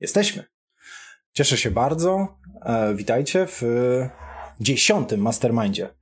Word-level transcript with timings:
Jesteśmy. 0.00 0.44
Cieszę 1.32 1.56
się 1.56 1.70
bardzo. 1.70 2.28
E, 2.62 2.94
witajcie 2.94 3.46
w 3.46 3.62
dziesiątym 4.60 5.20
mastermindzie. 5.20 5.94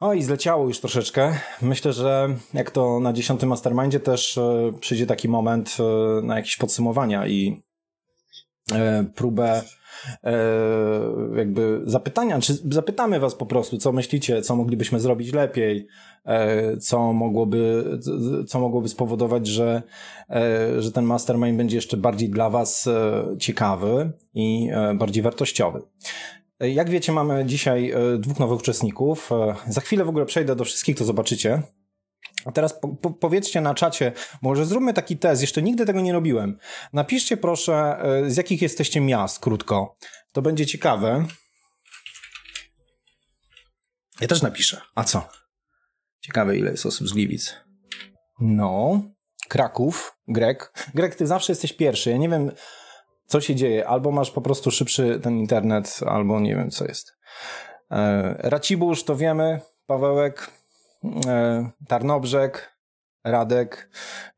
O 0.00 0.14
i 0.14 0.22
zleciało 0.22 0.66
już 0.66 0.80
troszeczkę. 0.80 1.38
Myślę, 1.62 1.92
że 1.92 2.36
jak 2.54 2.70
to 2.70 3.00
na 3.00 3.12
dziesiątym 3.12 3.48
mastermindzie 3.48 4.00
też 4.00 4.38
e, 4.38 4.72
przyjdzie 4.80 5.06
taki 5.06 5.28
moment 5.28 5.76
e, 5.80 6.22
na 6.22 6.36
jakieś 6.36 6.56
podsumowania 6.56 7.26
i 7.26 7.62
próbę 9.14 9.62
e, 10.24 10.32
jakby 11.36 11.80
zapytania, 11.84 12.40
czy 12.40 12.58
zapytamy 12.70 13.20
was 13.20 13.34
po 13.34 13.46
prostu, 13.46 13.78
co 13.78 13.92
myślicie, 13.92 14.42
co 14.42 14.56
moglibyśmy 14.56 15.00
zrobić 15.00 15.32
lepiej, 15.32 15.86
e, 16.24 16.76
co 16.76 17.12
mogłoby, 17.12 17.84
co 18.48 18.60
mogłoby 18.60 18.88
spowodować, 18.88 19.46
że, 19.46 19.82
e, 20.30 20.82
że 20.82 20.92
ten 20.92 21.04
mastermind 21.04 21.58
będzie 21.58 21.76
jeszcze 21.76 21.96
bardziej 21.96 22.28
dla 22.28 22.50
was 22.50 22.88
ciekawy 23.38 24.12
i 24.34 24.70
bardziej 24.94 25.22
wartościowy. 25.22 25.82
Jak 26.60 26.90
wiecie, 26.90 27.12
mamy 27.12 27.44
dzisiaj 27.46 27.94
dwóch 28.18 28.38
nowych 28.38 28.58
uczestników. 28.58 29.30
Za 29.68 29.80
chwilę 29.80 30.04
w 30.04 30.08
ogóle 30.08 30.26
przejdę 30.26 30.56
do 30.56 30.64
wszystkich, 30.64 30.96
to 30.96 31.04
zobaczycie. 31.04 31.62
Teraz 32.54 32.80
po, 32.80 32.88
po, 32.88 33.10
powiedzcie 33.10 33.60
na 33.60 33.74
czacie, 33.74 34.12
może 34.42 34.66
zróbmy 34.66 34.94
taki 34.94 35.16
test, 35.16 35.42
jeszcze 35.42 35.62
nigdy 35.62 35.86
tego 35.86 36.00
nie 36.00 36.12
robiłem. 36.12 36.58
Napiszcie 36.92 37.36
proszę, 37.36 37.98
e, 38.02 38.30
z 38.30 38.36
jakich 38.36 38.62
jesteście 38.62 39.00
miast, 39.00 39.38
krótko. 39.38 39.96
To 40.32 40.42
będzie 40.42 40.66
ciekawe. 40.66 41.26
Ja 44.20 44.28
też 44.28 44.42
napiszę. 44.42 44.80
A 44.94 45.04
co? 45.04 45.28
Ciekawe, 46.20 46.56
ile 46.56 46.70
jest 46.70 46.86
osób 46.86 47.08
z 47.08 47.12
Gliwic. 47.12 47.56
No, 48.40 49.02
Kraków, 49.48 50.16
Grek. 50.28 50.72
Grek, 50.94 51.14
ty 51.14 51.26
zawsze 51.26 51.52
jesteś 51.52 51.72
pierwszy. 51.72 52.10
Ja 52.10 52.16
nie 52.16 52.28
wiem, 52.28 52.52
co 53.26 53.40
się 53.40 53.54
dzieje. 53.54 53.88
Albo 53.88 54.10
masz 54.10 54.30
po 54.30 54.40
prostu 54.40 54.70
szybszy 54.70 55.20
ten 55.22 55.38
internet, 55.38 56.00
albo 56.06 56.40
nie 56.40 56.56
wiem, 56.56 56.70
co 56.70 56.84
jest. 56.84 57.16
E, 57.90 58.34
Racibórz, 58.38 59.04
to 59.04 59.16
wiemy. 59.16 59.60
Pawełek, 59.86 60.50
Tarnobrzeg, 61.88 62.72
Radek, 63.24 63.90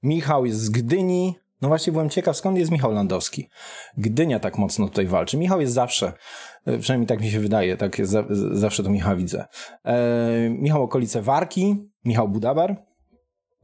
Michał 0.02 0.46
jest 0.46 0.60
z 0.60 0.70
Gdyni. 0.70 1.34
No 1.60 1.68
właśnie 1.68 1.92
byłem 1.92 2.10
ciekaw, 2.10 2.36
skąd 2.36 2.58
jest 2.58 2.70
Michał 2.70 2.92
Landowski. 2.92 3.48
Gdynia 3.96 4.40
tak 4.40 4.58
mocno 4.58 4.88
tutaj 4.88 5.06
walczy. 5.06 5.36
Michał 5.36 5.60
jest 5.60 5.72
zawsze, 5.72 6.12
e, 6.66 6.78
przynajmniej 6.78 7.06
tak 7.06 7.20
mi 7.20 7.30
się 7.30 7.40
wydaje, 7.40 7.76
tak 7.76 7.98
jest, 7.98 8.12
zawsze 8.52 8.82
to 8.82 8.90
Michał 8.90 9.16
widzę. 9.16 9.44
E, 9.84 10.50
Michał 10.50 10.82
okolice 10.82 11.22
Warki, 11.22 11.90
Michał 12.04 12.28
Budabar, 12.28 12.76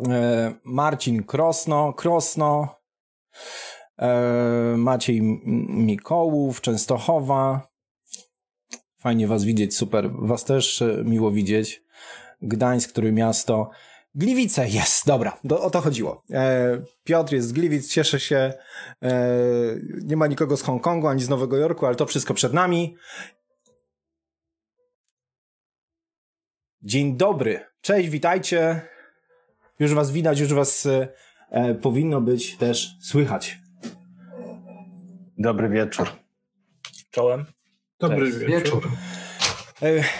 e, 0.08 0.54
Marcin 0.64 1.22
Krosno, 1.22 1.92
Krosno, 1.92 2.68
e, 3.98 4.74
Maciej 4.76 5.22
Mikołów, 5.68 6.60
Częstochowa. 6.60 7.70
Fajnie 8.98 9.26
was 9.26 9.44
widzieć, 9.44 9.76
super. 9.76 10.10
Was 10.12 10.44
też 10.44 10.82
e, 10.82 11.02
miło 11.04 11.30
widzieć. 11.30 11.82
Gdańsk, 12.42 12.90
który 12.92 13.12
miasto. 13.12 13.70
Gliwice 14.14 14.68
jest, 14.68 15.06
dobra, 15.06 15.38
do, 15.44 15.62
o 15.62 15.70
to 15.70 15.80
chodziło. 15.80 16.22
E, 16.30 16.82
Piotr 17.04 17.32
jest 17.34 17.48
z 17.48 17.52
Gliwic, 17.52 17.88
cieszę 17.88 18.20
się. 18.20 18.52
E, 19.02 19.28
nie 20.02 20.16
ma 20.16 20.26
nikogo 20.26 20.56
z 20.56 20.62
Hongkongu 20.62 21.06
ani 21.06 21.22
z 21.22 21.28
Nowego 21.28 21.56
Jorku, 21.56 21.86
ale 21.86 21.96
to 21.96 22.06
wszystko 22.06 22.34
przed 22.34 22.52
nami. 22.52 22.96
Dzień 26.82 27.16
dobry, 27.16 27.64
cześć, 27.80 28.08
witajcie. 28.08 28.80
Już 29.78 29.94
was 29.94 30.10
widać, 30.10 30.40
już 30.40 30.54
was 30.54 30.88
e, 31.50 31.74
powinno 31.74 32.20
być 32.20 32.56
też 32.56 32.96
słychać. 33.00 33.58
Dobry 35.38 35.68
wieczór. 35.68 36.08
Czołem. 37.10 37.44
Dobry 37.98 38.32
wieczór. 38.32 38.48
wieczór. 38.48 38.88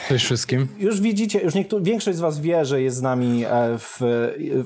Cześć 0.09 0.25
wszystkim. 0.25 0.69
Już 0.79 1.01
widzicie, 1.01 1.41
już 1.41 1.55
niektórzy, 1.55 1.83
większość 1.85 2.19
z 2.19 2.21
was 2.21 2.41
wie, 2.41 2.65
że 2.65 2.83
jest 2.83 2.97
z 2.97 3.03
nami 3.03 3.45
e, 3.45 3.79
w, 3.79 3.99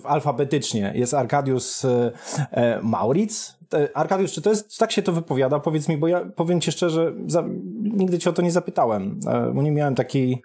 w 0.03 0.07
alfabetycznie. 0.07 0.93
Jest 0.95 1.15
Arkadiusz 1.15 1.85
e, 1.85 2.13
e, 2.51 2.81
Mauric. 2.83 3.55
Arkadiusz, 3.95 4.33
czy 4.33 4.43
to 4.43 4.51
jest, 4.51 4.79
tak 4.79 4.93
się 4.93 5.03
to 5.03 5.13
wypowiada? 5.13 5.61
Powiedz 5.61 5.89
mi, 5.89 5.97
bo 5.97 6.09
ja 6.09 6.25
powiem 6.37 6.61
ci 6.61 6.73
szczerze, 6.73 7.13
za, 7.27 7.45
nigdy 7.83 8.19
cię 8.19 8.31
o 8.31 8.33
to 8.33 8.43
nie 8.43 8.53
zapytałem, 8.53 9.21
bo 9.55 9.63
nie 9.63 9.73
miałem 9.73 9.95
takiej 9.95 10.43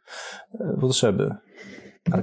potrzeby. 0.81 1.35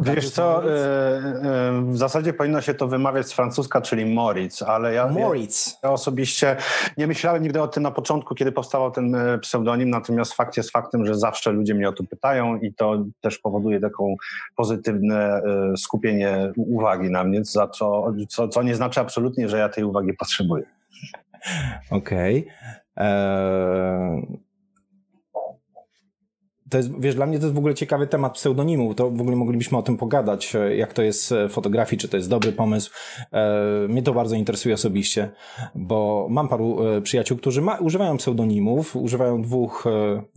Wiesz 0.00 0.30
co, 0.30 0.64
e, 0.64 0.68
e, 0.68 1.82
w 1.86 1.96
zasadzie 1.96 2.32
powinno 2.32 2.60
się 2.60 2.74
to 2.74 2.88
wymawiać 2.88 3.26
z 3.26 3.32
francuska, 3.32 3.80
czyli 3.80 4.06
Moritz, 4.06 4.62
ale 4.62 4.94
ja, 4.94 5.08
Moritz. 5.08 5.78
ja 5.82 5.90
osobiście 5.90 6.56
nie 6.96 7.06
myślałem 7.06 7.42
nigdy 7.42 7.62
o 7.62 7.68
tym 7.68 7.82
na 7.82 7.90
początku, 7.90 8.34
kiedy 8.34 8.52
powstawał 8.52 8.90
ten 8.90 9.14
e, 9.14 9.38
pseudonim, 9.38 9.90
natomiast 9.90 10.34
fakt 10.34 10.56
jest 10.56 10.70
faktem, 10.70 11.06
że 11.06 11.14
zawsze 11.14 11.52
ludzie 11.52 11.74
mnie 11.74 11.88
o 11.88 11.92
to 11.92 12.04
pytają 12.04 12.56
i 12.56 12.74
to 12.74 13.04
też 13.20 13.38
powoduje 13.38 13.80
taką 13.80 14.16
pozytywne 14.56 15.42
skupienie 15.76 16.52
uwagi 16.56 17.10
na 17.10 17.24
mnie, 17.24 17.44
za 17.44 17.68
co, 17.68 18.12
co, 18.28 18.48
co 18.48 18.62
nie 18.62 18.74
znaczy 18.74 19.00
absolutnie, 19.00 19.48
że 19.48 19.58
ja 19.58 19.68
tej 19.68 19.84
uwagi 19.84 20.12
potrzebuję. 20.14 20.64
Okej. 21.90 22.40
Okay. 22.40 23.06
Eee 23.06 24.45
to 26.70 26.76
jest, 26.76 27.00
wiesz, 27.00 27.14
dla 27.14 27.26
mnie 27.26 27.38
to 27.38 27.44
jest 27.44 27.54
w 27.54 27.58
ogóle 27.58 27.74
ciekawy 27.74 28.06
temat 28.06 28.34
pseudonimu. 28.34 28.94
To 28.94 29.10
w 29.10 29.20
ogóle 29.20 29.36
moglibyśmy 29.36 29.78
o 29.78 29.82
tym 29.82 29.96
pogadać, 29.96 30.54
e, 30.54 30.76
jak 30.76 30.92
to 30.92 31.02
jest 31.02 31.34
w 31.48 31.52
fotografii, 31.52 32.00
czy 32.00 32.08
to 32.08 32.16
jest 32.16 32.28
dobry 32.28 32.52
pomysł. 32.52 32.90
E, 33.32 33.88
mnie 33.88 34.02
to 34.02 34.14
bardzo 34.14 34.36
interesuje 34.36 34.74
osobiście, 34.74 35.30
bo 35.74 36.26
mam 36.30 36.48
paru 36.48 36.86
e, 36.86 37.02
przyjaciół, 37.02 37.38
którzy 37.38 37.62
ma, 37.62 37.76
używają 37.76 38.16
pseudonimów, 38.16 38.96
używają 38.96 39.42
dwóch, 39.42 39.84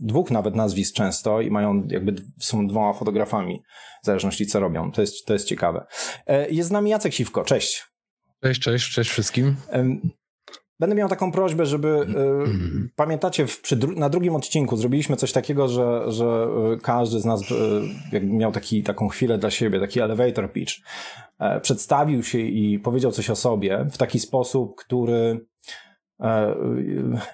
dwóch 0.00 0.30
nawet 0.30 0.54
nazwisk 0.54 0.94
często 0.94 1.40
i 1.40 1.50
mają 1.50 1.82
jakby, 1.88 2.14
są 2.38 2.66
dwoma 2.66 2.92
fotografami, 2.92 3.62
w 4.02 4.06
zależności 4.06 4.46
co 4.46 4.60
robią. 4.60 4.92
To 4.92 5.00
jest, 5.00 5.26
to 5.26 5.32
jest 5.32 5.48
ciekawe. 5.48 5.86
Jest 6.50 6.68
z 6.68 6.72
nami 6.72 6.90
Jacek 6.90 7.12
Siwko, 7.12 7.44
cześć. 7.44 7.86
Cześć, 8.42 8.60
cześć, 8.60 8.90
cześć 8.90 9.10
wszystkim. 9.10 9.56
Będę 10.80 10.96
miał 10.96 11.08
taką 11.08 11.32
prośbę, 11.32 11.66
żeby 11.66 11.88
y, 11.88 12.90
pamiętacie, 12.96 13.46
w, 13.46 13.60
przy, 13.60 13.76
na 13.96 14.08
drugim 14.08 14.36
odcinku 14.36 14.76
zrobiliśmy 14.76 15.16
coś 15.16 15.32
takiego, 15.32 15.68
że, 15.68 16.12
że 16.12 16.48
y, 16.74 16.80
każdy 16.80 17.20
z 17.20 17.24
nas 17.24 17.42
y, 18.12 18.20
miał 18.20 18.52
taki, 18.52 18.82
taką 18.82 19.08
chwilę 19.08 19.38
dla 19.38 19.50
siebie, 19.50 19.80
taki 19.80 20.00
elevator 20.00 20.52
pitch. 20.52 20.72
E, 21.38 21.60
przedstawił 21.60 22.22
się 22.22 22.38
i 22.38 22.78
powiedział 22.78 23.12
coś 23.12 23.30
o 23.30 23.36
sobie 23.36 23.86
w 23.92 23.98
taki 23.98 24.20
sposób, 24.20 24.76
który 24.76 25.46
e, 26.20 26.54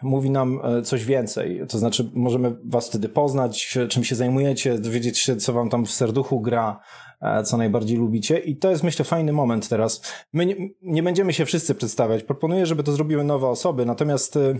mówi 0.02 0.30
nam 0.30 0.60
coś 0.84 1.04
więcej. 1.04 1.60
To 1.68 1.78
znaczy, 1.78 2.10
możemy 2.14 2.56
was 2.64 2.88
wtedy 2.88 3.08
poznać, 3.08 3.78
czym 3.88 4.04
się 4.04 4.14
zajmujecie, 4.14 4.78
dowiedzieć 4.78 5.18
się, 5.18 5.36
co 5.36 5.52
wam 5.52 5.70
tam 5.70 5.86
w 5.86 5.90
serduchu 5.90 6.40
gra, 6.40 6.80
E, 7.05 7.05
co 7.44 7.56
najbardziej 7.56 7.98
lubicie. 7.98 8.38
I 8.38 8.56
to 8.56 8.70
jest, 8.70 8.82
myślę, 8.82 9.04
fajny 9.04 9.32
moment 9.32 9.68
teraz. 9.68 10.02
My 10.32 10.46
nie, 10.46 10.54
nie 10.82 11.02
będziemy 11.02 11.32
się 11.32 11.44
wszyscy 11.44 11.74
przedstawiać. 11.74 12.22
Proponuję, 12.22 12.66
żeby 12.66 12.82
to 12.82 12.92
zrobiły 12.92 13.24
nowe 13.24 13.48
osoby, 13.48 13.86
natomiast 13.86 14.36
e, 14.36 14.54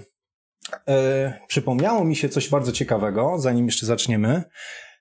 e, 0.89 1.41
przypomniało 1.49 2.05
mi 2.05 2.17
się 2.17 2.28
coś 2.28 2.49
bardzo 2.49 2.72
ciekawego, 2.72 3.39
zanim 3.39 3.67
jeszcze 3.67 3.87
zaczniemy. 3.87 4.43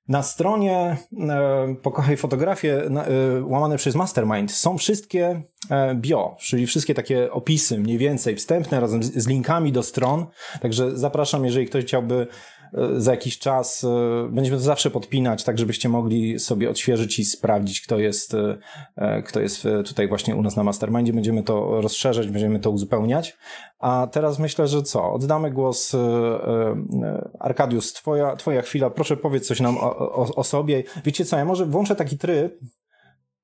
Na 0.08 0.24
stronie 0.24 0.98
e, 1.30 1.76
Pokochaj 1.82 2.18
Fotografię 2.18 2.84
e, 2.84 3.44
łamane 3.44 3.78
przez 3.78 3.96
Mastermind 3.96 4.52
są 4.52 4.78
wszystkie 4.78 5.42
e, 5.70 5.96
bio, 5.96 6.38
czyli 6.40 6.68
wszystkie 6.68 6.94
takie 6.94 7.32
opisy 7.32 7.80
mniej 7.80 7.98
więcej 7.98 8.36
wstępne 8.36 8.80
razem 8.80 9.04
z, 9.04 9.14
z 9.14 9.28
linkami 9.28 9.72
do 9.72 9.84
stron. 9.84 10.26
Także 10.62 10.98
zapraszam, 10.98 11.46
jeżeli 11.46 11.66
ktoś 11.66 11.84
chciałby 11.84 12.28
E, 12.28 12.28
za 12.98 13.12
jakiś 13.12 13.40
czas 13.40 13.84
e, 13.84 14.30
będziemy 14.32 14.58
to 14.58 14.64
zawsze 14.64 14.92
podpinać, 14.92 15.44
tak 15.44 15.58
żebyście 15.58 15.90
mogli 15.90 16.40
sobie 16.40 16.70
odświeżyć 16.70 17.20
i 17.20 17.26
sprawdzić, 17.26 17.82
kto 17.82 18.00
jest, 18.00 18.34
e, 18.96 19.24
kto 19.24 19.40
jest 19.40 19.68
tutaj 19.86 20.08
właśnie 20.08 20.36
u 20.36 20.42
nas 20.42 20.56
na 20.56 20.64
Mastermindzie. 20.64 21.14
Będziemy 21.14 21.44
to 21.44 21.82
rozszerzać, 21.82 22.28
będziemy 22.28 22.60
to 22.60 22.72
uzupełniać. 22.72 23.38
A 23.80 24.08
teraz 24.12 24.40
myślę, 24.40 24.68
że 24.68 24.84
co? 24.84 25.14
Oddamy 25.14 25.52
głos 25.52 25.96
Arkadiusz, 27.40 27.94
twoja, 27.94 28.36
twoja 28.36 28.62
chwila. 28.62 28.90
Proszę 28.90 29.18
powiedz 29.18 29.48
coś 29.48 29.60
nam 29.60 29.78
o, 29.78 29.98
o, 29.98 30.36
o 30.36 30.44
sobie. 30.44 30.84
Wiecie 31.06 31.26
co, 31.26 31.38
ja 31.38 31.46
może 31.46 31.66
włączę 31.66 31.96
taki 31.96 32.18
tryb, 32.18 32.60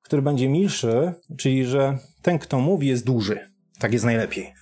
który 0.01 0.21
będzie 0.21 0.49
milszy, 0.49 1.13
czyli 1.37 1.65
że 1.65 1.97
ten, 2.21 2.39
kto 2.39 2.59
mówi, 2.59 2.87
jest 2.87 3.05
duży. 3.05 3.39
Tak 3.79 3.93
jest 3.93 4.05
najlepiej. 4.05 4.53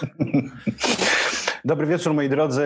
Dobry 1.66 1.86
wieczór, 1.86 2.14
moi 2.14 2.28
drodzy. 2.28 2.62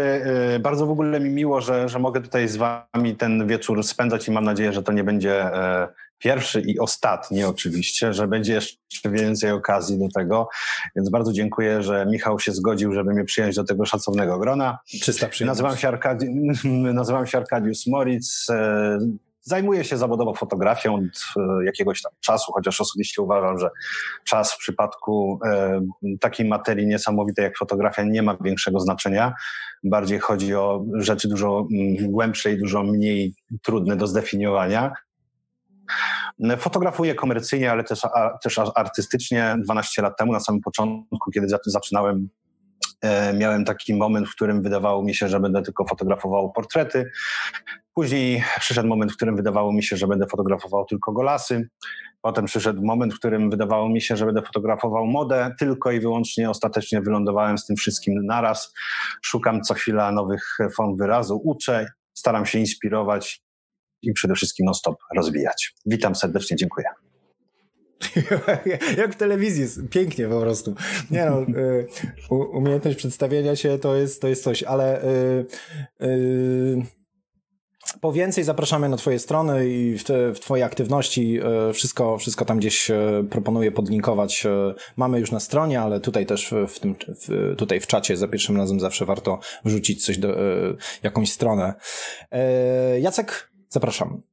Y, 0.57 0.59
bardzo 0.59 0.87
w 0.87 0.91
ogóle 0.91 1.21
mi 1.21 1.31
miło, 1.31 1.61
że, 1.61 1.89
że 1.89 1.99
mogę 1.99 2.21
tutaj 2.21 2.49
z 2.49 2.57
Wami 2.57 3.17
ten 3.19 3.47
wieczór 3.47 3.85
spędzać 3.85 4.29
i 4.29 4.31
mam 4.31 4.45
nadzieję, 4.45 4.73
że 4.73 4.83
to 4.83 4.93
nie 4.93 5.05
będzie 5.05 5.45
e, 5.45 5.89
pierwszy 6.19 6.61
i 6.61 6.79
ostatni 6.79 7.45
oczywiście, 7.45 8.13
że 8.13 8.29
będzie 8.29 8.53
jeszcze 8.53 9.11
więcej 9.11 9.51
okazji 9.51 9.99
do 9.99 10.09
tego. 10.15 10.49
Więc 10.97 11.11
bardzo 11.11 11.33
dziękuję, 11.33 11.83
że 11.83 12.07
Michał 12.07 12.41
się 12.41 12.53
zgodził, 12.53 12.93
żeby 12.93 13.15
mnie 13.15 13.25
przyjąć 13.25 13.57
do 13.57 13.65
tego 13.65 13.87
szacownego 13.87 14.39
grona. 14.39 14.79
Czysta 15.03 15.29
przyjemność. 15.29 15.61
Nazywam 15.61 15.77
się, 15.77 15.89
Arkadi- 15.89 16.65
nazywam 16.95 17.27
się 17.27 17.39
Arkadiusz 17.39 17.87
Moritz. 17.87 18.47
E, 19.41 19.51
Zajmuję 19.51 19.85
się 19.85 19.97
zawodowo 19.97 20.35
fotografią 20.35 20.95
od 20.95 21.03
e, 21.03 21.65
jakiegoś 21.65 22.03
tam 22.03 22.13
czasu, 22.21 22.53
chociaż 22.53 22.81
osobiście 22.81 23.23
uważam, 23.23 23.59
że 23.59 23.71
czas 24.25 24.53
w 24.53 24.59
przypadku 24.59 25.41
e, 25.45 25.81
takiej 26.21 26.49
materii 26.49 26.87
niesamowitej 26.87 27.43
jak 27.43 27.59
fotografia 27.59 28.03
nie 28.03 28.23
ma 28.23 28.37
większego 28.41 28.81
znaczenia. 28.81 29.35
Bardziej 29.85 30.19
chodzi 30.19 30.55
o 30.55 30.85
rzeczy 30.95 31.29
dużo 31.29 31.67
mm, 31.73 32.13
głębsze 32.13 32.53
i 32.53 32.59
dużo 32.59 32.83
mniej 32.83 33.35
trudne 33.63 33.97
do 33.97 34.07
zdefiniowania. 34.07 34.93
Fotografuję 36.59 37.15
komercyjnie, 37.15 37.71
ale 37.71 37.85
też, 37.85 38.01
też 38.43 38.59
artystycznie. 38.75 39.57
12 39.65 40.03
lat 40.03 40.19
temu, 40.19 40.33
na 40.33 40.41
samym 40.41 40.61
początku, 40.61 41.31
kiedy 41.31 41.47
zaczynałem 41.67 42.29
E, 43.01 43.35
miałem 43.35 43.65
taki 43.65 43.95
moment, 43.95 44.29
w 44.29 44.35
którym 44.35 44.63
wydawało 44.63 45.03
mi 45.03 45.15
się, 45.15 45.29
że 45.29 45.41
będę 45.41 45.63
tylko 45.63 45.85
fotografował 45.85 46.53
portrety. 46.53 47.11
Później 48.01 48.45
przyszedł 48.61 48.89
moment, 48.89 49.13
w 49.13 49.17
którym 49.17 49.37
wydawało 49.37 49.73
mi 49.73 49.83
się, 49.83 49.97
że 49.97 50.07
będę 50.07 50.27
fotografował 50.27 50.85
tylko 50.85 51.13
golasy. 51.13 51.69
Potem 52.23 52.45
przyszedł 52.45 52.85
moment, 52.85 53.15
w 53.15 53.19
którym 53.19 53.51
wydawało 53.51 53.89
mi 53.89 54.03
się, 54.03 54.17
że 54.17 54.27
będę 54.27 54.43
fotografował 54.43 55.07
modę 55.07 55.55
tylko 55.59 55.91
i 55.91 56.01
wyłącznie. 56.01 56.51
Ostatecznie 56.51 57.01
wylądowałem 57.01 57.59
z 57.59 57.67
tym 57.67 57.77
wszystkim 57.77 58.27
naraz. 58.27 58.73
Szukam 59.23 59.63
co 59.63 59.75
chwila 59.75 60.13
nowych 60.13 60.59
form 60.77 60.97
wyrazu, 60.97 61.41
uczę, 61.45 61.87
staram 62.15 62.47
się 62.47 62.59
inspirować 62.59 63.43
i 64.03 64.13
przede 64.13 64.35
wszystkim 64.35 64.67
non-stop 64.67 64.97
rozwijać. 65.17 65.75
Witam 65.87 66.15
serdecznie, 66.15 66.57
dziękuję. 66.57 66.87
Jak 68.99 69.13
w 69.15 69.17
telewizji, 69.17 69.89
pięknie 69.89 70.29
po 70.29 70.41
prostu. 70.41 70.75
Nie 71.11 71.27
no, 71.27 71.43
y, 71.43 71.87
umiejętność 72.53 72.97
przedstawienia 72.97 73.57
się 73.57 73.79
to 73.79 73.97
jest, 73.97 74.23
to 74.23 74.29
jest 74.29 74.43
coś, 74.45 74.63
ale 74.63 75.05
y, 75.05 75.47
y, 76.03 77.00
po 78.01 78.13
więcej 78.13 78.45
zapraszamy 78.45 78.89
na 78.89 78.97
Twoje 78.97 79.19
strony 79.19 79.69
i 79.69 79.99
w, 79.99 80.05
te, 80.05 80.35
w 80.35 80.41
Twoje 80.41 80.65
aktywności. 80.65 81.41
Wszystko, 81.75 82.19
wszystko 82.19 82.45
tam 82.45 82.59
gdzieś 82.59 82.91
proponuję 83.31 83.73
podlinkować. 83.73 84.47
Mamy 84.97 85.21
już 85.21 85.33
na 85.33 85.41
stronie, 85.41 85.81
ale 85.81 86.01
tutaj 86.01 86.27
też 86.27 86.55
w, 86.69 86.81
tym, 86.81 86.95
w, 87.09 87.55
tutaj 87.57 87.81
w 87.81 87.87
czacie 87.87 88.17
za 88.17 88.29
pierwszym 88.29 88.57
razem 88.57 88.81
zawsze 88.81 89.05
warto 89.05 89.39
wrzucić 89.65 90.05
coś 90.05 90.19
do, 90.19 90.37
jakąś 91.03 91.33
stronę. 91.33 91.75
Jacek, 93.01 93.51
zapraszam. 93.69 94.30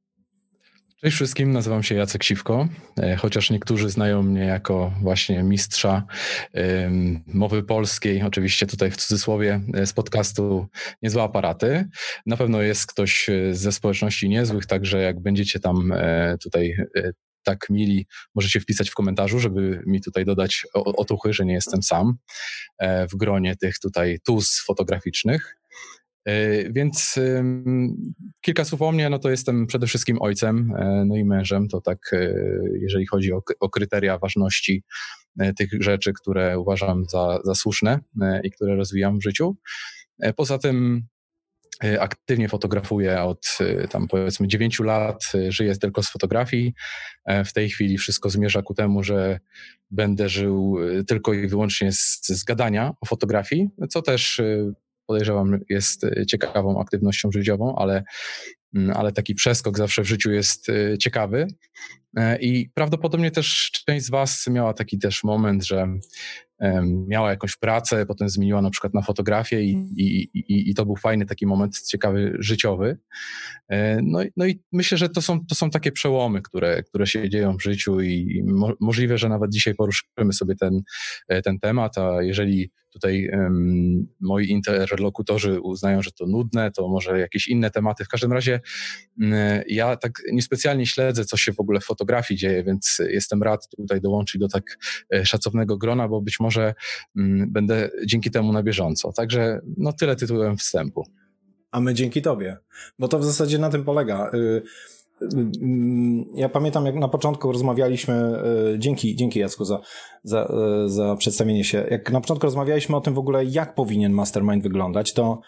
Cześć 1.02 1.16
wszystkim, 1.16 1.52
nazywam 1.52 1.84
się 1.84 1.96
Jacek 1.96 2.24
Siwko, 2.24 2.68
e, 3.00 3.16
chociaż 3.16 3.50
niektórzy 3.50 3.90
znają 3.90 4.24
mnie 4.24 4.42
jako 4.42 4.94
właśnie 5.02 5.44
mistrza 5.44 6.04
mowy 7.28 7.64
polskiej, 7.64 8.24
oczywiście 8.24 8.68
tutaj 8.68 8.92
w 8.92 8.98
cudzysłowie 8.98 9.62
e, 9.74 9.86
z 9.86 9.94
podcastu 9.94 10.68
Niezłe 11.02 11.24
Aparaty. 11.24 11.86
Na 12.26 12.38
pewno 12.38 12.62
jest 12.62 12.88
ktoś 12.88 13.30
e, 13.30 13.56
ze 13.56 13.72
społeczności 13.72 14.30
niezłych, 14.30 14.66
także 14.66 15.02
jak 15.02 15.20
będziecie 15.20 15.60
tam 15.60 15.94
tutaj 16.44 16.76
tak 17.44 17.70
mili, 17.70 18.08
możecie 18.36 18.60
wpisać 18.60 18.90
w 18.90 18.94
komentarzu, 18.94 19.40
żeby 19.40 19.84
mi 19.86 20.02
tutaj 20.02 20.26
dodać 20.26 20.66
otuchy, 20.74 21.34
że 21.34 21.46
nie 21.46 21.54
jestem 21.54 21.84
sam 21.84 22.18
w 22.82 23.18
gronie 23.18 23.56
tych 23.56 23.80
tutaj 23.80 24.20
tuz 24.26 24.64
fotograficznych. 24.66 25.58
E, 26.28 26.72
więc 26.72 27.16
kilka 28.42 28.66
słów 28.66 28.82
o 28.82 28.92
mnie, 28.92 29.10
no 29.10 29.20
to 29.20 29.30
jestem 29.30 29.68
przede 29.68 29.88
wszystkim 29.88 30.18
ojcem, 30.22 30.74
e, 30.78 31.06
no 31.06 31.16
i 31.16 31.26
mężem, 31.26 31.68
to 31.68 31.82
tak 31.82 32.14
e, 32.14 32.34
jeżeli 32.82 33.06
chodzi 33.06 33.34
o, 33.34 33.42
o 33.60 33.70
kryteria 33.70 34.18
ważności 34.18 34.84
tych 35.58 35.70
rzeczy, 35.80 36.14
które 36.14 36.60
uważam 36.60 37.06
za, 37.06 37.40
za 37.44 37.56
słuszne 37.56 38.00
i 38.44 38.52
które 38.52 38.76
rozwijam 38.76 39.20
w 39.20 39.24
życiu. 39.24 39.58
Poza 40.36 40.58
tym 40.58 41.08
aktywnie 42.00 42.50
fotografuję 42.50 43.22
od 43.22 43.58
tam 43.90 44.08
powiedzmy 44.08 44.48
9 44.48 44.80
lat, 44.80 45.24
żyję 45.50 45.76
tylko 45.76 46.04
z 46.04 46.10
fotografii. 46.10 46.74
W 47.46 47.54
tej 47.54 47.70
chwili 47.70 47.98
wszystko 47.98 48.30
zmierza 48.30 48.62
ku 48.62 48.74
temu, 48.74 49.04
że 49.04 49.40
będę 49.92 50.30
żył 50.30 50.78
tylko 51.08 51.34
i 51.34 51.48
wyłącznie 51.48 51.92
z, 51.92 52.28
z 52.28 52.44
gadania 52.44 52.94
o 53.02 53.06
fotografii, 53.06 53.70
co 53.90 54.02
też 54.02 54.42
podejrzewam 55.08 55.60
jest 55.70 56.04
e, 56.04 56.26
ciekawą 56.26 56.82
aktywnością 56.82 57.32
życiową, 57.32 57.76
ale, 57.76 58.04
mm, 58.76 58.98
ale 58.98 59.12
taki 59.12 59.36
przeskok 59.36 59.78
zawsze 59.78 60.04
w 60.04 60.08
życiu 60.08 60.32
jest 60.32 60.70
e, 60.70 60.98
ciekawy. 60.98 61.48
E, 62.18 62.40
I 62.40 62.70
prawdopodobnie 62.70 63.32
też 63.32 63.72
część 63.86 64.06
z 64.06 64.10
Was 64.10 64.48
miała 64.48 64.74
taki 64.74 65.00
też 65.00 65.24
moment, 65.24 65.66
że 65.66 65.88
miała 67.08 67.30
jakąś 67.30 67.56
pracę, 67.56 68.06
potem 68.06 68.30
zmieniła 68.30 68.62
na 68.62 68.70
przykład 68.70 68.94
na 68.94 69.02
fotografię 69.02 69.64
i, 69.64 69.72
i, 69.98 70.22
i, 70.34 70.70
i 70.70 70.74
to 70.74 70.86
był 70.86 70.96
fajny 70.96 71.26
taki 71.26 71.46
moment 71.46 71.82
ciekawy, 71.82 72.36
życiowy. 72.40 72.98
No, 74.04 74.20
no 74.38 74.46
i 74.46 74.62
myślę, 74.72 74.98
że 74.98 75.10
to 75.10 75.22
są, 75.22 75.46
to 75.46 75.56
są 75.56 75.70
takie 75.70 75.92
przełomy, 75.92 76.42
które, 76.42 76.84
które 76.84 77.08
się 77.08 77.30
dzieją 77.30 77.58
w 77.58 77.64
życiu 77.64 78.02
i 78.02 78.44
mo, 78.46 78.74
możliwe, 78.82 79.18
że 79.18 79.30
nawet 79.30 79.52
dzisiaj 79.52 79.76
poruszymy 79.76 80.34
sobie 80.34 80.56
ten, 80.56 80.82
ten 81.44 81.60
temat, 81.60 81.98
a 81.98 82.22
jeżeli 82.22 82.72
tutaj 82.98 83.30
um, 83.34 84.08
moi 84.20 84.50
interlokutorzy 84.50 85.62
uznają, 85.62 86.02
że 86.02 86.12
to 86.12 86.26
nudne, 86.26 86.72
to 86.72 86.88
może 86.88 87.20
jakieś 87.20 87.48
inne 87.48 87.72
tematy. 87.72 88.06
W 88.06 88.08
każdym 88.08 88.34
razie 88.34 88.60
um, 89.22 89.34
ja 89.68 89.96
tak 89.96 90.12
niespecjalnie 90.32 90.86
śledzę, 90.86 91.26
co 91.26 91.38
się 91.38 91.54
w 91.54 91.60
ogóle 91.60 91.80
w 91.80 91.86
fotografii 91.86 92.38
dzieje, 92.38 92.64
więc 92.64 93.02
jestem 93.10 93.44
rad 93.44 93.68
tutaj 93.78 94.02
dołączyć 94.02 94.42
do 94.42 94.48
tak 94.48 94.64
e, 95.14 95.26
szacownego 95.26 95.78
grona, 95.78 96.08
bo 96.08 96.22
być 96.22 96.40
może 96.40 96.74
um, 97.16 97.52
będę 97.52 97.90
dzięki 98.06 98.32
temu 98.32 98.54
na 98.54 98.64
bieżąco. 98.64 99.12
Także 99.12 99.60
no 99.78 99.94
tyle 99.94 100.16
tytułem 100.16 100.58
wstępu. 100.58 101.04
A 101.72 101.80
my 101.80 101.94
dzięki 101.94 102.22
tobie, 102.22 102.58
bo 103.00 103.08
to 103.08 103.20
w 103.20 103.26
zasadzie 103.26 103.58
na 103.60 103.70
tym 103.70 103.84
polega. 103.84 104.32
Y 104.34 104.62
ja 106.36 106.50
pamiętam, 106.50 106.86
jak 106.86 106.96
na 106.96 107.08
początku 107.08 107.52
rozmawialiśmy, 107.52 108.14
e, 108.14 108.80
dzięki, 108.80 109.16
dzięki 109.16 109.40
Jacku 109.40 109.66
za, 109.66 109.82
za, 110.24 110.42
e, 110.44 110.90
za 110.90 111.16
przedstawienie 111.16 111.64
się, 111.64 111.88
jak 111.92 112.12
na 112.12 112.22
początku 112.22 112.46
rozmawialiśmy 112.46 112.96
o 112.96 113.02
tym 113.02 113.14
w 113.14 113.20
ogóle, 113.20 113.46
jak 113.46 113.76
powinien 113.76 114.12
mastermind 114.12 114.64
wyglądać, 114.64 115.14
to 115.14 115.42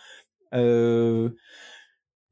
yy, 0.51 1.31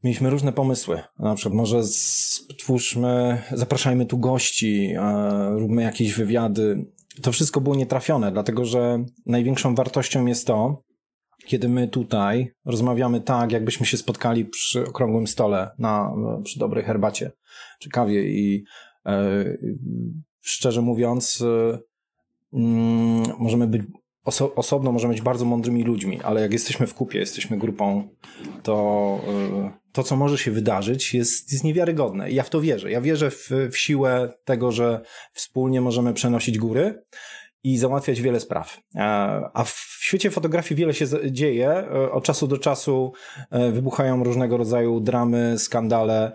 mieliśmy 0.04 0.30
różne 0.30 0.54
pomysły. 0.54 1.02
Na 1.20 1.36
przykład 1.36 1.56
może 1.56 1.84
stwórzmy, 1.84 3.42
zapraszajmy 3.52 4.06
tu 4.06 4.18
gości, 4.18 4.88
yy, 4.88 5.60
róbmy 5.60 5.84
jakieś 5.84 6.14
wywiady. 6.14 6.86
To 7.22 7.32
wszystko 7.32 7.62
było 7.62 7.76
nietrafione, 7.76 8.32
dlatego 8.32 8.66
że 8.66 9.06
największą 9.26 9.76
wartością 9.76 10.26
jest 10.26 10.48
to, 10.48 10.87
kiedy 11.48 11.70
my 11.70 11.88
tutaj 11.88 12.52
rozmawiamy 12.66 13.22
tak, 13.22 13.52
jakbyśmy 13.52 13.86
się 13.86 13.98
spotkali 13.98 14.46
przy 14.46 14.84
okrągłym 14.88 15.28
stole, 15.28 15.70
na, 15.80 16.12
przy 16.44 16.60
dobrej 16.60 16.84
herbacie 16.84 17.32
czy 17.80 17.90
kawie 17.90 18.30
i 18.30 18.64
e, 19.06 19.44
szczerze 20.42 20.82
mówiąc, 20.82 21.42
e, 21.42 21.80
mm, 22.54 23.24
możemy 23.40 23.68
być 23.68 23.82
oso 24.26 24.56
osobno, 24.56 24.92
możemy 24.92 25.14
być 25.14 25.22
bardzo 25.22 25.46
mądrymi 25.46 25.84
ludźmi, 25.84 26.22
ale 26.22 26.42
jak 26.42 26.54
jesteśmy 26.54 26.88
w 26.88 26.94
kupie, 26.94 27.20
jesteśmy 27.20 27.58
grupą, 27.58 28.10
to 28.64 29.20
e, 29.28 29.72
to, 29.92 30.04
co 30.04 30.16
może 30.16 30.38
się 30.38 30.52
wydarzyć, 30.52 31.14
jest, 31.14 31.52
jest 31.52 31.64
niewiarygodne. 31.64 32.32
I 32.32 32.36
ja 32.36 32.44
w 32.44 32.50
to 32.50 32.62
wierzę. 32.62 32.92
Ja 32.92 33.02
wierzę 33.02 33.32
w, 33.32 33.50
w 33.72 33.78
siłę 33.78 34.34
tego, 34.46 34.72
że 34.72 35.02
wspólnie 35.34 35.82
możemy 35.82 36.14
przenosić 36.14 36.58
góry 36.58 37.04
i 37.64 37.78
załatwiać 37.78 38.22
wiele 38.22 38.40
spraw. 38.40 38.78
E, 38.96 39.02
a 39.54 39.64
w 39.64 39.98
świecie 40.00 40.32
fotografii 40.32 40.78
wiele 40.78 40.94
się 40.94 41.06
dzieje. 41.32 41.70
E, 41.70 42.12
od 42.12 42.24
czasu 42.24 42.48
do 42.48 42.58
czasu 42.58 43.14
e, 43.52 43.72
wybuchają 43.72 44.24
różnego 44.24 44.58
rodzaju 44.58 45.00
dramy, 45.00 45.56
skandale, 45.58 46.32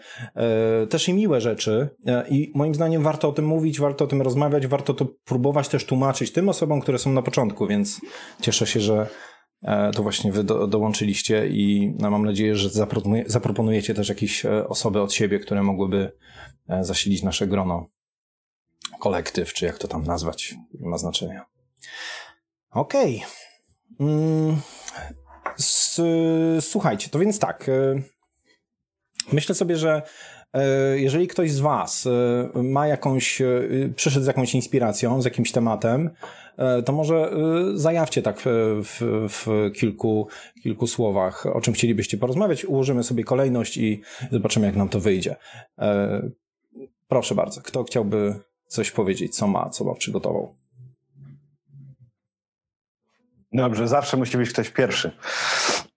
też 0.91 1.09
i 1.09 1.15
miłe 1.15 1.41
rzeczy. 1.41 1.89
I 2.29 2.53
moim 2.55 2.75
zdaniem 2.75 3.03
warto 3.03 3.29
o 3.29 3.33
tym 3.33 3.45
mówić, 3.45 3.81
warto 3.81 4.05
o 4.05 4.09
tym 4.09 4.23
rozmawiać, 4.23 4.67
warto 4.67 4.95
to 4.95 5.07
próbować 5.25 5.69
też 5.69 5.87
tłumaczyć 5.87 6.33
tym 6.33 6.49
osobom, 6.49 6.81
które 6.81 6.99
są 6.99 7.13
na 7.13 7.23
początku, 7.23 7.67
więc 7.67 8.01
cieszę 8.41 8.67
się, 8.67 8.81
że 8.81 9.07
to 9.95 10.03
właśnie 10.03 10.33
wy 10.33 10.45
do, 10.45 10.67
dołączyliście 10.67 11.49
i 11.49 11.95
no, 11.99 12.11
mam 12.11 12.25
nadzieję, 12.25 12.57
że 12.57 12.69
zaproponujecie 13.27 13.95
też 13.95 14.09
jakieś 14.09 14.47
osoby 14.69 15.01
od 15.01 15.13
siebie, 15.13 15.39
które 15.39 15.63
mogłyby 15.63 16.13
zasilić 16.81 17.23
nasze 17.23 17.47
grono 17.47 17.87
kolektyw, 19.03 19.53
czy 19.53 19.67
jak 19.67 19.79
to 19.79 19.89
tam 19.89 20.05
nazwać, 20.05 20.55
nie 20.81 20.89
ma 20.89 20.99
znaczenia. 20.99 21.45
Okej. 22.71 23.25
Okay. 23.97 24.09
Mm, 24.09 24.61
słuchajcie, 26.61 27.09
to 27.09 27.19
więc 27.19 27.39
tak. 27.39 27.69
E, 27.69 28.03
myślę 29.33 29.55
sobie, 29.55 29.77
że 29.77 30.03
e, 30.53 30.99
jeżeli 30.99 31.29
ktoś 31.29 31.53
z 31.53 31.61
Was 31.61 32.07
e, 32.07 32.63
ma 32.63 32.87
jakąś, 32.87 33.43
przyszedł 33.97 34.25
z 34.25 34.27
jakąś 34.27 34.55
inspiracją, 34.55 35.23
z 35.23 35.25
jakimś 35.25 35.53
tematem, 35.53 36.11
to 36.85 36.93
może 36.93 37.33
zajawcie 37.75 38.23
tak 38.23 38.41
w, 38.83 39.27
w, 39.29 39.71
kilku, 39.75 40.29
kilku 40.63 40.87
słowach, 40.87 41.47
o 41.47 41.61
czym 41.61 41.75
chcielibyście 41.75 42.19
porozmawiać. 42.19 42.65
Ułożymy 42.65 43.03
sobie 43.03 43.25
kolejność 43.25 43.77
i 43.77 44.03
zobaczymy, 44.33 44.67
jak 44.67 44.77
nam 44.77 44.89
to 44.89 45.01
wyjdzie. 45.01 45.37
Proszę 47.09 47.35
bardzo, 47.35 47.61
kto 47.61 47.85
chciałby 47.85 48.41
coś 48.73 48.91
powiedzieć, 48.91 49.37
co 49.37 49.47
ma, 49.47 49.71
co 49.71 49.85
ma 49.85 49.95
przygotował. 49.95 50.55
Dobrze, 53.53 53.89
zawsze 53.89 54.17
musi 54.17 54.37
być 54.37 54.51
ktoś 54.51 54.71
pierwszy. 54.71 55.13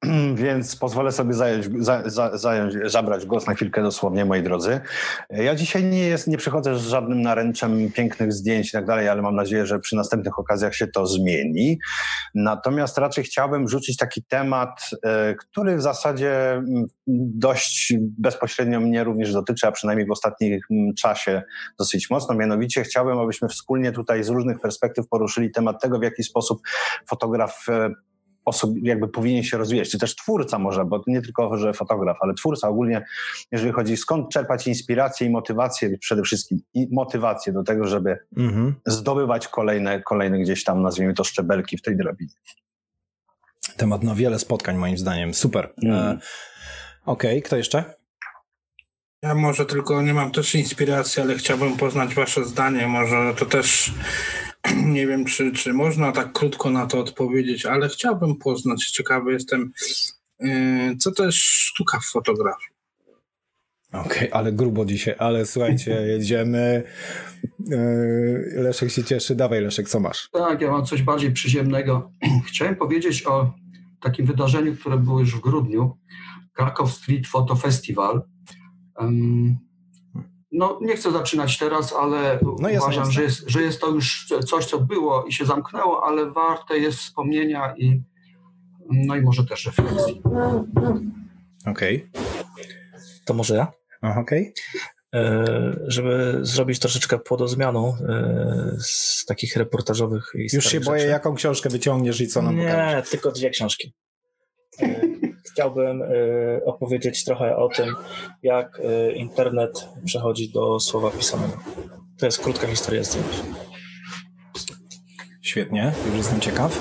więc 0.36 0.76
pozwolę 0.76 1.12
sobie 1.12 1.34
zająć, 1.34 1.66
za, 1.80 2.10
za, 2.10 2.38
zająć, 2.38 2.74
zabrać 2.92 3.26
głos 3.26 3.48
na 3.48 3.54
chwilkę 3.54 3.84
dosłownie, 3.84 4.26
moi 4.26 4.44
drodzy. 4.44 4.80
Ja 5.30 5.56
dzisiaj 5.56 5.84
nie, 5.84 6.08
jest, 6.08 6.28
nie 6.28 6.38
przychodzę 6.38 6.80
z 6.80 6.88
żadnym 6.88 7.22
naręczem 7.22 7.92
pięknych 7.92 8.34
zdjęć 8.34 8.70
i 8.70 8.72
tak 8.72 8.86
dalej, 8.86 9.10
ale 9.10 9.22
mam 9.22 9.36
nadzieję, 9.36 9.66
że 9.66 9.80
przy 9.80 9.96
następnych 9.96 10.40
okazjach 10.40 10.76
się 10.76 10.88
to 10.88 11.06
zmieni. 11.06 11.80
Natomiast 12.36 12.98
raczej 12.98 13.24
chciałbym 13.24 13.70
rzucić 13.70 13.98
taki 13.98 14.24
temat, 14.24 14.90
e, 15.04 15.36
który 15.36 15.78
w 15.78 15.82
zasadzie 15.82 16.52
mm, 16.52 16.86
dość 17.08 17.94
bezpośrednio 18.00 18.80
mnie 18.80 19.04
również 19.04 19.34
dotyczy, 19.34 19.68
a 19.68 19.72
przynajmniej 19.72 20.08
w 20.08 20.12
ostatnim 20.12 20.60
czasie 20.98 21.44
dosyć 21.80 22.10
mocno. 22.10 22.36
Mianowicie 22.36 22.84
chciałbym, 22.84 23.20
abyśmy 23.20 23.48
wspólnie 23.48 23.92
tutaj 23.92 24.24
z 24.24 24.30
różnych 24.30 24.60
perspektyw 24.60 25.08
poruszyli 25.08 25.52
temat 25.52 25.82
tego, 25.82 26.00
w 26.00 26.04
jaki 26.04 26.24
sposób 26.24 26.62
fotograf 27.10 27.66
osób 28.46 28.76
jakby 28.82 29.08
powinien 29.08 29.44
się 29.44 29.58
rozwijać, 29.58 29.90
czy 29.90 30.00
też 30.00 30.16
twórca 30.16 30.60
może, 30.60 30.86
bo 30.86 31.04
nie 31.08 31.22
tylko, 31.22 31.58
że 31.58 31.74
fotograf, 31.74 32.18
ale 32.22 32.34
twórca 32.34 32.70
ogólnie, 32.70 33.06
jeżeli 33.52 33.74
chodzi 33.74 33.98
skąd 33.98 34.30
czerpać 34.30 34.68
inspirację 34.68 35.28
i 35.28 35.30
motywację, 35.30 35.98
przede 35.98 36.22
wszystkim 36.22 36.60
i 36.74 36.88
motywację 36.92 37.54
do 37.54 37.64
tego, 37.64 37.88
żeby 37.88 38.18
mhm. 38.38 38.76
zdobywać 38.86 39.48
kolejne, 39.48 40.02
kolejne 40.02 40.40
gdzieś 40.40 40.64
tam, 40.64 40.82
nazwijmy 40.82 41.14
to 41.14 41.24
szczebelki 41.24 41.78
w 41.78 41.82
tej 41.82 41.98
drabinie. 41.98 42.34
Temat 43.78 44.04
na 44.04 44.16
wiele 44.16 44.40
spotkań 44.40 44.78
moim 44.78 44.98
zdaniem, 44.98 45.34
super. 45.34 45.74
Mhm. 45.84 46.18
E, 46.18 46.20
Okej, 47.06 47.32
okay, 47.32 47.42
kto 47.42 47.58
jeszcze? 47.58 47.94
Ja 49.22 49.36
może 49.36 49.66
tylko 49.66 50.02
nie 50.02 50.14
mam 50.14 50.32
też 50.32 50.56
inspiracji, 50.56 51.22
ale 51.22 51.36
chciałbym 51.36 51.78
poznać 51.78 52.16
wasze 52.16 52.46
zdanie, 52.46 52.88
może 52.88 53.34
to 53.38 53.46
też 53.46 53.94
nie 54.86 55.08
wiem, 55.08 55.26
czy, 55.26 55.52
czy 55.52 55.74
można 55.74 56.12
tak 56.12 56.34
krótko 56.34 56.70
na 56.70 56.88
to 56.88 57.00
odpowiedzieć, 57.00 57.66
ale 57.66 57.90
chciałbym 57.90 58.36
poznać, 58.36 58.86
ciekawy 58.86 59.34
jestem, 59.34 59.72
yy, 60.40 60.98
co 60.98 61.12
to 61.12 61.26
jest 61.26 61.38
sztuka 61.38 62.00
w 62.00 62.06
fotografii. 62.06 62.76
Okej, 63.92 64.04
okay, 64.06 64.34
ale 64.34 64.52
grubo 64.52 64.86
dzisiaj, 64.86 65.16
ale 65.20 65.46
słuchajcie, 65.46 65.92
jedziemy. 66.14 66.84
Yy, 67.60 68.54
Leszek 68.56 68.92
się 68.92 69.04
cieszy. 69.04 69.36
Dawaj, 69.36 69.62
Leszek, 69.62 69.90
co 69.90 70.00
masz? 70.00 70.30
Tak, 70.32 70.62
ja 70.62 70.72
mam 70.72 70.86
coś 70.86 71.02
bardziej 71.02 71.32
przyziemnego. 71.32 72.12
Chciałem 72.48 72.76
powiedzieć 72.76 73.26
o 73.28 73.54
takim 74.02 74.26
wydarzeniu, 74.26 74.76
które 74.76 74.98
było 74.98 75.20
już 75.20 75.36
w 75.36 75.42
grudniu. 75.42 75.98
Krakow 76.54 76.92
Street 76.92 77.28
Photo 77.28 77.56
Festival. 77.56 78.22
No, 80.56 80.80
nie 80.82 80.96
chcę 80.96 81.12
zaczynać 81.12 81.58
teraz, 81.58 81.94
ale 81.94 82.40
no 82.42 82.70
uważam, 82.78 83.12
Że, 83.12 83.24
jest, 83.24 83.44
że 83.48 83.62
jest 83.62 83.82
to 83.82 83.90
już 83.90 84.28
coś, 84.48 84.66
co 84.66 84.80
było 84.80 85.24
i 85.24 85.34
się 85.34 85.46
zamknęło, 85.46 86.04
ale 86.08 86.32
warte 86.32 86.78
jest 86.78 86.98
wspomnienia 86.98 87.76
i 87.78 88.02
no 88.90 89.16
i 89.16 89.22
może 89.22 89.46
też 89.46 89.66
refleksji. 89.66 90.22
Okej. 91.66 92.10
Okay. 92.12 92.24
To 93.26 93.34
może 93.34 93.56
ja? 93.56 93.72
Okej. 94.02 94.22
Okay. 94.22 94.52
E, 95.16 95.46
żeby 95.88 96.40
zrobić 96.42 96.80
troszeczkę 96.80 97.20
płodozmianą 97.20 97.98
e, 98.10 98.78
z 98.80 99.26
takich 99.26 99.56
reportażowych 99.56 100.32
i 100.36 100.56
Już 100.56 100.66
się 100.66 100.80
boję, 100.80 101.00
rzeczy. 101.00 101.12
jaką 101.12 101.36
książkę 101.36 101.70
wyciągniesz 101.70 102.22
i 102.22 102.28
co 102.28 102.42
nam 102.42 102.56
Nie, 102.56 102.68
pokażesz. 102.68 103.10
tylko 103.10 103.32
dwie 103.32 103.50
książki. 103.50 103.94
Chciałbym 105.54 106.02
y, 106.02 106.62
opowiedzieć 106.66 107.24
trochę 107.24 107.56
o 107.58 107.70
tym, 107.70 107.96
jak 108.44 108.80
y, 108.80 109.14
internet 109.14 109.90
przechodzi 110.06 110.52
do 110.52 110.80
słowa 110.80 111.12
pisanego. 111.12 111.54
To 112.20 112.26
jest 112.26 112.40
krótka 112.40 112.68
historia 112.68 113.04
zdjęć. 113.04 113.44
Świetnie, 115.42 115.94
już 116.08 116.16
jestem 116.18 116.40
ciekaw. 116.40 116.80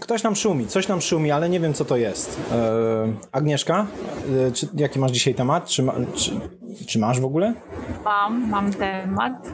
Ktoś 0.00 0.22
nam 0.22 0.36
szumi, 0.36 0.66
coś 0.66 0.88
nam 0.88 1.00
szumi, 1.00 1.30
ale 1.30 1.48
nie 1.48 1.60
wiem, 1.60 1.74
co 1.74 1.84
to 1.84 1.96
jest. 1.96 2.40
E, 2.52 3.12
Agnieszka, 3.32 3.86
e, 4.48 4.52
czy, 4.52 4.68
jaki 4.74 4.98
masz 4.98 5.12
dzisiaj 5.12 5.34
temat? 5.34 5.68
Czy, 5.68 5.82
ma, 5.82 5.94
czy, 6.14 6.30
czy, 6.86 6.98
masz 6.98 7.20
w 7.20 7.24
ogóle? 7.24 7.54
Mam, 8.04 8.48
mam 8.50 8.72
temat. 8.72 9.48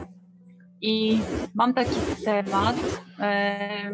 I 0.81 1.19
mam 1.55 1.73
taki 1.73 1.95
temat. 2.25 2.75
E, 3.19 3.91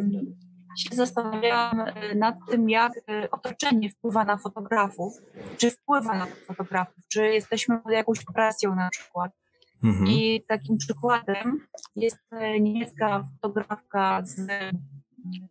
się 0.77 0.95
zastanawiałam 0.95 1.79
e, 1.79 2.15
nad 2.15 2.35
tym, 2.49 2.69
jak 2.69 2.91
e, 2.97 3.31
otoczenie 3.31 3.89
wpływa 3.89 4.25
na 4.25 4.37
fotografów, 4.37 5.13
czy 5.57 5.71
wpływa 5.71 6.17
na 6.17 6.25
fotografów, 6.25 7.07
czy 7.07 7.27
jesteśmy 7.27 7.79
pod 7.79 7.91
jakąś 7.91 8.25
presją 8.25 8.75
na 8.75 8.89
przykład. 8.89 9.31
Mhm. 9.83 10.07
I 10.07 10.43
takim 10.47 10.77
przykładem 10.77 11.67
jest 11.95 12.19
e, 12.31 12.59
niemiecka 12.59 13.27
fotografka 13.41 14.21
z 14.23 14.47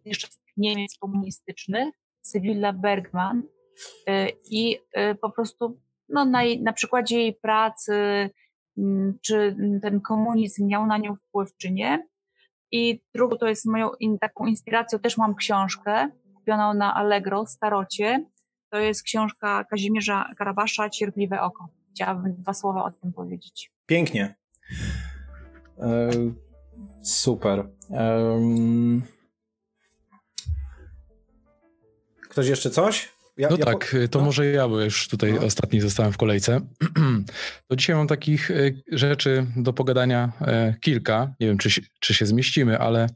jeszcze 0.05 0.29
z 0.29 0.41
Niemiec 0.57 0.99
komunistycznych, 1.01 1.95
Sybilla 2.23 2.73
Bergman. 2.73 3.43
I 4.51 4.79
po 5.21 5.31
prostu 5.31 5.81
no, 6.09 6.25
na, 6.25 6.41
na 6.63 6.73
przykładzie 6.73 7.19
jej 7.19 7.35
pracy, 7.35 8.31
czy 9.23 9.57
ten 9.83 10.01
komunizm 10.01 10.67
miał 10.67 10.87
na 10.87 10.99
nią 10.99 11.17
wpływ, 11.17 11.57
czy 11.57 11.71
nie, 11.71 12.07
i 12.73 13.03
drugą 13.15 13.37
to 13.37 13.49
jest 13.49 13.67
moją 13.67 13.91
in, 14.01 14.19
taką 14.19 14.47
inspiracją, 14.47 14.99
też 14.99 15.17
mam 15.17 15.35
książkę 15.35 16.09
kupioną 16.35 16.75
na 16.75 16.95
Allegro, 16.95 17.47
Starocie. 17.47 18.25
To 18.71 18.79
jest 18.79 19.03
książka 19.03 19.65
Kazimierza 19.65 20.31
Karabasza, 20.39 20.91
Cierpliwe 20.91 21.41
oko. 21.41 21.69
Chciałabym 21.95 22.35
dwa 22.35 22.55
słowa 22.55 22.85
o 22.85 22.91
tym 22.91 23.13
powiedzieć. 23.13 23.73
Pięknie. 23.87 24.35
E, 25.79 26.11
super. 27.03 27.69
E, 27.91 28.41
ktoś 32.29 32.49
jeszcze 32.49 32.71
coś? 32.71 33.20
Ja, 33.41 33.49
no 33.51 33.57
ja 33.57 33.65
tak, 33.65 33.97
po... 34.03 34.09
to 34.09 34.19
no? 34.19 34.25
może 34.25 34.47
ja, 34.47 34.69
bo 34.69 34.81
już 34.81 35.09
tutaj 35.09 35.33
no. 35.33 35.43
ostatni 35.43 35.81
zostałem 35.81 36.13
w 36.13 36.17
kolejce. 36.17 36.61
To 37.69 37.77
dzisiaj 37.77 37.97
mam 37.97 38.07
takich 38.07 38.51
e, 38.51 38.55
rzeczy 38.93 39.47
do 39.57 39.73
pogadania 39.73 40.33
e, 40.41 40.75
kilka. 40.81 41.35
Nie 41.41 41.47
wiem, 41.47 41.59
czy, 41.59 41.83
czy 42.01 42.15
się 42.15 42.27
zmieścimy, 42.27 42.79
ale 42.79 43.07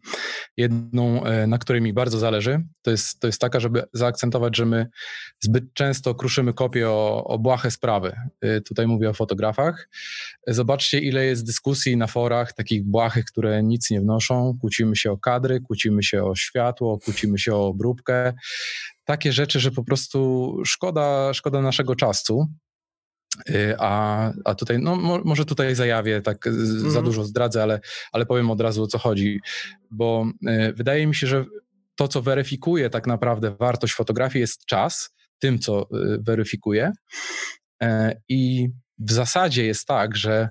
jedną, 0.57 1.25
e, 1.25 1.47
na 1.47 1.59
której 1.59 1.83
mi 1.83 1.93
bardzo 1.93 2.19
zależy, 2.19 2.63
to 2.83 2.91
jest, 2.91 3.21
to 3.21 3.27
jest 3.27 3.41
taka, 3.41 3.61
żeby 3.61 3.83
zaakcentować, 3.93 4.57
że 4.57 4.67
my 4.67 4.87
zbyt 5.41 5.65
często 5.75 6.15
kruszymy 6.15 6.53
kopię 6.53 6.91
o, 6.91 7.25
o 7.25 7.39
błahe 7.39 7.71
sprawy. 7.71 8.17
Tutaj 8.67 8.87
mówię 8.87 9.11
o 9.11 9.15
fotografach. 9.15 9.89
Zobaczcie, 10.47 10.99
ile 10.99 11.25
jest 11.25 11.47
dyskusji 11.47 11.97
na 11.97 12.07
forach 12.07 12.53
takich 12.53 12.85
błahych, 12.85 13.25
które 13.25 13.63
nic 13.63 13.91
nie 13.91 14.01
wnoszą. 14.01 14.59
Kłócimy 14.61 14.97
się 14.97 15.13
o 15.13 15.19
kadry, 15.19 15.61
kłócimy 15.61 16.03
się 16.03 16.25
o 16.25 16.35
światło, 16.35 16.99
kłócimy 16.99 17.39
się 17.39 17.55
o 17.55 17.67
obróbkę 17.67 18.33
takie 19.05 19.33
rzeczy, 19.33 19.61
że 19.61 19.71
po 19.71 19.85
prostu 19.85 20.61
szkoda, 20.65 21.35
szkoda 21.35 21.63
naszego 21.63 21.97
czasu. 21.97 22.49
Y, 23.51 23.75
a, 23.79 24.33
a 24.45 24.55
tutaj, 24.55 24.79
no 24.79 24.97
może 25.25 25.45
tutaj 25.45 25.75
zajawię, 25.75 26.23
tak 26.23 26.47
mm. 26.47 26.67
za 26.67 26.87
mhm. 26.87 27.05
dużo 27.05 27.25
zdradzę, 27.25 27.63
ale, 27.63 27.81
ale 28.13 28.27
powiem 28.27 28.51
od 28.51 28.61
razu 28.61 28.83
o 28.83 28.87
co 28.87 28.99
chodzi, 28.99 29.41
bo 29.91 30.27
y, 30.49 30.73
wydaje 30.73 31.07
mi 31.07 31.15
się, 31.15 31.27
że 31.27 31.45
to, 31.95 32.09
co 32.09 32.23
weryfikuje 32.23 32.91
tak 32.91 33.07
naprawdę 33.07 33.51
wartość 33.51 33.95
fotografii, 33.95 34.41
jest 34.41 34.65
czas, 34.67 35.15
tym, 35.39 35.59
co 35.59 35.83
y, 35.83 35.87
weryfikuje. 36.23 36.93
I 38.29 38.69
w 38.99 39.13
zasadzie 39.13 39.67
jest 39.67 39.87
tak, 39.87 40.17
że 40.17 40.49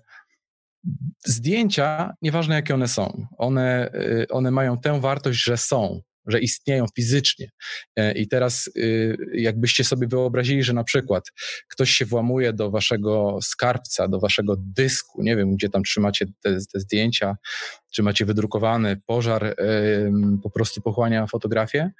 zdjęcia, 1.25 2.13
nieważne 2.21 2.55
jakie 2.55 2.73
one 2.73 2.87
są, 2.87 3.27
one, 3.37 3.91
one 4.29 4.51
mają 4.51 4.77
tę 4.77 5.01
wartość, 5.01 5.43
że 5.43 5.57
są 5.57 6.01
że 6.27 6.39
istnieją 6.39 6.85
fizycznie. 6.95 7.49
E, 7.95 8.11
I 8.11 8.27
teraz, 8.27 8.69
y, 8.77 9.17
jakbyście 9.33 9.83
sobie 9.83 10.07
wyobrazili, 10.07 10.63
że 10.63 10.73
na 10.73 10.83
przykład 10.83 11.23
ktoś 11.67 11.91
się 11.91 12.05
włamuje 12.05 12.53
do 12.53 12.71
waszego 12.71 13.39
skarbca, 13.41 14.07
do 14.07 14.19
waszego 14.19 14.55
dysku, 14.57 15.23
nie 15.23 15.35
wiem, 15.35 15.55
gdzie 15.55 15.69
tam 15.69 15.83
trzymacie 15.83 16.25
te, 16.41 16.57
te 16.73 16.79
zdjęcia, 16.79 17.37
czy 17.93 18.03
macie 18.03 18.25
wydrukowany 18.25 18.97
pożar, 19.07 19.55
po 20.43 20.49
prostu 20.49 20.81
pochłania 20.81 21.27
fotografię, 21.27 21.91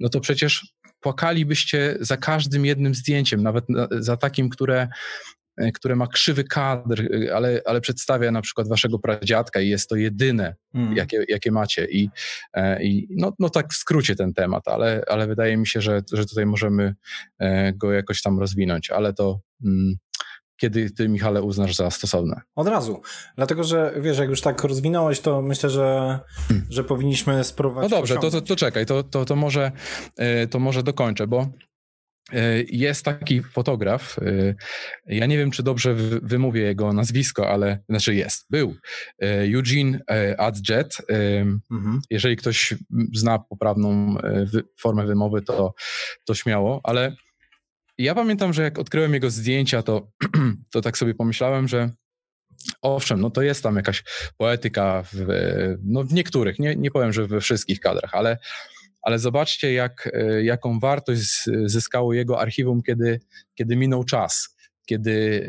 no 0.00 0.08
to 0.08 0.20
przecież 0.20 0.74
płakalibyście 1.00 1.96
za 2.00 2.16
każdym 2.16 2.66
jednym 2.66 2.94
zdjęciem, 2.94 3.42
nawet 3.42 3.64
za 3.90 4.16
takim, 4.16 4.48
które 4.48 4.88
które 5.74 5.96
ma 5.96 6.06
krzywy 6.06 6.44
kadr, 6.44 7.00
e, 7.00 7.34
ale, 7.36 7.60
ale 7.64 7.80
przedstawia 7.80 8.30
na 8.30 8.42
przykład 8.42 8.68
waszego 8.68 8.98
pradziadka 8.98 9.60
i 9.60 9.68
jest 9.68 9.88
to 9.88 9.96
jedyne, 9.96 10.54
mm. 10.74 10.96
jakie, 10.96 11.24
jakie 11.28 11.52
macie. 11.52 11.86
I, 11.90 12.10
e, 12.54 12.84
i 12.84 13.08
no, 13.10 13.32
no 13.38 13.50
tak 13.50 13.72
w 13.72 13.76
skrócie 13.76 14.16
ten 14.16 14.34
temat, 14.34 14.68
ale, 14.68 15.02
ale 15.08 15.26
wydaje 15.26 15.56
mi 15.56 15.66
się, 15.66 15.80
że, 15.80 16.02
że 16.12 16.26
tutaj 16.26 16.46
możemy 16.46 16.94
go 17.74 17.92
jakoś 17.92 18.22
tam 18.22 18.38
rozwinąć, 18.38 18.90
ale 18.90 19.12
to 19.12 19.40
mm, 19.64 19.94
kiedy 20.56 20.90
ty, 20.90 21.08
Michale, 21.08 21.42
uznasz 21.42 21.76
za 21.76 21.90
stosowne? 21.90 22.40
Od 22.54 22.68
razu. 22.68 23.02
Dlatego, 23.36 23.64
że 23.64 23.94
wiesz, 24.00 24.18
jak 24.18 24.28
już 24.28 24.40
tak 24.40 24.64
rozwinąłeś, 24.64 25.20
to 25.20 25.42
myślę, 25.42 25.70
że, 25.70 26.20
hmm. 26.48 26.66
że 26.70 26.84
powinniśmy 26.84 27.44
spróbować. 27.44 27.90
No 27.90 27.96
dobrze, 27.96 28.14
to, 28.14 28.30
to, 28.30 28.40
to 28.40 28.56
czekaj, 28.56 28.86
to, 28.86 29.02
to, 29.02 29.24
to, 29.24 29.36
może, 29.36 29.72
to 30.50 30.58
może 30.58 30.82
dokończę, 30.82 31.26
bo 31.26 31.40
E, 31.40 31.73
jest 32.68 33.04
taki 33.04 33.42
fotograf, 33.42 34.18
e, 34.18 34.54
ja 35.06 35.26
nie 35.26 35.38
wiem, 35.38 35.50
czy 35.50 35.62
dobrze 35.62 35.94
wymówię 36.22 36.60
jego 36.60 36.92
nazwisko, 36.92 37.50
ale 37.50 37.78
znaczy 37.88 38.14
jest, 38.14 38.46
był. 38.50 38.76
E, 39.22 39.40
Eugene 39.56 40.00
Adjet. 40.38 40.96
Mhm. 41.70 42.00
Jeżeli 42.10 42.36
ktoś 42.36 42.74
zna 43.14 43.38
poprawną 43.38 44.16
formę 44.80 45.06
wymowy, 45.06 45.42
to, 45.42 45.74
to 46.24 46.34
śmiało, 46.34 46.80
ale 46.84 47.16
ja 47.98 48.14
pamiętam, 48.14 48.52
że 48.52 48.62
jak 48.62 48.78
odkryłem 48.78 49.14
jego 49.14 49.30
zdjęcia, 49.30 49.82
to, 49.82 50.10
to 50.72 50.80
tak 50.80 50.98
sobie 50.98 51.14
pomyślałem, 51.14 51.68
że 51.68 51.90
Owszem, 52.82 53.20
no 53.20 53.30
to 53.30 53.42
jest 53.42 53.62
tam 53.62 53.76
jakaś 53.76 54.02
poetyka 54.36 55.02
w, 55.12 55.26
no 55.82 56.04
w 56.04 56.12
niektórych, 56.12 56.58
nie, 56.58 56.76
nie 56.76 56.90
powiem, 56.90 57.12
że 57.12 57.26
we 57.26 57.40
wszystkich 57.40 57.80
kadrach, 57.80 58.14
ale 58.14 58.38
ale 59.04 59.18
zobaczcie, 59.18 59.72
jak, 59.72 60.10
e, 60.12 60.44
jaką 60.44 60.78
wartość 60.78 61.44
zyskało 61.64 62.12
jego 62.12 62.40
archiwum, 62.40 62.82
kiedy, 62.82 63.20
kiedy 63.54 63.76
minął 63.76 64.04
czas 64.04 64.54
kiedy 64.86 65.48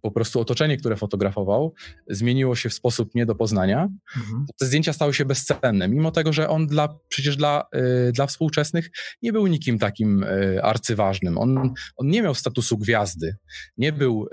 po 0.00 0.10
prostu 0.10 0.40
otoczenie, 0.40 0.76
które 0.76 0.96
fotografował, 0.96 1.74
zmieniło 2.08 2.54
się 2.54 2.68
w 2.68 2.74
sposób 2.74 3.14
nie 3.14 3.26
do 3.26 3.34
poznania, 3.34 3.88
mhm. 4.16 4.46
te 4.60 4.66
zdjęcia 4.66 4.92
stały 4.92 5.14
się 5.14 5.24
bezcenne, 5.24 5.88
mimo 5.88 6.10
tego, 6.10 6.32
że 6.32 6.48
on 6.48 6.66
dla, 6.66 6.98
przecież 7.08 7.36
dla, 7.36 7.64
e, 7.72 8.12
dla 8.12 8.26
współczesnych 8.26 8.90
nie 9.22 9.32
był 9.32 9.46
nikim 9.46 9.78
takim 9.78 10.24
e, 10.24 10.62
arcyważnym. 10.62 11.38
On, 11.38 11.74
on 11.96 12.08
nie 12.08 12.22
miał 12.22 12.34
statusu 12.34 12.78
gwiazdy, 12.78 13.36
nie 13.76 13.92
był 13.92 14.28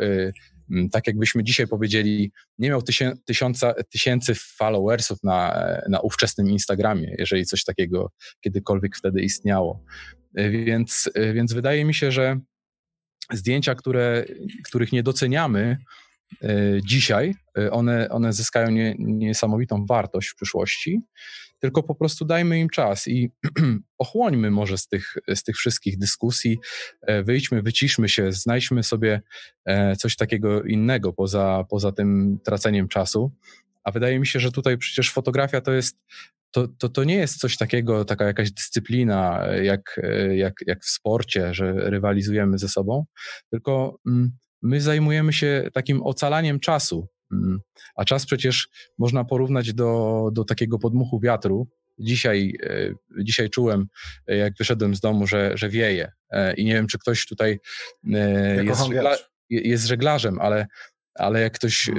tak 0.92 1.08
jakbyśmy 1.08 1.44
dzisiaj 1.44 1.68
powiedzieli, 1.68 2.32
nie 2.58 2.70
miał 2.70 2.82
tysię, 2.82 3.14
tysiąca, 3.26 3.74
tysięcy 3.90 4.36
followersów 4.36 5.24
na, 5.24 5.66
na 5.90 6.00
ówczesnym 6.00 6.50
Instagramie, 6.50 7.16
jeżeli 7.18 7.46
coś 7.46 7.64
takiego 7.64 8.12
kiedykolwiek 8.42 8.98
wtedy 8.98 9.22
istniało. 9.22 9.84
E, 10.36 10.50
więc, 10.50 11.10
e, 11.16 11.34
więc 11.34 11.54
wydaje 11.54 11.86
mi 11.86 11.94
się, 11.94 12.12
że 12.12 12.40
zdjęcia, 13.32 13.76
które, 13.76 14.26
których 14.66 14.92
nie 14.92 15.04
doceniamy 15.04 15.78
e, 16.44 16.50
dzisiaj, 16.86 17.36
one, 17.72 18.10
one 18.10 18.34
zyskają 18.34 18.70
nie, 18.70 18.96
niesamowitą 19.00 19.86
wartość 19.86 20.30
w 20.30 20.36
przyszłości 20.36 21.02
tylko 21.60 21.84
po 21.84 21.96
prostu 21.96 22.25
dajmy 22.25 22.60
im 22.60 22.70
czas 22.70 23.08
i 23.08 23.32
ochłońmy 23.98 24.51
może 24.51 24.78
z 24.78 24.88
tych, 24.88 25.13
z 25.36 25.44
tych 25.44 25.58
wszystkich 25.58 25.98
dyskusji, 25.98 26.60
e, 27.01 27.24
wyjdźmy, 27.24 27.62
wyciszmy 27.62 28.10
się, 28.10 28.32
znajdźmy 28.32 28.84
sobie 28.84 29.22
e, 29.66 29.96
coś 29.96 30.16
takiego 30.16 30.63
innego 30.63 31.13
poza, 31.13 31.66
poza 31.70 31.92
tym 31.92 32.39
traceniem 32.44 32.88
czasu. 32.88 33.32
A 33.84 33.92
wydaje 33.92 34.20
mi 34.20 34.28
się, 34.28 34.39
że 34.39 34.51
tutaj 34.51 34.78
przecież 34.78 35.12
fotografia 35.12 35.62
to 35.62 35.72
jest 35.72 35.98
to, 36.51 36.68
to, 36.68 36.89
to 36.89 37.04
nie 37.04 37.16
jest 37.16 37.39
coś 37.39 37.58
takiego, 37.58 38.06
taka 38.06 38.25
jakaś 38.25 38.51
dyscyplina 38.51 39.46
jak, 39.62 40.00
jak, 40.36 40.54
jak 40.68 40.84
w 40.84 40.89
sporcie, 40.89 41.54
że 41.54 41.74
rywalizujemy 41.74 42.58
ze 42.58 42.70
sobą, 42.70 43.06
tylko 43.51 44.00
mm, 44.08 44.32
my 44.62 44.82
zajmujemy 44.82 45.34
się 45.34 45.70
takim 45.74 46.01
ocalaniem 46.04 46.60
czasu. 46.60 47.08
Mm. 47.32 47.60
A 47.96 48.06
czas 48.06 48.26
przecież 48.26 48.70
można 48.98 49.26
porównać 49.26 49.74
do, 49.74 50.30
do 50.34 50.44
takiego 50.44 50.80
podmuchu 50.80 51.20
wiatru. 51.20 51.68
Dzisiaj, 52.00 52.58
e, 52.64 53.24
dzisiaj 53.24 53.50
czułem, 53.50 53.88
e, 54.28 54.36
jak 54.36 54.54
wyszedłem 54.58 54.96
z 54.96 55.00
domu, 55.00 55.28
że, 55.28 55.52
że 55.58 55.70
wieje. 55.70 56.12
E, 56.32 56.54
I 56.54 56.66
nie 56.66 56.74
wiem, 56.74 56.88
czy 56.88 57.00
ktoś 57.00 57.26
tutaj 57.26 57.60
jest, 58.04 58.86
żegla, 58.86 59.18
jest 59.50 59.86
żeglarzem, 59.86 60.40
ale, 60.42 60.68
ale 61.16 61.42
jak 61.42 61.54
ktoś 61.54 61.90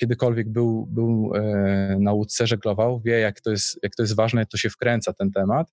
kiedykolwiek 0.00 0.48
był, 0.48 0.86
był 0.86 1.32
na 1.98 2.12
łódce, 2.12 2.46
żeglował, 2.46 3.00
wie, 3.00 3.20
jak 3.20 3.40
to, 3.40 3.50
jest, 3.50 3.78
jak 3.82 3.94
to 3.94 4.02
jest 4.02 4.16
ważne, 4.16 4.46
to 4.46 4.56
się 4.56 4.70
wkręca 4.70 5.12
ten 5.12 5.30
temat. 5.30 5.72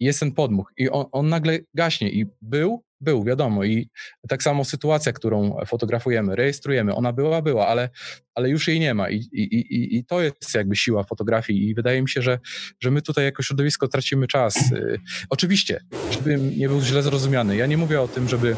Jest 0.00 0.20
ten 0.20 0.32
podmuch 0.32 0.72
i 0.76 0.90
on, 0.90 1.06
on 1.12 1.28
nagle 1.28 1.58
gaśnie 1.74 2.10
i 2.10 2.26
był, 2.42 2.82
był, 3.00 3.24
wiadomo. 3.24 3.64
I 3.64 3.88
tak 4.28 4.42
samo 4.42 4.64
sytuacja, 4.64 5.12
którą 5.12 5.56
fotografujemy, 5.66 6.36
rejestrujemy, 6.36 6.94
ona 6.94 7.12
była, 7.12 7.42
była, 7.42 7.66
ale, 7.66 7.90
ale 8.34 8.50
już 8.50 8.68
jej 8.68 8.80
nie 8.80 8.94
ma. 8.94 9.10
I, 9.10 9.16
i, 9.16 9.42
i, 9.42 9.96
I 9.96 10.04
to 10.04 10.22
jest 10.22 10.54
jakby 10.54 10.76
siła 10.76 11.04
fotografii. 11.04 11.68
I 11.68 11.74
wydaje 11.74 12.02
mi 12.02 12.08
się, 12.08 12.22
że, 12.22 12.38
że 12.80 12.90
my 12.90 13.02
tutaj 13.02 13.24
jako 13.24 13.42
środowisko 13.42 13.88
tracimy 13.88 14.26
czas. 14.26 14.72
Y, 14.72 15.00
oczywiście, 15.30 15.80
żebym 16.10 16.58
nie 16.58 16.68
był 16.68 16.80
źle 16.80 17.02
zrozumiany, 17.02 17.56
ja 17.56 17.66
nie 17.66 17.76
mówię 17.76 18.00
o 18.00 18.08
tym, 18.08 18.28
żeby 18.28 18.56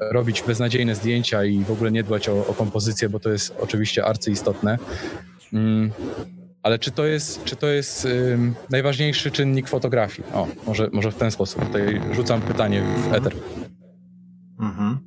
robić 0.00 0.42
beznadziejne 0.42 0.94
zdjęcia 0.94 1.44
i 1.44 1.64
w 1.64 1.70
ogóle 1.70 1.92
nie 1.92 2.02
dbać 2.02 2.28
o, 2.28 2.46
o 2.46 2.54
kompozycję, 2.54 3.08
bo 3.08 3.20
to 3.20 3.30
jest 3.30 3.54
oczywiście 3.60 4.04
arcyistotne. 4.04 4.78
Mm, 5.52 5.90
ale 6.64 6.78
czy 6.78 6.90
to 6.90 7.04
jest, 7.04 7.44
czy 7.44 7.56
to 7.56 7.66
jest 7.66 8.08
najważniejszy 8.70 9.30
czynnik 9.30 9.68
fotografii? 9.68 10.28
O, 10.34 10.46
może, 10.66 10.90
może 10.92 11.10
w 11.12 11.16
ten 11.16 11.30
sposób. 11.30 11.64
Tutaj 11.66 12.00
rzucam 12.12 12.40
pytanie 12.40 12.82
w 12.82 13.12
eter. 13.14 13.34
Mhm. 14.60 14.98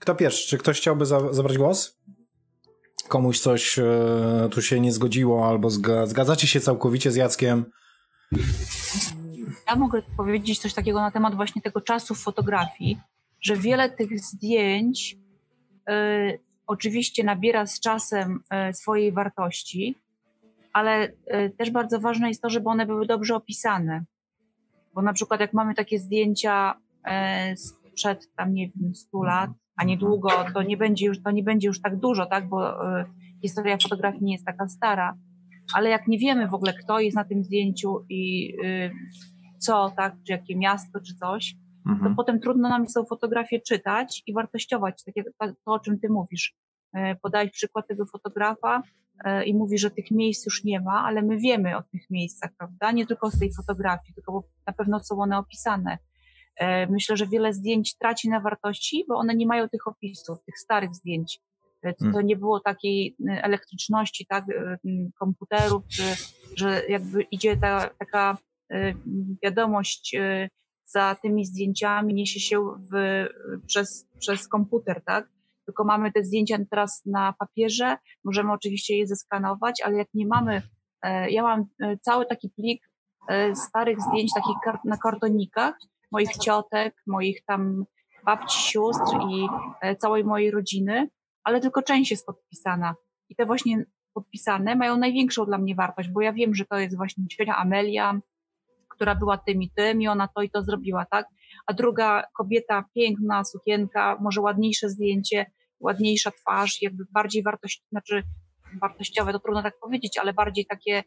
Kto 0.00 0.14
pierwszy? 0.14 0.48
Czy 0.48 0.58
ktoś 0.58 0.80
chciałby 0.80 1.06
za 1.06 1.32
zabrać 1.32 1.58
głos? 1.58 1.98
Komuś 3.08 3.40
coś 3.40 3.78
e, 3.78 4.48
tu 4.50 4.62
się 4.62 4.80
nie 4.80 4.92
zgodziło, 4.92 5.48
albo 5.48 5.70
zga 5.70 6.06
zgadzacie 6.06 6.46
się 6.46 6.60
całkowicie 6.60 7.10
z 7.10 7.16
Jackiem? 7.16 7.64
Ja 9.66 9.76
mogę 9.76 10.02
powiedzieć 10.16 10.58
coś 10.58 10.74
takiego 10.74 11.00
na 11.00 11.10
temat 11.10 11.34
właśnie 11.34 11.62
tego 11.62 11.80
czasu 11.80 12.14
w 12.14 12.20
fotografii, 12.20 13.00
że 13.40 13.56
wiele 13.56 13.90
tych 13.90 14.20
zdjęć 14.20 15.16
y, 15.90 16.38
oczywiście 16.66 17.24
nabiera 17.24 17.66
z 17.66 17.80
czasem 17.80 18.40
y, 18.70 18.74
swojej 18.74 19.12
wartości, 19.12 19.98
ale 20.72 21.08
y, 21.08 21.50
też 21.58 21.70
bardzo 21.70 22.00
ważne 22.00 22.28
jest 22.28 22.42
to, 22.42 22.50
żeby 22.50 22.68
one 22.68 22.86
były 22.86 23.06
dobrze 23.06 23.36
opisane. 23.36 24.04
Bo 24.94 25.02
na 25.02 25.12
przykład 25.12 25.40
jak 25.40 25.52
mamy 25.52 25.74
takie 25.74 25.98
zdjęcia 25.98 26.80
e, 27.04 27.56
sprzed 27.56 28.34
tam 28.36 28.54
nie 28.54 28.68
wiem 28.68 28.94
100 28.94 29.22
lat, 29.22 29.50
a 29.76 29.84
niedługo 29.84 30.30
to 30.54 30.62
nie 30.62 30.76
będzie 30.76 31.06
już, 31.06 31.22
to 31.22 31.30
nie 31.30 31.42
będzie 31.42 31.68
już 31.68 31.80
tak 31.80 31.96
dużo, 31.96 32.26
tak, 32.26 32.48
bo 32.48 32.88
e, 32.98 33.04
historia 33.42 33.78
fotografii 33.82 34.24
nie 34.24 34.32
jest 34.32 34.46
taka 34.46 34.68
stara, 34.68 35.16
ale 35.74 35.90
jak 35.90 36.08
nie 36.08 36.18
wiemy 36.18 36.48
w 36.48 36.54
ogóle 36.54 36.72
kto 36.72 37.00
jest 37.00 37.16
na 37.16 37.24
tym 37.24 37.44
zdjęciu 37.44 38.06
i 38.08 38.52
co, 39.58 39.92
tak, 39.96 40.14
czy 40.26 40.32
jakie 40.32 40.56
miasto, 40.56 41.00
czy 41.00 41.14
coś, 41.14 41.56
mhm. 41.86 42.10
to 42.10 42.16
potem 42.16 42.40
trudno 42.40 42.68
nam 42.68 42.82
jest 42.82 42.94
tą 42.94 43.04
fotografię 43.04 43.60
czytać 43.60 44.22
i 44.26 44.32
wartościować, 44.32 45.04
tak 45.04 45.16
jak 45.16 45.26
to, 45.38 45.72
o 45.72 45.78
czym 45.78 46.00
ty 46.00 46.08
mówisz. 46.08 46.54
E, 46.92 47.16
podałeś 47.16 47.50
przykład 47.50 47.88
tego 47.88 48.06
fotografa, 48.06 48.82
E, 49.24 49.44
i 49.44 49.54
mówi, 49.54 49.78
że 49.78 49.90
tych 49.90 50.10
miejsc 50.10 50.46
już 50.46 50.64
nie 50.64 50.80
ma, 50.80 51.04
ale 51.04 51.22
my 51.22 51.38
wiemy 51.38 51.76
o 51.76 51.82
tych 51.82 52.10
miejscach, 52.10 52.50
prawda? 52.58 52.92
Nie 52.92 53.06
tylko 53.06 53.30
z 53.30 53.38
tej 53.38 53.52
fotografii, 53.52 54.14
tylko 54.14 54.44
na 54.66 54.72
pewno 54.72 55.00
są 55.00 55.18
one 55.20 55.38
opisane. 55.38 55.98
E, 56.56 56.86
myślę, 56.86 57.16
że 57.16 57.26
wiele 57.26 57.52
zdjęć 57.52 57.96
traci 57.96 58.28
na 58.28 58.40
wartości, 58.40 59.04
bo 59.08 59.16
one 59.16 59.34
nie 59.34 59.46
mają 59.46 59.68
tych 59.68 59.88
opisów, 59.88 60.38
tych 60.46 60.58
starych 60.58 60.94
zdjęć. 60.94 61.40
To, 61.98 62.04
hmm. 62.04 62.26
nie 62.26 62.36
było 62.36 62.60
takiej 62.60 63.16
elektryczności, 63.28 64.26
tak, 64.26 64.44
komputerów, 65.18 65.82
że 66.56 66.82
jakby 66.88 67.22
idzie 67.22 67.56
ta, 67.56 67.90
taka 67.98 68.38
wiadomość 69.42 70.16
za 70.86 71.16
tymi 71.22 71.44
zdjęciami, 71.44 72.14
niesie 72.14 72.40
się 72.40 72.60
w, 72.92 73.26
przez, 73.66 74.08
przez 74.18 74.48
komputer, 74.48 75.02
tak? 75.04 75.34
tylko 75.64 75.84
mamy 75.84 76.12
te 76.12 76.24
zdjęcia 76.24 76.58
teraz 76.70 77.02
na 77.06 77.34
papierze, 77.38 77.96
możemy 78.24 78.52
oczywiście 78.52 78.98
je 78.98 79.06
zeskanować, 79.06 79.82
ale 79.84 79.96
jak 79.96 80.08
nie 80.14 80.26
mamy, 80.26 80.62
e, 81.02 81.30
ja 81.30 81.42
mam 81.42 81.66
e, 81.82 81.96
cały 81.98 82.26
taki 82.26 82.50
plik 82.50 82.90
e, 83.28 83.54
starych 83.54 84.00
zdjęć 84.00 84.30
takich 84.34 84.56
na 84.84 84.96
kartonikach, 84.96 85.74
moich 86.12 86.30
ciotek, 86.30 87.02
moich 87.06 87.44
tam 87.44 87.84
babci, 88.24 88.70
sióstr 88.70 89.16
i 89.30 89.46
całej 89.98 90.24
mojej 90.24 90.50
rodziny, 90.50 91.08
ale 91.44 91.60
tylko 91.60 91.82
część 91.82 92.10
jest 92.10 92.26
podpisana. 92.26 92.94
I 93.28 93.36
te 93.36 93.46
właśnie 93.46 93.84
podpisane 94.14 94.76
mają 94.76 94.96
największą 94.96 95.46
dla 95.46 95.58
mnie 95.58 95.74
wartość, 95.74 96.08
bo 96.08 96.20
ja 96.20 96.32
wiem, 96.32 96.54
że 96.54 96.64
to 96.64 96.78
jest 96.78 96.96
właśnie 96.96 97.26
ciocia 97.28 97.56
Amelia, 97.56 98.20
która 98.94 99.14
była 99.14 99.38
tym 99.38 99.62
i 99.62 99.70
tym 99.70 100.02
i 100.02 100.08
ona 100.08 100.28
to 100.28 100.42
i 100.42 100.50
to 100.50 100.62
zrobiła, 100.62 101.06
tak? 101.10 101.26
A 101.66 101.72
druga 101.72 102.24
kobieta, 102.36 102.84
piękna 102.94 103.44
sukienka, 103.44 104.18
może 104.20 104.40
ładniejsze 104.40 104.90
zdjęcie, 104.90 105.46
ładniejsza 105.80 106.30
twarz, 106.30 106.82
jakby 106.82 107.04
bardziej 107.10 107.42
wartość, 107.42 107.82
znaczy 107.90 108.22
wartościowe, 108.80 109.32
to 109.32 109.38
trudno 109.38 109.62
tak 109.62 109.74
powiedzieć, 109.80 110.18
ale 110.18 110.32
bardziej 110.32 110.66
takie 110.66 111.02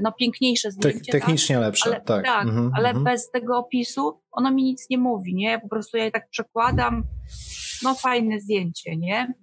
no 0.00 0.12
piękniejsze 0.12 0.70
zdjęcie. 0.70 1.12
technicznie 1.12 1.56
tak? 1.56 1.64
lepsze, 1.64 1.90
ale, 1.90 2.00
tak. 2.00 2.24
tak 2.24 2.46
mhm, 2.46 2.70
ale 2.74 2.88
mhm. 2.88 3.04
bez 3.04 3.30
tego 3.30 3.58
opisu 3.58 4.20
ono 4.30 4.50
mi 4.50 4.62
nic 4.62 4.86
nie 4.90 4.98
mówi, 4.98 5.34
nie? 5.34 5.58
Po 5.58 5.68
prostu 5.68 5.96
ja 5.96 6.04
je 6.04 6.10
tak 6.10 6.30
przekładam, 6.30 7.04
no 7.82 7.94
fajne 7.94 8.40
zdjęcie, 8.40 8.96
nie? 8.96 9.34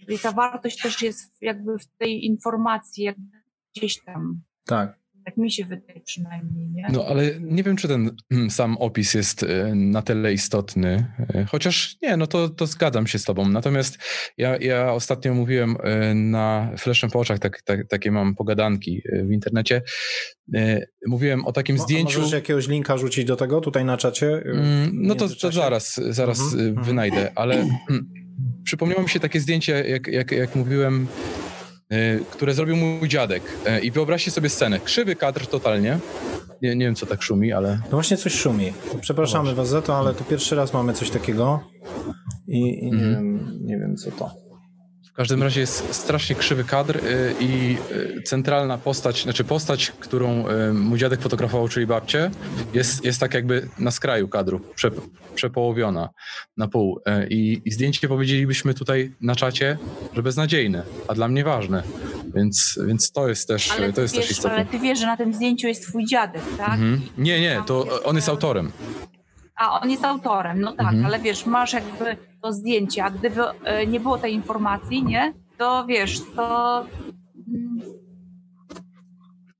Czyli 0.00 0.18
ta 0.18 0.32
wartość 0.32 0.82
też 0.82 1.02
jest 1.02 1.42
jakby 1.42 1.78
w 1.78 1.86
tej 1.98 2.24
informacji, 2.24 3.04
jakby 3.04 3.38
gdzieś 3.76 4.04
tam. 4.04 4.42
Tak. 4.66 4.99
Tak 5.30 5.36
mi 5.36 5.50
się 5.50 5.64
wydaje 5.64 6.00
przynajmniej, 6.00 6.68
nie? 6.70 6.86
No 6.92 7.04
ale 7.08 7.40
nie 7.40 7.62
wiem, 7.62 7.76
czy 7.76 7.88
ten 7.88 8.16
sam 8.50 8.76
opis 8.76 9.14
jest 9.14 9.42
e, 9.42 9.74
na 9.74 10.02
tyle 10.02 10.32
istotny, 10.32 11.06
e, 11.34 11.44
chociaż 11.44 11.96
nie, 12.02 12.16
no 12.16 12.26
to, 12.26 12.48
to 12.48 12.66
zgadzam 12.66 13.06
się 13.06 13.18
z 13.18 13.24
tobą. 13.24 13.48
Natomiast 13.48 13.98
ja, 14.38 14.56
ja 14.56 14.92
ostatnio 14.92 15.34
mówiłem 15.34 15.76
e, 15.82 16.14
na 16.14 16.70
Flashem 16.78 17.10
po 17.10 17.18
oczach, 17.18 17.38
tak, 17.38 17.62
tak, 17.62 17.88
takie 17.88 18.10
mam 18.10 18.34
pogadanki 18.34 19.02
w 19.24 19.32
internecie, 19.32 19.82
mówiłem 21.06 21.44
o 21.44 21.52
takim 21.52 21.78
zdjęciu... 21.78 22.18
Możesz 22.18 22.32
jakiegoś 22.32 22.68
linka 22.68 22.98
rzucić 22.98 23.24
do 23.24 23.36
tego 23.36 23.60
tutaj 23.60 23.84
na 23.84 23.96
czacie? 23.96 24.42
Mm, 24.44 24.90
no 24.92 25.14
to, 25.14 25.28
to 25.28 25.52
zaraz, 25.52 26.00
zaraz 26.08 26.40
mhm, 26.40 26.68
mhm. 26.68 26.86
wynajdę, 26.86 27.32
ale 27.34 27.68
przypomniało 28.64 29.02
mi 29.02 29.08
się 29.08 29.20
takie 29.20 29.40
zdjęcie, 29.40 29.84
jak, 29.88 30.06
jak, 30.06 30.32
jak 30.32 30.56
mówiłem 30.56 31.06
które 32.30 32.54
zrobił 32.54 32.76
mój 32.76 33.08
dziadek. 33.08 33.42
E, 33.66 33.80
I 33.80 33.90
wyobraźcie 33.90 34.30
sobie 34.30 34.48
scenę. 34.48 34.80
Krzywy 34.80 35.16
kadr 35.16 35.46
totalnie. 35.46 35.98
Nie, 36.62 36.76
nie 36.76 36.84
wiem, 36.84 36.94
co 36.94 37.06
tak 37.06 37.22
szumi, 37.22 37.52
ale... 37.52 37.78
No 37.84 37.90
właśnie 37.90 38.16
coś 38.16 38.34
szumi. 38.34 38.72
Przepraszamy 39.00 39.50
no 39.50 39.56
was 39.56 39.68
za 39.68 39.82
to, 39.82 39.96
ale 39.96 40.14
to 40.14 40.24
pierwszy 40.24 40.56
raz 40.56 40.72
mamy 40.72 40.92
coś 40.92 41.10
takiego 41.10 41.60
i, 42.48 42.58
i 42.58 42.90
nie, 42.90 43.02
mm. 43.02 43.14
wiem, 43.14 43.58
nie 43.60 43.78
wiem, 43.78 43.96
co 43.96 44.10
to. 44.10 44.49
W 45.20 45.22
każdym 45.22 45.42
razie 45.42 45.60
jest 45.60 45.94
strasznie 45.94 46.36
krzywy 46.36 46.64
kadr 46.64 46.96
y, 46.96 47.34
i 47.40 47.76
y, 48.18 48.22
centralna 48.22 48.78
postać, 48.78 49.22
znaczy 49.22 49.44
postać, 49.44 49.92
którą 50.00 50.48
y, 50.48 50.72
mój 50.72 50.98
dziadek 50.98 51.20
fotografował, 51.20 51.68
czyli 51.68 51.86
babcie, 51.86 52.30
jest, 52.74 53.04
jest 53.04 53.20
tak 53.20 53.34
jakby 53.34 53.68
na 53.78 53.90
skraju 53.90 54.28
kadru, 54.28 54.60
prze, 54.74 54.90
przepołowiona 55.34 56.08
na 56.56 56.68
pół. 56.68 57.00
I, 57.30 57.62
I 57.64 57.70
zdjęcie 57.70 58.08
powiedzielibyśmy 58.08 58.74
tutaj 58.74 59.12
na 59.20 59.36
czacie, 59.36 59.78
że 60.14 60.22
beznadziejne, 60.22 60.82
a 61.08 61.14
dla 61.14 61.28
mnie 61.28 61.44
ważne. 61.44 61.82
Więc, 62.34 62.78
więc 62.86 63.12
to 63.12 63.28
jest 63.28 63.48
też, 63.48 63.68
to 63.68 64.00
jest 64.00 64.14
wiesz, 64.14 64.22
też 64.22 64.30
istotne. 64.30 64.56
Ale 64.56 64.66
ty 64.66 64.78
wiesz, 64.78 64.98
że 64.98 65.06
na 65.06 65.16
tym 65.16 65.34
zdjęciu 65.34 65.68
jest 65.68 65.82
twój 65.82 66.06
dziadek, 66.06 66.42
tak? 66.58 66.72
Mhm. 66.72 67.00
Nie, 67.18 67.40
nie, 67.40 67.62
to 67.66 68.02
on 68.04 68.16
jest 68.16 68.28
autorem. 68.28 68.72
A, 69.60 69.80
on 69.80 69.90
jest 69.90 70.04
autorem, 70.04 70.60
no 70.60 70.72
tak, 70.72 70.86
mhm. 70.86 71.06
ale 71.06 71.18
wiesz, 71.18 71.46
masz 71.46 71.72
jakby 71.72 72.16
to 72.42 72.52
zdjęcie, 72.52 73.04
a 73.04 73.10
gdyby 73.10 73.40
e, 73.64 73.86
nie 73.86 74.00
było 74.00 74.18
tej 74.18 74.34
informacji, 74.34 75.04
nie, 75.04 75.34
to 75.58 75.84
wiesz, 75.88 76.20
to... 76.36 76.86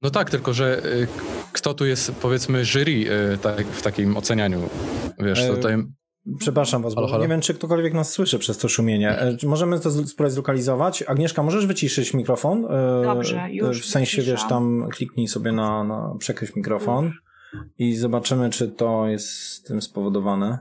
No 0.02 0.10
tak, 0.10 0.30
tylko 0.30 0.52
że 0.52 0.78
e, 0.78 1.06
kto 1.52 1.74
tu 1.74 1.86
jest, 1.86 2.12
powiedzmy, 2.12 2.64
jury 2.64 3.04
e, 3.32 3.38
tak, 3.38 3.66
w 3.66 3.82
takim 3.82 4.16
ocenianiu, 4.16 4.60
wiesz, 5.18 5.46
tutaj... 5.46 5.76
Przepraszam 6.38 6.82
was, 6.82 6.94
bo 6.94 7.00
halo, 7.00 7.12
halo? 7.12 7.22
nie 7.22 7.28
wiem, 7.28 7.40
czy 7.40 7.54
ktokolwiek 7.54 7.94
nas 7.94 8.12
słyszy 8.12 8.38
przez 8.38 8.58
to 8.58 8.68
szumienie. 8.68 9.18
Możemy 9.46 9.80
to 9.80 9.90
spróbować 9.90 10.32
zlokalizować. 10.32 11.02
Agnieszka, 11.02 11.42
możesz 11.42 11.66
wyciszyć 11.66 12.14
mikrofon? 12.14 12.66
Dobrze, 13.02 13.48
już 13.50 13.82
W 13.82 13.90
sensie, 13.90 14.16
wyciszam. 14.16 14.36
wiesz, 14.36 14.48
tam 14.48 14.88
kliknij 14.92 15.28
sobie 15.28 15.52
na, 15.52 15.84
na 15.84 16.14
przekryć 16.18 16.56
mikrofon. 16.56 17.04
Już 17.04 17.29
i 17.78 17.96
zobaczymy, 17.96 18.50
czy 18.50 18.68
to 18.68 19.06
jest 19.06 19.66
tym 19.66 19.82
spowodowane. 19.82 20.58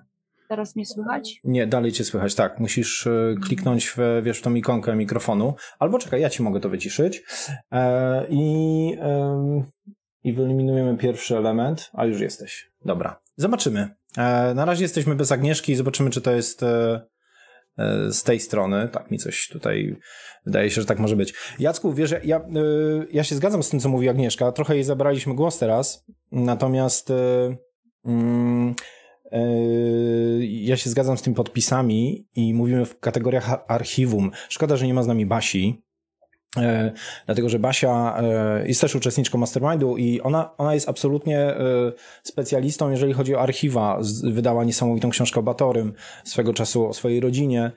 Teraz 0.50 0.76
mnie 0.76 0.86
słychać? 0.86 1.40
Nie, 1.44 1.68
dalej 1.68 1.92
cię 1.92 2.04
słychać, 2.04 2.36
tak. 2.36 2.60
Musisz 2.60 3.08
e, 3.08 3.36
kliknąć 3.44 3.90
w, 3.90 3.98
wiesz, 4.24 4.40
w 4.40 4.42
tą 4.42 4.54
ikonkę 4.54 4.96
mikrofonu. 4.96 5.56
Albo 5.80 6.00
czekaj, 6.00 6.22
ja 6.22 6.30
ci 6.30 6.44
mogę 6.44 6.60
to 6.60 6.70
wyciszyć. 6.70 7.24
E, 7.72 8.26
I, 8.30 8.98
e, 9.02 9.64
I 10.24 10.34
wyeliminujemy 10.34 10.98
pierwszy 10.98 11.38
element. 11.38 11.92
A 11.94 12.06
już 12.06 12.22
jesteś. 12.22 12.72
Dobra. 12.86 13.20
Zobaczymy. 13.36 13.90
E, 14.18 14.54
na 14.54 14.66
razie 14.66 14.84
jesteśmy 14.84 15.16
bez 15.16 15.32
Agnieszki 15.32 15.72
i 15.72 15.76
zobaczymy, 15.76 16.10
czy 16.10 16.22
to 16.22 16.32
jest 16.32 16.64
e, 16.64 17.02
e, 17.78 18.12
z 18.12 18.24
tej 18.24 18.40
strony. 18.40 18.90
Tak 18.90 19.12
mi 19.12 19.18
coś 19.18 19.48
tutaj 19.48 19.98
wydaje 20.50 20.70
się, 20.70 20.82
że 20.82 20.88
tak 20.88 21.00
może 21.00 21.16
być. 21.16 21.34
Jacku, 21.60 21.94
wiesz, 21.94 22.16
ja, 22.24 22.42
ja 23.12 23.24
się 23.24 23.36
zgadzam 23.36 23.64
z 23.64 23.70
tym, 23.70 23.80
co 23.80 23.90
mówi 23.90 24.10
Agnieszka. 24.10 24.52
Trochę 24.52 24.76
jej 24.76 24.84
zabraliśmy 24.84 25.36
głos 25.36 25.58
teraz, 25.58 26.06
Natomiast 26.32 27.12
e, 27.12 27.56
mm, 28.06 28.76
e, 29.32 29.40
ja 30.46 30.78
się 30.78 30.90
zgadzam 30.90 31.18
z 31.18 31.22
tymi 31.22 31.36
podpisami 31.36 32.28
i 32.36 32.54
mówimy 32.54 32.86
w 32.86 33.00
kategoriach 33.00 33.64
archiwum. 33.68 34.32
Szkoda, 34.50 34.78
że 34.78 34.88
nie 34.88 34.94
ma 34.94 35.04
z 35.04 35.08
nami 35.08 35.26
Basi, 35.26 35.84
dlatego 37.26 37.50
że 37.50 37.60
Basia 37.60 38.22
jest 38.66 38.82
też 38.82 38.96
uczestniczką 38.96 39.38
Mastermindu 39.38 39.98
i 39.98 40.22
ona, 40.22 40.58
ona 40.58 40.74
jest 40.74 40.90
absolutnie 40.90 41.56
specjalistą, 42.24 42.92
jeżeli 42.92 43.14
chodzi 43.14 43.36
o 43.36 43.42
archiwa. 43.42 44.00
Wydała 44.24 44.64
niesamowitą 44.64 45.10
książkę 45.10 45.40
o 45.40 45.44
Batorym 45.44 45.94
swego 46.24 46.54
czasu, 46.54 46.88
o 46.88 46.94
swojej 46.94 47.20
rodzinie. 47.20 47.72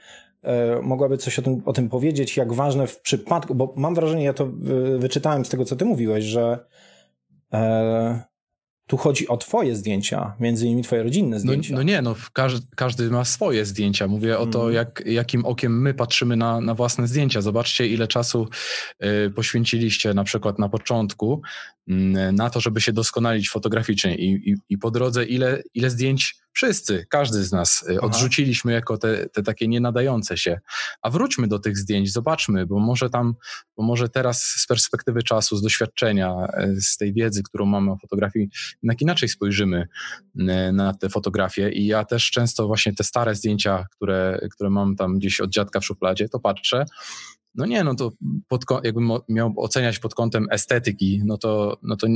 Mogłaby 0.83 1.19
coś 1.19 1.39
o 1.39 1.43
tym, 1.43 1.63
o 1.65 1.73
tym 1.73 1.89
powiedzieć, 1.89 2.37
jak 2.37 2.53
ważne 2.53 2.87
w 2.87 3.01
przypadku, 3.01 3.55
bo 3.55 3.75
mam 3.77 3.95
wrażenie, 3.95 4.25
ja 4.25 4.33
to 4.33 4.49
wyczytałem 4.99 5.45
z 5.45 5.49
tego, 5.49 5.65
co 5.65 5.77
ty 5.77 5.85
mówiłeś, 5.85 6.25
że 6.25 6.59
tu 8.87 8.97
chodzi 8.97 9.29
o 9.29 9.37
twoje 9.37 9.77
zdjęcia, 9.77 10.37
między 10.41 10.67
innymi 10.67 10.83
twoje 10.83 11.03
rodzinne 11.03 11.37
no, 11.37 11.41
zdjęcia. 11.41 11.73
No, 11.73 11.79
no 11.79 11.83
nie, 11.83 12.03
no 12.03 12.15
każdy, 12.33 12.67
każdy 12.77 13.11
ma 13.11 13.25
swoje 13.25 13.65
zdjęcia. 13.65 14.09
Mówię 14.09 14.37
mm. 14.37 14.43
o 14.43 14.47
to, 14.47 14.59
mhm. 14.59 14.75
jak, 14.75 15.03
jakim 15.07 15.45
okiem 15.47 15.83
my 15.83 15.95
patrzymy 15.95 16.37
na, 16.37 16.61
na 16.61 16.75
własne 16.75 17.09
zdjęcia. 17.09 17.41
Zobaczcie, 17.41 17.87
ile 17.87 18.09
czasu 18.09 18.49
y, 19.05 19.31
poświęciliście 19.31 20.15
na 20.15 20.25
przykład 20.25 20.59
na 20.59 20.69
początku 20.69 21.43
na 22.33 22.51
to, 22.51 22.61
żeby 22.61 22.81
się 22.81 22.93
doskonalić 22.93 23.51
fotograficznie 23.51 24.17
i, 24.17 24.51
i, 24.51 24.57
i 24.69 24.79
po 24.79 24.91
drodze 24.91 25.25
ile, 25.25 25.63
ile 25.75 25.91
zdjęć 25.91 26.43
wszyscy, 26.53 27.07
każdy 27.11 27.45
z 27.45 27.53
nas 27.53 27.83
y, 27.83 27.97
Aha. 27.99 28.07
odrzuciliśmy 28.07 28.73
jako 28.73 28.99
te, 28.99 29.29
te 29.29 29.43
takie 29.43 29.69
nienadające 29.69 30.37
się. 30.37 30.61
A 31.03 31.11
wróćmy 31.11 31.49
do 31.49 31.59
tych 31.59 31.79
zdjęć, 31.79 32.13
zobaczmy, 32.13 32.67
bo 32.67 32.79
może 32.79 33.11
tam, 33.11 33.35
bo 33.77 33.83
może 33.83 34.09
teraz 34.09 34.43
z 34.43 34.67
perspektywy 34.67 35.23
czasu, 35.23 35.57
z 35.57 35.63
doświadczenia, 35.63 36.47
y, 36.61 36.81
z 36.81 36.97
tej 36.97 37.13
wiedzy, 37.13 37.43
którą 37.43 37.67
mamy 37.67 37.91
o 37.91 37.97
fotografii, 37.97 38.49
jednak 38.83 39.01
inaczej 39.01 39.29
spojrzymy 39.29 39.89
y, 40.41 40.73
na 40.73 40.95
te 40.95 41.09
fotografie. 41.09 41.71
I 41.71 41.87
ja 41.87 42.05
też 42.05 42.31
często 42.31 42.67
właśnie 42.67 42.95
te 42.95 43.05
stare 43.05 43.35
zdjęcia, 43.35 43.87
które, 43.91 44.49
które 44.51 44.71
mam 44.71 44.97
tam 44.97 45.19
gdzieś 45.19 45.41
od 45.41 45.51
dziadka 45.51 45.81
w 45.81 45.85
szufladzie, 45.85 46.29
to 46.29 46.41
patrzę 46.41 46.85
no 47.55 47.67
nie, 47.67 47.85
no 47.85 47.95
to 47.95 48.13
pod, 48.49 48.65
jakbym 48.85 49.11
miał 49.29 49.55
oceniać 49.57 49.99
pod 49.99 50.15
kątem 50.15 50.47
estetyki, 50.51 51.23
no 51.25 51.39
to, 51.39 51.79
no 51.83 51.97
to 51.97 52.07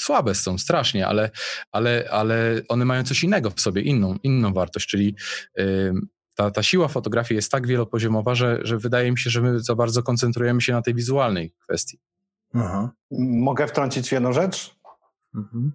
słabe 0.00 0.34
są 0.34 0.58
strasznie, 0.58 1.06
ale, 1.06 1.30
ale, 1.72 2.08
ale 2.10 2.62
one 2.68 2.84
mają 2.84 3.04
coś 3.04 3.24
innego 3.24 3.50
w 3.50 3.60
sobie, 3.60 3.82
inną, 3.82 4.16
inną 4.22 4.52
wartość, 4.52 4.86
czyli 4.86 5.14
yy, 5.56 5.92
ta, 6.34 6.50
ta 6.50 6.62
siła 6.62 6.88
fotografii 6.88 7.36
jest 7.36 7.50
tak 7.50 7.66
wielopoziomowa, 7.66 8.34
że, 8.34 8.58
że 8.62 8.78
wydaje 8.78 9.10
mi 9.10 9.18
się, 9.18 9.30
że 9.30 9.42
my 9.42 9.60
za 9.60 9.74
bardzo 9.74 10.02
koncentrujemy 10.02 10.60
się 10.60 10.72
na 10.72 10.82
tej 10.82 10.94
wizualnej 10.94 11.52
kwestii. 11.62 11.98
Aha. 12.54 12.90
Mogę 13.20 13.66
wtrącić 13.66 14.12
jedną 14.12 14.32
rzecz? 14.32 14.76
Mhm. 15.34 15.72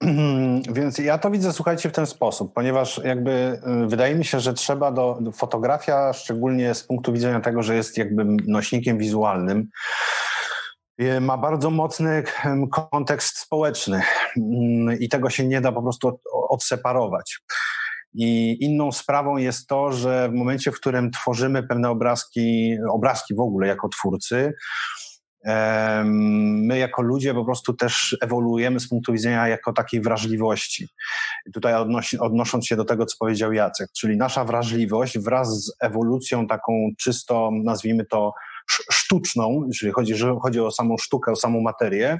Więc 0.76 0.98
ja 0.98 1.18
to 1.18 1.30
widzę, 1.30 1.52
słuchajcie, 1.52 1.88
w 1.88 1.92
ten 1.92 2.06
sposób, 2.06 2.54
ponieważ 2.54 3.00
jakby 3.04 3.60
y, 3.84 3.86
wydaje 3.86 4.14
mi 4.14 4.24
się, 4.24 4.40
że 4.40 4.54
trzeba 4.54 4.92
do, 4.92 5.18
do 5.20 5.32
fotografia, 5.32 6.12
szczególnie 6.12 6.74
z 6.74 6.84
punktu 6.84 7.12
widzenia 7.12 7.40
tego, 7.40 7.62
że 7.62 7.74
jest 7.74 7.98
jakby 7.98 8.24
nośnikiem 8.46 8.98
wizualnym, 8.98 9.68
ma 11.20 11.38
bardzo 11.38 11.70
mocny 11.70 12.22
kontekst 12.90 13.38
społeczny 13.38 14.02
mm, 14.36 14.98
i 14.98 15.08
tego 15.08 15.30
się 15.30 15.46
nie 15.46 15.60
da 15.60 15.72
po 15.72 15.82
prostu 15.82 16.20
odseparować. 16.48 17.40
I 18.14 18.56
inną 18.64 18.92
sprawą 18.92 19.36
jest 19.36 19.66
to, 19.66 19.92
że 19.92 20.28
w 20.28 20.32
momencie, 20.32 20.72
w 20.72 20.74
którym 20.74 21.10
tworzymy 21.10 21.62
pewne 21.62 21.90
obrazki, 21.90 22.76
obrazki 22.90 23.34
w 23.34 23.40
ogóle 23.40 23.66
jako 23.66 23.88
twórcy, 23.88 24.52
my 26.04 26.78
jako 26.78 27.02
ludzie 27.02 27.34
po 27.34 27.44
prostu 27.44 27.74
też 27.74 28.16
ewoluujemy 28.20 28.80
z 28.80 28.88
punktu 28.88 29.12
widzenia 29.12 29.48
jako 29.48 29.72
takiej 29.72 30.00
wrażliwości. 30.00 30.88
I 31.46 31.52
tutaj 31.52 31.74
odnosi, 31.74 32.18
odnosząc 32.18 32.66
się 32.66 32.76
do 32.76 32.84
tego, 32.84 33.06
co 33.06 33.16
powiedział 33.18 33.52
Jacek, 33.52 33.88
czyli 33.92 34.16
nasza 34.16 34.44
wrażliwość 34.44 35.18
wraz 35.18 35.64
z 35.64 35.76
ewolucją 35.80 36.46
taką 36.46 36.90
czysto, 36.98 37.50
nazwijmy 37.64 38.04
to, 38.04 38.32
sztuczną, 38.92 39.64
jeżeli 39.66 39.92
chodzi, 39.92 40.14
chodzi 40.42 40.60
o 40.60 40.70
samą 40.70 40.98
sztukę, 40.98 41.32
o 41.32 41.36
samą 41.36 41.60
materię, 41.60 42.18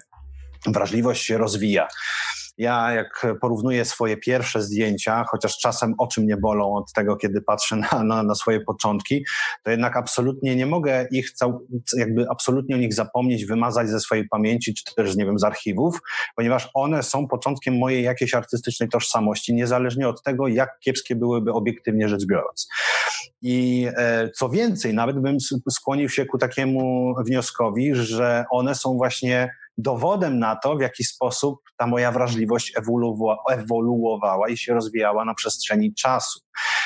wrażliwość 0.67 1.25
się 1.25 1.39
rozwija. 1.39 1.89
Ja 2.59 2.93
jak 2.93 3.27
porównuję 3.41 3.85
swoje 3.85 4.17
pierwsze 4.17 4.63
zdjęcia, 4.63 5.25
chociaż 5.31 5.59
czasem 5.59 5.95
oczy 5.99 6.21
mnie 6.21 6.37
bolą 6.37 6.75
od 6.75 6.93
tego, 6.93 7.17
kiedy 7.17 7.43
patrzę 7.43 7.77
na, 7.77 8.05
na, 8.05 8.23
na 8.23 8.35
swoje 8.35 8.61
początki, 8.61 9.25
to 9.63 9.71
jednak 9.71 9.97
absolutnie 9.97 10.57
nie 10.57 10.67
mogę 10.67 11.07
ich, 11.11 11.31
cał, 11.31 11.67
jakby 11.97 12.27
absolutnie 12.31 12.75
o 12.75 12.79
nich 12.79 12.95
zapomnieć, 12.95 13.45
wymazać 13.47 13.89
ze 13.89 14.01
swojej 14.01 14.29
pamięci, 14.29 14.75
czy 14.75 14.95
też, 14.95 15.17
nie 15.17 15.25
wiem, 15.25 15.39
z 15.39 15.45
archiwów, 15.45 15.99
ponieważ 16.37 16.71
one 16.75 17.03
są 17.03 17.29
początkiem 17.29 17.79
mojej 17.79 18.05
jakiejś 18.05 18.35
artystycznej 18.35 18.89
tożsamości, 18.89 19.55
niezależnie 19.55 20.09
od 20.09 20.23
tego, 20.23 20.49
jak 20.49 20.79
kiepskie 20.81 21.17
byłyby 21.17 21.53
obiektywnie 21.53 22.09
rzecz 22.09 22.27
biorąc. 22.27 22.69
I 23.43 23.87
e, 23.97 24.31
co 24.31 24.49
więcej, 24.49 24.95
nawet 24.95 25.21
bym 25.21 25.37
skłonił 25.71 26.09
się 26.09 26.27
ku 26.27 26.39
takiemu 26.39 27.15
wnioskowi, 27.27 27.95
że 27.95 28.45
one 28.51 28.75
są 28.75 28.97
właśnie 28.97 29.51
dowodem 29.79 30.39
na 30.39 30.57
to, 30.57 30.77
w 30.77 30.81
jaki 30.81 31.05
sposób 31.05 31.61
ta 31.77 31.87
moja 31.87 32.13
wrażliwość 32.13 32.73
ewoluowała 33.49 34.49
i 34.49 34.57
się 34.57 34.75
rozwijała 34.75 35.25
na 35.25 35.35
przestrzeni 35.35 35.95
czasu. 35.95 36.41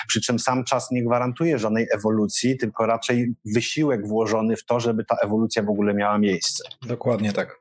Przy 0.08 0.20
czym 0.20 0.38
sam 0.38 0.64
czas 0.64 0.90
nie 0.90 1.04
gwarantuje 1.04 1.58
żadnej 1.58 1.86
ewolucji, 1.94 2.58
tylko 2.58 2.86
raczej 2.86 3.34
wysiłek 3.54 4.08
włożony 4.08 4.56
w 4.56 4.64
to, 4.64 4.80
żeby 4.80 5.04
ta 5.04 5.16
ewolucja 5.22 5.62
w 5.62 5.68
ogóle 5.68 5.94
miała 5.94 6.18
miejsce. 6.18 6.64
Dokładnie 6.82 7.32
tak. 7.32 7.60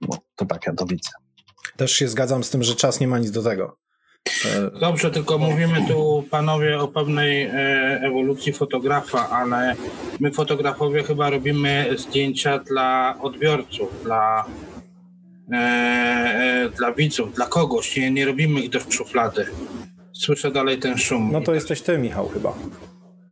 No, 0.00 0.18
to 0.36 0.46
tak 0.46 0.66
ja 0.66 0.72
to 0.72 0.86
widzę. 0.86 1.10
Też 1.76 1.92
się 1.92 2.08
zgadzam 2.08 2.44
z 2.44 2.50
tym, 2.50 2.62
że 2.62 2.74
czas 2.74 3.00
nie 3.00 3.08
ma 3.08 3.18
nic 3.18 3.30
do 3.30 3.42
tego. 3.42 3.81
Dobrze, 4.80 5.10
tylko 5.10 5.38
mówimy 5.38 5.88
tu 5.88 6.24
panowie 6.30 6.78
o 6.78 6.88
pewnej 6.88 7.42
e, 7.42 7.50
ewolucji 8.02 8.52
fotografa, 8.52 9.28
ale 9.28 9.74
my 10.20 10.32
fotografowie 10.32 11.02
chyba 11.02 11.30
robimy 11.30 11.86
zdjęcia 11.96 12.58
dla 12.58 13.18
odbiorców, 13.20 14.02
dla, 14.04 14.44
e, 15.52 15.56
e, 15.56 16.70
dla 16.76 16.92
widzów, 16.92 17.34
dla 17.34 17.46
kogoś. 17.46 17.96
Nie, 17.96 18.10
nie 18.10 18.24
robimy 18.24 18.60
ich 18.60 18.70
do 18.70 18.80
szuflady. 18.80 19.46
Słyszę 20.12 20.50
dalej 20.50 20.78
ten 20.78 20.98
szum. 20.98 21.28
No 21.32 21.40
to 21.40 21.54
jesteś 21.54 21.82
ty, 21.82 21.98
Michał, 21.98 22.28
chyba. 22.28 22.54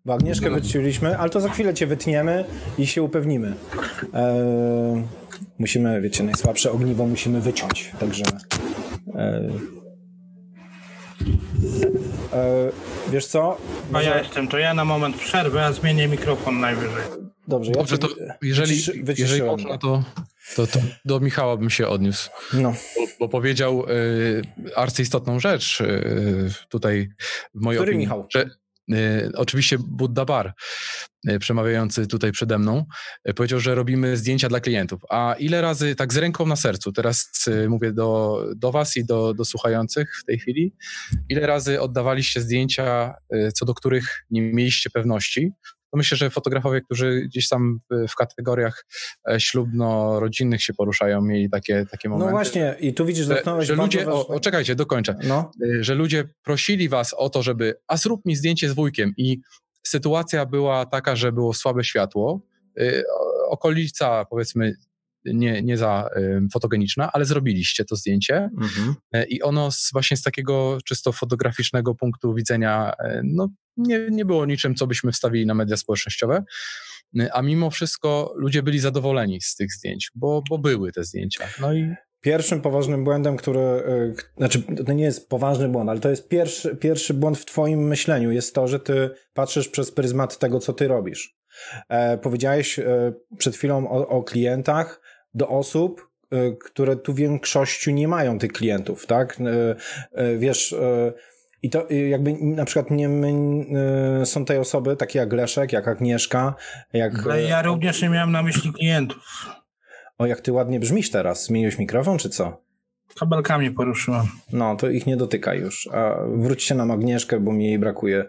Bo 0.05 0.15
Agnieszkę 0.15 0.51
no. 0.51 0.55
wycięliśmy, 0.55 1.19
ale 1.19 1.31
to 1.31 1.41
za 1.41 1.49
chwilę 1.49 1.75
cię 1.75 1.87
wytniemy 1.87 2.45
i 2.79 2.87
się 2.87 3.03
upewnimy. 3.03 3.55
Eee, 4.15 5.03
musimy, 5.59 6.01
wiecie, 6.01 6.25
najsłabsze 6.25 6.73
ogniwo 6.73 7.07
musimy 7.07 7.41
wyciąć, 7.41 7.93
także... 8.01 8.25
Eee, 9.15 9.80
E, 12.33 12.71
wiesz 13.11 13.27
co? 13.27 13.57
Może... 13.91 14.11
ja 14.11 14.19
jestem, 14.19 14.49
to 14.49 14.59
ja 14.59 14.75
na 14.75 14.85
moment 14.85 15.17
przerwę, 15.17 15.65
a 15.65 15.73
zmienię 15.73 16.09
mikrofon 16.09 16.61
najwyżej. 16.61 17.03
Dobrze, 17.49 17.73
Dobrze 17.73 17.99
to 17.99 18.09
jeżeli, 18.43 18.83
jeżeli 19.17 19.43
można, 19.43 19.79
to, 19.79 20.05
to, 20.57 20.67
to, 20.67 20.79
do 21.05 21.21
Michała 21.21 21.57
bym 21.57 21.71
się 21.71 21.89
odniósł. 21.89 22.31
No. 22.53 22.75
Bo, 22.97 23.07
bo 23.21 23.29
powiedział 23.29 23.85
y, 23.89 24.43
arcyistotną 24.77 25.41
rzecz 25.41 25.81
y, 25.81 26.51
tutaj 26.69 27.09
w 27.55 27.61
mojej 27.61 27.79
Który 27.79 27.91
opinii. 27.91 28.07
Michał? 28.07 28.27
Że, 28.31 28.51
oczywiście 29.35 29.77
Buddha 29.79 30.25
Bar. 30.25 30.55
E, 31.29 31.39
przemawiający 31.39 32.07
tutaj 32.07 32.33
przede 32.33 32.59
mną, 32.59 32.85
e, 33.25 33.35
powiedział, 33.35 33.61
że 33.61 33.75
robimy 33.75 34.17
zdjęcia 34.17 34.49
dla 34.49 34.61
klientów. 34.61 35.01
A 35.11 35.35
ile 35.39 35.61
razy, 35.61 35.95
tak 35.95 36.13
z 36.13 36.17
ręką 36.17 36.47
na 36.47 36.57
sercu, 36.57 36.93
teraz 36.93 37.31
e, 37.47 37.69
mówię 37.69 37.93
do, 37.93 38.45
do 38.57 38.73
Was 38.73 38.97
i 38.97 39.05
do, 39.05 39.35
do 39.35 39.45
słuchających 39.45 40.17
w 40.23 40.25
tej 40.25 40.39
chwili, 40.39 40.75
ile 41.29 41.47
razy 41.47 41.81
oddawaliście 41.81 42.41
zdjęcia, 42.41 43.15
co 43.55 43.65
do 43.65 43.75
których 43.75 44.25
nie 44.31 44.43
mieliście 44.43 44.91
pewności? 44.91 45.53
Myślę, 45.93 46.17
że 46.17 46.31
fotografowie, 46.31 46.81
którzy 46.81 47.21
gdzieś 47.21 47.49
tam 47.49 47.81
w, 48.09 48.15
kategoriach 48.15 48.87
ślubno-rodzinnych 49.39 50.63
się 50.63 50.75
poruszają, 50.75 51.21
mieli 51.21 51.51
takie, 51.51 51.87
takie 51.91 52.09
no 52.09 52.15
momenty. 52.15 52.31
No 52.31 52.37
właśnie, 52.37 52.77
i 52.81 52.95
tu 52.95 53.07
widzisz, 53.07 53.27
że, 53.27 53.43
że 53.59 53.75
ludzie, 53.75 54.09
o, 54.09 54.27
o, 54.27 54.41
czekajcie, 54.41 54.75
dokończę. 54.75 55.17
No. 55.25 55.51
Że 55.81 55.95
ludzie 55.95 56.25
prosili 56.43 56.89
was 56.89 57.15
o 57.15 57.31
to, 57.31 57.43
żeby, 57.43 57.75
a 57.87 57.97
zrób 57.97 58.27
mi 58.27 58.37
zdjęcie 58.37 58.69
z 58.69 58.73
wujkiem 58.73 59.15
i 59.17 59.41
sytuacja 59.87 60.47
była 60.47 60.87
taka, 60.87 61.17
że 61.17 61.33
było 61.33 61.55
słabe 61.55 61.85
światło, 61.85 62.41
y, 62.81 63.03
okolica 63.49 64.25
powiedzmy 64.25 64.75
nie, 65.25 65.63
nie 65.63 65.77
za 65.77 66.09
fotogeniczna, 66.53 67.13
ale 67.13 67.25
zrobiliście 67.25 67.85
to 67.85 67.97
zdjęcie 67.97 68.51
mhm. 68.61 68.95
E, 69.13 69.25
i 69.25 69.43
ono 69.43 69.71
z, 69.71 69.91
właśnie 69.93 70.17
z 70.17 70.23
takiego 70.23 70.79
czysto 70.85 71.13
fotograficznego 71.13 71.95
punktu 71.95 72.35
widzenia 72.35 72.93
e, 72.99 73.21
no, 73.25 73.49
nie, 73.77 74.07
nie 74.11 74.25
było 74.25 74.47
niczym, 74.47 74.75
co 74.75 74.87
byśmy 74.87 75.13
wstawili 75.13 75.47
na 75.47 75.55
media 75.55 75.77
społecznościowe, 75.77 76.45
e, 77.21 77.33
a 77.33 77.43
mimo 77.43 77.71
wszystko 77.71 78.35
ludzie 78.37 78.63
byli 78.63 78.79
zadowoleni 78.79 79.41
z 79.41 79.57
tych 79.57 79.73
zdjęć, 79.73 80.11
bo, 80.15 80.43
bo 80.51 80.59
były 80.59 80.93
te 80.93 81.05
zdjęcia. 81.05 81.49
No 81.61 81.75
i 81.75 81.95
Pierwszym 82.21 82.61
poważnym 82.61 83.05
błędem, 83.05 83.37
który, 83.37 83.61
e, 83.61 84.13
znaczy 84.37 84.63
to 84.87 84.93
nie 84.93 85.05
jest 85.05 85.29
poważny 85.29 85.69
błąd, 85.69 85.91
ale 85.91 86.01
to 86.01 86.11
jest 86.11 86.29
pierwszy, 86.29 86.77
pierwszy 86.77 87.15
błąd 87.15 87.39
w 87.39 87.45
twoim 87.45 87.89
myśleniu, 87.89 88.31
jest 88.33 88.55
to, 88.55 88.69
że 88.69 88.81
ty 88.81 89.11
patrzysz 89.35 89.69
przez 89.69 89.93
pryzmat 89.93 90.39
tego, 90.39 90.61
co 90.61 90.73
ty 90.73 90.89
robisz. 90.89 91.37
E, 91.89 92.19
powiedziałeś 92.19 92.79
e, 92.79 93.13
przed 93.39 93.57
chwilą 93.57 93.91
o, 93.91 94.09
o, 94.09 94.23
klientach 94.23 95.01
do 95.35 95.49
osób, 95.49 96.11
e, 96.31 96.53
które 96.53 96.97
tu 96.97 97.13
w 97.13 97.17
większości 97.17 97.95
nie 97.95 98.09
mają 98.09 98.39
tych 98.39 98.53
klientów, 98.53 99.07
tak? 99.07 99.39
E, 99.41 99.77
e, 100.13 100.37
wiesz, 100.37 100.75
i 101.63 101.71
to 101.71 101.87
jakby 102.09 102.33
na 102.33 102.65
przykład 102.65 102.91
nie 102.91 103.09
my, 103.09 103.35
są 104.27 104.45
te 104.45 104.61
osoby, 104.61 104.97
takie 104.97 105.19
jak 105.19 105.33
Leszek, 105.33 105.73
jak 105.73 105.89
Agnieszka, 105.89 106.55
jak... 106.93 107.27
Ale 107.27 107.43
ja 107.43 107.63
również 107.63 108.03
nie 108.03 108.09
miałem 108.09 108.33
na 108.33 108.43
myśli 108.43 108.73
klientów. 108.73 109.47
O, 110.19 110.27
jak 110.27 110.41
ty 110.41 110.53
ładnie 110.53 110.81
brzmisz 110.81 111.11
teraz. 111.11 111.45
Zmieniłeś 111.45 111.79
mikrofon, 111.79 112.19
czy 112.19 112.29
co? 112.29 112.63
Kabelkami 113.21 113.71
poruszyłem. 113.71 114.27
No, 114.53 114.77
to 114.77 114.91
ich 114.91 115.07
nie 115.07 115.17
dotyka 115.17 115.55
już. 115.55 115.89
A 115.93 116.15
wróćcie 116.37 116.75
na 116.75 116.95
Agnieszkę, 116.95 117.41
bo 117.41 117.53
mi 117.53 117.67
jej 117.67 117.79
brakuje. 117.79 118.25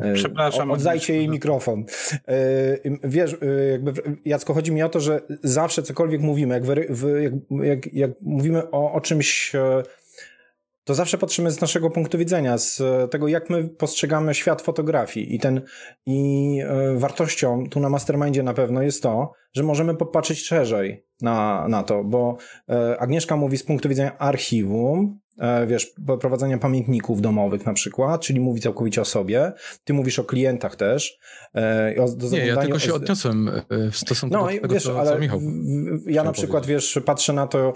E, 0.00 0.14
Przepraszam. 0.14 0.70
Oddajcie 0.70 1.14
jej 1.14 1.28
mikrofon. 1.28 1.84
E, 2.28 2.98
wiesz, 3.04 3.36
e, 3.42 3.70
jakby, 3.70 3.92
Jacko, 4.24 4.54
chodzi 4.54 4.72
mi 4.72 4.82
o 4.82 4.88
to, 4.88 5.00
że 5.00 5.20
zawsze 5.42 5.82
cokolwiek 5.82 6.20
mówimy, 6.20 6.54
jak, 6.54 6.64
jak, 7.22 7.32
jak, 7.62 7.94
jak 7.94 8.10
mówimy 8.22 8.70
o, 8.70 8.92
o 8.92 9.00
czymś 9.00 9.52
to 10.84 10.94
zawsze 10.94 11.18
patrzymy 11.18 11.50
z 11.50 11.60
naszego 11.60 11.90
punktu 11.90 12.18
widzenia, 12.18 12.58
z 12.58 12.82
tego, 13.10 13.28
jak 13.28 13.50
my 13.50 13.68
postrzegamy 13.68 14.34
świat 14.34 14.62
fotografii. 14.62 15.34
I 15.34 15.38
ten 15.38 15.62
i 16.06 16.58
wartością 16.94 17.64
tu 17.70 17.80
na 17.80 17.88
Mastermindzie 17.88 18.42
na 18.42 18.54
pewno 18.54 18.82
jest 18.82 19.02
to, 19.02 19.32
że 19.52 19.62
możemy 19.62 19.94
popatrzeć 19.94 20.46
szerzej 20.46 21.04
na, 21.22 21.68
na 21.68 21.82
to, 21.82 22.04
bo 22.04 22.36
Agnieszka 22.98 23.36
mówi 23.36 23.58
z 23.58 23.64
punktu 23.64 23.88
widzenia 23.88 24.18
archiwum, 24.18 25.20
E, 25.40 25.66
wiesz, 25.66 25.94
prowadzenia 26.20 26.58
pamiętników 26.58 27.20
domowych 27.20 27.66
na 27.66 27.72
przykład, 27.72 28.20
czyli 28.20 28.40
mówi 28.40 28.60
całkowicie 28.60 29.00
o 29.00 29.04
sobie. 29.04 29.52
Ty 29.84 29.92
mówisz 29.92 30.18
o 30.18 30.24
klientach 30.24 30.76
też. 30.76 31.18
E, 31.54 31.94
o, 31.98 32.08
do 32.08 32.28
Nie, 32.28 32.46
ja 32.46 32.56
tylko 32.56 32.78
się 32.78 32.94
odniosłem 32.94 33.48
e, 33.48 33.90
w 33.90 33.96
stosunku 33.96 34.36
no, 34.36 34.42
do 34.42 34.48
tego, 34.48 34.74
wiesz, 34.74 34.82
co, 34.82 35.00
ale 35.00 35.18
Michał 35.18 35.40
Ja 36.06 36.24
na 36.24 36.32
przykład, 36.32 36.62
powiedzieć. 36.62 36.94
wiesz, 36.94 37.04
patrzę 37.04 37.32
na 37.32 37.46
to, 37.46 37.72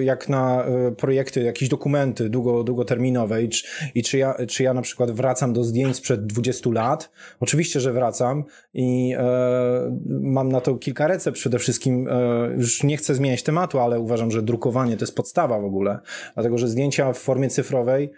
jak 0.00 0.28
na 0.28 0.64
projekty, 0.96 1.42
jakieś 1.42 1.68
dokumenty 1.68 2.30
długo, 2.30 2.64
długoterminowe 2.64 3.42
i, 3.42 3.48
czy, 3.48 3.66
i 3.94 4.02
czy, 4.02 4.18
ja, 4.18 4.34
czy 4.48 4.62
ja 4.62 4.74
na 4.74 4.82
przykład 4.82 5.10
wracam 5.10 5.52
do 5.52 5.64
zdjęć 5.64 5.96
sprzed 5.96 6.26
20 6.26 6.70
lat. 6.70 7.10
Oczywiście, 7.40 7.80
że 7.80 7.92
wracam 7.92 8.44
i 8.74 9.14
e, 9.18 9.98
mam 10.06 10.52
na 10.52 10.60
to 10.60 10.71
kilka 10.78 11.06
recept 11.06 11.36
przede 11.36 11.58
wszystkim. 11.58 12.08
E, 12.08 12.48
już 12.56 12.82
nie 12.82 12.96
chcę 12.96 13.14
zmieniać 13.14 13.42
tematu, 13.42 13.80
ale 13.80 14.00
uważam, 14.00 14.30
że 14.30 14.42
drukowanie 14.42 14.96
to 14.96 15.02
jest 15.02 15.16
podstawa 15.16 15.60
w 15.60 15.64
ogóle, 15.64 15.98
dlatego, 16.34 16.58
że 16.58 16.68
zdjęcia 16.68 17.12
w 17.12 17.18
formie 17.18 17.48
cyfrowej 17.48 18.10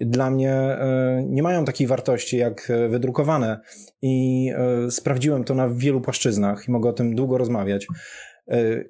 dla 0.00 0.30
mnie 0.30 0.52
e, 0.52 1.24
nie 1.28 1.42
mają 1.42 1.64
takiej 1.64 1.86
wartości 1.86 2.36
jak 2.36 2.70
e, 2.70 2.88
wydrukowane 2.88 3.60
i 4.02 4.48
sprawdziłem 4.90 5.44
to 5.44 5.54
na 5.54 5.68
wielu 5.68 6.00
płaszczyznach 6.00 6.68
i 6.68 6.70
mogę 6.70 6.88
o 6.88 6.92
tym 6.92 7.14
długo 7.14 7.38
rozmawiać. 7.38 7.86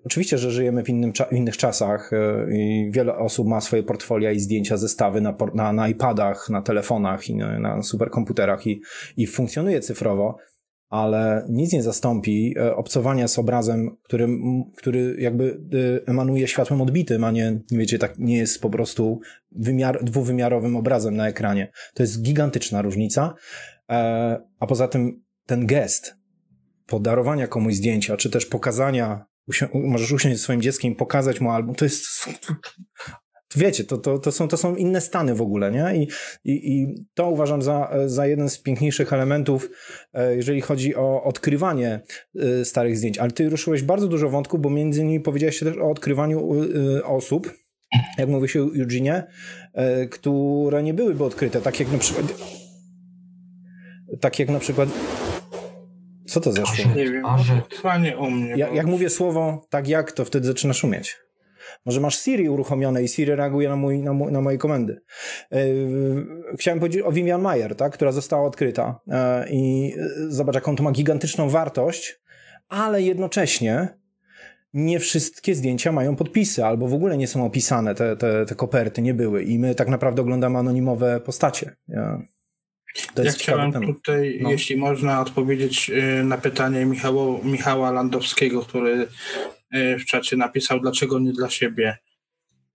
Oczywiście, 0.04 0.38
że 0.38 0.50
żyjemy 0.50 0.84
w, 0.84 0.88
innym, 0.88 1.12
w 1.30 1.32
innych 1.32 1.56
czasach 1.56 2.10
i 2.52 2.90
wiele 2.92 3.16
osób 3.16 3.48
ma 3.48 3.60
swoje 3.60 3.82
portfolia 3.82 4.32
i 4.32 4.40
zdjęcia, 4.40 4.76
zestawy 4.76 5.20
na, 5.20 5.36
na, 5.54 5.72
na 5.72 5.88
iPadach, 5.88 6.50
na 6.50 6.62
telefonach 6.62 7.28
i 7.28 7.36
na, 7.36 7.58
na 7.58 7.82
superkomputerach 7.82 8.66
i, 8.66 8.80
i 9.16 9.26
funkcjonuje 9.26 9.80
cyfrowo, 9.80 10.36
ale 10.88 11.46
nic 11.48 11.72
nie 11.72 11.82
zastąpi 11.82 12.54
e, 12.58 12.76
obcowania 12.76 13.28
z 13.28 13.38
obrazem, 13.38 13.96
który, 14.02 14.28
który 14.76 15.16
jakby 15.18 15.60
e, 16.04 16.08
emanuje 16.08 16.48
światłem 16.48 16.80
odbitym, 16.80 17.24
a 17.24 17.30
nie, 17.30 17.60
wiecie, 17.70 17.98
tak 17.98 18.18
nie 18.18 18.36
jest 18.36 18.60
po 18.60 18.70
prostu 18.70 19.20
wymiar, 19.52 20.04
dwuwymiarowym 20.04 20.76
obrazem 20.76 21.16
na 21.16 21.28
ekranie. 21.28 21.72
To 21.94 22.02
jest 22.02 22.22
gigantyczna 22.22 22.82
różnica, 22.82 23.34
e, 23.90 24.40
a 24.60 24.66
poza 24.66 24.88
tym 24.88 25.22
ten 25.46 25.66
gest 25.66 26.14
podarowania 26.86 27.46
komuś 27.46 27.74
zdjęcia, 27.74 28.16
czy 28.16 28.30
też 28.30 28.46
pokazania 28.46 29.24
możesz 29.74 30.12
usiąść 30.12 30.36
ze 30.36 30.42
swoim 30.42 30.62
dzieckiem 30.62 30.92
i 30.92 30.96
pokazać 30.96 31.40
mu 31.40 31.50
album, 31.50 31.74
to 31.74 31.84
jest 31.84 32.06
wiecie, 33.56 33.84
to, 33.84 33.98
to, 33.98 34.18
to, 34.18 34.32
są, 34.32 34.48
to 34.48 34.56
są 34.56 34.76
inne 34.76 35.00
stany 35.00 35.34
w 35.34 35.42
ogóle, 35.42 35.70
nie? 35.70 35.96
I, 35.96 36.08
i, 36.44 36.72
i 36.72 36.94
to 37.14 37.30
uważam 37.30 37.62
za, 37.62 37.90
za 38.06 38.26
jeden 38.26 38.50
z 38.50 38.58
piękniejszych 38.58 39.12
elementów, 39.12 39.70
e, 40.12 40.36
jeżeli 40.36 40.60
chodzi 40.60 40.96
o 40.96 41.24
odkrywanie 41.24 42.00
e, 42.36 42.64
starych 42.64 42.98
zdjęć. 42.98 43.18
Ale 43.18 43.30
ty 43.30 43.48
ruszyłeś 43.48 43.82
bardzo 43.82 44.08
dużo 44.08 44.30
wątków, 44.30 44.60
bo 44.60 44.70
między 44.70 45.00
innymi 45.00 45.20
powiedziałeś 45.20 45.58
też 45.58 45.76
o 45.78 45.90
odkrywaniu 45.90 46.54
e, 46.98 47.04
osób, 47.04 47.54
jak 48.18 48.28
mówi 48.28 48.48
się 48.48 48.60
Eugenie, 48.60 49.26
które 50.10 50.82
nie 50.82 50.94
byłyby 50.94 51.24
odkryte, 51.24 51.60
tak 51.60 51.80
jak 51.80 51.92
na 51.92 51.98
przykład 51.98 52.26
tak 54.20 54.38
jak 54.38 54.48
na 54.48 54.58
przykład 54.58 54.88
co 56.26 56.40
to 56.40 56.52
za 56.52 56.66
szum? 56.66 56.94
Nie 56.96 57.10
wiem, 57.10 57.24
trwanie 57.70 58.16
u 58.16 58.30
mnie. 58.30 58.54
Ja, 58.56 58.68
jak 58.68 58.86
mówię 58.86 59.10
słowo 59.10 59.66
tak 59.70 59.88
jak, 59.88 60.12
to 60.12 60.24
wtedy 60.24 60.46
zaczyna 60.46 60.74
szumieć. 60.74 61.16
Może 61.86 62.00
masz 62.00 62.18
Siri 62.18 62.48
uruchomione 62.48 63.02
i 63.02 63.08
Siri 63.08 63.34
reaguje 63.34 63.68
na, 63.68 63.76
mój, 63.76 63.98
na, 63.98 64.12
mój, 64.12 64.32
na 64.32 64.40
moje 64.40 64.58
komendy. 64.58 65.00
Yy, 65.50 66.26
chciałem 66.58 66.80
powiedzieć 66.80 67.02
o 67.02 67.12
Vivian 67.12 67.42
Mayer, 67.42 67.76
tak, 67.76 67.92
która 67.92 68.12
została 68.12 68.46
odkryta 68.46 69.00
yy, 69.06 69.14
i 69.50 69.94
zobacz, 70.28 70.54
jaką 70.54 70.76
to 70.76 70.82
ma 70.82 70.92
gigantyczną 70.92 71.48
wartość, 71.48 72.20
ale 72.68 73.02
jednocześnie 73.02 73.98
nie 74.74 75.00
wszystkie 75.00 75.54
zdjęcia 75.54 75.92
mają 75.92 76.16
podpisy, 76.16 76.64
albo 76.64 76.88
w 76.88 76.94
ogóle 76.94 77.16
nie 77.16 77.26
są 77.26 77.46
opisane, 77.46 77.94
te, 77.94 78.16
te, 78.16 78.46
te 78.46 78.54
koperty 78.54 79.02
nie 79.02 79.14
były 79.14 79.42
i 79.42 79.58
my 79.58 79.74
tak 79.74 79.88
naprawdę 79.88 80.22
oglądamy 80.22 80.58
anonimowe 80.58 81.20
postacie. 81.20 81.76
Ja, 81.88 82.22
ja 83.24 83.32
chciałem 83.32 83.72
tutaj, 83.72 84.38
no. 84.42 84.50
jeśli 84.50 84.76
można, 84.76 85.20
odpowiedzieć 85.20 85.90
na 86.24 86.38
pytanie 86.38 86.86
Michała, 86.86 87.38
Michała 87.42 87.90
Landowskiego, 87.90 88.62
który 88.62 89.06
w 89.72 90.04
czacie 90.04 90.36
napisał, 90.36 90.80
dlaczego 90.80 91.18
nie 91.18 91.32
dla 91.32 91.50
siebie. 91.50 91.98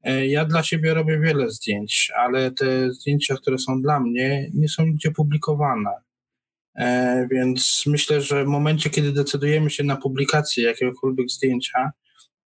Y, 0.07 0.27
ja 0.27 0.45
dla 0.45 0.63
siebie 0.63 0.93
robię 0.93 1.19
wiele 1.19 1.49
zdjęć, 1.49 2.11
ale 2.15 2.51
te 2.51 2.93
zdjęcia, 2.93 3.35
które 3.35 3.57
są 3.57 3.81
dla 3.81 3.99
mnie, 3.99 4.49
nie 4.53 4.69
są 4.69 4.85
nigdzie 4.85 5.11
publikowane. 5.11 5.91
E, 6.75 7.27
więc 7.31 7.83
myślę, 7.87 8.21
że 8.21 8.43
w 8.43 8.47
momencie, 8.47 8.89
kiedy 8.89 9.11
decydujemy 9.11 9.69
się 9.69 9.83
na 9.83 9.95
publikację 9.95 10.63
jakiegokolwiek 10.63 11.29
zdjęcia, 11.29 11.91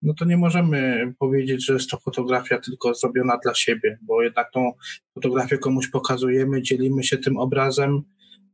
no 0.02 0.14
to 0.14 0.24
nie 0.24 0.37
możemy 0.37 1.12
powiedzieć, 1.18 1.66
że 1.66 1.72
jest 1.72 1.90
to 1.90 1.98
fotografia 1.98 2.59
tylko 2.59 2.94
zrobiona 2.94 3.38
dla 3.44 3.54
siebie, 3.54 3.98
bo 4.02 4.22
jednak 4.22 4.52
tą 4.52 4.72
fotografię 5.14 5.59
komuś 5.59 5.88
pokazujemy, 5.88 6.62
dzielimy 6.62 7.04
się 7.04 7.18
tym 7.18 7.37
obrazem, 7.37 8.02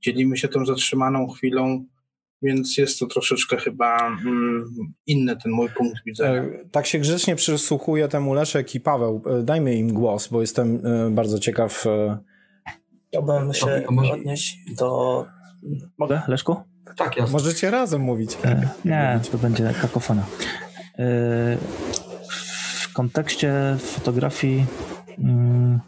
dzielimy 0.00 0.36
się 0.36 0.48
tą 0.48 0.66
zatrzymaną 0.66 1.28
chwilą, 1.28 1.86
więc 2.42 2.78
jest 2.78 2.98
to 2.98 3.06
troszeczkę 3.06 3.56
chyba 3.56 4.06
mm, 4.06 4.64
inny 5.06 5.36
ten 5.36 5.52
mój 5.52 5.68
punkt 5.68 6.04
widzenia. 6.06 6.42
E, 6.42 6.68
tak 6.70 6.86
się 6.86 6.98
grzecznie 6.98 7.36
przysłuchuje 7.36 8.08
temu 8.08 8.34
Leszek 8.34 8.74
i 8.74 8.80
Paweł. 8.80 9.22
E, 9.26 9.42
dajmy 9.42 9.74
im 9.74 9.92
głos, 9.92 10.28
bo 10.28 10.40
jestem 10.40 10.82
bardzo 11.10 11.38
ciekaw. 11.38 11.84
Chciałbym 13.08 13.54
się 13.54 13.86
odnieść 14.12 14.58
do 14.78 15.26
Mogę, 15.98 16.22
Leszku? 16.28 16.56
Tak, 16.96 17.16
jasne. 17.16 17.32
Możecie 17.32 17.70
razem 17.70 18.02
mówić. 18.02 18.38
E, 18.44 18.68
nie, 18.84 19.20
to 19.32 19.38
będzie 19.38 19.74
kakofona. 19.80 20.22
E, 20.98 21.56
w 22.80 22.92
kontekście 22.92 23.76
fotografii 23.78 24.66
mm, 25.18 25.80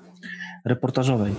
reportażowej. 0.64 1.34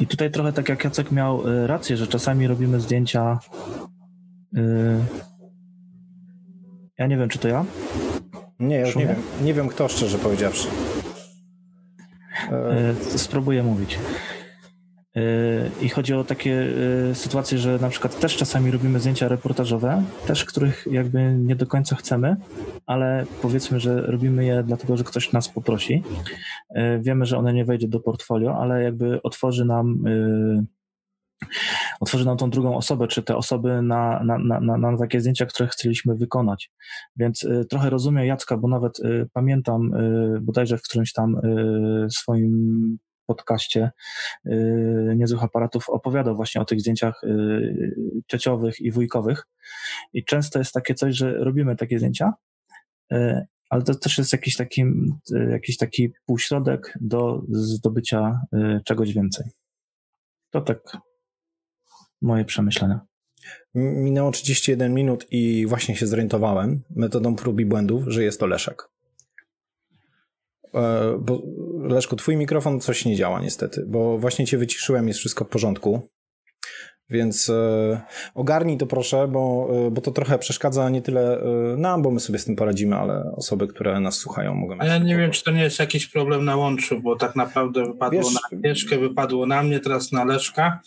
I 0.00 0.06
tutaj 0.06 0.30
trochę 0.30 0.52
tak 0.52 0.68
jak 0.68 0.84
Jacek 0.84 1.12
miał 1.12 1.48
e, 1.48 1.66
rację, 1.66 1.96
że 1.96 2.06
czasami 2.06 2.46
robimy 2.46 2.80
zdjęcia. 2.80 3.38
Ja 6.98 7.06
nie 7.06 7.16
wiem, 7.16 7.28
czy 7.28 7.38
to 7.38 7.48
ja? 7.48 7.64
Nie, 8.58 8.76
ja 8.76 8.86
nie 8.86 9.06
wiem. 9.06 9.16
Nie 9.42 9.54
wiem 9.54 9.68
kto, 9.68 9.88
szczerze 9.88 10.18
powiedziawszy. 10.18 10.68
Spróbuję 13.16 13.62
mówić. 13.62 13.98
Yy, 15.14 15.22
I 15.82 15.88
chodzi 15.88 16.14
o 16.14 16.24
takie 16.24 16.68
sytuacje, 17.14 17.58
że 17.58 17.78
na 17.78 17.88
przykład 17.88 18.20
też 18.20 18.36
czasami 18.36 18.70
robimy 18.70 19.00
zdjęcia 19.00 19.28
reportażowe, 19.28 20.02
też 20.26 20.44
których 20.44 20.86
jakby 20.90 21.34
nie 21.38 21.56
do 21.56 21.66
końca 21.66 21.96
chcemy, 21.96 22.36
ale 22.86 23.26
powiedzmy, 23.42 23.80
że 23.80 24.00
robimy 24.00 24.44
je 24.44 24.62
dlatego, 24.66 24.96
że 24.96 25.04
ktoś 25.04 25.32
nas 25.32 25.48
poprosi. 25.48 26.02
Wiemy, 27.00 27.26
że 27.26 27.38
one 27.38 27.52
nie 27.52 27.64
wejdzie 27.64 27.88
do 27.88 28.00
portfolio, 28.00 28.56
ale 28.60 28.82
jakby 28.82 29.22
otworzy 29.22 29.64
nam 29.64 30.04
otworzy 32.00 32.24
nam 32.24 32.36
tą 32.36 32.50
drugą 32.50 32.76
osobę, 32.76 33.08
czy 33.08 33.22
te 33.22 33.36
osoby 33.36 33.82
na, 33.82 34.22
na, 34.24 34.38
na, 34.38 34.78
na 34.78 34.98
takie 34.98 35.20
zdjęcia, 35.20 35.46
które 35.46 35.68
chcieliśmy 35.68 36.14
wykonać. 36.14 36.70
Więc 37.16 37.42
y, 37.42 37.66
trochę 37.70 37.90
rozumiem 37.90 38.26
Jacka, 38.26 38.56
bo 38.56 38.68
nawet 38.68 38.98
y, 38.98 39.28
pamiętam 39.32 39.94
y, 39.94 40.40
bodajże 40.40 40.78
w 40.78 40.82
którymś 40.82 41.12
tam 41.12 41.40
swoim 42.10 42.98
podcaście 43.26 43.90
y, 44.46 45.14
Niezłych 45.16 45.44
Aparatów 45.44 45.88
opowiadał 45.88 46.36
właśnie 46.36 46.60
o 46.60 46.64
tych 46.64 46.80
zdjęciach 46.80 47.24
y, 47.24 48.74
i 48.80 48.90
wujkowych. 48.90 49.46
I 50.12 50.24
często 50.24 50.58
jest 50.58 50.72
takie 50.72 50.94
coś, 50.94 51.16
że 51.16 51.32
robimy 51.32 51.76
takie 51.76 51.98
zdjęcia, 51.98 52.32
y, 53.12 53.46
ale 53.70 53.82
to 53.82 53.94
też 53.94 54.18
jest 54.18 54.32
jakiś 54.32 54.56
taki, 54.56 54.84
jakiś 55.50 55.76
taki 55.76 56.12
półśrodek 56.26 56.98
do 57.00 57.42
zdobycia 57.48 58.40
czegoś 58.84 59.12
więcej. 59.12 59.46
To 60.50 60.60
tak 60.60 60.96
moje 62.26 62.44
przemyślenia. 62.44 63.00
Minęło 63.74 64.30
31 64.30 64.94
minut 64.94 65.26
i 65.30 65.66
właśnie 65.66 65.96
się 65.96 66.06
zorientowałem 66.06 66.82
metodą 66.90 67.36
prób 67.36 67.60
i 67.60 67.66
błędów, 67.66 68.04
że 68.06 68.24
jest 68.24 68.40
to 68.40 68.46
Leszek. 68.46 68.88
E, 70.74 71.18
bo 71.20 71.42
Leszku, 71.78 72.16
twój 72.16 72.36
mikrofon 72.36 72.80
coś 72.80 73.04
nie 73.04 73.16
działa 73.16 73.40
niestety, 73.40 73.84
bo 73.86 74.18
właśnie 74.18 74.46
cię 74.46 74.58
wyciszyłem, 74.58 75.08
jest 75.08 75.20
wszystko 75.20 75.44
w 75.44 75.48
porządku. 75.48 76.08
Więc 77.10 77.50
e, 77.50 78.00
ogarnij 78.34 78.76
to 78.76 78.86
proszę, 78.86 79.28
bo, 79.28 79.68
e, 79.86 79.90
bo 79.90 80.00
to 80.00 80.10
trochę 80.10 80.38
przeszkadza 80.38 80.88
nie 80.88 81.02
tyle 81.02 81.40
e, 81.40 81.76
nam, 81.76 82.02
bo 82.02 82.10
my 82.10 82.20
sobie 82.20 82.38
z 82.38 82.44
tym 82.44 82.56
poradzimy, 82.56 82.96
ale 82.96 83.32
osoby, 83.36 83.66
które 83.66 84.00
nas 84.00 84.14
słuchają 84.14 84.54
mogą... 84.54 84.76
A 84.78 84.86
ja 84.86 84.98
nie 84.98 85.16
wiem, 85.16 85.30
czy 85.30 85.44
to 85.44 85.50
nie 85.50 85.62
jest 85.62 85.78
jakiś 85.78 86.06
problem 86.06 86.44
na 86.44 86.56
łączu, 86.56 87.00
bo 87.00 87.16
tak 87.16 87.36
naprawdę 87.36 87.84
wypadło 87.84 88.22
wiesz, 88.22 88.34
na 88.34 88.40
Agnieszkę, 88.52 88.98
wypadło 88.98 89.46
na 89.46 89.62
mnie, 89.62 89.80
teraz 89.80 90.12
na 90.12 90.24
Leszka. 90.24 90.80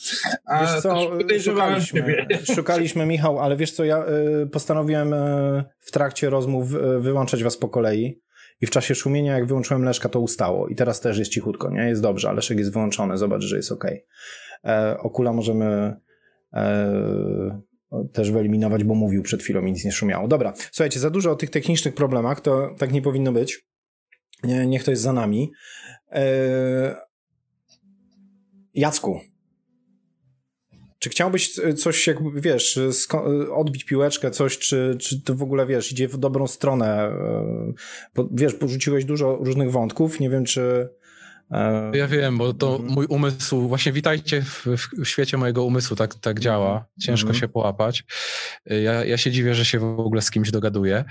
A 0.45 0.62
wiesz 0.62 0.82
co, 0.82 1.10
szukaliśmy, 1.39 2.27
szukaliśmy, 2.55 3.05
Michał, 3.05 3.39
ale 3.39 3.55
wiesz 3.55 3.71
co, 3.71 3.84
ja 3.84 4.03
postanowiłem 4.51 5.15
w 5.79 5.91
trakcie 5.91 6.29
rozmów 6.29 6.69
wyłączać 6.99 7.43
was 7.43 7.58
po 7.58 7.69
kolei. 7.69 8.21
I 8.62 8.65
w 8.65 8.69
czasie 8.69 8.95
szumienia, 8.95 9.34
jak 9.34 9.45
wyłączyłem 9.45 9.84
Leszka, 9.84 10.10
to 10.10 10.19
ustało. 10.19 10.67
I 10.67 10.75
teraz 10.75 11.01
też 11.01 11.17
jest 11.17 11.32
cichutko, 11.32 11.71
nie? 11.71 11.82
Jest 11.82 12.01
dobrze, 12.01 12.29
a 12.29 12.34
Leszek 12.34 12.58
jest 12.58 12.73
wyłączony. 12.73 13.17
Zobacz, 13.17 13.43
że 13.43 13.55
jest 13.55 13.71
ok. 13.71 13.86
Okula 14.99 15.34
możemy 15.34 15.95
też 18.13 18.31
wyeliminować, 18.31 18.83
bo 18.83 18.95
mówił 18.95 19.23
przed 19.23 19.43
chwilą 19.43 19.65
i 19.65 19.71
nic 19.71 19.85
nie 19.85 19.91
szumiało. 19.91 20.27
Dobra, 20.27 20.53
słuchajcie, 20.71 20.99
za 20.99 21.09
dużo 21.09 21.31
o 21.31 21.35
tych 21.35 21.49
technicznych 21.49 21.95
problemach, 21.95 22.41
to 22.41 22.75
tak 22.77 22.91
nie 22.91 23.01
powinno 23.01 23.31
być. 23.31 23.67
Nie, 24.43 24.67
niech 24.67 24.83
to 24.83 24.91
jest 24.91 25.03
za 25.03 25.13
nami. 25.13 25.51
E, 26.12 26.95
Jacku, 28.73 29.19
czy 30.99 31.09
chciałbyś 31.09 31.59
coś, 31.77 32.07
jakby 32.07 32.41
wiesz, 32.41 32.79
odbić 33.51 33.83
piłeczkę, 33.83 34.31
coś, 34.31 34.57
czy, 34.57 34.97
czy 34.99 35.21
to 35.21 35.35
w 35.35 35.43
ogóle 35.43 35.65
wiesz, 35.65 35.91
idzie 35.91 36.07
w 36.07 36.17
dobrą 36.17 36.47
stronę? 36.47 37.12
E, 38.17 38.27
wiesz, 38.31 38.53
porzuciłeś 38.53 39.05
dużo 39.05 39.35
różnych 39.35 39.71
wątków. 39.71 40.19
Nie 40.19 40.29
wiem, 40.29 40.45
czy 40.45 40.62
E, 40.62 40.98
ja 41.93 42.07
wiem, 42.07 42.38
bo 42.38 42.53
to 42.53 42.75
mhm. 42.75 42.93
mój 42.93 43.05
umysł, 43.05 43.67
właśnie 43.67 43.91
witajcie 43.91 44.41
w, 44.41 44.65
w, 45.03 45.05
świecie 45.07 45.38
mojego 45.38 45.63
umysłu, 45.63 45.95
tak, 45.95 46.15
tak 46.15 46.39
działa. 46.39 46.71
Mhm. 46.71 46.85
Ciężko 47.01 47.29
-hmm. 47.29 47.39
się 47.39 47.47
połapać. 47.47 48.03
E, 48.65 48.81
ja, 48.81 49.05
ja 49.05 49.17
się 49.17 49.31
dziwię, 49.31 49.55
że 49.55 49.65
się 49.65 49.79
w 49.79 49.99
ogóle 49.99 50.21
z 50.21 50.31
kimś 50.31 50.51
dogaduję. 50.51 51.05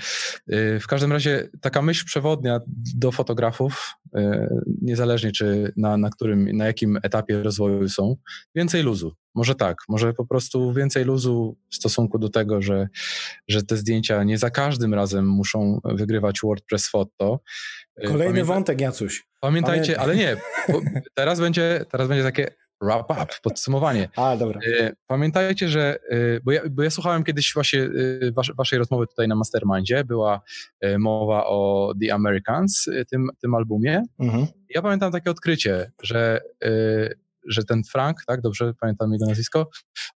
E, 0.48 0.80
w 0.80 0.86
każdym 0.86 1.12
razie 1.12 1.48
taka 1.60 1.82
myśl 1.82 2.04
przewodnia 2.04 2.60
do 2.96 3.12
fotografów, 3.12 3.94
niezależnie 4.82 5.32
czy 5.32 5.72
na, 5.76 5.96
na 5.96 6.10
którym, 6.10 6.56
na 6.56 6.66
jakim 6.66 6.98
etapie 7.02 7.42
rozwoju 7.42 7.88
są, 7.88 8.16
więcej 8.54 8.82
luzu. 8.82 9.12
Może 9.34 9.54
tak, 9.54 9.76
może 9.88 10.12
po 10.12 10.26
prostu 10.26 10.72
więcej 10.72 11.04
luzu 11.04 11.56
w 11.70 11.74
stosunku 11.74 12.18
do 12.18 12.28
tego, 12.28 12.62
że, 12.62 12.88
że 13.48 13.62
te 13.62 13.76
zdjęcia 13.76 14.24
nie 14.24 14.38
za 14.38 14.50
każdym 14.50 14.94
razem 14.94 15.28
muszą 15.28 15.80
wygrywać 15.84 16.40
WordPress 16.42 16.88
Photo. 16.88 17.40
Kolejny 18.06 18.24
Pamięta... 18.24 18.54
wątek, 18.54 18.80
Jacuś. 18.80 19.26
Pamiętajcie, 19.40 19.94
Pamiętaj. 19.94 20.04
ale 20.04 20.16
nie, 20.16 21.02
teraz 21.14 21.40
będzie, 21.40 21.84
teraz 21.90 22.08
będzie 22.08 22.24
takie 22.24 22.50
wrap 22.80 23.10
up, 23.10 23.26
podsumowanie. 23.42 24.08
A, 24.16 24.36
dobra. 24.36 24.60
E, 24.80 24.92
pamiętajcie, 25.06 25.68
że, 25.68 25.98
e, 26.10 26.40
bo 26.44 26.52
ja, 26.52 26.62
bo 26.70 26.82
ja 26.82 26.90
słuchałem 26.90 27.24
kiedyś 27.24 27.54
właśnie 27.54 27.82
e, 27.82 28.52
waszej 28.58 28.78
rozmowy 28.78 29.06
tutaj 29.06 29.28
na 29.28 29.34
Mastermindzie, 29.34 30.04
była 30.04 30.40
mowa 30.98 31.46
o 31.46 31.92
The 32.02 32.14
Americans, 32.14 32.88
tym, 33.10 33.28
tym 33.42 33.54
albumie. 33.54 34.02
Mhm. 34.18 34.46
Ja 34.70 34.82
pamiętam 34.82 35.12
takie 35.12 35.30
odkrycie, 35.30 35.92
że 36.02 36.40
że 37.48 37.64
ten 37.64 37.82
Frank, 37.92 38.16
tak, 38.26 38.40
dobrze 38.40 38.72
pamiętam 38.80 39.12
jego 39.12 39.26
nazwisko, 39.26 39.68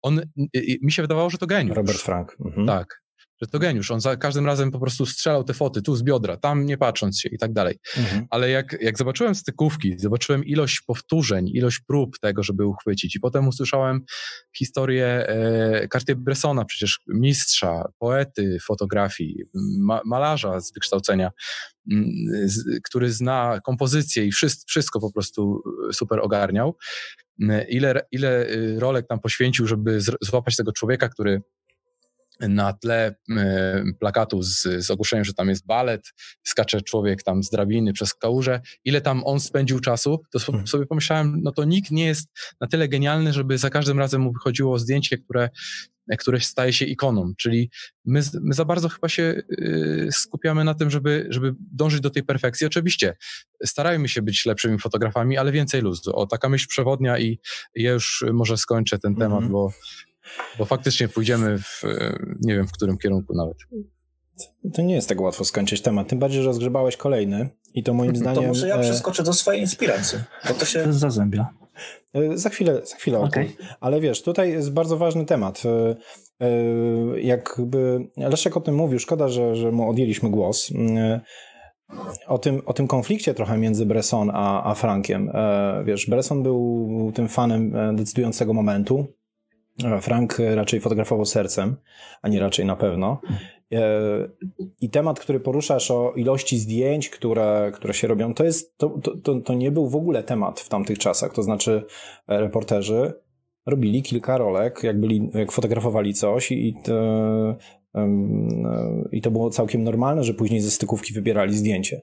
on, 0.03 0.21
mi 0.83 0.93
się 0.93 1.03
wydawało, 1.03 1.31
że 1.31 1.39
to 1.39 1.47
geniusz. 1.47 1.77
Robert 1.77 1.99
Frank. 1.99 2.37
Mhm. 2.45 2.67
Tak, 2.67 3.03
że 3.43 3.49
to 3.49 3.59
geniusz. 3.59 3.91
On 3.91 4.01
za 4.01 4.17
każdym 4.17 4.47
razem 4.47 4.71
po 4.71 4.81
prostu 4.81 5.07
strzelał 5.07 5.45
te 5.45 5.55
foty 5.55 5.83
tu 5.83 5.97
z 5.97 6.03
biodra, 6.03 6.37
tam 6.37 6.67
nie 6.67 6.79
patrząc 6.79 7.21
się 7.21 7.29
i 7.29 7.39
tak 7.39 7.53
dalej. 7.53 7.79
Mhm. 7.97 8.27
Ale 8.31 8.51
jak, 8.51 8.77
jak 8.81 8.99
zobaczyłem 8.99 9.35
stykówki, 9.35 9.99
zobaczyłem 9.99 10.45
ilość 10.45 10.81
powtórzeń, 10.81 11.49
ilość 11.49 11.81
prób 11.87 12.19
tego, 12.19 12.43
żeby 12.43 12.67
uchwycić 12.67 13.17
i 13.17 13.21
potem 13.21 13.49
usłyszałem 13.49 14.01
historię 14.57 15.07
e, 15.07 15.89
Cartier-Bressona, 15.89 16.65
przecież 16.65 17.01
mistrza, 17.09 17.85
poety 17.99 18.59
fotografii, 18.67 19.37
ma, 19.79 20.01
malarza 20.05 20.61
z 20.61 20.73
wykształcenia, 20.73 21.31
m, 21.93 22.05
z, 22.45 22.83
który 22.85 23.13
zna 23.13 23.61
kompozycję 23.65 24.27
i 24.27 24.33
wszystko, 24.33 24.65
wszystko 24.69 25.01
po 25.01 25.13
prostu 25.13 25.63
super 25.93 26.21
ogarniał. 26.21 26.77
Ile, 27.69 28.01
ile 28.11 28.47
y, 28.51 28.81
rolek 28.81 29.07
tam 29.07 29.21
poświęcił, 29.21 29.67
żeby 29.67 30.01
złapać 30.21 30.57
tego 30.57 30.73
człowieka, 30.73 31.09
który 31.09 31.43
na 32.41 32.73
tle 32.73 33.15
e, 33.31 33.85
plakatu 34.01 34.43
z, 34.43 34.63
z 34.63 34.91
ogłoszeniem, 34.91 35.25
że 35.25 35.35
tam 35.35 35.49
jest 35.49 35.67
balet, 35.67 36.13
skacze 36.43 36.81
człowiek 36.81 37.23
tam 37.23 37.43
z 37.43 37.51
drabiny 37.51 37.93
przez 37.93 38.15
kałużę, 38.15 38.61
ile 38.85 39.01
tam 39.01 39.23
on 39.25 39.41
spędził 39.41 39.81
czasu, 39.81 40.23
to 40.31 40.39
hmm. 40.39 40.67
sobie 40.67 40.87
pomyślałem, 40.87 41.41
no 41.43 41.53
to 41.53 41.65
nikt 41.65 41.91
nie 41.91 42.07
jest 42.07 42.29
na 42.61 42.67
tyle 42.67 42.89
genialny, 42.89 43.33
żeby 43.33 43.59
za 43.59 43.71
każdym 43.71 43.99
razem 43.99 44.21
mu 44.21 44.33
wychodziło 44.33 44.79
zdjęcie, 44.79 45.19
które, 45.19 45.51
które 46.19 46.41
staje 46.41 46.73
się 46.73 46.85
ikoną, 46.85 47.33
czyli 47.39 47.71
my, 48.05 48.23
my 48.41 48.55
za 48.55 48.65
bardzo 48.65 48.89
chyba 48.89 49.09
się 49.09 49.43
y, 49.51 50.09
skupiamy 50.13 50.65
na 50.65 50.75
tym, 50.75 50.91
żeby, 50.91 51.27
żeby 51.31 51.55
dążyć 51.73 52.01
do 52.01 52.11
tej 52.11 52.23
perfekcji. 52.23 52.67
Oczywiście 52.67 53.17
starajmy 53.65 54.09
się 54.09 54.23
być 54.23 54.47
lepszymi 54.47 54.79
fotografami, 54.79 55.39
ale 55.39 55.53
więcej 55.53 55.81
luzu. 55.81 56.17
O, 56.17 56.27
taka 56.27 56.49
myśl 56.49 56.67
przewodnia 56.69 57.19
i 57.19 57.39
ja 57.75 57.93
już 57.93 58.25
może 58.33 58.57
skończę 58.57 58.99
ten 58.99 59.15
temat, 59.15 59.39
mm 59.39 59.49
-hmm. 59.49 59.53
bo 59.53 59.73
bo 60.59 60.65
faktycznie 60.65 61.09
pójdziemy 61.09 61.59
w, 61.59 61.83
nie 62.41 62.55
wiem 62.55 62.67
w 62.67 62.73
którym 62.73 62.99
kierunku 62.99 63.35
nawet. 63.35 63.57
To 64.75 64.83
nie 64.83 64.95
jest 64.95 65.09
tak 65.09 65.21
łatwo 65.21 65.45
skończyć 65.45 65.81
temat, 65.81 66.09
tym 66.09 66.19
bardziej, 66.19 66.43
że 66.43 66.47
rozgrzebałeś 66.47 66.97
kolejny 66.97 67.49
i 67.75 67.83
to 67.83 67.95
moim 67.95 68.17
zdaniem... 68.17 68.43
To 68.43 68.49
może 68.49 68.69
ja 68.69 68.77
e, 68.77 68.81
przeskoczę 68.81 69.23
do 69.23 69.33
swojej 69.33 69.61
inspiracji, 69.61 70.19
bo 70.49 70.55
to 70.55 70.65
się 70.65 70.93
zazębia. 70.93 71.49
E, 72.15 72.39
za 72.39 72.51
chwilę, 72.51 72.81
za 72.85 72.97
chwilę 72.97 73.19
okay. 73.19 73.53
Ale 73.81 74.01
wiesz, 74.01 74.23
tutaj 74.23 74.53
jest 74.53 74.73
bardzo 74.73 74.97
ważny 74.97 75.27
temat. 75.27 75.63
E, 76.41 76.51
jakby 77.21 78.09
Leszek 78.17 78.57
o 78.57 78.61
tym 78.61 78.75
mówił, 78.75 78.99
szkoda, 78.99 79.29
że, 79.29 79.57
że 79.57 79.73
mu 79.73 79.91
odjęliśmy 79.91 80.31
głos. 80.31 80.71
O 82.27 82.39
tym, 82.39 82.63
o 82.67 82.73
tym 82.73 82.87
konflikcie 82.87 83.35
trochę 83.35 83.59
między 83.59 83.87
Bresson 83.87 84.31
a, 84.35 84.65
a 84.65 84.75
Frankiem. 84.75 85.31
Wiesz, 85.85 86.07
Bresson 86.07 86.43
był 86.43 87.13
tym 87.15 87.29
fanem 87.29 87.73
decydującego 87.97 88.53
momentu, 88.53 89.07
Frank 90.01 90.39
raczej 90.55 90.81
fotografował 90.81 91.27
sercem, 91.27 91.77
a 92.23 92.29
nie 92.29 92.41
raczej 92.41 92.67
na 92.67 92.77
pewno. 92.77 93.21
E, 93.73 94.29
I 94.81 94.91
temat, 94.91 95.21
który 95.21 95.41
poruszasz 95.41 95.91
o 95.91 96.13
ilości 96.17 96.59
zdjęć, 96.59 97.11
które, 97.11 97.73
które 97.75 97.95
się 97.95 98.09
robią, 98.09 98.35
to, 98.35 98.45
jest, 98.45 98.79
to, 98.79 98.99
to, 99.23 99.41
to 99.41 99.55
nie 99.55 99.71
był 99.71 99.89
w 99.89 99.97
ogóle 99.97 100.23
temat 100.23 100.61
w 100.61 100.69
tamtych 100.69 100.99
czasach. 100.99 101.33
To 101.33 101.43
znaczy, 101.43 101.85
e, 102.29 102.41
reporterzy 102.41 103.13
robili 103.67 104.03
kilka 104.03 104.39
rolek, 104.39 104.83
jak, 104.83 105.01
byli, 105.01 105.31
jak 105.35 105.53
fotografowali 105.53 106.15
coś 106.15 106.53
i, 106.53 106.75
to, 106.85 107.57
i 109.13 109.21
to 109.21 109.31
było 109.31 109.51
całkiem 109.51 109.85
normalne, 109.85 110.25
że 110.25 110.35
później 110.35 110.61
ze 110.61 110.71
stykówki 110.71 111.15
wybierali 111.15 111.57
zdjęcie. 111.57 112.03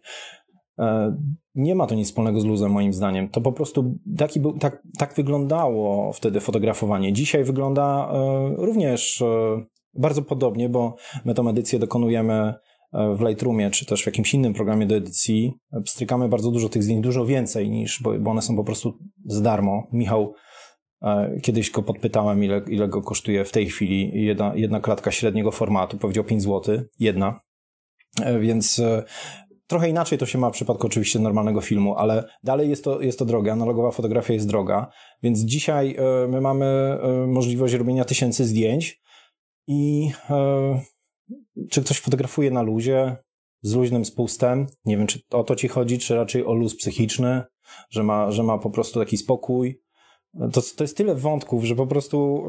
E, 0.79 1.15
nie 1.55 1.75
ma 1.75 1.87
to 1.87 1.95
nic 1.95 2.07
wspólnego 2.07 2.41
z 2.41 2.45
luzem, 2.45 2.71
moim 2.71 2.93
zdaniem. 2.93 3.29
To 3.29 3.41
po 3.41 3.51
prostu 3.51 3.95
taki 4.17 4.39
był, 4.39 4.57
tak, 4.57 4.83
tak 4.97 5.13
wyglądało 5.13 6.13
wtedy 6.13 6.39
fotografowanie. 6.39 7.13
Dzisiaj 7.13 7.43
wygląda 7.43 8.11
e, 8.13 8.55
również 8.57 9.21
e, 9.21 9.65
bardzo 9.93 10.21
podobnie, 10.21 10.69
bo 10.69 10.95
my 11.25 11.33
tą 11.33 11.49
edycję 11.49 11.79
dokonujemy 11.79 12.53
w 12.93 13.21
Lightroomie, 13.21 13.71
czy 13.71 13.85
też 13.85 14.03
w 14.03 14.05
jakimś 14.05 14.33
innym 14.33 14.53
programie 14.53 14.85
do 14.85 14.95
edycji. 14.95 15.53
Strykamy 15.85 16.29
bardzo 16.29 16.51
dużo 16.51 16.69
tych 16.69 16.83
zdjęć, 16.83 17.03
dużo 17.03 17.25
więcej 17.25 17.69
niż, 17.69 18.03
bo, 18.03 18.31
one 18.31 18.41
są 18.41 18.55
po 18.55 18.63
prostu 18.63 18.97
za 19.25 19.41
darmo. 19.41 19.87
Michał, 19.93 20.33
kiedyś 21.43 21.71
go 21.71 21.83
podpytałem, 21.83 22.43
ile, 22.43 22.61
ile 22.67 22.87
go 22.87 23.01
kosztuje 23.01 23.45
w 23.45 23.51
tej 23.51 23.65
chwili 23.65 24.23
jedna, 24.25 24.51
jedna 24.55 24.79
klatka 24.79 25.11
średniego 25.11 25.51
formatu. 25.51 25.97
Powiedział 25.97 26.23
5 26.23 26.43
zł, 26.43 26.81
jedna. 26.99 27.39
Więc 28.39 28.81
Trochę 29.69 29.89
inaczej 29.89 30.17
to 30.17 30.25
się 30.25 30.37
ma 30.37 30.49
w 30.49 30.53
przypadku 30.53 30.87
oczywiście 30.87 31.19
normalnego 31.19 31.61
filmu, 31.61 31.95
ale 31.95 32.23
dalej 32.43 32.69
jest 32.69 32.83
to, 32.83 33.01
jest 33.01 33.19
to 33.19 33.25
droga, 33.25 33.53
analogowa 33.53 33.91
fotografia 33.91 34.33
jest 34.33 34.47
droga, 34.47 34.91
więc 35.23 35.39
dzisiaj 35.39 35.95
e, 35.95 36.27
my 36.27 36.41
mamy 36.41 36.65
e, 36.65 37.27
możliwość 37.27 37.73
robienia 37.73 38.05
tysięcy 38.05 38.45
zdjęć 38.45 39.01
i 39.67 40.11
e, 40.29 40.81
czy 41.69 41.83
ktoś 41.83 41.99
fotografuje 41.99 42.51
na 42.51 42.61
luzie, 42.61 43.17
z 43.61 43.75
luźnym 43.75 44.05
spustem, 44.05 44.67
nie 44.85 44.97
wiem, 44.97 45.07
czy 45.07 45.19
o 45.31 45.43
to 45.43 45.55
ci 45.55 45.67
chodzi, 45.67 45.99
czy 45.99 46.15
raczej 46.15 46.45
o 46.45 46.53
luz 46.53 46.75
psychiczny, 46.75 47.43
że 47.89 48.03
ma, 48.03 48.31
że 48.31 48.43
ma 48.43 48.57
po 48.57 48.69
prostu 48.69 48.99
taki 48.99 49.17
spokój, 49.17 49.81
to, 50.37 50.61
to 50.75 50.83
jest 50.83 50.97
tyle 50.97 51.15
wątków, 51.15 51.63
że 51.63 51.75
po 51.75 51.87
prostu 51.87 52.47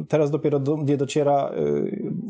y, 0.00 0.06
teraz 0.06 0.30
dopiero 0.30 0.60
do 0.60 0.76
mnie 0.76 0.96
dociera. 0.96 1.52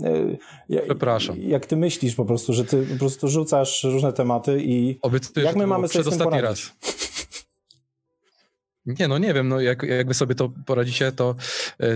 Y, 0.05 0.39
y, 0.71 0.83
Przepraszam. 0.85 1.37
Jak 1.41 1.67
ty 1.67 1.77
myślisz 1.77 2.15
po 2.15 2.25
prostu, 2.25 2.53
że 2.53 2.65
ty 2.65 2.87
po 2.93 2.99
prostu 2.99 3.29
rzucasz 3.29 3.85
różne 3.85 4.13
tematy 4.13 4.63
i 4.63 4.99
Obiecuję, 5.03 5.47
jak 5.47 5.57
my 5.57 5.67
mamy 5.67 5.89
sobie 5.89 6.05
z 6.05 6.09
tym 6.09 6.19
poradzić? 6.19 6.43
Raz. 6.43 6.93
Nie, 8.87 9.09
no 9.09 9.19
nie 9.19 9.35
wiem, 9.35 9.49
no 9.49 9.61
jak, 9.61 9.83
jak 9.83 10.09
wy 10.09 10.15
sobie 10.15 10.35
to 10.35 10.53
poradzicie, 10.67 11.13
to, 11.13 11.35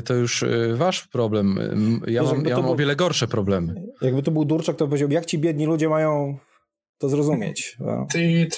to 0.05 0.15
już 0.15 0.45
wasz 0.75 1.07
problem. 1.07 1.59
Ja 2.07 2.23
Wiesz, 2.23 2.33
mam, 2.33 2.45
ja 2.45 2.57
mam 2.57 2.65
był, 2.65 2.73
o 2.73 2.77
wiele 2.77 2.97
gorsze 2.97 3.29
problemy. 3.29 3.83
Jakby 4.03 4.23
to 4.23 4.31
był 4.31 4.45
Durczak, 4.45 4.77
to 4.77 4.87
powiedział, 4.87 5.11
jak 5.11 5.27
ci 5.27 5.39
biedni 5.39 5.67
ludzie 5.67 5.89
mają 5.89 6.39
to 6.99 7.09
zrozumieć. 7.09 7.77
No. 7.81 8.07
Ty, 8.13 8.49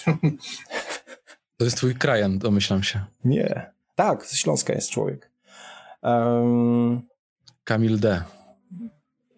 To 1.56 1.64
jest 1.64 1.76
twój 1.76 1.94
krajan, 1.94 2.38
domyślam 2.38 2.82
się. 2.82 3.04
Nie. 3.24 3.77
Tak, 3.98 4.26
ze 4.26 4.36
Śląska 4.36 4.72
jest 4.72 4.90
człowiek. 4.90 5.30
Um... 6.02 7.02
Kamil 7.64 8.00
D. 8.00 8.22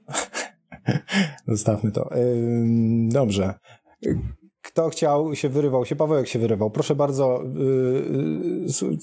Zostawmy 1.48 1.92
to. 1.92 2.10
Dobrze. 3.08 3.54
Kto 4.62 4.88
chciał, 4.88 5.34
się 5.34 5.48
wyrywał 5.48 5.86
się. 5.86 5.96
Pawełek 5.96 6.28
się 6.28 6.38
wyrywał. 6.38 6.70
Proszę 6.70 6.94
bardzo, 6.94 7.42
yy, 8.80 8.96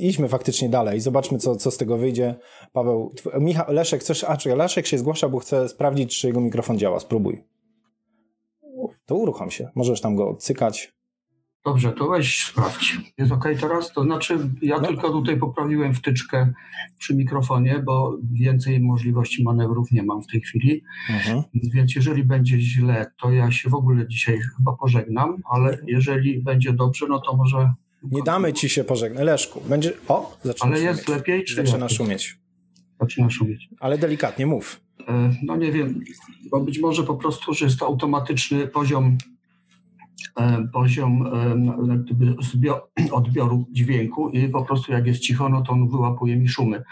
idźmy 0.00 0.28
faktycznie 0.28 0.68
dalej. 0.68 1.00
Zobaczmy, 1.00 1.38
co, 1.38 1.56
co 1.56 1.70
z 1.70 1.76
tego 1.76 1.96
wyjdzie. 1.96 2.34
Paweł, 2.72 3.14
Michał, 3.40 3.66
Leszek, 3.68 4.00
chcesz... 4.00 4.24
A, 4.24 4.36
czy 4.36 4.56
Leszek 4.56 4.86
się 4.86 4.98
zgłasza, 4.98 5.28
bo 5.28 5.38
chce 5.38 5.68
sprawdzić, 5.68 6.20
czy 6.20 6.26
jego 6.26 6.40
mikrofon 6.40 6.78
działa. 6.78 7.00
Spróbuj. 7.00 7.44
To 9.06 9.14
uruchom 9.14 9.50
się. 9.50 9.70
Możesz 9.74 10.00
tam 10.00 10.16
go 10.16 10.28
odcykać. 10.28 10.97
Dobrze, 11.68 11.92
to 11.92 12.08
weź 12.08 12.44
sprawdź. 12.44 12.96
Jest 13.18 13.32
ok 13.32 13.44
teraz? 13.60 13.92
To 13.92 14.02
znaczy, 14.02 14.38
ja 14.62 14.80
no. 14.80 14.88
tylko 14.88 15.10
tutaj 15.10 15.36
poprawiłem 15.36 15.94
wtyczkę 15.94 16.52
przy 16.98 17.14
mikrofonie, 17.14 17.82
bo 17.86 18.18
więcej 18.32 18.80
możliwości 18.80 19.44
manewrów 19.44 19.90
nie 19.92 20.02
mam 20.02 20.22
w 20.22 20.26
tej 20.26 20.40
chwili. 20.40 20.82
Mhm. 21.10 21.42
Więc 21.54 21.94
jeżeli 21.94 22.24
będzie 22.24 22.60
źle, 22.60 23.06
to 23.22 23.30
ja 23.32 23.50
się 23.50 23.70
w 23.70 23.74
ogóle 23.74 24.08
dzisiaj 24.08 24.38
chyba 24.56 24.72
pożegnam, 24.76 25.36
ale 25.50 25.78
jeżeli 25.86 26.42
będzie 26.42 26.72
dobrze, 26.72 27.06
no 27.08 27.18
to 27.18 27.36
może. 27.36 27.72
Nie 28.02 28.22
damy 28.22 28.52
ci 28.52 28.68
się 28.68 28.84
pożegnać. 28.84 29.24
Leszku, 29.24 29.60
będzie. 29.68 29.92
O, 30.08 30.38
zaczyna 30.42 30.70
Ale 30.72 30.80
jest 30.80 31.04
szumieć. 31.04 31.18
lepiej, 31.18 31.44
czy 31.44 31.54
Zaczyna 31.54 31.78
lepiej? 31.78 31.96
szumieć. 31.96 32.38
Zaczyna 33.00 33.30
szumieć. 33.30 33.68
Ale 33.80 33.98
delikatnie 33.98 34.46
mów. 34.46 34.80
E, 35.08 35.34
no 35.42 35.56
nie 35.56 35.72
wiem, 35.72 36.00
bo 36.50 36.60
być 36.60 36.78
może 36.78 37.02
po 37.02 37.14
prostu, 37.16 37.54
że 37.54 37.64
jest 37.64 37.78
to 37.78 37.86
automatyczny 37.86 38.66
poziom 38.66 39.18
poziom 40.72 41.26
e, 41.26 43.12
odbioru 43.12 43.66
dźwięku 43.70 44.28
i 44.28 44.48
po 44.48 44.64
prostu 44.64 44.92
jak 44.92 45.06
jest 45.06 45.20
cicho, 45.20 45.48
no 45.48 45.62
to 45.62 45.72
on 45.72 45.88
wyłapuje 45.88 46.36
mi 46.36 46.48
szumy. 46.48 46.82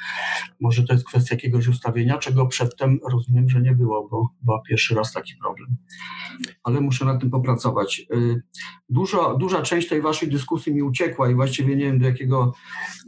Może 0.61 0.85
to 0.85 0.93
jest 0.93 1.07
kwestia 1.07 1.35
jakiegoś 1.35 1.69
ustawienia, 1.69 2.19
czego 2.19 2.47
przedtem 2.47 2.99
rozumiem, 3.11 3.49
że 3.49 3.61
nie 3.61 3.73
było, 3.73 4.09
bo 4.09 4.29
była 4.43 4.63
pierwszy 4.69 4.95
raz 4.95 5.13
taki 5.13 5.33
problem. 5.43 5.77
Ale 6.65 6.81
muszę 6.81 7.05
nad 7.05 7.21
tym 7.21 7.31
popracować. 7.31 8.07
E, 8.13 8.17
dużo, 8.89 9.37
duża 9.37 9.63
część 9.63 9.89
tej 9.89 10.03
waszej 10.03 10.29
dyskusji 10.29 10.75
mi 10.75 10.83
uciekła 10.83 11.31
i 11.31 11.35
właściwie 11.35 11.77
nie 11.77 11.85
wiem 11.85 11.99
do 11.99 12.07
jakiego, 12.07 12.53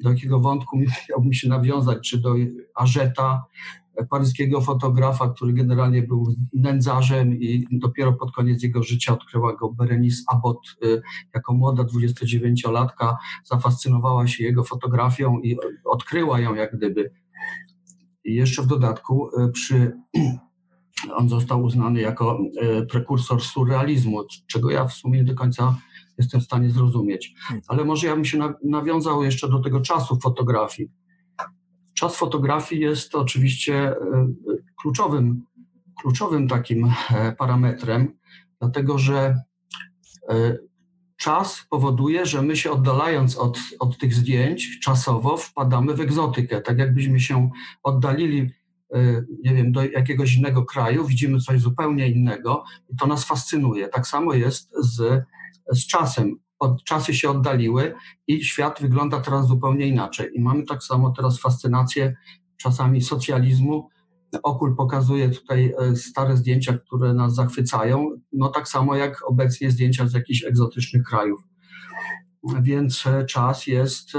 do 0.03 0.11
jakiego 0.11 0.41
wątku 0.41 0.79
miałbym 1.11 1.33
się 1.33 1.49
nawiązać, 1.49 2.11
czy 2.11 2.21
do 2.21 2.35
Ażeta, 2.75 3.45
paryskiego 4.11 4.61
fotografa, 4.61 5.29
który 5.29 5.53
generalnie 5.53 6.03
był 6.03 6.35
nędzarzem 6.53 7.35
i 7.35 7.67
dopiero 7.71 8.13
pod 8.13 8.33
koniec 8.33 8.63
jego 8.63 8.83
życia 8.83 9.13
odkryła 9.13 9.57
go 9.57 9.73
Berenice 9.73 10.23
Abbott 10.27 10.59
y, 10.85 11.03
jako 11.35 11.55
młoda 11.55 11.83
29-latka, 11.83 13.17
zafascynowała 13.45 14.27
się 14.27 14.45
jego 14.45 14.65
fotografią 14.65 15.39
i 15.39 15.57
odkryła 15.85 16.41
ją 16.41 16.55
jak 16.55 16.77
gdyby. 16.77 17.13
I 18.25 18.35
jeszcze 18.35 18.63
w 18.63 18.67
dodatku 18.67 19.29
y, 19.41 19.53
przy 19.53 19.93
on 21.19 21.29
został 21.29 21.63
uznany 21.63 22.01
jako 22.01 22.39
y, 22.81 22.87
prekursor 22.87 23.43
surrealizmu, 23.43 24.25
czego 24.47 24.71
ja 24.71 24.87
w 24.87 24.93
sumie 24.93 25.19
nie 25.19 25.25
do 25.25 25.35
końca 25.35 25.77
jestem 26.19 26.41
w 26.41 26.45
stanie 26.45 26.71
zrozumieć. 26.71 27.35
Ale 27.69 27.85
może 27.85 28.07
ja 28.07 28.15
bym 28.15 28.25
się 28.25 28.39
nawiązał 28.65 29.25
jeszcze 29.25 29.49
do 29.49 29.59
tego 29.59 29.81
czasu 29.81 30.19
fotografii. 30.21 30.91
Czas 31.99 32.17
fotografii 32.17 32.81
jest 32.81 33.15
oczywiście 33.15 33.75
e, 33.75 33.97
kluczowym, 34.81 35.47
kluczowym 36.01 36.49
takim 36.49 36.93
e, 37.11 37.33
parametrem, 37.33 38.19
dlatego 38.61 38.99
że 38.99 39.43
e, 40.29 40.57
czas 41.17 41.67
powoduje, 41.71 42.27
że 42.27 42.43
my 42.43 42.57
się 42.57 42.71
oddalając 42.71 43.37
od, 43.37 43.59
od 43.79 43.99
tych 43.99 44.15
zdjęć 44.15 44.81
czasowo 44.81 45.37
wpadamy 45.37 45.95
w 45.95 46.01
egzotykę. 46.01 46.61
Tak 46.61 46.79
jakbyśmy 46.79 47.21
się 47.21 47.51
oddalili, 47.83 48.51
nie 49.45 49.55
wiem, 49.55 49.73
do 49.73 49.85
jakiegoś 49.85 50.35
innego 50.35 50.65
kraju, 50.65 51.05
widzimy 51.05 51.41
coś 51.41 51.61
zupełnie 51.61 52.09
innego 52.09 52.65
i 52.89 52.97
to 52.97 53.07
nas 53.07 53.25
fascynuje. 53.25 53.89
Tak 53.89 54.07
samo 54.07 54.35
jest 54.35 54.71
z, 54.81 55.25
z 55.73 55.87
czasem 55.87 56.39
od, 56.59 56.85
czasy 56.85 57.15
się 57.15 57.31
oddaliły 57.31 57.95
i 58.27 58.45
świat 58.45 58.79
wygląda 58.81 59.21
teraz 59.21 59.47
zupełnie 59.47 59.87
inaczej. 59.87 60.31
I 60.35 60.41
mamy 60.41 60.65
tak 60.65 60.83
samo 60.83 61.11
teraz 61.11 61.41
fascynację 61.41 62.15
czasami 62.57 63.03
socjalizmu 63.03 63.89
Okul 64.43 64.77
pokazuje 64.77 65.31
tutaj 65.31 65.75
stare 65.95 66.37
zdjęcia, 66.37 66.79
które 66.79 67.15
nas 67.15 67.35
zachwycają, 67.35 68.11
no 68.33 68.49
tak 68.49 68.69
samo 68.69 68.97
jak 68.97 69.29
obecnie 69.29 69.71
zdjęcia 69.71 70.07
z 70.07 70.13
jakichś 70.13 70.45
egzotycznych 70.45 71.03
krajów. 71.03 71.41
Więc 72.63 73.05
czas 73.29 73.67
jest 73.67 74.13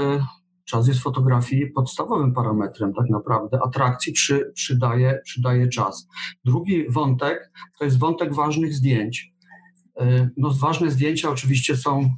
czas 0.64 0.88
jest 0.88 1.00
fotografii 1.00 1.66
podstawowym 1.66 2.34
parametrem 2.34 2.94
tak 2.94 3.10
naprawdę. 3.10 3.58
Atrakcji 3.66 4.12
przy, 4.12 4.52
przydaje, 4.54 5.20
przydaje 5.24 5.68
czas. 5.68 6.08
Drugi 6.44 6.90
wątek 6.90 7.52
to 7.78 7.84
jest 7.84 7.98
wątek 7.98 8.34
ważnych 8.34 8.74
zdjęć. 8.74 9.32
E, 10.00 10.28
no, 10.36 10.50
ważne 10.50 10.90
zdjęcia 10.90 11.30
oczywiście 11.30 11.76
są 11.76 12.16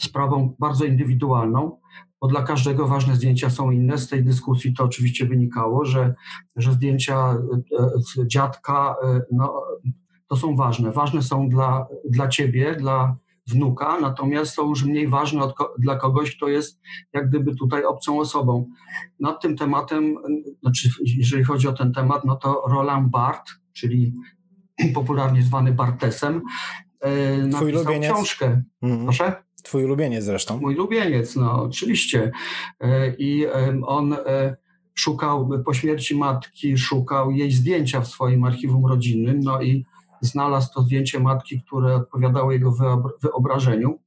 sprawą 0.00 0.54
bardzo 0.58 0.84
indywidualną, 0.84 1.78
bo 2.20 2.28
dla 2.28 2.42
każdego 2.42 2.88
ważne 2.88 3.16
zdjęcia 3.16 3.50
są 3.50 3.70
inne. 3.70 3.98
Z 3.98 4.08
tej 4.08 4.24
dyskusji 4.24 4.74
to 4.74 4.84
oczywiście 4.84 5.26
wynikało, 5.26 5.84
że, 5.84 6.14
że 6.56 6.72
zdjęcia 6.72 7.36
e, 7.78 8.26
dziadka 8.26 8.96
e, 9.04 9.20
no, 9.32 9.62
to 10.28 10.36
są 10.36 10.56
ważne. 10.56 10.92
Ważne 10.92 11.22
są 11.22 11.48
dla, 11.48 11.86
dla 12.10 12.28
ciebie, 12.28 12.76
dla, 12.76 13.16
wnuka, 13.50 14.00
natomiast 14.00 14.54
są 14.54 14.68
już 14.68 14.84
mniej 14.84 15.08
ważne 15.08 15.42
od, 15.42 15.54
dla 15.78 15.96
kogoś, 15.96 16.36
kto 16.36 16.48
jest 16.48 16.80
jak 17.12 17.28
gdyby 17.28 17.56
tutaj 17.56 17.84
obcą 17.84 18.20
osobą. 18.20 18.68
Nad 19.20 19.42
tym 19.42 19.56
tematem, 19.56 20.16
znaczy 20.60 20.88
jeżeli 21.04 21.44
chodzi 21.44 21.68
o 21.68 21.72
ten 21.72 21.92
temat, 21.92 22.24
no 22.24 22.36
to 22.36 22.62
Roland 22.68 23.10
Barthes, 23.10 23.54
czyli 23.72 24.14
popularnie 24.94 25.42
zwany 25.42 25.72
Bartesem, 25.72 26.42
e, 27.00 27.48
Twój 27.48 27.72
napisał 27.72 28.00
książkę. 28.00 28.62
Mhm. 28.82 29.04
Proszę? 29.04 29.42
Twój 29.62 29.84
ulubieniec 29.84 30.24
zresztą. 30.24 30.60
Mój 30.60 30.74
ulubieniec, 30.74 31.36
no 31.36 31.62
oczywiście. 31.62 32.30
E, 32.80 33.14
I 33.18 33.46
on 33.86 34.12
e, 34.12 34.56
szukał, 34.94 35.50
po 35.64 35.74
śmierci 35.74 36.16
matki, 36.16 36.78
szukał 36.78 37.30
jej 37.30 37.52
zdjęcia 37.52 38.00
w 38.00 38.08
swoim 38.08 38.44
archiwum 38.44 38.86
rodzinnym, 38.86 39.40
no 39.40 39.62
i 39.62 39.84
znalazł 40.20 40.74
to 40.74 40.82
zdjęcie 40.82 41.20
matki, 41.20 41.62
które 41.62 41.94
odpowiadało 41.94 42.52
jego 42.52 42.74
wyobrażeniu. 43.22 43.98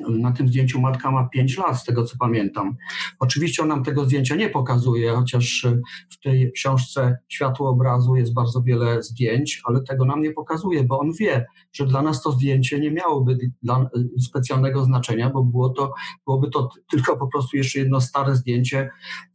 Na 0.00 0.32
tym 0.32 0.48
zdjęciu 0.48 0.80
matka 0.80 1.10
ma 1.10 1.28
5 1.28 1.58
lat, 1.58 1.80
z 1.80 1.84
tego 1.84 2.04
co 2.04 2.16
pamiętam. 2.18 2.76
Oczywiście 3.18 3.62
on 3.62 3.68
nam 3.68 3.84
tego 3.84 4.04
zdjęcia 4.04 4.36
nie 4.36 4.48
pokazuje, 4.48 5.12
chociaż 5.12 5.66
w 6.10 6.20
tej 6.20 6.52
książce 6.52 7.16
Światło 7.28 7.70
obrazu 7.70 8.16
jest 8.16 8.34
bardzo 8.34 8.62
wiele 8.62 9.02
zdjęć, 9.02 9.60
ale 9.64 9.82
tego 9.82 10.04
nam 10.04 10.22
nie 10.22 10.32
pokazuje, 10.32 10.84
bo 10.84 10.98
on 10.98 11.12
wie, 11.20 11.46
że 11.72 11.86
dla 11.86 12.02
nas 12.02 12.22
to 12.22 12.32
zdjęcie 12.32 12.80
nie 12.80 12.90
miałoby 12.90 13.38
dla, 13.62 13.90
specjalnego 14.20 14.84
znaczenia, 14.84 15.30
bo 15.30 15.44
było 15.44 15.68
to, 15.68 15.92
byłoby 16.26 16.50
to 16.50 16.68
tylko 16.90 17.16
po 17.16 17.26
prostu 17.26 17.56
jeszcze 17.56 17.78
jedno 17.78 18.00
stare 18.00 18.36
zdjęcie 18.36 18.90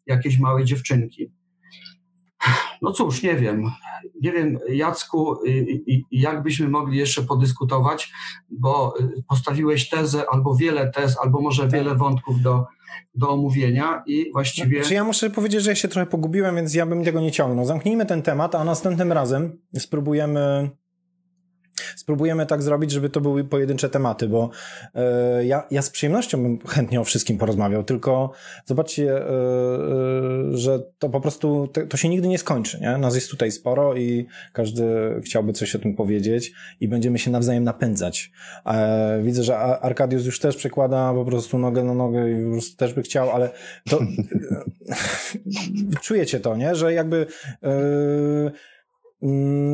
jakiejś 0.05 0.39
małej 0.39 0.65
dziewczynki. 0.65 1.31
No 2.81 2.91
cóż, 2.91 3.23
nie 3.23 3.35
wiem. 3.35 3.71
Nie 4.21 4.31
wiem, 4.31 4.59
Jacku, 4.69 5.35
jak 6.11 6.43
byśmy 6.43 6.69
mogli 6.69 6.97
jeszcze 6.97 7.23
podyskutować, 7.23 8.11
bo 8.49 8.93
y, 8.99 9.23
postawiłeś 9.27 9.89
tezę 9.89 10.23
albo 10.31 10.55
wiele 10.55 10.91
tez, 10.91 11.17
albo 11.19 11.41
może 11.41 11.63
tak. 11.63 11.71
wiele 11.71 11.95
wątków 11.95 12.41
do, 12.41 12.65
do 13.15 13.29
omówienia 13.29 14.03
i 14.07 14.31
właściwie... 14.31 14.79
Znaczy 14.79 14.93
ja 14.93 15.03
muszę 15.03 15.29
powiedzieć, 15.29 15.63
że 15.63 15.69
ja 15.69 15.75
się 15.75 15.87
trochę 15.87 16.05
pogubiłem, 16.05 16.55
więc 16.55 16.73
ja 16.73 16.85
bym 16.85 17.03
tego 17.03 17.21
nie 17.21 17.31
ciągnął. 17.31 17.65
Zamknijmy 17.65 18.05
ten 18.05 18.21
temat, 18.21 18.55
a 18.55 18.63
następnym 18.63 19.11
razem 19.11 19.61
spróbujemy 19.77 20.69
spróbujemy 21.95 22.45
tak 22.45 22.61
zrobić, 22.61 22.91
żeby 22.91 23.09
to 23.09 23.21
były 23.21 23.43
pojedyncze 23.43 23.89
tematy, 23.89 24.27
bo 24.27 24.49
e, 24.95 25.45
ja, 25.45 25.67
ja 25.71 25.81
z 25.81 25.89
przyjemnością 25.89 26.43
bym 26.43 26.59
chętnie 26.67 27.01
o 27.01 27.03
wszystkim 27.03 27.37
porozmawiał, 27.37 27.83
tylko 27.83 28.31
zobaczcie, 28.65 29.17
e, 29.17 29.21
e, 29.21 30.57
że 30.57 30.79
to 30.99 31.09
po 31.09 31.21
prostu, 31.21 31.67
to, 31.73 31.81
to, 31.87 31.97
się 31.97 32.09
nigdy 32.09 32.27
nie 32.27 32.37
skończy, 32.37 32.79
nie? 32.81 32.97
Nas 32.97 33.15
jest 33.15 33.29
tutaj 33.29 33.51
sporo 33.51 33.95
i 33.95 34.27
każdy 34.53 34.85
chciałby 35.23 35.53
coś 35.53 35.75
o 35.75 35.79
tym 35.79 35.95
powiedzieć 35.95 36.53
i 36.79 36.87
będziemy 36.87 37.19
się 37.19 37.31
nawzajem 37.31 37.63
napędzać. 37.63 38.31
widzę, 39.23 39.43
że 39.43 39.57
Arkadiusz 39.57 40.25
już 40.25 40.39
też 40.39 40.55
przekłada 40.55 41.13
po 41.13 41.25
prostu 41.25 41.57
nogę 41.57 41.83
na 41.83 41.93
nogę 41.93 42.31
i 42.31 42.45
po 42.45 42.51
prostu 42.51 42.77
też 42.77 42.93
by 42.93 43.01
chciał, 43.01 43.29
ale 43.29 43.49
to 43.89 43.99
czujecie 46.01 46.39
to, 46.39 46.55
nie? 46.55 46.75
Że 46.75 46.93
jakby 46.93 47.25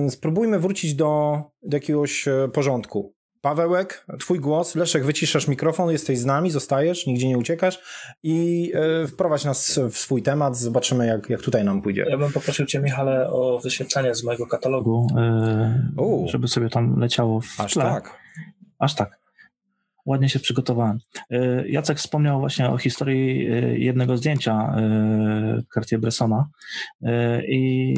spróbujmy 0.09 0.59
wrócić 0.59 0.95
do, 0.95 1.41
do 1.61 1.77
jakiegoś 1.77 2.27
e, 2.27 2.49
porządku. 2.53 3.13
Pawełek, 3.41 4.05
twój 4.19 4.39
głos. 4.39 4.75
Leszek, 4.75 5.05
wyciszasz 5.05 5.47
mikrofon, 5.47 5.91
jesteś 5.91 6.19
z 6.19 6.25
nami, 6.25 6.51
zostajesz, 6.51 7.07
nigdzie 7.07 7.27
nie 7.27 7.37
uciekasz 7.37 7.79
i 8.23 8.71
e, 8.75 9.07
wprowadź 9.07 9.45
nas 9.45 9.79
w 9.91 9.97
swój 9.97 10.23
temat, 10.23 10.57
zobaczymy 10.57 11.07
jak, 11.07 11.29
jak 11.29 11.41
tutaj 11.41 11.63
nam 11.63 11.81
pójdzie. 11.81 12.05
Ja 12.09 12.17
bym 12.17 12.31
poprosił 12.31 12.65
cię, 12.65 12.79
Michale, 12.79 13.29
o 13.29 13.59
wyświetlenie 13.59 14.15
z 14.15 14.23
mojego 14.23 14.47
katalogu, 14.47 15.07
e, 15.17 16.27
żeby 16.27 16.47
sobie 16.47 16.69
tam 16.69 16.99
leciało 16.99 17.41
w 17.41 17.59
Aż 17.59 17.73
tle. 17.73 17.83
tak? 17.83 18.17
Aż 18.79 18.95
tak 18.95 19.22
ładnie 20.05 20.29
się 20.29 20.39
przygotowałem. 20.39 20.99
E, 21.31 21.67
Jacek 21.67 21.97
wspomniał 21.97 22.39
właśnie 22.39 22.69
o 22.69 22.77
historii 22.77 23.47
e, 23.47 23.77
jednego 23.79 24.17
zdjęcia 24.17 24.53
e, 24.53 25.61
Cartier-Bressona 25.75 26.43
i 27.47 27.93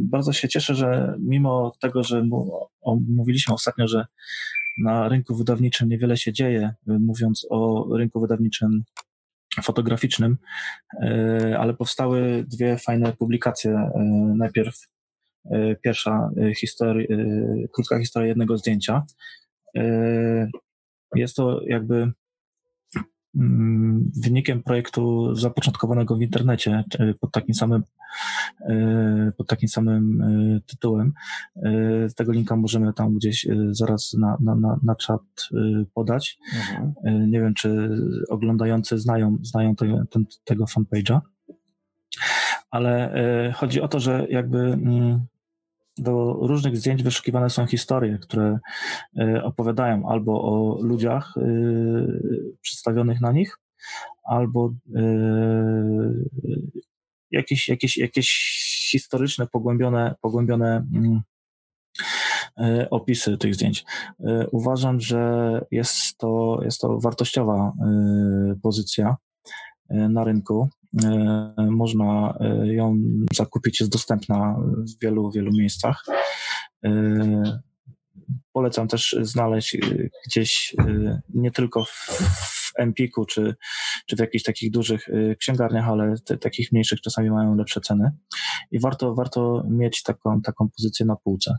bardzo 0.00 0.32
się 0.32 0.48
cieszę, 0.48 0.74
że 0.74 1.14
mimo 1.18 1.72
tego, 1.80 2.02
że 2.04 2.24
mówiliśmy 3.16 3.54
ostatnio, 3.54 3.88
że 3.88 4.06
na 4.78 5.08
rynku 5.08 5.36
wydawniczym 5.36 5.88
niewiele 5.88 6.16
się 6.16 6.32
dzieje, 6.32 6.74
mówiąc 6.86 7.46
o 7.50 7.88
rynku 7.96 8.20
wydawniczym 8.20 8.84
fotograficznym, 9.62 10.36
ale 11.58 11.74
powstały 11.74 12.44
dwie 12.48 12.78
fajne 12.78 13.12
publikacje. 13.12 13.90
Najpierw 14.36 14.80
pierwsza 15.82 16.30
historia, 16.56 17.06
krótka 17.72 17.98
historia 17.98 18.28
jednego 18.28 18.58
zdjęcia, 18.58 19.02
jest 21.14 21.36
to 21.36 21.60
jakby 21.66 22.12
mm, 23.36 24.10
wynikiem 24.24 24.62
projektu 24.62 25.34
zapoczątkowanego 25.34 26.16
w 26.16 26.22
internecie 26.22 26.84
pod 27.20 27.32
takim 27.32 27.54
samym, 27.54 27.82
e, 28.60 29.32
pod 29.36 29.46
takim 29.46 29.68
samym 29.68 30.22
e, 30.22 30.60
tytułem. 30.66 31.12
E, 31.56 31.70
tego 32.16 32.32
linka 32.32 32.56
możemy 32.56 32.92
tam 32.92 33.14
gdzieś 33.14 33.46
zaraz 33.70 34.14
na, 34.14 34.36
na, 34.40 34.54
na, 34.54 34.78
na 34.82 34.94
czat 34.94 35.22
podać. 35.94 36.38
Mhm. 36.54 37.30
Nie 37.30 37.40
wiem, 37.40 37.54
czy 37.54 37.88
oglądający 38.28 38.98
znają, 38.98 39.38
znają 39.42 39.76
te, 39.76 40.04
ten, 40.10 40.24
tego 40.44 40.64
fanpage'a, 40.64 41.20
ale 42.70 43.14
chodzi 43.56 43.80
o 43.80 43.88
to, 43.88 44.00
że 44.00 44.26
jakby 44.30 44.58
mm, 44.58 45.26
do 45.98 46.32
różnych 46.40 46.76
zdjęć 46.76 47.02
wyszukiwane 47.02 47.50
są 47.50 47.66
historie, 47.66 48.18
które 48.18 48.58
e, 49.18 49.44
opowiadają 49.44 50.08
albo 50.08 50.42
o 50.42 50.82
ludziach 50.82 51.34
e, 51.36 51.42
przedstawionych 52.60 53.20
na 53.20 53.32
nich, 53.32 53.58
albo 54.24 54.72
e, 54.96 55.02
jakieś, 57.30 57.68
jakieś, 57.68 57.96
jakieś 57.96 58.28
historyczne, 58.90 59.46
pogłębione, 59.46 60.14
pogłębione 60.20 60.86
mm, 60.94 61.20
opisy 62.90 63.38
tych 63.38 63.54
zdjęć. 63.54 63.84
Uważam, 64.52 65.00
że 65.00 65.60
jest 65.70 66.18
to, 66.18 66.60
jest 66.64 66.80
to 66.80 67.00
wartościowa 67.00 67.72
pozycja 68.62 69.16
na 69.90 70.24
rynku. 70.24 70.68
E, 71.04 71.54
można 71.70 72.38
e, 72.40 72.74
ją 72.74 72.98
zakupić, 73.34 73.80
jest 73.80 73.92
dostępna 73.92 74.56
w 74.58 75.02
wielu, 75.02 75.30
wielu 75.30 75.50
miejscach. 75.52 76.04
E, 76.84 77.60
polecam 78.52 78.88
też 78.88 79.16
znaleźć 79.20 79.76
gdzieś 80.26 80.74
nie 81.34 81.50
tylko 81.50 81.84
w 81.84 82.72
Empiku 82.76 83.24
czy, 83.24 83.54
czy 84.06 84.16
w 84.16 84.18
jakichś 84.18 84.44
takich 84.44 84.70
dużych 84.70 85.08
księgarniach, 85.38 85.88
ale 85.88 86.14
te, 86.24 86.38
takich 86.38 86.72
mniejszych 86.72 87.00
czasami 87.00 87.30
mają 87.30 87.54
lepsze 87.54 87.80
ceny 87.80 88.10
i 88.70 88.80
warto, 88.80 89.14
warto 89.14 89.64
mieć 89.70 90.02
taką, 90.02 90.42
taką 90.42 90.68
pozycję 90.76 91.06
na 91.06 91.16
półce. 91.16 91.56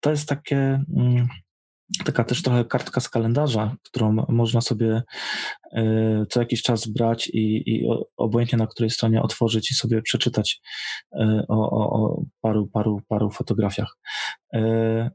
To 0.00 0.10
jest 0.10 0.28
takie 0.28 0.84
mm, 0.96 1.28
taka 2.04 2.24
też 2.24 2.42
trochę 2.42 2.64
kartka 2.64 3.00
z 3.00 3.08
kalendarza, 3.08 3.76
którą 3.82 4.12
można 4.28 4.60
sobie 4.60 5.02
e, 5.72 6.26
co 6.28 6.40
jakiś 6.40 6.62
czas 6.62 6.86
brać 6.86 7.28
i, 7.28 7.70
i 7.74 7.88
obojętnie 8.16 8.58
na 8.58 8.66
której 8.66 8.90
stronie 8.90 9.22
otworzyć 9.22 9.70
i 9.70 9.74
sobie 9.74 10.02
przeczytać 10.02 10.60
e, 11.12 11.44
o, 11.48 11.70
o, 11.70 11.90
o 11.90 12.22
paru, 12.40 12.66
paru, 12.66 13.00
paru 13.08 13.30
fotografiach. 13.30 13.96
E, 14.54 15.10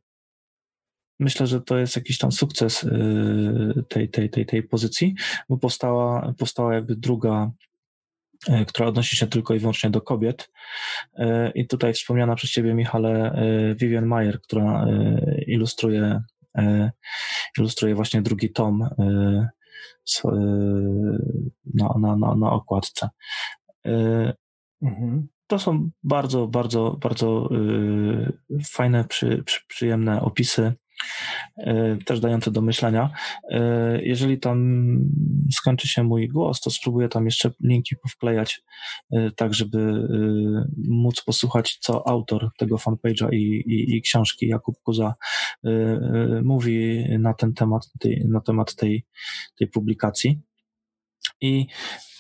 myślę, 1.20 1.48
że 1.48 1.62
to 1.62 1.78
jest 1.78 1.96
jakiś 1.96 2.18
tam 2.18 2.32
sukces 2.32 2.86
tej, 3.90 4.10
tej, 4.10 4.30
tej, 4.30 4.46
tej 4.46 4.64
pozycji, 4.64 5.16
bo 5.50 5.58
powstała, 5.58 6.34
powstała 6.38 6.74
jakby 6.74 6.96
druga 6.96 7.52
która 8.68 8.88
odnosi 8.88 9.18
się 9.18 9.28
tylko 9.28 9.54
i 9.54 9.60
wyłącznie 9.60 9.90
do 9.90 10.02
kobiet. 10.02 10.52
I 11.56 11.68
tutaj 11.68 11.94
wspomniana 11.94 12.36
przez 12.36 12.52
Ciebie, 12.52 12.74
Michale, 12.74 13.36
Vivian 13.76 14.06
Mayer, 14.06 14.42
która 14.42 14.88
ilustruje 15.48 16.22
ilustruje 17.58 17.96
właśnie 17.96 18.22
drugi 18.22 18.52
tom 18.52 18.82
e, 18.82 19.50
e, 20.26 20.30
na, 21.74 21.94
na, 22.00 22.16
na, 22.16 22.36
na 22.36 22.52
okładce. 22.52 23.10
Mhm. 24.82 25.28
to 25.48 25.60
są 25.60 25.90
bardzo, 26.04 26.48
bardzo, 26.48 26.98
bardzo 27.02 27.50
fajne, 28.72 29.04
przy, 29.04 29.44
przy, 29.46 29.60
przyjemne 29.68 30.22
opisy, 30.22 30.74
też 32.06 32.20
dające 32.20 32.52
do 32.52 32.62
myślenia. 32.62 33.10
Yy, 33.50 33.60
jeżeli 34.04 34.40
tam 34.40 34.60
skończy 35.52 35.88
się 35.88 36.04
mój 36.04 36.28
głos, 36.28 36.62
to 36.62 36.72
spróbuję 36.72 37.10
tam 37.10 37.26
jeszcze 37.26 37.52
linki 37.64 37.96
powklejać, 38.04 38.62
y, 39.14 39.32
tak 39.36 39.54
żeby 39.54 40.08
móc 40.88 41.22
posłuchać, 41.22 41.78
co 41.82 42.08
autor 42.08 42.50
tego 42.58 42.76
fanpage'a 42.76 43.34
i, 43.34 43.44
i, 43.44 43.98
i 43.98 44.02
książki 44.02 44.48
Jakub 44.48 44.76
Kuza 44.84 45.14
mówi 46.44 47.06
na 47.20 47.34
ten 47.34 47.54
temat, 47.54 47.88
na 48.28 48.42
temat 48.42 48.76
tej, 48.76 49.06
tej 49.60 49.68
publikacji. 49.68 50.40
I 51.42 51.68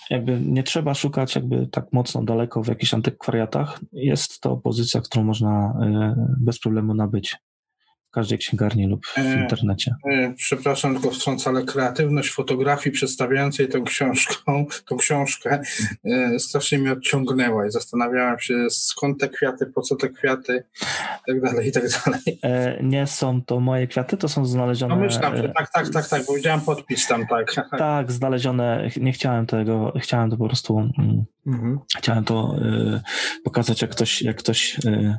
jakby 0.10 0.42
nie 0.42 0.64
trzeba 0.64 0.94
szukać 0.94 1.36
jakby 1.36 1.68
tak 1.68 1.94
mocno 1.94 2.24
daleko 2.24 2.64
w 2.64 2.68
jakichś 2.68 2.94
antykwariatach. 2.94 3.80
Jest 3.92 4.40
to 4.42 4.58
pozycja, 4.58 5.02
którą 5.02 5.24
można 5.24 5.74
e, 5.82 6.16
bez 6.42 6.60
problemu 6.60 6.94
nabyć 6.94 7.38
w 8.10 8.12
każdej 8.12 8.38
księgarni 8.38 8.88
lub 8.88 9.06
w 9.06 9.18
e, 9.18 9.42
internecie. 9.42 9.96
E, 10.12 10.34
przepraszam, 10.34 10.94
tylko 10.94 11.12
wtrącę, 11.12 11.50
ale 11.50 11.64
kreatywność 11.64 12.32
fotografii 12.32 12.94
przedstawiającej 12.94 13.68
tą 13.68 13.84
książką, 13.84 14.66
tą 14.90 14.98
książkę 14.98 15.62
e, 16.06 16.40
strasznie 16.40 16.80
mnie 16.80 16.92
odciągnęła 16.92 17.68
i 17.68 17.72
zastanawiałem 17.72 18.40
się 18.40 18.70
skąd 18.70 19.20
te 19.20 19.30
kwiaty, 19.30 19.66
po 19.66 19.82
co 19.82 19.96
te 19.96 20.10
kwiaty 20.10 20.64
i 21.28 21.32
tak 21.32 21.42
dalej, 21.42 21.68
i 21.68 21.72
tak 21.72 21.84
dalej. 22.06 22.40
Nie 22.84 23.08
są 23.08 23.42
to 23.42 23.60
moje 23.60 23.88
kwiaty, 23.88 24.18
to 24.18 24.30
są 24.30 24.46
znalezione... 24.46 24.96
No 24.96 25.02
myślałem, 25.02 25.38
że 25.38 25.50
tak, 25.50 25.72
tak, 25.72 25.90
tak, 25.90 26.08
tak, 26.08 26.26
bo 26.26 26.34
widziałem 26.34 26.62
podpis 26.62 27.08
tam, 27.08 27.28
tak. 27.28 27.54
Tak, 27.78 28.12
znalezione, 28.12 28.90
nie 28.98 29.12
chciałem 29.12 29.46
tego, 29.46 29.94
chciałem 30.00 30.30
to 30.30 30.38
po 30.38 30.46
prostu, 30.46 30.80
mm, 30.80 31.26
mhm. 31.48 31.80
chciałem 31.98 32.24
to 32.24 32.56
y, 32.62 33.02
pokazać, 33.44 33.82
jak 33.82 33.92
ktoś, 33.92 34.22
jak 34.22 34.38
ktoś 34.38 34.80
y, 34.86 35.16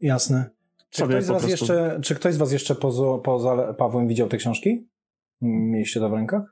Jasne. 0.00 0.50
Czy 0.92 1.02
ktoś, 1.02 1.24
z 1.24 1.28
was 1.28 1.42
prostu... 1.42 1.50
jeszcze, 1.50 2.00
czy 2.02 2.14
ktoś 2.14 2.34
z 2.34 2.36
Was 2.36 2.52
jeszcze 2.52 2.74
poza, 2.74 3.18
poza 3.24 3.74
Pawłem 3.74 4.08
widział 4.08 4.28
te 4.28 4.36
książki? 4.36 4.88
Mieliście 5.40 6.00
to 6.00 6.10
w 6.10 6.12
rękach? 6.12 6.42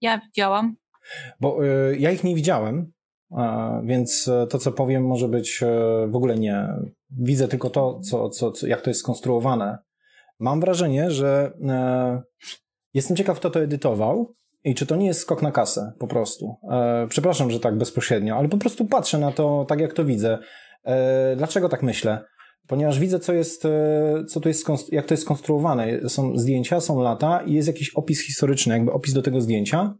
Ja 0.00 0.20
widziałam. 0.26 0.76
Bo 1.40 1.64
y, 1.64 1.96
ja 1.98 2.10
ich 2.10 2.24
nie 2.24 2.34
widziałem, 2.34 2.92
y, 3.30 3.36
więc 3.84 4.30
to, 4.50 4.58
co 4.58 4.72
powiem, 4.72 5.06
może 5.06 5.28
być 5.28 5.62
y, 5.62 5.66
w 6.08 6.16
ogóle 6.16 6.38
nie. 6.38 6.68
Widzę 7.10 7.48
tylko 7.48 7.70
to, 7.70 8.00
co, 8.00 8.30
co, 8.30 8.52
co, 8.52 8.66
jak 8.66 8.80
to 8.80 8.90
jest 8.90 9.00
skonstruowane. 9.00 9.78
Mam 10.38 10.60
wrażenie, 10.60 11.10
że 11.10 11.52
jestem 12.94 13.16
ciekaw, 13.16 13.36
kto 13.36 13.50
to 13.50 13.62
edytował 13.62 14.34
i 14.64 14.74
czy 14.74 14.86
to 14.86 14.96
nie 14.96 15.06
jest 15.06 15.20
skok 15.20 15.42
na 15.42 15.52
kasę 15.52 15.92
po 15.98 16.06
prostu. 16.06 16.56
Przepraszam, 17.08 17.50
że 17.50 17.60
tak 17.60 17.78
bezpośrednio, 17.78 18.36
ale 18.36 18.48
po 18.48 18.58
prostu 18.58 18.86
patrzę 18.86 19.18
na 19.18 19.32
to 19.32 19.64
tak, 19.68 19.80
jak 19.80 19.92
to 19.92 20.04
widzę. 20.04 20.38
Dlaczego 21.36 21.68
tak 21.68 21.82
myślę? 21.82 22.24
Ponieważ 22.66 22.98
widzę, 22.98 23.20
co 23.20 23.32
jest, 23.32 23.64
e, 23.64 24.24
co 24.28 24.40
tu 24.40 24.48
jest, 24.48 24.66
jak 24.92 25.06
to 25.06 25.14
jest 25.14 25.22
skonstruowane. 25.22 26.08
Są 26.08 26.38
zdjęcia, 26.38 26.80
są 26.80 27.00
lata 27.00 27.42
i 27.42 27.52
jest 27.52 27.68
jakiś 27.68 27.90
opis 27.94 28.26
historyczny, 28.26 28.74
jakby 28.74 28.92
opis 28.92 29.14
do 29.14 29.22
tego 29.22 29.40
zdjęcia. 29.40 29.94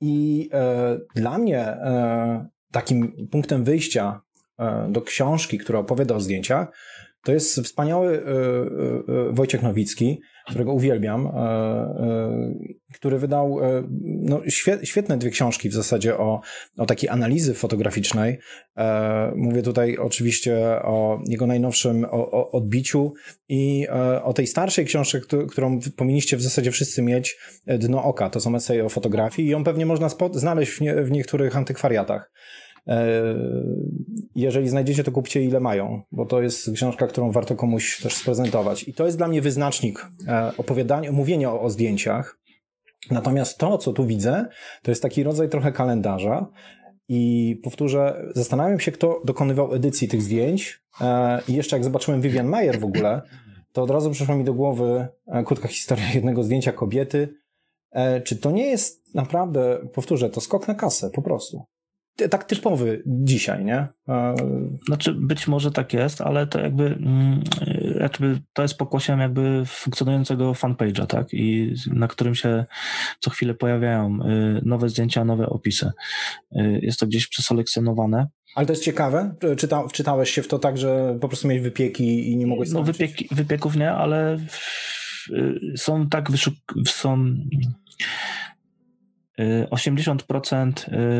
I 0.00 0.48
e, 0.52 0.98
dla 1.14 1.38
mnie 1.38 1.60
e, 1.60 2.46
takim 2.72 3.28
punktem 3.30 3.64
wyjścia 3.64 4.20
e, 4.58 4.88
do 4.90 5.02
książki, 5.02 5.58
która 5.58 5.78
opowiada 5.78 6.14
o 6.14 6.20
zdjęciach, 6.20 6.68
to 7.26 7.32
jest 7.32 7.60
wspaniały 7.60 8.16
e, 8.16 8.20
e, 8.20 9.32
Wojciech 9.32 9.62
Nowicki, 9.62 10.20
którego 10.46 10.72
uwielbiam, 10.72 11.26
e, 11.26 11.30
e, 11.30 12.94
który 12.94 13.18
wydał 13.18 13.64
e, 13.64 13.82
no, 14.02 14.42
świetne 14.82 15.18
dwie 15.18 15.30
książki 15.30 15.68
w 15.68 15.74
zasadzie 15.74 16.18
o, 16.18 16.40
o 16.78 16.86
takiej 16.86 17.10
analizy 17.10 17.54
fotograficznej. 17.54 18.38
Mówię 19.36 19.62
tutaj 19.62 19.96
oczywiście 19.96 20.56
o 20.82 21.20
jego 21.26 21.46
najnowszym 21.46 22.04
o, 22.04 22.30
o 22.30 22.50
odbiciu 22.50 23.14
i 23.48 23.86
o 24.22 24.32
tej 24.32 24.46
starszej 24.46 24.84
książce, 24.84 25.20
którą 25.50 25.78
powinniście 25.96 26.36
w 26.36 26.42
zasadzie 26.42 26.70
wszyscy 26.70 27.02
mieć, 27.02 27.38
Dno 27.78 28.04
Oka. 28.04 28.30
To 28.30 28.40
są 28.40 28.56
eseje 28.56 28.84
o 28.84 28.88
fotografii 28.88 29.48
i 29.48 29.50
ją 29.50 29.64
pewnie 29.64 29.86
można 29.86 30.08
znaleźć 30.32 30.72
w, 30.72 30.80
nie, 30.80 30.94
w 30.94 31.10
niektórych 31.10 31.56
antykwariatach. 31.56 32.30
Jeżeli 34.34 34.68
znajdziecie, 34.68 35.04
to 35.04 35.12
kupcie 35.12 35.44
ile 35.44 35.60
mają, 35.60 36.02
bo 36.12 36.26
to 36.26 36.42
jest 36.42 36.70
książka, 36.74 37.06
którą 37.06 37.32
warto 37.32 37.56
komuś 37.56 38.02
też 38.02 38.14
sprezentować. 38.14 38.88
I 38.88 38.94
to 38.94 39.06
jest 39.06 39.16
dla 39.16 39.28
mnie 39.28 39.42
wyznacznik 39.42 40.06
e, 40.28 40.52
opowiadania, 40.58 41.12
mówienia 41.12 41.52
o, 41.52 41.60
o 41.60 41.70
zdjęciach. 41.70 42.38
Natomiast 43.10 43.58
to, 43.58 43.78
co 43.78 43.92
tu 43.92 44.06
widzę, 44.06 44.46
to 44.82 44.90
jest 44.90 45.02
taki 45.02 45.22
rodzaj 45.22 45.48
trochę 45.48 45.72
kalendarza. 45.72 46.46
I 47.08 47.60
powtórzę, 47.64 48.24
zastanawiam 48.34 48.80
się, 48.80 48.92
kto 48.92 49.22
dokonywał 49.24 49.74
edycji 49.74 50.08
tych 50.08 50.22
zdjęć. 50.22 50.82
E, 51.00 51.40
I 51.48 51.54
jeszcze 51.54 51.76
jak 51.76 51.84
zobaczyłem 51.84 52.20
Vivian 52.20 52.46
Mayer 52.46 52.80
w 52.80 52.84
ogóle, 52.84 53.22
to 53.72 53.82
od 53.82 53.90
razu 53.90 54.10
przyszła 54.10 54.36
mi 54.36 54.44
do 54.44 54.54
głowy 54.54 55.06
e, 55.26 55.44
krótka 55.44 55.68
historia 55.68 56.12
jednego 56.14 56.42
zdjęcia 56.42 56.72
kobiety. 56.72 57.34
Czy 58.24 58.36
to 58.36 58.50
nie 58.50 58.66
jest 58.66 59.14
naprawdę, 59.14 59.78
powtórzę, 59.94 60.30
to 60.30 60.40
skok 60.40 60.68
na 60.68 60.74
kasę 60.74 61.10
po 61.10 61.22
prostu? 61.22 61.64
Tak 62.30 62.44
typowy 62.44 63.02
dzisiaj, 63.06 63.64
nie? 63.64 63.86
Znaczy, 64.86 65.14
być 65.14 65.48
może 65.48 65.70
tak 65.70 65.92
jest, 65.92 66.20
ale 66.20 66.46
to 66.46 66.60
jakby, 66.60 66.84
mm, 66.84 67.42
jakby 68.00 68.40
to 68.52 68.62
jest 68.62 68.78
pokłosiem 68.78 69.20
jakby 69.20 69.62
funkcjonującego 69.66 70.52
fanpage'a, 70.52 71.06
tak? 71.06 71.26
I 71.32 71.74
na 71.92 72.08
którym 72.08 72.34
się 72.34 72.64
co 73.20 73.30
chwilę 73.30 73.54
pojawiają 73.54 74.18
y, 74.22 74.62
nowe 74.64 74.88
zdjęcia, 74.88 75.24
nowe 75.24 75.46
opisy. 75.46 75.90
Y, 76.56 76.80
jest 76.82 77.00
to 77.00 77.06
gdzieś 77.06 77.26
przeselekcjonowane. 77.26 78.26
Ale 78.54 78.66
to 78.66 78.72
jest 78.72 78.84
ciekawe. 78.84 79.34
Czyta, 79.56 79.88
wczytałeś 79.88 80.30
się 80.30 80.42
w 80.42 80.48
to 80.48 80.58
tak, 80.58 80.78
że 80.78 81.18
po 81.20 81.28
prostu 81.28 81.48
miałeś 81.48 81.62
wypieki 81.62 82.32
i 82.32 82.36
nie 82.36 82.46
mogłeś 82.46 82.70
No 82.70 82.82
wypieki, 82.82 83.28
wypieków 83.30 83.76
nie, 83.76 83.92
ale 83.92 84.38
y, 85.30 85.74
są 85.76 86.08
tak 86.08 86.30
wyszuk... 86.30 86.54
są 86.86 87.34
80% 89.70 90.72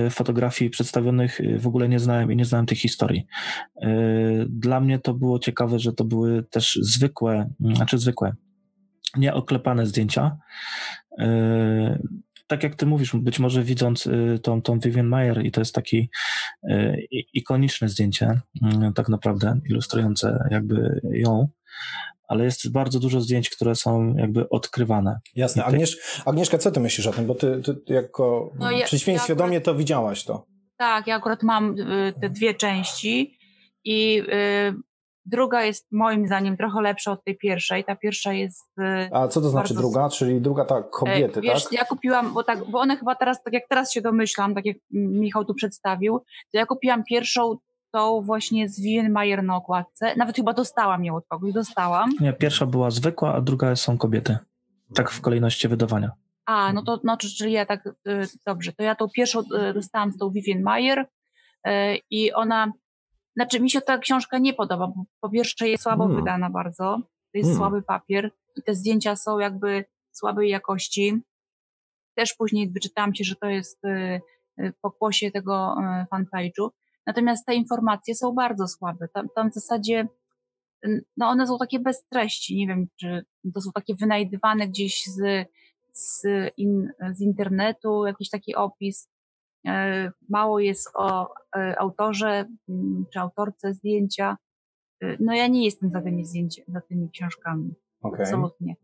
y, 0.07 0.11
fotografii 0.11 0.71
przedstawionych 0.71 1.41
y, 1.41 1.59
w 1.59 1.67
ogóle 1.67 1.89
nie 1.89 1.99
znałem 1.99 2.33
i 2.33 2.37
nie 2.37 2.45
znałem 2.45 2.67
tych 2.67 2.79
historii. 2.79 3.27
Y, 3.83 4.47
dla 4.49 4.81
mnie 4.81 4.99
to 4.99 5.15
było 5.15 5.39
ciekawe, 5.39 5.79
że 5.79 5.93
to 5.93 6.05
były 6.05 6.43
też 6.43 6.79
zwykłe, 6.83 7.51
znaczy 7.75 7.99
zwykłe, 7.99 8.35
nieoklepane 9.17 9.87
zdjęcia. 9.87 10.37
Tak 12.47 12.63
jak 12.63 12.75
ty 12.75 12.87
mówisz, 12.87 13.17
być 13.17 13.39
może 13.39 13.63
widząc 13.63 14.09
tą, 14.43 14.63
tą 14.63 14.79
Vivian 14.79 15.07
Mayer 15.07 15.47
i 15.47 15.51
to 15.51 15.61
jest 15.61 15.75
taki 15.75 16.11
ikoniczne 17.33 17.89
zdjęcie, 17.89 18.41
tak 18.95 19.09
naprawdę, 19.09 19.61
ilustrujące 19.69 20.49
jakby 20.51 21.01
ją, 21.13 21.49
ale 22.29 22.45
jest 22.45 22.73
bardzo 22.73 23.01
dużo 23.01 23.21
zdjęć, 23.21 23.51
które 23.51 23.75
są 23.75 24.15
jakby 24.17 24.49
odkrywane. 24.49 25.19
Jasne. 25.35 25.65
Agniesz, 25.65 26.23
Agnieszka, 26.25 26.59
co 26.59 26.71
ty 26.71 26.81
myślisz 26.81 27.07
o 27.07 27.13
tym? 27.13 27.27
Bo 27.27 27.35
ty, 27.35 27.63
ty 27.87 27.95
jako 27.95 28.51
no 28.59 28.71
ja, 28.71 28.85
przeciwieństwie 28.85 29.33
ja 29.33 29.35
akurat, 29.35 29.47
do 29.47 29.49
mnie 29.49 29.61
to 29.61 29.75
widziałaś 29.75 30.25
to. 30.25 30.47
Tak, 30.77 31.07
ja 31.07 31.17
akurat 31.17 31.43
mam 31.43 31.79
y, 31.79 32.15
te 32.21 32.31
dwie 32.31 32.55
części 32.55 33.39
i 33.85 34.23
y, 34.29 34.75
druga 35.27 35.63
jest 35.63 35.87
moim 35.93 36.27
zdaniem 36.27 36.57
trochę 36.57 36.83
lepsza 36.83 37.13
od 37.13 37.25
tej 37.25 37.37
pierwszej. 37.37 37.85
Ta 37.85 37.97
pierwsza 37.97 38.33
jest. 38.33 38.65
Y, 38.81 39.09
A 39.13 39.29
co 39.29 39.41
to 39.41 39.51
znaczy 39.51 39.75
druga? 39.75 40.09
Czyli 40.09 40.41
druga 40.41 40.65
ta 40.65 40.83
kobiety, 40.83 41.41
wiesz, 41.41 41.65
tak? 41.65 41.73
Ja 41.73 41.85
kupiłam, 41.85 42.35
bo, 42.35 42.45
tak, 42.45 42.71
bo 42.71 42.81
one 42.81 42.97
chyba 42.97 43.15
teraz, 43.15 43.43
tak 43.43 43.55
jak 43.55 43.69
teraz 43.69 43.93
się 43.93 44.01
domyślam, 44.01 44.55
tak 44.55 44.67
jak 44.67 44.77
Michał 44.91 45.45
tu 45.45 45.55
przedstawił, 45.55 46.19
to 46.53 46.59
ja 46.59 46.67
kupiłam 46.67 47.05
pierwszą 47.05 47.57
tą 47.93 48.23
właśnie 48.23 48.69
z 48.69 49.09
Mayer 49.09 49.45
na 49.45 49.57
okładce. 49.57 50.17
Nawet 50.17 50.37
chyba 50.37 50.53
dostałam 50.53 51.05
ją 51.05 51.17
od 51.17 51.27
kogoś, 51.27 51.53
dostałam. 51.53 52.11
Nie, 52.21 52.33
pierwsza 52.33 52.67
była 52.67 52.91
zwykła, 52.91 53.35
a 53.35 53.41
druga 53.41 53.77
są 53.77 53.99
kobiety. 53.99 54.39
Tak 54.95 55.11
w 55.11 55.21
kolejności 55.21 55.69
wydawania. 55.69 56.11
A, 56.47 56.73
no 56.73 56.83
to 56.83 57.01
no, 57.05 57.17
czyli 57.17 57.53
ja 57.53 57.67
tak, 57.67 57.87
y, 57.87 57.93
dobrze, 58.47 58.73
to 58.73 58.83
ja 58.83 58.95
tą 58.95 59.09
pierwszą 59.09 59.41
y, 59.41 59.75
dostałam 59.75 60.13
z 60.13 60.19
tą 60.19 60.31
Vivian 60.31 60.63
Mayer 60.63 60.99
y, 60.99 61.71
i 62.11 62.33
ona, 62.33 62.73
znaczy 63.37 63.61
mi 63.61 63.71
się 63.71 63.81
ta 63.81 63.99
książka 63.99 64.39
nie 64.39 64.55
podoba, 64.55 64.87
bo 64.87 65.05
po 65.21 65.31
pierwsze 65.31 65.69
jest 65.69 65.83
słabo 65.83 66.05
hmm. 66.05 66.21
wydana 66.21 66.51
bardzo, 66.51 66.99
to 67.33 67.39
jest 67.39 67.51
hmm. 67.51 67.59
słaby 67.59 67.83
papier 67.83 68.31
i 68.57 68.63
te 68.63 68.75
zdjęcia 68.75 69.17
są 69.17 69.39
jakby 69.39 69.85
słabej 70.13 70.51
jakości. 70.51 71.23
Też 72.15 72.35
później 72.35 72.71
wyczytałam 72.71 73.15
się, 73.15 73.25
że 73.25 73.37
to 73.37 73.47
jest 73.47 73.81
w 74.59 74.81
pokłosie 74.81 75.31
tego 75.31 75.77
fanpage'u. 76.13 76.69
Natomiast 77.07 77.47
te 77.47 77.55
informacje 77.55 78.15
są 78.15 78.33
bardzo 78.33 78.69
słabe. 78.69 79.09
Tam, 79.09 79.29
tam 79.35 79.51
w 79.51 79.55
zasadzie, 79.55 80.09
no 81.17 81.29
one 81.29 81.47
są 81.47 81.59
takie 81.59 81.81
bez 81.81 82.05
treści. 82.09 82.57
Nie 82.57 82.67
wiem, 82.67 82.87
czy 83.01 83.25
to 83.55 83.61
są 83.61 83.73
takie 83.73 83.95
wynajdywane 83.95 84.69
gdzieś 84.69 85.05
z, 85.05 85.49
z, 85.93 86.23
in, 86.57 86.89
z 87.13 87.21
internetu, 87.21 88.07
jakiś 88.07 88.31
taki 88.31 88.55
opis. 88.55 89.09
E, 89.67 90.11
mało 90.29 90.61
jest 90.61 90.91
o 90.95 91.35
e, 91.57 91.79
autorze 91.79 92.45
mm, 92.69 93.05
czy 93.13 93.21
autorce 93.21 93.75
zdjęcia. 93.75 94.37
E, 95.03 95.17
no 95.21 95.35
ja 95.35 95.47
nie 95.47 95.65
jestem 95.65 95.91
za 95.91 96.01
tymi 96.01 96.25
zdjęciami, 96.25 96.67
za 96.69 96.81
tymi 96.81 97.11
książkami. 97.11 97.75
Okay. 98.03 98.21
Absolutnie. 98.21 98.75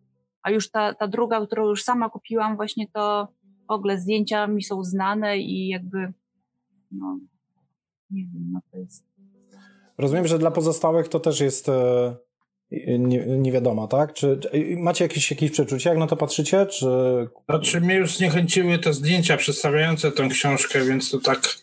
A 0.42 0.50
już 0.50 0.70
ta, 0.70 0.94
ta 0.94 1.08
druga, 1.08 1.46
którą 1.46 1.68
już 1.68 1.84
sama 1.84 2.10
kupiłam, 2.10 2.56
właśnie 2.56 2.86
to 2.88 3.28
w 3.68 3.72
ogóle 3.72 3.98
zdjęcia 3.98 4.46
mi 4.46 4.62
są 4.62 4.84
znane 4.84 5.38
i 5.38 5.68
jakby 5.68 6.12
no, 6.90 7.18
nie 8.12 8.22
wiem, 8.22 8.50
no 8.52 8.60
to 8.72 8.78
jest... 8.78 9.04
Rozumiem, 9.98 10.26
że 10.26 10.38
dla 10.38 10.50
pozostałych 10.50 11.08
to 11.08 11.20
też 11.20 11.40
jest 11.40 11.68
e, 11.68 12.16
nie, 12.98 13.26
nie 13.26 13.52
wiadomo, 13.52 13.88
tak? 13.88 14.12
Czy, 14.12 14.38
czy 14.42 14.76
macie 14.76 15.04
jakieś, 15.04 15.30
jakieś 15.30 15.50
przeczucia, 15.50 15.90
jak 15.90 15.98
na 15.98 16.06
to 16.06 16.16
patrzycie? 16.16 16.66
Czy... 16.66 16.86
Znaczy 17.48 17.80
mnie 17.80 17.94
już 17.94 18.16
zniechęciły 18.16 18.78
te 18.78 18.92
zdjęcia 18.92 19.36
przedstawiające 19.36 20.12
tę 20.12 20.28
książkę, 20.28 20.84
więc 20.84 21.10
to 21.10 21.18
tak 21.18 21.58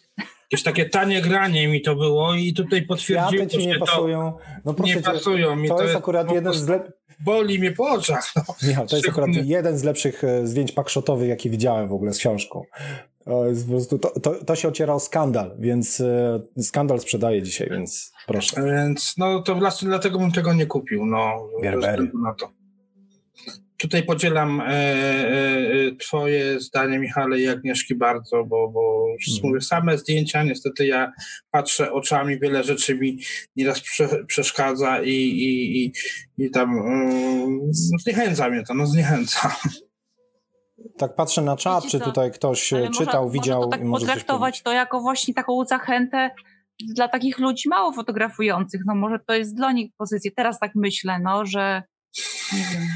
jakieś 0.51 0.63
takie 0.63 0.85
tanie 0.85 1.21
granie 1.21 1.67
mi 1.67 1.81
to 1.81 1.95
było 1.95 2.35
i 2.35 2.53
tutaj 2.53 2.81
potwierdziło, 2.81 3.45
ci 3.45 3.67
nie 3.67 3.79
pasują. 3.79 4.33
No 4.65 4.73
to 4.73 4.83
nie 4.83 4.93
cię, 4.93 5.01
pasują 5.01 5.55
mi. 5.55 5.67
To, 5.67 5.75
To 5.75 5.83
jest 5.83 5.95
akurat 5.95 6.31
jeden 6.31 6.53
z 6.53 6.67
lep... 6.67 6.91
boli 7.19 7.59
mnie 7.59 7.71
po 7.71 7.89
oczach. 7.89 8.31
No. 8.35 8.43
Michał, 8.67 8.87
to 8.87 8.95
jest 8.95 9.09
akurat 9.09 9.29
jeden 9.43 9.77
z 9.77 9.83
lepszych 9.83 10.23
e, 10.23 10.47
zdjęć 10.47 10.71
pakszotowych, 10.71 11.29
jakie 11.29 11.49
widziałem 11.49 11.89
w 11.89 11.93
ogóle 11.93 12.13
z 12.13 12.17
książką. 12.17 12.61
To, 13.29 13.43
prostu, 13.69 13.99
to, 13.99 14.19
to, 14.19 14.45
to 14.45 14.55
się 14.55 14.67
ociera 14.67 14.93
o 14.93 14.99
skandal, 14.99 15.51
więc 15.59 15.99
e, 15.99 16.39
skandal 16.61 16.99
sprzedaje 16.99 17.41
dzisiaj, 17.41 17.69
więc 17.69 18.11
proszę. 18.27 18.63
Więc 18.63 19.13
no 19.17 19.41
to 19.41 19.55
właśnie 19.55 19.87
dlatego 19.87 20.19
bym 20.19 20.31
tego 20.31 20.53
nie 20.53 20.65
kupił, 20.65 21.05
no. 21.05 21.49
Gerbery. 21.61 22.11
na 22.23 22.33
to. 22.33 22.51
Tutaj 23.77 24.03
podzielam 24.03 24.61
e, 24.61 24.65
e, 24.67 25.95
twoje 25.99 26.59
zdanie, 26.59 26.99
Michale 26.99 27.39
i 27.39 27.47
Agnieszki 27.47 27.95
bardzo, 27.95 28.45
bo, 28.45 28.69
bo 28.69 29.05
już 29.13 29.27
Mhm. 29.27 29.47
mówię, 29.49 29.61
same 29.61 29.97
zdjęcia, 29.97 30.43
niestety 30.43 30.85
ja 30.85 31.11
patrzę 31.51 31.91
oczami, 31.91 32.39
wiele 32.39 32.63
rzeczy 32.63 32.95
mi 32.95 33.19
nieraz 33.55 33.81
prze, 33.81 34.25
przeszkadza 34.25 35.01
i, 35.03 35.09
i, 35.11 35.83
i, 35.85 35.93
i 36.37 36.49
tam 36.51 36.75
no, 36.75 37.73
zniechęca 38.03 38.49
mnie 38.49 38.63
to, 38.63 38.73
no 38.73 38.85
zniechęca. 38.85 39.55
Tak 40.97 41.15
patrzę 41.15 41.41
na 41.41 41.57
czat, 41.57 41.83
Wiecie 41.83 41.97
czy 41.97 41.99
co? 41.99 42.05
tutaj 42.05 42.31
ktoś 42.31 42.73
e, 42.73 42.77
Ale 42.77 42.89
czytał, 42.89 43.23
można, 43.23 43.41
widział 43.41 43.61
Można 43.61 43.71
to 43.71 43.77
i 43.77 43.79
tak 43.79 43.87
może 43.87 44.05
coś 44.05 44.13
potraktować 44.15 44.61
to 44.61 44.71
jako 44.71 45.01
właśnie 45.01 45.33
taką 45.33 45.65
zachętę 45.65 46.29
dla 46.95 47.07
takich 47.07 47.39
ludzi 47.39 47.69
mało 47.69 47.93
fotografujących. 47.93 48.81
No 48.85 48.95
może 48.95 49.19
to 49.27 49.33
jest 49.33 49.55
dla 49.55 49.71
nich 49.71 49.91
pozycja. 49.97 50.31
Teraz 50.35 50.59
tak 50.59 50.71
myślę, 50.75 51.19
no, 51.19 51.45
że 51.45 51.83
nie 52.53 52.59
wiem. 52.73 52.87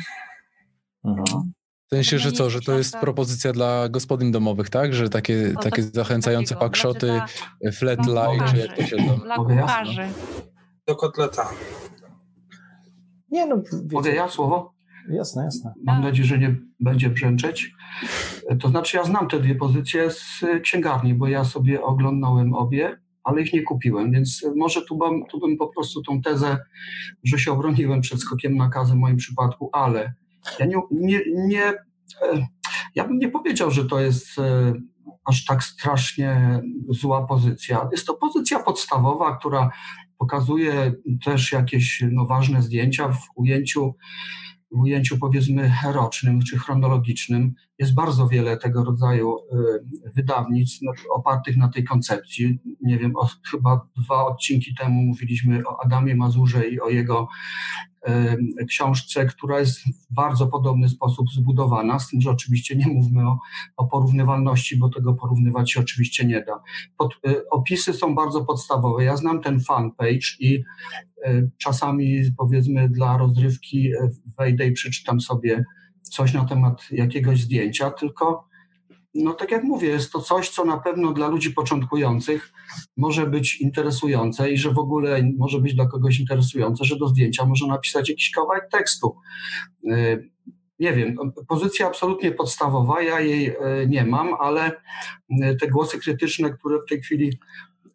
Mhm. 1.05 1.51
W 1.85 1.95
sensie, 1.95 2.19
że 2.19 2.31
co, 2.31 2.49
że 2.49 2.61
to 2.61 2.77
jest 2.77 2.97
propozycja 2.97 3.53
dla 3.53 3.89
gospodyń 3.89 4.31
domowych, 4.31 4.69
tak? 4.69 4.93
Że 4.93 5.09
takie, 5.09 5.51
No, 5.53 5.61
takie 5.61 5.83
tak- 5.83 5.95
zachęcające 5.95 6.55
takiego. 6.55 6.69
pakszoty, 6.69 7.07
Znaczy 7.07 7.71
flat 7.73 7.99
light, 8.07 8.51
czy 8.51 8.57
jak 8.57 8.77
to 8.77 8.83
się 8.83 8.97
tam... 8.97 9.19
Dla 9.19 9.35
kucharzy. 9.35 10.07
Do 10.87 10.95
kotleta. 10.95 11.49
Nie 13.31 13.45
no, 13.45 13.61
Mogę 13.91 14.15
ja 14.15 14.29
słowo? 14.29 14.72
Jasne, 15.09 15.43
jasne. 15.43 15.73
Mam 15.83 16.01
nadzieję, 16.01 16.27
że 16.27 16.37
nie 16.37 16.55
będzie 16.79 17.09
brzęczeć. 17.09 17.71
To 18.59 18.69
znaczy, 18.69 18.97
ja 18.97 19.03
znam 19.03 19.27
te 19.27 19.39
dwie 19.39 19.55
pozycje 19.55 20.09
z 20.09 20.43
księgarni, 20.63 21.13
bo 21.13 21.27
ja 21.27 21.43
sobie 21.43 21.83
oglądałem 21.83 22.53
obie, 22.53 22.97
ale 23.23 23.41
ich 23.41 23.53
nie 23.53 23.63
kupiłem, 23.63 24.11
więc 24.11 24.45
może 24.55 24.81
tu 24.81 24.97
bym, 24.97 25.25
tu 25.31 25.39
bym 25.39 25.57
po 25.57 25.67
prostu 25.67 26.01
tą 26.01 26.21
tezę, 26.21 26.57
że 27.23 27.39
się 27.39 27.51
obroniłem 27.51 28.01
przed 28.01 28.19
skokiem 28.19 28.55
na 28.55 28.69
w 28.85 28.95
moim 28.95 29.17
przypadku, 29.17 29.69
ale 29.73 30.13
ja 30.59 30.65
nie, 30.65 30.75
nie, 30.91 31.19
nie 31.47 31.63
e, 32.21 32.47
ja 32.95 33.07
bym 33.07 33.17
nie 33.17 33.29
powiedział, 33.29 33.71
że 33.71 33.85
to 33.85 33.99
jest 33.99 34.39
e, 34.39 34.73
aż 35.25 35.45
tak 35.45 35.63
strasznie 35.63 36.61
zła 36.89 37.27
pozycja. 37.27 37.89
Jest 37.91 38.07
to 38.07 38.13
pozycja 38.13 38.59
podstawowa, 38.59 39.37
która 39.37 39.69
pokazuje 40.17 40.93
też 41.25 41.51
jakieś 41.51 42.03
no, 42.11 42.25
ważne 42.25 42.61
zdjęcia 42.61 43.07
w 43.07 43.19
ujęciu 43.35 43.95
ujęciu 44.73 45.17
powiedzmy 45.17 45.71
rocznym 45.85 46.41
czy 46.41 46.57
chronologicznym 46.57 47.53
jest 47.83 47.95
bardzo 47.95 48.27
wiele 48.27 48.57
tego 48.57 48.83
rodzaju 48.83 49.37
y, 49.37 50.11
wydawnictw 50.15 50.81
no, 50.81 50.91
opartych 51.15 51.57
na 51.57 51.69
tej 51.69 51.83
koncepcji. 51.83 52.59
Nie 52.81 52.97
wiem, 52.97 53.15
o, 53.15 53.29
chyba 53.51 53.87
dwa 53.97 54.25
odcinki 54.25 54.75
temu 54.75 55.01
mówiliśmy 55.01 55.67
o 55.67 55.85
Adamie 55.85 56.15
Mazurze 56.15 56.67
i 56.67 56.81
o 56.81 56.89
jego 56.89 57.27
y, 58.07 58.65
książce, 58.65 59.25
która 59.25 59.59
jest 59.59 59.79
w 59.79 60.13
bardzo 60.13 60.47
podobny 60.47 60.89
sposób 60.89 61.31
zbudowana, 61.31 61.99
z 61.99 62.09
tym, 62.09 62.21
że 62.21 62.31
oczywiście 62.31 62.75
nie 62.75 62.87
mówmy 62.87 63.27
o, 63.27 63.39
o 63.77 63.85
porównywalności, 63.85 64.77
bo 64.77 64.89
tego 64.89 65.13
porównywać 65.13 65.71
się 65.71 65.79
oczywiście 65.79 66.25
nie 66.25 66.43
da. 66.43 66.61
Pod, 66.97 67.13
y, 67.27 67.49
opisy 67.49 67.93
są 67.93 68.15
bardzo 68.15 68.45
podstawowe. 68.45 69.03
Ja 69.03 69.17
znam 69.17 69.41
ten 69.41 69.59
fanpage 69.59 70.27
i 70.39 70.63
czasami 71.57 72.21
powiedzmy 72.37 72.89
dla 72.89 73.17
rozrywki 73.17 73.91
wejdę 74.37 74.67
i 74.67 74.71
przeczytam 74.71 75.21
sobie 75.21 75.63
coś 76.03 76.33
na 76.33 76.45
temat 76.45 76.81
jakiegoś 76.91 77.41
zdjęcia, 77.41 77.91
tylko 77.91 78.47
no 79.15 79.33
tak 79.33 79.51
jak 79.51 79.63
mówię, 79.63 79.87
jest 79.87 80.11
to 80.11 80.21
coś, 80.21 80.49
co 80.49 80.65
na 80.65 80.77
pewno 80.77 81.13
dla 81.13 81.27
ludzi 81.27 81.51
początkujących 81.51 82.53
może 82.97 83.27
być 83.27 83.61
interesujące 83.61 84.51
i 84.51 84.57
że 84.57 84.71
w 84.71 84.79
ogóle 84.79 85.31
może 85.37 85.59
być 85.59 85.75
dla 85.75 85.85
kogoś 85.87 86.19
interesujące, 86.19 86.85
że 86.85 86.97
do 86.97 87.07
zdjęcia 87.07 87.45
można 87.45 87.67
napisać 87.67 88.09
jakiś 88.09 88.31
kawałek 88.31 88.69
tekstu. 88.71 89.15
Y, 89.91 90.29
Nie 90.79 90.93
wiem, 90.93 91.15
pozycja 91.47 91.87
absolutnie 91.87 92.31
podstawowa, 92.31 93.01
ja 93.01 93.19
jej 93.19 93.49
y, 93.49 93.55
nie 93.87 94.05
mam, 94.05 94.33
ale 94.39 94.71
y, 94.71 95.55
te 95.61 95.67
głosy 95.67 95.99
krytyczne, 95.99 96.53
które 96.53 96.79
w 96.79 96.89
tej 96.89 97.01
chwili 97.01 97.39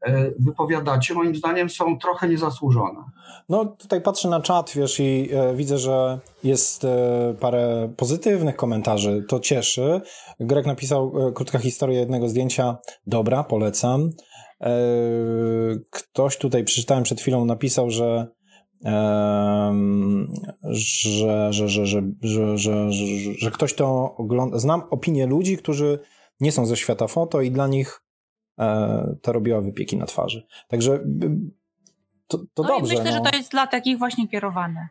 E, 0.02 0.30
wypowiadacie, 0.38 1.14
moim 1.14 1.36
zdaniem 1.36 1.70
są 1.70 1.98
trochę 1.98 2.28
niezasłużone. 2.28 3.00
No 3.48 3.64
tutaj 3.64 4.00
patrzę 4.00 4.28
na 4.28 4.40
czat, 4.40 4.72
wiesz, 4.76 5.00
i 5.00 5.28
e, 5.32 5.54
widzę, 5.54 5.78
że 5.78 6.18
jest 6.44 6.84
e, 6.84 7.34
parę 7.40 7.92
pozytywnych 7.96 8.56
komentarzy, 8.56 9.24
to 9.28 9.40
cieszy. 9.40 10.00
Greg 10.40 10.66
napisał 10.66 11.28
e, 11.28 11.32
krótka 11.32 11.58
historia 11.58 12.00
jednego 12.00 12.28
zdjęcia, 12.28 12.78
dobra, 13.06 13.44
polecam. 13.44 14.10
E, 14.60 14.70
ktoś 15.90 16.38
tutaj, 16.38 16.64
przeczytałem 16.64 17.04
przed 17.04 17.20
chwilą, 17.20 17.44
napisał, 17.44 17.90
że 17.90 18.26
że, 20.62 21.52
że, 21.52 21.68
że, 21.68 21.86
że, 21.86 22.02
że, 22.22 22.58
że, 22.58 22.92
że, 22.92 23.32
że 23.38 23.50
ktoś 23.50 23.74
to 23.74 24.14
ogląda. 24.16 24.58
Znam 24.58 24.82
opinie 24.90 25.26
ludzi, 25.26 25.56
którzy 25.56 25.98
nie 26.40 26.52
są 26.52 26.66
ze 26.66 26.76
świata 26.76 27.06
foto 27.06 27.40
i 27.40 27.50
dla 27.50 27.66
nich 27.66 28.00
e, 28.58 29.16
to 29.22 29.32
robiła 29.32 29.60
wypieki 29.60 29.96
na 29.96 30.06
twarzy. 30.06 30.46
Także 30.68 30.94
y, 30.94 31.30
to, 32.26 32.38
to 32.38 32.62
no 32.62 32.68
dobrze. 32.68 32.94
i 32.94 32.98
myślę, 32.98 33.10
no. 33.10 33.24
że 33.24 33.30
to 33.30 33.36
jest 33.36 33.50
dla 33.50 33.66
takich 33.66 33.98
właśnie 33.98 34.28
kierowane. 34.28 34.88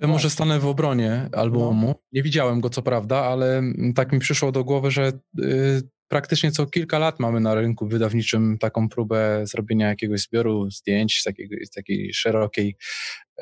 Ja 0.00 0.08
może 0.08 0.30
stanę 0.30 0.60
w 0.60 0.66
obronie 0.66 1.28
albumu. 1.32 1.86
No. 1.86 1.94
Nie 2.12 2.22
widziałem 2.22 2.60
go 2.60 2.70
co 2.70 2.82
prawda, 2.82 3.16
ale 3.24 3.58
mm, 3.58 3.92
tak 3.94 4.12
mi 4.12 4.18
przyszło 4.18 4.52
do 4.52 4.64
głowy, 4.64 4.90
że 4.90 5.12
y, 5.38 5.82
praktycznie 6.08 6.50
co 6.50 6.66
kilka 6.66 6.98
lat 6.98 7.20
mamy 7.20 7.40
na 7.40 7.54
rynku 7.54 7.88
wydawniczym 7.88 8.58
taką 8.58 8.88
próbę 8.88 9.46
zrobienia 9.46 9.88
jakiegoś 9.88 10.20
zbioru 10.20 10.70
zdjęć, 10.70 11.22
takiego, 11.22 11.56
takiej 11.74 12.14
szerokiej, 12.14 12.76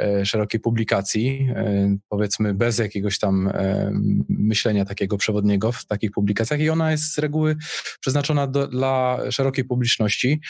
e, 0.01 0.27
szerokiej 0.27 0.61
publikacji, 0.61 1.49
e, 1.57 1.97
powiedzmy 2.09 2.55
bez 2.55 2.79
jakiegoś 2.79 3.19
tam 3.19 3.49
e, 3.49 3.91
myślenia 4.29 4.85
takiego 4.85 5.17
przewodniego 5.17 5.73
w 5.73 5.87
takich 5.87 6.11
publikacjach 6.11 6.61
i 6.61 6.71
ona 6.71 6.91
jest 6.91 7.15
z 7.15 7.19
reguły 7.19 7.57
przeznaczona 8.01 8.47
do, 8.47 8.67
dla 8.67 9.21
szerokiej 9.31 9.65
publiczności 9.65 10.41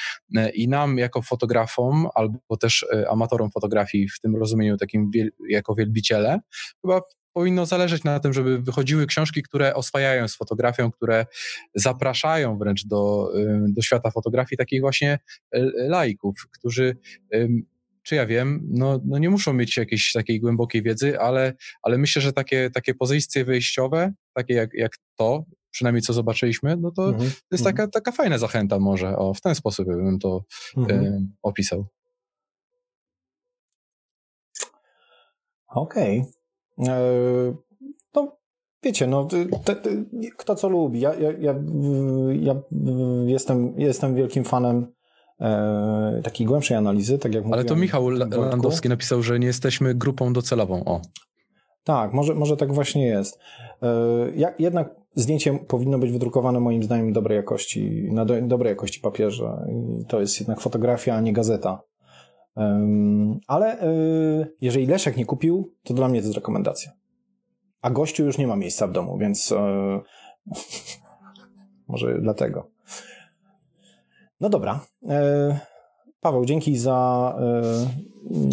i 0.54 0.68
nam 0.68 0.98
jako 0.98 1.22
fotografom 1.22 2.08
albo 2.14 2.56
też 2.60 2.86
amatorom 3.10 3.50
fotografii 3.50 4.08
w 4.08 4.20
tym 4.20 4.36
rozumieniu 4.36 4.76
takim 4.76 5.10
wiel, 5.10 5.30
jako 5.48 5.74
wielbiciele 5.74 6.40
chyba 6.82 7.00
powinno 7.34 7.66
zależeć 7.66 8.04
na 8.04 8.20
tym, 8.20 8.32
żeby 8.32 8.62
wychodziły 8.62 9.06
książki, 9.06 9.42
które 9.42 9.74
oswajają 9.74 10.28
z 10.28 10.36
fotografią, 10.36 10.90
które 10.90 11.26
zapraszają 11.74 12.58
wręcz 12.58 12.86
do, 12.86 13.32
do 13.68 13.82
świata 13.82 14.10
fotografii 14.10 14.58
takich 14.58 14.80
właśnie 14.80 15.18
y, 15.56 15.72
laików, 15.74 16.34
którzy 16.52 16.96
czy 18.04 18.14
ja 18.14 18.26
wiem, 18.26 18.60
no, 18.70 19.00
no 19.04 19.18
nie 19.18 19.30
muszą 19.30 19.52
mieć 19.52 19.76
jakiejś 19.76 20.12
takiej 20.12 20.40
głębokiej 20.40 20.82
wiedzy, 20.82 21.20
ale, 21.20 21.52
ale 21.82 21.98
myślę, 21.98 22.22
że 22.22 22.32
takie, 22.32 22.70
takie 22.70 22.94
pozycje 22.94 23.44
wyjściowe, 23.44 24.12
takie 24.34 24.54
jak, 24.54 24.74
jak 24.74 24.92
to, 25.16 25.44
przynajmniej 25.70 26.02
co 26.02 26.12
zobaczyliśmy, 26.12 26.76
no 26.76 26.90
to 26.90 27.08
Mhm, 27.08 27.30
to 27.30 27.34
jest 27.52 27.66
mhm, 27.66 27.76
taka, 27.76 27.88
taka 27.88 28.12
fajna 28.12 28.38
zachęta 28.38 28.78
może, 28.78 29.16
o, 29.16 29.34
w 29.34 29.40
ten 29.40 29.54
sposób 29.54 29.86
bym 29.86 30.18
to 30.18 30.44
mhm. 30.76 31.04
y, 31.04 31.26
opisał. 31.42 31.86
Okej. 35.68 36.18
E, 36.18 36.43
No, 36.78 38.38
wiecie, 38.82 39.06
no, 39.06 39.28
te, 39.64 39.76
te, 39.76 39.90
kto 40.36 40.54
co 40.54 40.68
lubi. 40.68 41.00
Ja, 41.00 41.14
ja, 41.14 41.32
ja, 41.32 41.54
ja 42.32 42.54
jestem, 43.26 43.74
jestem 43.76 44.14
wielkim 44.14 44.44
fanem 44.44 44.86
e, 45.40 46.20
takiej 46.24 46.46
głębszej 46.46 46.76
analizy, 46.76 47.18
tak 47.18 47.34
jak 47.34 47.44
Ale 47.52 47.64
to 47.64 47.76
Michał. 47.76 48.10
Landowski 48.10 48.88
napisał, 48.88 49.22
że 49.22 49.38
nie 49.38 49.46
jesteśmy 49.46 49.94
grupą 49.94 50.32
docelową. 50.32 50.84
O. 50.84 51.00
Tak, 51.84 52.12
może, 52.12 52.34
może 52.34 52.56
tak 52.56 52.72
właśnie 52.72 53.06
jest. 53.06 53.38
E, 53.82 54.52
jednak 54.58 54.94
zdjęcie 55.14 55.58
powinno 55.58 55.98
być 55.98 56.12
wydrukowane 56.12 56.60
moim 56.60 56.82
zdaniem 56.82 57.12
dobrej 57.12 57.36
jakości, 57.36 58.08
na 58.12 58.24
do, 58.24 58.42
dobrej 58.42 58.70
jakości 58.70 59.00
papierze. 59.00 59.66
I 59.68 60.06
to 60.06 60.20
jest 60.20 60.40
jednak 60.40 60.60
fotografia, 60.60 61.14
a 61.14 61.20
nie 61.20 61.32
gazeta. 61.32 61.82
Ale 63.46 63.80
e, 63.80 63.86
jeżeli 64.60 64.86
Leszek 64.86 65.16
nie 65.16 65.26
kupił, 65.26 65.74
to 65.82 65.94
dla 65.94 66.08
mnie 66.08 66.20
to 66.20 66.26
jest 66.26 66.36
rekomendacja. 66.36 66.92
A 67.82 67.90
gościu 67.90 68.24
już 68.24 68.38
nie 68.38 68.46
ma 68.46 68.56
miejsca 68.56 68.86
w 68.86 68.92
domu, 68.92 69.18
więc 69.18 69.52
e, 69.52 70.00
może 71.88 72.20
dlatego. 72.20 72.70
No 74.40 74.48
dobra. 74.48 74.80
E, 75.08 75.58
Paweł, 76.20 76.44
dzięki 76.44 76.78
za, 76.78 77.38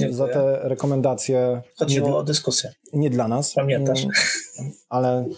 za 0.10 0.28
te 0.28 0.60
rekomendacje. 0.62 1.62
Chodziło 1.78 2.08
nie, 2.08 2.16
o 2.16 2.24
dyskusję. 2.24 2.74
Nie 2.94 3.10
dla 3.10 3.28
nas. 3.28 3.54
Pamiętasz. 3.54 4.06
Ale 4.90 5.30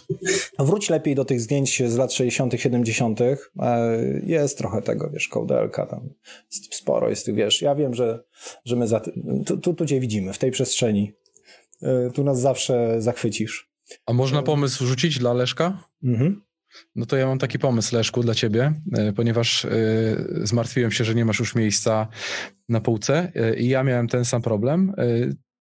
wróć 0.59 0.89
lepiej 0.89 1.15
do 1.15 1.25
tych 1.25 1.41
zdjęć 1.41 1.83
z 1.87 1.95
lat 1.95 2.13
60., 2.13 2.53
70. 2.57 3.21
E, 3.21 3.37
jest 4.23 4.57
trochę 4.57 4.81
tego, 4.81 5.09
wiesz, 5.09 5.27
kołdelka 5.27 5.85
tam. 5.85 6.09
Sporo 6.71 7.09
jest 7.09 7.25
tych, 7.25 7.35
wiesz. 7.35 7.61
Ja 7.61 7.75
wiem, 7.75 7.93
że, 7.93 8.23
że 8.65 8.75
my 8.75 8.87
za, 8.87 9.01
tu, 9.45 9.57
tu, 9.57 9.73
tu 9.73 9.85
cię 9.85 9.99
widzimy, 9.99 10.33
w 10.33 10.37
tej 10.37 10.51
przestrzeni. 10.51 11.13
E, 11.81 12.11
tu 12.11 12.23
nas 12.23 12.39
zawsze 12.39 13.01
zachwycisz. 13.01 13.71
A 14.05 14.13
można 14.13 14.43
pomysł 14.43 14.85
rzucić 14.85 15.19
dla 15.19 15.33
Leszka? 15.33 15.83
Mhm. 16.03 16.41
No 16.95 17.05
to 17.05 17.17
ja 17.17 17.27
mam 17.27 17.39
taki 17.39 17.59
pomysł, 17.59 17.95
Leszku, 17.95 18.23
dla 18.23 18.35
ciebie, 18.35 18.81
e, 18.93 19.13
ponieważ 19.13 19.67
zmartwiłem 20.43 20.91
się, 20.91 21.03
że 21.03 21.15
nie 21.15 21.25
masz 21.25 21.39
już 21.39 21.55
miejsca 21.55 22.07
na 22.69 22.81
półce 22.81 23.31
i 23.57 23.67
ja 23.67 23.83
miałem 23.83 24.07
ten 24.07 24.25
sam 24.25 24.41
problem 24.41 24.93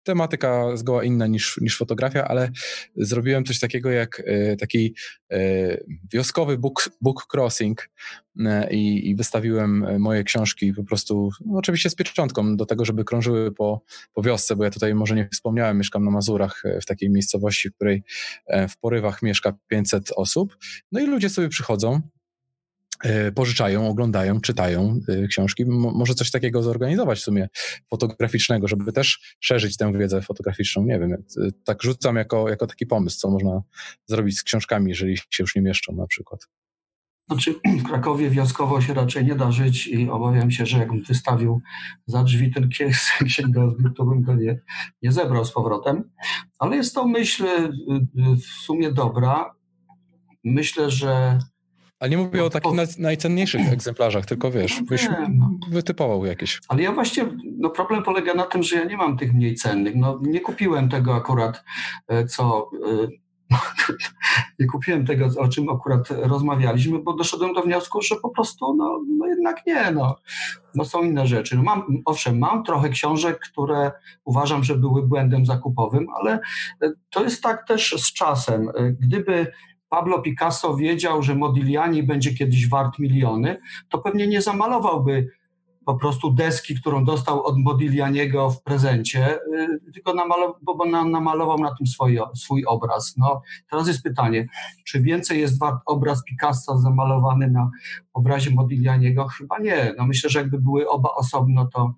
tematyka 0.08 0.76
zgoła 0.76 1.04
inna 1.04 1.26
niż, 1.26 1.58
niż 1.60 1.76
fotografia, 1.76 2.24
ale 2.28 2.50
zrobiłem 2.96 3.44
coś 3.44 3.58
takiego 3.58 3.90
jak 3.90 4.22
e, 4.26 4.56
taki 4.56 4.94
e, 5.30 5.38
wioskowy 6.12 6.58
book, 6.58 6.90
book 7.00 7.26
crossing 7.34 7.90
e, 8.46 8.70
i, 8.70 9.10
i 9.10 9.16
wystawiłem 9.16 10.00
moje 10.00 10.24
książki 10.24 10.72
po 10.72 10.84
prostu, 10.84 11.30
no 11.46 11.58
oczywiście 11.58 11.90
z 11.90 11.94
pieczątką 11.94 12.56
do 12.56 12.66
tego, 12.66 12.84
żeby 12.84 13.04
krążyły 13.04 13.52
po, 13.52 13.82
po 14.12 14.22
wiosce, 14.22 14.56
bo 14.56 14.64
ja 14.64 14.70
tutaj 14.70 14.94
może 14.94 15.14
nie 15.14 15.28
wspomniałem, 15.32 15.78
mieszkam 15.78 16.04
na 16.04 16.10
Mazurach 16.10 16.62
w 16.82 16.86
takiej 16.86 17.10
miejscowości, 17.10 17.68
w 17.68 17.74
której 17.74 18.02
w 18.68 18.78
porywach 18.80 19.22
mieszka 19.22 19.52
500 19.68 20.12
osób. 20.16 20.56
No 20.92 21.00
i 21.00 21.06
ludzie 21.06 21.28
sobie 21.28 21.48
przychodzą, 21.48 22.00
pożyczają, 23.34 23.88
oglądają, 23.88 24.40
czytają 24.40 25.00
e, 25.08 25.26
książki. 25.26 25.64
może 25.66 26.14
coś 26.14 26.30
takiego 26.30 26.62
zorganizować 26.62 27.18
w 27.18 27.22
sumie 27.22 27.48
fotograficznego, 27.90 28.68
żeby 28.68 28.92
też 28.92 29.36
szerzyć 29.40 29.76
tę 29.76 29.92
wiedzę 29.92 30.22
fotograficzną. 30.22 30.84
Nie 30.84 30.98
wiem, 30.98 31.12
e, 31.12 31.16
tak 31.64 31.82
rzucam 31.82 32.16
jako, 32.16 32.48
jako 32.48 32.66
taki 32.66 32.86
pomysł, 32.86 33.18
co 33.18 33.30
można 33.30 33.62
zrobić 34.06 34.38
z 34.38 34.42
książkami, 34.42 34.90
jeżeli 34.90 35.16
się 35.16 35.42
już 35.42 35.56
nie 35.56 35.62
mieszczą 35.62 35.92
na 35.92 36.06
przykład. 36.06 36.48
Znaczy, 37.28 37.54
w 37.80 37.82
Krakowie 37.82 38.30
wioskowo 38.30 38.80
się 38.80 38.94
raczej 38.94 39.24
nie 39.24 39.34
da 39.34 39.52
żyć 39.52 39.86
i 39.86 40.10
obawiam 40.10 40.50
się, 40.50 40.66
że 40.66 40.78
jakbym 40.78 41.02
wystawił 41.02 41.60
za 42.06 42.24
drzwi 42.24 42.50
ten 42.50 42.68
księgozbiór, 43.28 43.94
to 43.96 44.04
bym 44.04 44.22
go 44.22 44.34
nie, 44.34 44.60
nie 45.02 45.12
zebrał 45.12 45.44
z 45.44 45.52
powrotem. 45.52 46.10
Ale 46.58 46.76
jest 46.76 46.94
to 46.94 47.08
myśl 47.08 47.44
w 48.36 48.44
sumie 48.44 48.92
dobra. 48.92 49.54
Myślę, 50.44 50.90
że 50.90 51.38
ale 52.00 52.10
nie 52.10 52.18
mówię 52.18 52.44
o 52.44 52.50
takich 52.50 52.98
najcenniejszych 52.98 53.72
egzemplarzach, 53.72 54.26
tylko 54.26 54.50
wiesz, 54.50 54.82
byś 54.82 55.08
no. 55.30 55.50
wytypował 55.70 56.26
jakieś. 56.26 56.60
Ale 56.68 56.82
ja 56.82 56.92
właśnie, 56.92 57.24
no 57.58 57.70
problem 57.70 58.02
polega 58.02 58.34
na 58.34 58.44
tym, 58.44 58.62
że 58.62 58.76
ja 58.76 58.84
nie 58.84 58.96
mam 58.96 59.16
tych 59.16 59.34
mniej 59.34 59.54
cennych. 59.54 59.96
No 59.96 60.20
nie 60.22 60.40
kupiłem 60.40 60.88
tego 60.88 61.14
akurat, 61.14 61.64
e, 62.08 62.26
co... 62.26 62.70
E, 63.04 63.08
nie 64.58 64.66
kupiłem 64.66 65.06
tego, 65.06 65.28
o 65.38 65.48
czym 65.48 65.68
akurat 65.68 66.10
rozmawialiśmy, 66.10 66.98
bo 66.98 67.12
doszedłem 67.12 67.52
do 67.52 67.62
wniosku, 67.62 68.02
że 68.02 68.16
po 68.16 68.30
prostu, 68.30 68.74
no, 68.74 69.00
no 69.18 69.26
jednak 69.26 69.66
nie, 69.66 69.90
no. 69.90 70.16
no 70.74 70.84
są 70.84 71.02
inne 71.02 71.26
rzeczy. 71.26 71.56
No 71.56 71.62
mam, 71.62 72.02
owszem, 72.04 72.38
mam 72.38 72.64
trochę 72.64 72.88
książek, 72.88 73.38
które 73.38 73.92
uważam, 74.24 74.64
że 74.64 74.74
były 74.74 75.06
błędem 75.06 75.46
zakupowym, 75.46 76.06
ale 76.20 76.40
e, 76.82 76.90
to 77.10 77.24
jest 77.24 77.42
tak 77.42 77.66
też 77.66 77.94
z 77.98 78.12
czasem. 78.12 78.70
Gdyby 79.00 79.52
Pablo 79.88 80.22
Picasso 80.22 80.76
wiedział, 80.76 81.22
że 81.22 81.34
Modigliani 81.34 82.02
będzie 82.02 82.34
kiedyś 82.34 82.68
wart 82.68 82.98
miliony, 82.98 83.60
to 83.88 83.98
pewnie 83.98 84.26
nie 84.26 84.42
zamalowałby 84.42 85.28
po 85.88 85.94
prostu 85.94 86.32
deski, 86.32 86.74
którą 86.74 87.04
dostał 87.04 87.42
od 87.42 87.58
Modiglianiego 87.58 88.50
w 88.50 88.62
prezencie, 88.62 89.34
y, 89.36 89.92
tylko 89.92 90.14
namalował, 90.14 90.54
bo 90.62 90.84
namalował 90.86 91.58
na 91.58 91.74
tym 91.74 91.86
swój, 91.86 92.18
swój 92.34 92.64
obraz. 92.64 93.14
No, 93.16 93.42
teraz 93.70 93.88
jest 93.88 94.02
pytanie, 94.02 94.48
czy 94.84 95.00
więcej 95.00 95.40
jest 95.40 95.58
wart 95.58 95.78
obraz 95.86 96.24
Picasso 96.24 96.78
zamalowany 96.78 97.50
na 97.50 97.70
obrazie 98.12 98.50
Modiglianiego? 98.50 99.28
Chyba 99.28 99.58
nie. 99.58 99.94
No, 99.98 100.06
myślę, 100.06 100.30
że 100.30 100.38
jakby 100.38 100.58
były 100.58 100.88
oba 100.88 101.08
osobno, 101.14 101.66
to 101.66 101.94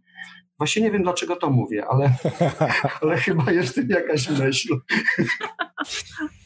Właśnie 0.58 0.82
nie 0.82 0.90
wiem, 0.90 1.02
dlaczego 1.02 1.36
to 1.36 1.50
mówię, 1.50 1.86
ale, 1.86 2.14
ale 3.02 3.16
chyba 3.16 3.52
jest 3.52 3.72
w 3.72 3.74
tym 3.74 3.88
jakaś 3.88 4.30
myśl. 4.30 4.76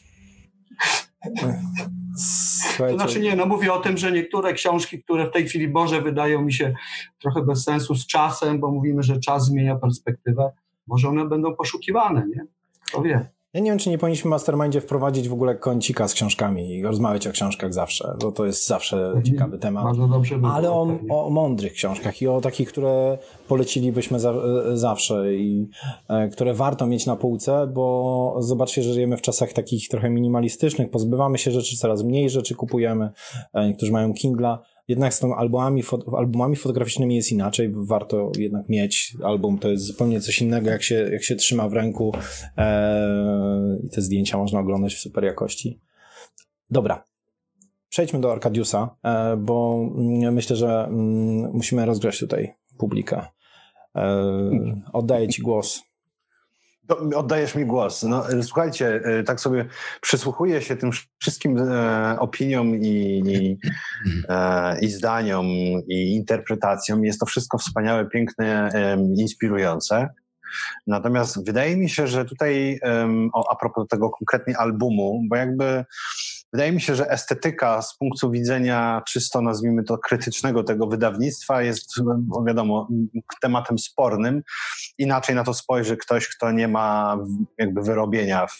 Słuchajcie. 2.17 2.97
To 2.97 3.03
znaczy 3.03 3.19
nie, 3.19 3.35
no 3.35 3.45
mówię 3.45 3.73
o 3.73 3.79
tym, 3.79 3.97
że 3.97 4.11
niektóre 4.11 4.53
książki, 4.53 5.03
które 5.03 5.27
w 5.27 5.31
tej 5.31 5.47
chwili 5.47 5.67
Boże 5.67 6.01
wydają 6.01 6.41
mi 6.41 6.53
się 6.53 6.73
trochę 7.19 7.41
bez 7.41 7.63
sensu 7.63 7.95
z 7.95 8.07
czasem, 8.07 8.59
bo 8.59 8.71
mówimy, 8.71 9.03
że 9.03 9.19
czas 9.19 9.45
zmienia 9.45 9.75
perspektywę, 9.75 10.51
może 10.87 11.09
one 11.09 11.25
będą 11.25 11.55
poszukiwane, 11.55 12.27
nie? 12.27 12.45
Kto 12.87 13.01
wie. 13.01 13.29
Ja 13.55 13.61
nie 13.61 13.71
wiem, 13.71 13.79
czy 13.79 13.89
nie 13.89 13.97
powinniśmy 13.97 14.29
w 14.29 14.31
Mastermindzie 14.31 14.81
wprowadzić 14.81 15.29
w 15.29 15.33
ogóle 15.33 15.55
kącika 15.55 16.07
z 16.07 16.13
książkami 16.13 16.69
i 16.69 16.83
rozmawiać 16.83 17.27
o 17.27 17.31
książkach 17.31 17.73
zawsze, 17.73 18.17
bo 18.21 18.31
to 18.31 18.45
jest 18.45 18.67
zawsze 18.67 19.05
mhm. 19.05 19.23
ciekawy 19.23 19.57
temat. 19.57 19.83
Bardzo 19.83 20.07
dobrze 20.07 20.37
by 20.37 20.47
Ale 20.47 20.71
o, 20.71 20.87
o, 21.09 21.29
mądrych 21.29 21.73
książkach 21.73 22.21
i 22.21 22.27
o 22.27 22.41
takich, 22.41 22.69
które 22.69 23.17
polecilibyśmy 23.47 24.19
za, 24.19 24.31
e, 24.31 24.77
zawsze 24.77 25.35
i 25.35 25.69
e, 26.07 26.29
które 26.29 26.53
warto 26.53 26.87
mieć 26.87 27.05
na 27.05 27.15
półce, 27.15 27.67
bo 27.73 28.35
zobaczcie, 28.39 28.83
że 28.83 28.93
żyjemy 28.93 29.17
w 29.17 29.21
czasach 29.21 29.53
takich 29.53 29.89
trochę 29.89 30.09
minimalistycznych, 30.09 30.89
pozbywamy 30.89 31.37
się 31.37 31.51
rzeczy, 31.51 31.77
coraz 31.77 32.03
mniej 32.03 32.29
rzeczy 32.29 32.55
kupujemy, 32.55 33.09
e, 33.53 33.67
niektórzy 33.67 33.91
mają 33.91 34.13
Kindla, 34.13 34.61
jednak 34.87 35.13
z 35.13 35.19
tą 35.19 35.35
albumami, 35.35 35.83
albumami 36.17 36.55
fotograficznymi 36.55 37.15
jest 37.15 37.31
inaczej, 37.31 37.73
warto 37.73 38.31
jednak 38.37 38.69
mieć 38.69 39.17
album, 39.23 39.57
to 39.57 39.69
jest 39.69 39.85
zupełnie 39.85 40.21
coś 40.21 40.41
innego, 40.41 40.69
jak 40.69 40.83
się, 40.83 40.95
jak 40.95 41.23
się 41.23 41.35
trzyma 41.35 41.69
w 41.69 41.73
ręku 41.73 42.13
e, 42.57 43.79
i 43.83 43.89
te 43.89 44.01
zdjęcia 44.01 44.37
można 44.37 44.59
oglądać 44.59 44.95
w 44.95 44.99
super 44.99 45.23
jakości. 45.23 45.79
Dobra, 46.69 47.03
przejdźmy 47.89 48.19
do 48.19 48.31
Arkadiusa, 48.31 48.95
e, 49.03 49.37
bo 49.37 49.89
myślę, 50.31 50.55
że 50.55 50.85
mm, 50.87 51.51
musimy 51.53 51.85
rozgrzać 51.85 52.19
tutaj 52.19 52.53
publikę. 52.77 53.25
E, 53.95 54.81
oddaję 54.93 55.27
Ci 55.27 55.41
głos. 55.41 55.94
Oddajesz 57.15 57.55
mi 57.55 57.65
głos. 57.65 58.03
No, 58.03 58.23
słuchajcie, 58.41 59.01
e, 59.03 59.23
tak 59.23 59.39
sobie 59.39 59.65
przysłuchuję 60.01 60.61
się 60.61 60.75
tym 60.75 60.91
wszystkim 61.19 61.57
e, 61.57 62.19
opiniom 62.19 62.75
i, 62.75 63.23
i, 63.25 63.57
e, 64.29 64.79
i, 64.79 64.89
zdaniom 64.89 65.45
i 65.87 66.15
interpretacjom. 66.15 67.05
Jest 67.05 67.19
to 67.19 67.25
wszystko 67.25 67.57
wspaniałe, 67.57 68.05
piękne, 68.05 68.69
e, 68.73 68.97
inspirujące. 69.17 70.09
Natomiast 70.87 71.45
wydaje 71.45 71.77
mi 71.77 71.89
się, 71.89 72.07
że 72.07 72.25
tutaj 72.25 72.79
a 73.51 73.55
propos 73.55 73.87
tego 73.87 74.09
konkretnie 74.09 74.57
albumu, 74.57 75.21
bo 75.29 75.35
jakby 75.35 75.85
Wydaje 76.55 76.71
mi 76.71 76.81
się, 76.81 76.95
że 76.95 77.09
estetyka 77.11 77.81
z 77.81 77.97
punktu 77.97 78.31
widzenia 78.31 79.01
czysto, 79.07 79.41
nazwijmy 79.41 79.83
to, 79.83 79.97
krytycznego 79.97 80.63
tego 80.63 80.87
wydawnictwa 80.87 81.61
jest, 81.61 81.91
no 82.05 82.43
wiadomo, 82.47 82.87
tematem 83.41 83.79
spornym. 83.79 84.41
Inaczej 84.97 85.35
na 85.35 85.43
to 85.43 85.53
spojrzy 85.53 85.97
ktoś, 85.97 86.27
kto 86.27 86.51
nie 86.51 86.67
ma 86.67 87.17
jakby 87.57 87.81
wyrobienia 87.81 88.47
w, 88.47 88.57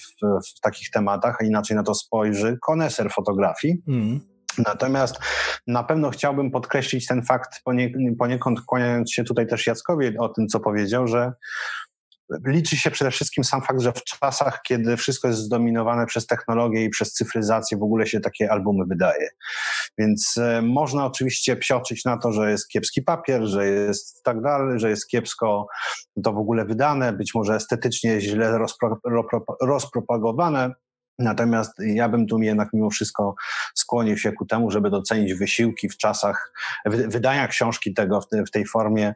w 0.58 0.60
takich 0.62 0.90
tematach, 0.90 1.38
a 1.40 1.46
inaczej 1.46 1.78
na 1.78 1.84
to 1.84 1.96
spojrzy 1.96 2.58
koneser 2.62 3.12
fotografii. 3.12 3.84
Mm. 3.88 4.20
Natomiast 4.58 5.20
na 5.68 5.84
pewno 5.84 6.10
chciałbym 6.10 6.52
podkreślić 6.52 7.08
ten 7.08 7.24
fakt, 7.24 7.62
poniekąd 8.20 8.62
kłaniając 8.62 9.14
się 9.14 9.24
tutaj 9.24 9.48
też 9.48 9.68
Jackowi 9.68 10.18
o 10.18 10.30
tym, 10.30 10.48
co 10.48 10.60
powiedział, 10.60 11.08
że 11.08 11.32
liczy 12.46 12.78
się 12.78 12.92
przede 12.92 13.12
wszystkim 13.12 13.44
sam 13.44 13.62
fakt, 13.62 13.82
że 13.82 13.94
w 13.94 14.04
czasach, 14.04 14.62
kiedy 14.62 14.98
wszystko 14.98 15.28
jest 15.28 15.40
zdominowane 15.40 16.06
przez 16.06 16.28
technologię 16.28 16.84
i 16.84 16.90
przez 16.90 17.14
cyfryzację, 17.14 17.78
w 17.78 17.84
ogóle 17.84 18.08
się 18.08 18.20
takie 18.20 18.52
albumy 18.52 18.86
wydaje. 18.86 19.30
Więc 19.98 20.38
e, 20.38 20.62
można 20.62 21.06
oczywiście 21.06 21.56
psioczyć 21.56 22.06
na 22.06 22.18
to, 22.18 22.32
że 22.32 22.52
jest 22.52 22.68
kiepski 22.68 23.02
papier, 23.02 23.44
że 23.44 23.68
jest 23.68 24.24
tak 24.24 24.42
dalej, 24.42 24.80
że 24.80 24.90
jest 24.90 25.08
kiepsko 25.08 25.68
to 26.24 26.34
w 26.34 26.38
ogóle 26.38 26.66
wydane, 26.66 27.14
być 27.14 27.36
może 27.36 27.56
estetycznie 27.56 28.22
źle 28.22 28.58
rozpro, 28.58 29.00
rozpropagowane. 29.62 30.72
Natomiast 31.20 31.72
ja 31.80 32.10
bym 32.10 32.28
tu 32.28 32.40
jednak 32.40 32.70
mimo 32.74 32.90
wszystko 32.90 33.36
skłonił 33.76 34.18
się 34.18 34.32
ku 34.32 34.46
temu, 34.46 34.72
żeby 34.72 34.90
docenić 34.90 35.34
wysiłki 35.34 35.90
w 35.90 35.98
czasach 35.98 36.54
wydania 36.86 37.48
książki 37.48 37.94
tego 37.94 38.22
w, 38.22 38.26
w 38.48 38.52
tej 38.52 38.66
formie, 38.66 39.16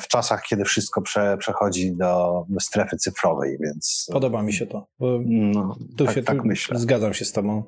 w 0.00 0.08
czasach, 0.08 0.42
kiedy 0.42 0.64
wszystko 0.64 1.02
prze, 1.02 1.36
przechodzi 1.38 1.96
do, 1.96 2.44
do, 2.48 2.60
strefy 2.60 2.96
cyfrowej, 2.96 3.58
więc... 3.60 4.06
Podoba 4.12 4.42
mi 4.42 4.52
się 4.52 4.66
to. 4.66 4.86
No, 5.26 5.76
tu 5.96 6.04
tak, 6.04 6.14
się, 6.14 6.22
tak 6.22 6.38
tu 6.38 6.44
myślę. 6.44 6.78
Zgadzam 6.78 7.14
się 7.14 7.24
z 7.24 7.32
tobą, 7.32 7.62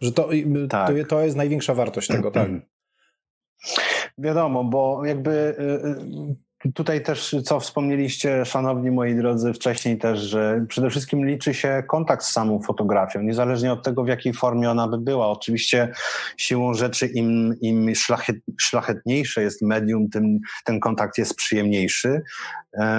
że 0.00 0.12
to, 0.12 0.28
tak. 0.68 0.88
to, 0.88 1.04
to 1.08 1.22
jest 1.22 1.36
największa 1.36 1.74
wartość 1.74 2.08
tego, 2.08 2.30
tak. 2.30 2.50
Wiadomo, 4.18 4.64
bo 4.64 5.04
jakby 5.04 5.30
y, 5.30 5.62
y, 5.62 6.45
tutaj 6.74 7.02
też, 7.02 7.36
co 7.44 7.60
wspomnieliście, 7.60 8.44
szanowni 8.44 8.90
moi 8.90 9.14
drodzy, 9.14 9.52
wcześniej 9.52 9.98
też, 9.98 10.20
że 10.20 10.64
przede 10.68 10.90
wszystkim 10.90 11.26
liczy 11.26 11.54
się 11.54 11.82
kontakt 11.88 12.24
z 12.24 12.32
samą 12.32 12.62
fotografią, 12.62 13.22
niezależnie 13.22 13.72
od 13.72 13.84
tego, 13.84 14.04
w 14.04 14.08
jakiej 14.08 14.32
formie 14.32 14.70
ona 14.70 14.88
by 14.88 14.98
była. 14.98 15.28
Oczywiście 15.28 15.92
siłą 16.36 16.74
rzeczy 16.74 17.06
im, 17.06 17.54
im 17.60 17.94
szlachet, 17.94 18.36
szlachetniejsze 18.60 19.42
jest 19.42 19.62
medium, 19.62 20.08
tym 20.10 20.38
ten 20.64 20.80
kontakt 20.80 21.18
jest 21.18 21.36
przyjemniejszy. 21.36 22.22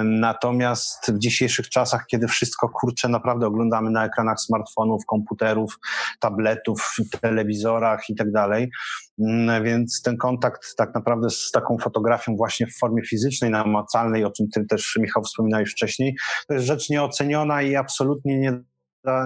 Natomiast 0.04 1.12
w 1.12 1.18
dzisiejszych 1.18 1.68
czasach, 1.68 2.06
kiedy 2.06 2.28
wszystko 2.28 2.68
kurczę 2.68 3.08
naprawdę 3.08 3.46
oglądamy 3.46 3.90
na 3.90 4.06
ekranach 4.06 4.40
smartfonów, 4.40 5.06
komputerów, 5.06 5.78
tabletów, 6.20 6.96
telewizorach 7.20 8.00
i 8.08 8.14
tak 8.14 8.32
dalej, 8.32 8.70
mm, 9.18 9.64
więc 9.64 10.02
ten 10.02 10.16
kontakt 10.16 10.76
tak 10.76 10.94
naprawdę 10.94 11.30
z 11.30 11.50
taką 11.50 11.78
fotografią 11.78 12.36
właśnie 12.36 12.66
w 12.66 12.78
formie 12.78 13.02
fizycznej, 13.02 13.50
namacalnej, 13.50 14.24
o 14.24 14.30
czym 14.30 14.48
ty 14.48 14.66
też 14.66 14.96
Michał 15.00 15.22
wspominałeeś 15.22 15.70
wcześniej, 15.70 16.16
to 16.48 16.54
jest 16.54 16.66
rzecz 16.66 16.90
nieoceniona 16.90 17.62
i 17.62 17.76
absolutnie 17.76 18.38
nie 18.38 18.60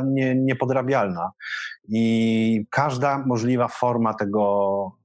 nie, 0.05 0.34
niepodrabialna. 0.34 1.30
I 1.88 2.66
każda 2.70 3.18
możliwa 3.26 3.68
forma 3.68 4.14
tego 4.14 5.01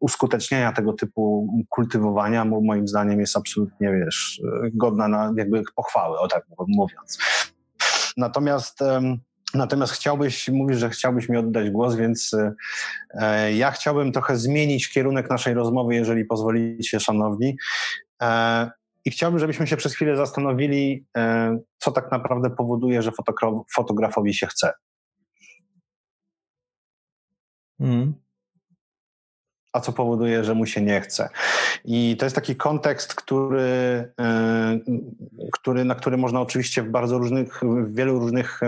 uskutecznienia 0.00 0.72
tego 0.72 0.92
typu 0.92 1.48
kultywowania, 1.68 2.44
moim 2.44 2.88
zdaniem 2.88 3.20
jest 3.20 3.36
absolutnie, 3.36 3.92
wiesz, 3.92 4.42
godna 4.72 5.08
na 5.08 5.32
jakby 5.36 5.62
pochwały, 5.74 6.18
o 6.18 6.28
tak 6.28 6.44
mówiąc. 6.68 7.18
Natomiast 8.16 8.78
Natomiast 9.54 9.92
chciałbyś, 9.92 10.48
mówisz, 10.48 10.78
że 10.78 10.90
chciałbyś 10.90 11.28
mi 11.28 11.36
oddać 11.36 11.70
głos, 11.70 11.94
więc 11.94 12.36
e, 13.14 13.54
ja 13.54 13.70
chciałbym 13.70 14.12
trochę 14.12 14.36
zmienić 14.36 14.92
kierunek 14.92 15.30
naszej 15.30 15.54
rozmowy, 15.54 15.94
jeżeli 15.94 16.24
pozwolicie, 16.24 17.00
szanowni. 17.00 17.56
E, 18.22 18.70
I 19.04 19.10
chciałbym, 19.10 19.40
żebyśmy 19.40 19.66
się 19.66 19.76
przez 19.76 19.94
chwilę 19.94 20.16
zastanowili, 20.16 21.06
e, 21.16 21.58
co 21.78 21.92
tak 21.92 22.10
naprawdę 22.10 22.50
powoduje, 22.50 23.02
że 23.02 23.10
fotografowi 23.74 24.34
się 24.34 24.46
chce. 24.46 24.72
Mm 27.80 28.29
a 29.72 29.80
co 29.80 29.92
powoduje, 29.92 30.44
że 30.44 30.54
mu 30.54 30.66
się 30.66 30.80
nie 30.80 31.00
chce. 31.00 31.28
I 31.84 32.16
to 32.18 32.26
jest 32.26 32.36
taki 32.36 32.56
kontekst, 32.56 33.14
który, 33.14 34.12
e, 34.20 34.78
który, 35.52 35.84
na 35.84 35.94
który 35.94 36.16
można 36.16 36.40
oczywiście 36.40 36.82
w 36.82 36.90
bardzo 36.90 37.18
różnych, 37.18 37.60
w 37.62 37.94
wielu 37.94 38.18
różnych 38.18 38.60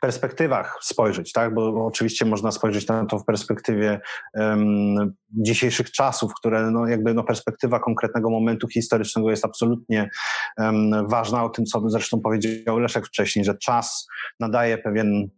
perspektywach 0.00 0.78
spojrzeć, 0.82 1.32
tak? 1.32 1.54
Bo 1.54 1.86
oczywiście 1.86 2.24
można 2.24 2.52
spojrzeć 2.52 2.86
na 2.86 3.06
to 3.06 3.18
w 3.18 3.24
perspektywie 3.24 4.00
um, 4.34 5.14
dzisiejszych 5.30 5.90
czasów, 5.90 6.32
które 6.34 6.70
no, 6.70 6.86
jakby 6.86 7.14
no, 7.14 7.24
perspektywa 7.24 7.80
konkretnego 7.80 8.30
momentu 8.30 8.68
historycznego 8.68 9.30
jest 9.30 9.44
absolutnie 9.44 10.10
um, 10.58 11.08
ważna. 11.08 11.44
O 11.44 11.48
tym, 11.48 11.64
co 11.64 11.90
zresztą 11.90 12.20
powiedział 12.20 12.78
Leszek 12.78 13.06
wcześniej, 13.06 13.44
że 13.44 13.58
czas 13.58 14.06
nadaje 14.40 14.78
pewien 14.78 15.28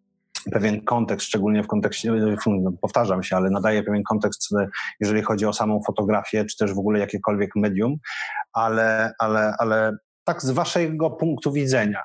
pewien 0.53 0.84
kontekst, 0.84 1.26
szczególnie 1.26 1.62
w 1.62 1.66
kontekście, 1.66 2.12
powtarzam 2.80 3.22
się, 3.22 3.36
ale 3.36 3.51
nadaje 3.51 3.82
pewien 3.82 4.03
kontekst, 4.03 4.49
jeżeli 5.01 5.22
chodzi 5.22 5.47
o 5.47 5.53
samą 5.53 5.80
fotografię, 5.86 6.45
czy 6.45 6.57
też 6.57 6.74
w 6.74 6.78
ogóle 6.78 6.99
jakiekolwiek 6.99 7.51
medium, 7.57 7.97
ale, 8.53 9.12
ale, 9.18 9.55
ale 9.59 9.97
tak 10.24 10.43
z 10.43 10.51
waszego 10.51 11.11
punktu 11.11 11.53
widzenia, 11.53 12.03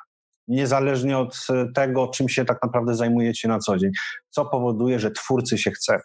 niezależnie 0.47 1.17
od 1.17 1.47
tego, 1.75 2.07
czym 2.07 2.29
się 2.29 2.45
tak 2.45 2.63
naprawdę 2.63 2.95
zajmujecie 2.95 3.47
na 3.47 3.59
co 3.59 3.77
dzień, 3.77 3.91
co 4.29 4.45
powoduje, 4.45 4.99
że 4.99 5.11
twórcy 5.11 5.57
się 5.57 5.71
chce? 5.71 5.99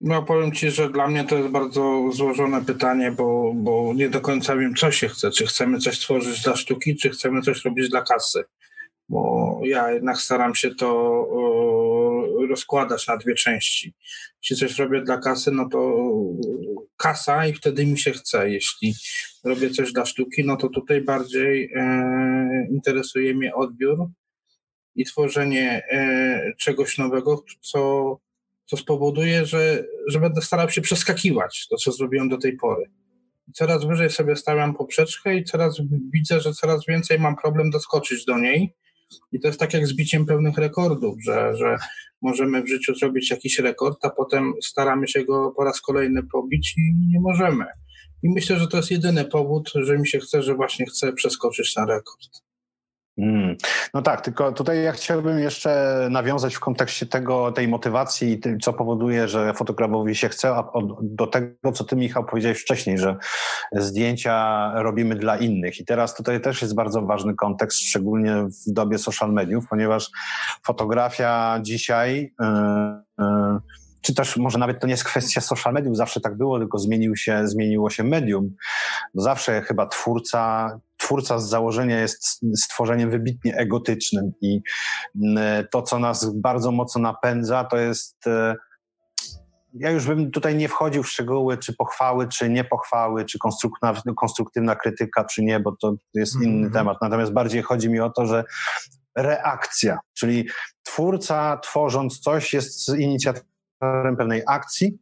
No 0.00 0.22
powiem 0.22 0.52
Ci, 0.52 0.70
że 0.70 0.90
dla 0.90 1.06
mnie 1.06 1.24
to 1.24 1.36
jest 1.36 1.48
bardzo 1.48 2.12
złożone 2.12 2.64
pytanie, 2.64 3.12
bo, 3.12 3.52
bo 3.54 3.92
nie 3.94 4.08
do 4.08 4.20
końca 4.20 4.56
wiem, 4.56 4.74
co 4.74 4.90
się 4.90 5.08
chce. 5.08 5.30
Czy 5.30 5.46
chcemy 5.46 5.78
coś 5.78 5.98
tworzyć 5.98 6.42
dla 6.42 6.56
sztuki, 6.56 6.96
czy 6.96 7.10
chcemy 7.10 7.42
coś 7.42 7.64
robić 7.64 7.88
dla 7.90 8.02
kasy 8.02 8.44
bo 9.08 9.60
ja 9.64 9.90
jednak 9.90 10.18
staram 10.18 10.54
się 10.54 10.74
to 10.74 10.88
rozkładać 12.48 13.06
na 13.06 13.16
dwie 13.16 13.34
części. 13.34 13.94
Jeśli 14.42 14.56
coś 14.56 14.78
robię 14.78 15.02
dla 15.02 15.18
kasy, 15.18 15.50
no 15.52 15.68
to 15.68 16.08
kasa 16.96 17.46
i 17.46 17.54
wtedy 17.54 17.86
mi 17.86 17.98
się 17.98 18.12
chce. 18.12 18.50
Jeśli 18.50 18.94
robię 19.44 19.70
coś 19.70 19.92
dla 19.92 20.06
sztuki, 20.06 20.44
no 20.44 20.56
to 20.56 20.68
tutaj 20.68 21.00
bardziej 21.00 21.70
e, 21.74 22.66
interesuje 22.70 23.34
mnie 23.34 23.54
odbiór 23.54 24.08
i 24.94 25.04
tworzenie 25.04 25.82
e, 25.90 26.52
czegoś 26.58 26.98
nowego, 26.98 27.44
co, 27.60 28.16
co 28.66 28.76
spowoduje, 28.76 29.46
że, 29.46 29.84
że 30.08 30.20
będę 30.20 30.42
starał 30.42 30.70
się 30.70 30.80
przeskakiwać 30.80 31.66
to, 31.70 31.76
co 31.76 31.92
zrobiłem 31.92 32.28
do 32.28 32.38
tej 32.38 32.56
pory. 32.56 32.84
Coraz 33.54 33.84
wyżej 33.84 34.10
sobie 34.10 34.36
stawiam 34.36 34.74
poprzeczkę 34.74 35.36
i 35.36 35.44
coraz 35.44 35.80
widzę, 36.12 36.40
że 36.40 36.52
coraz 36.52 36.86
więcej 36.88 37.18
mam 37.18 37.36
problem 37.36 37.70
doskoczyć 37.70 38.24
do 38.24 38.38
niej 38.38 38.74
i 39.32 39.40
to 39.40 39.48
jest 39.48 39.60
tak 39.60 39.74
jak 39.74 39.86
z 39.86 39.96
biciem 39.96 40.26
pewnych 40.26 40.58
rekordów, 40.58 41.16
że, 41.24 41.56
że 41.56 41.76
możemy 42.22 42.62
w 42.62 42.68
życiu 42.68 42.94
zrobić 42.94 43.30
jakiś 43.30 43.58
rekord, 43.58 44.04
a 44.04 44.10
potem 44.10 44.52
staramy 44.62 45.08
się 45.08 45.24
go 45.24 45.52
po 45.56 45.64
raz 45.64 45.80
kolejny 45.80 46.22
pobić 46.22 46.74
i 46.76 47.08
nie 47.12 47.20
możemy. 47.20 47.64
I 48.22 48.28
myślę, 48.30 48.58
że 48.58 48.68
to 48.68 48.76
jest 48.76 48.90
jedyny 48.90 49.24
powód, 49.24 49.72
że 49.74 49.98
mi 49.98 50.08
się 50.08 50.20
chce, 50.20 50.42
że 50.42 50.54
właśnie 50.54 50.86
chcę 50.86 51.12
przeskoczyć 51.12 51.76
na 51.76 51.86
rekord. 51.86 52.43
Mm. 53.18 53.56
No 53.94 54.02
tak, 54.02 54.20
tylko 54.20 54.52
tutaj 54.52 54.82
ja 54.82 54.92
chciałbym 54.92 55.38
jeszcze 55.38 56.00
nawiązać 56.10 56.54
w 56.54 56.60
kontekście 56.60 57.06
tego, 57.06 57.52
tej 57.52 57.68
motywacji, 57.68 58.40
co 58.62 58.72
powoduje, 58.72 59.28
że 59.28 59.54
fotografowi 59.54 60.14
się 60.14 60.28
chce, 60.28 60.50
a 60.50 60.64
do 61.02 61.26
tego, 61.26 61.72
co 61.72 61.84
ty 61.84 61.96
Michał 61.96 62.24
powiedziałeś 62.24 62.58
wcześniej, 62.58 62.98
że 62.98 63.16
zdjęcia 63.72 64.72
robimy 64.74 65.14
dla 65.14 65.36
innych. 65.36 65.80
I 65.80 65.84
teraz 65.84 66.14
tutaj 66.14 66.40
też 66.40 66.62
jest 66.62 66.74
bardzo 66.74 67.02
ważny 67.02 67.34
kontekst, 67.34 67.80
szczególnie 67.80 68.34
w 68.36 68.72
dobie 68.72 68.98
social 68.98 69.32
mediów, 69.32 69.64
ponieważ 69.70 70.10
fotografia 70.66 71.58
dzisiaj 71.62 72.32
yy, 72.40 72.46
yy, 73.18 73.58
czy 74.04 74.14
też 74.14 74.36
może 74.36 74.58
nawet 74.58 74.80
to 74.80 74.86
nie 74.86 74.92
jest 74.92 75.04
kwestia 75.04 75.40
social 75.40 75.72
mediów, 75.72 75.96
zawsze 75.96 76.20
tak 76.20 76.36
było, 76.36 76.58
tylko 76.58 76.78
zmienił 76.78 77.16
się, 77.16 77.48
zmieniło 77.48 77.90
się 77.90 78.04
medium. 78.04 78.54
Zawsze 79.14 79.62
chyba 79.62 79.86
twórca, 79.86 80.70
twórca 81.04 81.38
z 81.38 81.48
założenia 81.48 82.00
jest 82.00 82.40
stworzeniem 82.56 83.10
wybitnie 83.10 83.56
egotycznym 83.56 84.32
i 84.40 84.60
mm, 85.22 85.66
to, 85.70 85.82
co 85.82 85.98
nas 85.98 86.34
bardzo 86.34 86.70
mocno 86.70 87.00
napędza, 87.00 87.64
to 87.64 87.76
jest 87.76 88.26
e, 88.26 88.56
ja 89.74 89.90
już 89.90 90.06
bym 90.06 90.30
tutaj 90.30 90.56
nie 90.56 90.68
wchodził 90.68 91.02
w 91.02 91.08
szczegóły, 91.08 91.58
czy 91.58 91.76
pochwały, 91.76 92.28
czy 92.28 92.50
nie 92.50 92.64
pochwały, 92.64 93.24
czy 93.24 93.38
konstruktywna, 93.38 93.94
konstruktywna 94.16 94.76
krytyka, 94.76 95.24
czy 95.24 95.42
nie, 95.42 95.60
bo 95.60 95.76
to 95.76 95.94
jest 96.14 96.34
inny 96.34 96.56
mm 96.56 96.70
-hmm. 96.70 96.72
temat. 96.72 96.98
Natomiast 97.02 97.32
bardziej 97.32 97.62
chodzi 97.62 97.90
mi 97.90 98.00
o 98.00 98.10
to, 98.10 98.26
że 98.26 98.44
reakcja, 99.16 99.98
czyli 100.14 100.48
twórca 100.82 101.58
tworząc 101.62 102.20
coś 102.20 102.52
jest 102.52 102.88
inicjatywą 102.88 103.46
pewnej 104.18 104.42
akcji, 104.46 104.98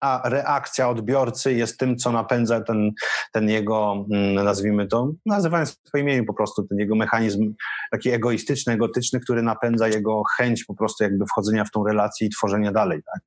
a 0.00 0.28
reakcja 0.28 0.88
odbiorcy 0.88 1.54
jest 1.54 1.78
tym, 1.78 1.96
co 1.96 2.12
napędza 2.12 2.60
ten, 2.60 2.90
ten 3.32 3.48
jego, 3.48 4.06
mm, 4.12 4.44
nazwijmy 4.44 4.86
to, 4.86 5.12
nazywając 5.26 5.76
po 5.92 5.98
imieniu 5.98 6.24
po 6.24 6.34
prostu, 6.34 6.62
ten 6.62 6.78
jego 6.78 6.96
mechanizm 6.96 7.54
taki 7.90 8.10
egoistyczny, 8.10 8.72
egotyczny, 8.72 9.20
który 9.20 9.42
napędza 9.42 9.88
jego 9.88 10.22
chęć 10.36 10.64
po 10.64 10.74
prostu 10.74 11.04
jakby 11.04 11.24
wchodzenia 11.26 11.64
w 11.64 11.70
tą 11.70 11.84
relację 11.84 12.26
i 12.26 12.30
tworzenia 12.30 12.72
dalej, 12.72 13.00
tak? 13.02 13.22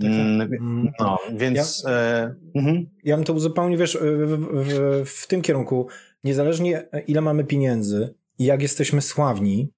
tak, 0.00 0.10
tak. 0.10 0.10
Mm, 0.10 0.40
mm. 0.40 0.92
No, 1.00 1.18
więc... 1.32 1.84
Ja, 1.86 1.92
e, 1.92 2.34
mhm. 2.54 2.86
ja 3.04 3.16
bym 3.16 3.24
to 3.24 3.32
uzupełnił, 3.32 3.78
wiesz, 3.78 3.98
w, 4.00 4.46
w, 4.52 5.22
w 5.22 5.26
tym 5.26 5.42
kierunku, 5.42 5.88
niezależnie 6.24 6.88
ile 7.06 7.20
mamy 7.20 7.44
pieniędzy 7.44 8.14
i 8.38 8.44
jak 8.44 8.62
jesteśmy 8.62 9.02
sławni, 9.02 9.72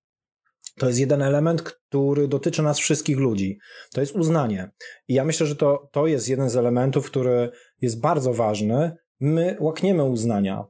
to 0.79 0.87
jest 0.87 0.99
jeden 0.99 1.23
element, 1.23 1.63
który 1.63 2.29
dotyczy 2.29 2.63
nas 2.63 2.79
wszystkich 2.79 3.19
ludzi. 3.19 3.59
To 3.95 4.01
jest 4.01 4.17
uznanie. 4.17 4.71
I 5.09 5.15
ja 5.15 5.25
myślę, 5.25 5.47
że 5.47 5.57
to, 5.57 5.89
to 5.93 6.07
jest 6.07 6.29
jeden 6.29 6.51
z 6.51 6.57
elementów, 6.57 7.07
który 7.07 7.51
jest 7.81 8.01
bardzo 8.01 8.35
ważny. 8.35 8.97
My 9.21 9.57
łakniemy 9.61 10.05
uznania. 10.05 10.65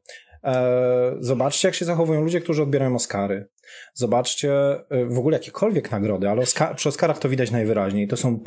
E, 0.45 1.17
zobaczcie, 1.21 1.69
jak 1.69 1.75
się 1.75 1.85
zachowują 1.85 2.21
ludzie, 2.21 2.41
którzy 2.41 2.63
odbierają 2.63 2.95
Oscary. 2.95 3.49
Zobaczcie 3.95 4.53
e, 4.91 5.05
w 5.05 5.19
ogóle 5.19 5.37
jakiekolwiek 5.37 5.91
nagrody, 5.91 6.29
ale 6.29 6.43
Oscar, 6.43 6.77
przy 6.77 6.89
Oscarach 6.89 7.19
to 7.19 7.29
widać 7.29 7.51
najwyraźniej. 7.51 8.09
To 8.09 8.17
są, 8.17 8.41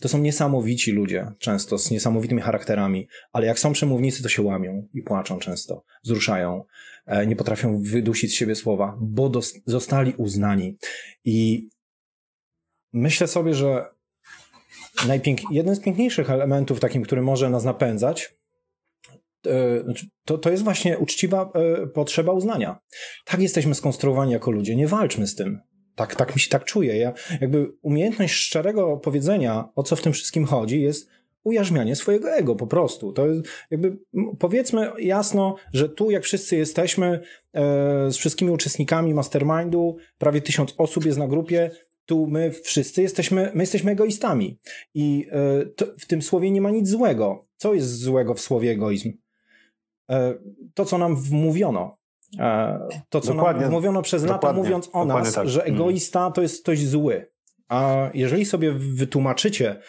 to 0.00 0.08
są 0.08 0.18
niesamowici 0.18 0.92
ludzie, 0.92 1.32
często 1.38 1.78
z 1.78 1.90
niesamowitymi 1.90 2.40
charakterami, 2.40 3.08
ale 3.32 3.46
jak 3.46 3.58
są 3.58 3.72
przemównicy, 3.72 4.22
to 4.22 4.28
się 4.28 4.42
łamią 4.42 4.88
i 4.94 5.02
płaczą 5.02 5.38
często, 5.38 5.84
wzruszają. 6.04 6.64
E, 7.06 7.26
nie 7.26 7.36
potrafią 7.36 7.82
wydusić 7.82 8.30
z 8.30 8.34
siebie 8.34 8.54
słowa, 8.54 8.98
bo 9.00 9.32
zostali 9.66 10.14
uznani. 10.16 10.78
I 11.24 11.68
myślę 12.92 13.28
sobie, 13.28 13.54
że 13.54 13.84
jeden 15.50 15.76
z 15.76 15.80
piękniejszych 15.80 16.30
elementów 16.30 16.80
takim, 16.80 17.02
który 17.02 17.22
może 17.22 17.50
nas 17.50 17.64
napędzać, 17.64 18.34
to, 20.24 20.38
to 20.38 20.50
jest 20.50 20.64
właśnie 20.64 20.98
uczciwa 20.98 21.50
e, 21.54 21.86
potrzeba 21.86 22.32
uznania. 22.32 22.78
Tak 23.24 23.40
jesteśmy 23.40 23.74
skonstruowani 23.74 24.32
jako 24.32 24.50
ludzie, 24.50 24.76
nie 24.76 24.86
walczmy 24.86 25.26
z 25.26 25.34
tym. 25.34 25.60
Tak, 25.94 26.16
tak 26.16 26.34
mi 26.34 26.40
się 26.40 26.50
tak 26.50 26.64
czuję. 26.64 26.96
Ja, 26.96 27.12
jakby 27.40 27.72
umiejętność 27.82 28.34
szczerego 28.34 28.96
powiedzenia, 28.96 29.68
o 29.74 29.82
co 29.82 29.96
w 29.96 30.02
tym 30.02 30.12
wszystkim 30.12 30.44
chodzi, 30.44 30.82
jest 30.82 31.08
ujarzmianie 31.44 31.96
swojego 31.96 32.30
ego 32.30 32.56
po 32.56 32.66
prostu. 32.66 33.12
To 33.12 33.26
jest 33.26 33.40
jakby, 33.70 33.98
powiedzmy 34.38 34.90
jasno, 34.98 35.56
że 35.72 35.88
tu 35.88 36.10
jak 36.10 36.22
wszyscy 36.22 36.56
jesteśmy 36.56 37.20
e, 37.52 38.10
z 38.12 38.16
wszystkimi 38.16 38.50
uczestnikami 38.50 39.14
mastermindu, 39.14 39.96
prawie 40.18 40.40
tysiąc 40.40 40.74
osób 40.78 41.04
jest 41.04 41.18
na 41.18 41.28
grupie, 41.28 41.70
tu 42.06 42.26
my 42.26 42.50
wszyscy 42.50 43.02
jesteśmy, 43.02 43.50
my 43.54 43.62
jesteśmy 43.62 43.92
egoistami. 43.92 44.58
I 44.94 45.26
e, 45.30 45.66
to, 45.66 45.86
w 45.98 46.06
tym 46.06 46.22
słowie 46.22 46.50
nie 46.50 46.60
ma 46.60 46.70
nic 46.70 46.88
złego. 46.88 47.46
Co 47.56 47.74
jest 47.74 47.98
złego 47.98 48.34
w 48.34 48.40
słowie 48.40 48.70
egoizm? 48.70 49.12
E, 50.10 50.34
to, 50.74 50.84
co 50.84 50.98
nam 50.98 51.16
wmówiono. 51.16 51.96
E, 52.38 52.78
to, 53.08 53.20
co 53.20 53.34
dokładnie, 53.34 53.62
nam 53.62 53.70
wmówiono 53.70 54.02
przez 54.02 54.24
lata, 54.24 54.52
mówiąc 54.52 54.90
o 54.92 55.04
nas, 55.04 55.32
tak. 55.32 55.48
że 55.48 55.64
egoista 55.64 56.30
to 56.30 56.42
jest 56.42 56.62
ktoś 56.62 56.86
zły. 56.86 57.30
A 57.68 58.10
jeżeli 58.14 58.44
sobie 58.44 58.72
wytłumaczycie, 58.72 59.80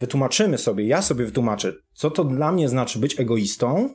wytłumaczymy 0.00 0.58
sobie, 0.58 0.86
ja 0.86 1.02
sobie 1.02 1.24
wytłumaczę, 1.24 1.72
co 1.92 2.10
to 2.10 2.24
dla 2.24 2.52
mnie 2.52 2.68
znaczy 2.68 2.98
być 2.98 3.20
egoistą, 3.20 3.88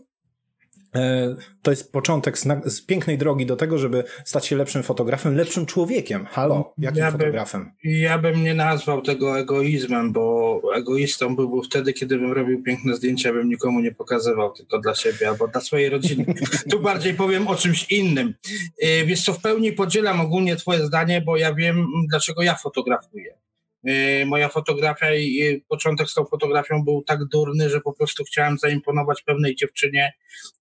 to 1.62 1.72
jest 1.72 1.92
początek 1.92 2.38
z, 2.66 2.82
pięknej 2.82 3.18
drogi 3.18 3.46
do 3.46 3.56
tego, 3.56 3.78
żeby 3.78 4.04
stać 4.26 4.46
się 4.46 4.56
lepszym 4.56 4.84
fotografem, 4.84 5.36
lepszym 5.36 5.66
człowiekiem. 5.66 6.26
Halo, 6.26 6.74
jakim 6.78 7.00
ja 7.00 7.12
fotografem? 7.12 7.72
ja 7.84 8.18
bym 8.18 8.44
nie 8.44 8.54
nazwał 8.54 9.02
tego 9.02 9.40
egoizmem, 9.40 10.12
bo 10.12 10.62
egoistą 10.76 11.36
byłby 11.36 11.68
wtedy, 11.68 11.94
kiedy 11.94 12.18
bym 12.18 12.32
robił 12.32 12.64
piękne 12.64 12.96
zdjęcia, 12.96 13.34
bym 13.34 13.50
nikomu 13.50 13.80
nie 13.80 13.92
pokazywał, 13.92 14.54
tylko 14.54 14.80
dla 14.80 14.96
siebie 14.96 15.30
albo 15.30 15.48
dla 15.48 15.62
swojej 15.62 15.90
rodziny. 15.90 16.26
tu 16.72 16.80
bardziej 16.80 17.14
powiem 17.14 17.48
o 17.48 17.56
czymś 17.56 17.92
innym. 17.92 18.34
E, 18.82 19.06
wiesz 19.06 19.24
co, 19.24 19.34
w 19.34 19.42
pełni 19.42 19.74
podzielam 19.74 20.22
ogólnie 20.22 20.56
twoje 20.56 20.86
zdanie, 20.86 21.22
bo 21.22 21.38
ja 21.38 21.54
wiem, 21.54 21.88
dlaczego 22.10 22.44
ja 22.44 22.56
fotografuję. 22.56 23.44
Y, 23.90 24.26
moja 24.26 24.50
fotografia 24.50 25.16
i 25.16 25.62
początek 25.68 26.10
z 26.10 26.14
tą 26.14 26.26
fotografią 26.26 26.84
był 26.84 27.04
tak 27.04 27.26
durny, 27.26 27.70
że 27.70 27.82
po 27.82 27.94
prostu 27.94 28.24
chciałem 28.24 28.58
zaimponować 28.58 29.22
pewnej 29.22 29.56
dziewczynie, 29.56 30.14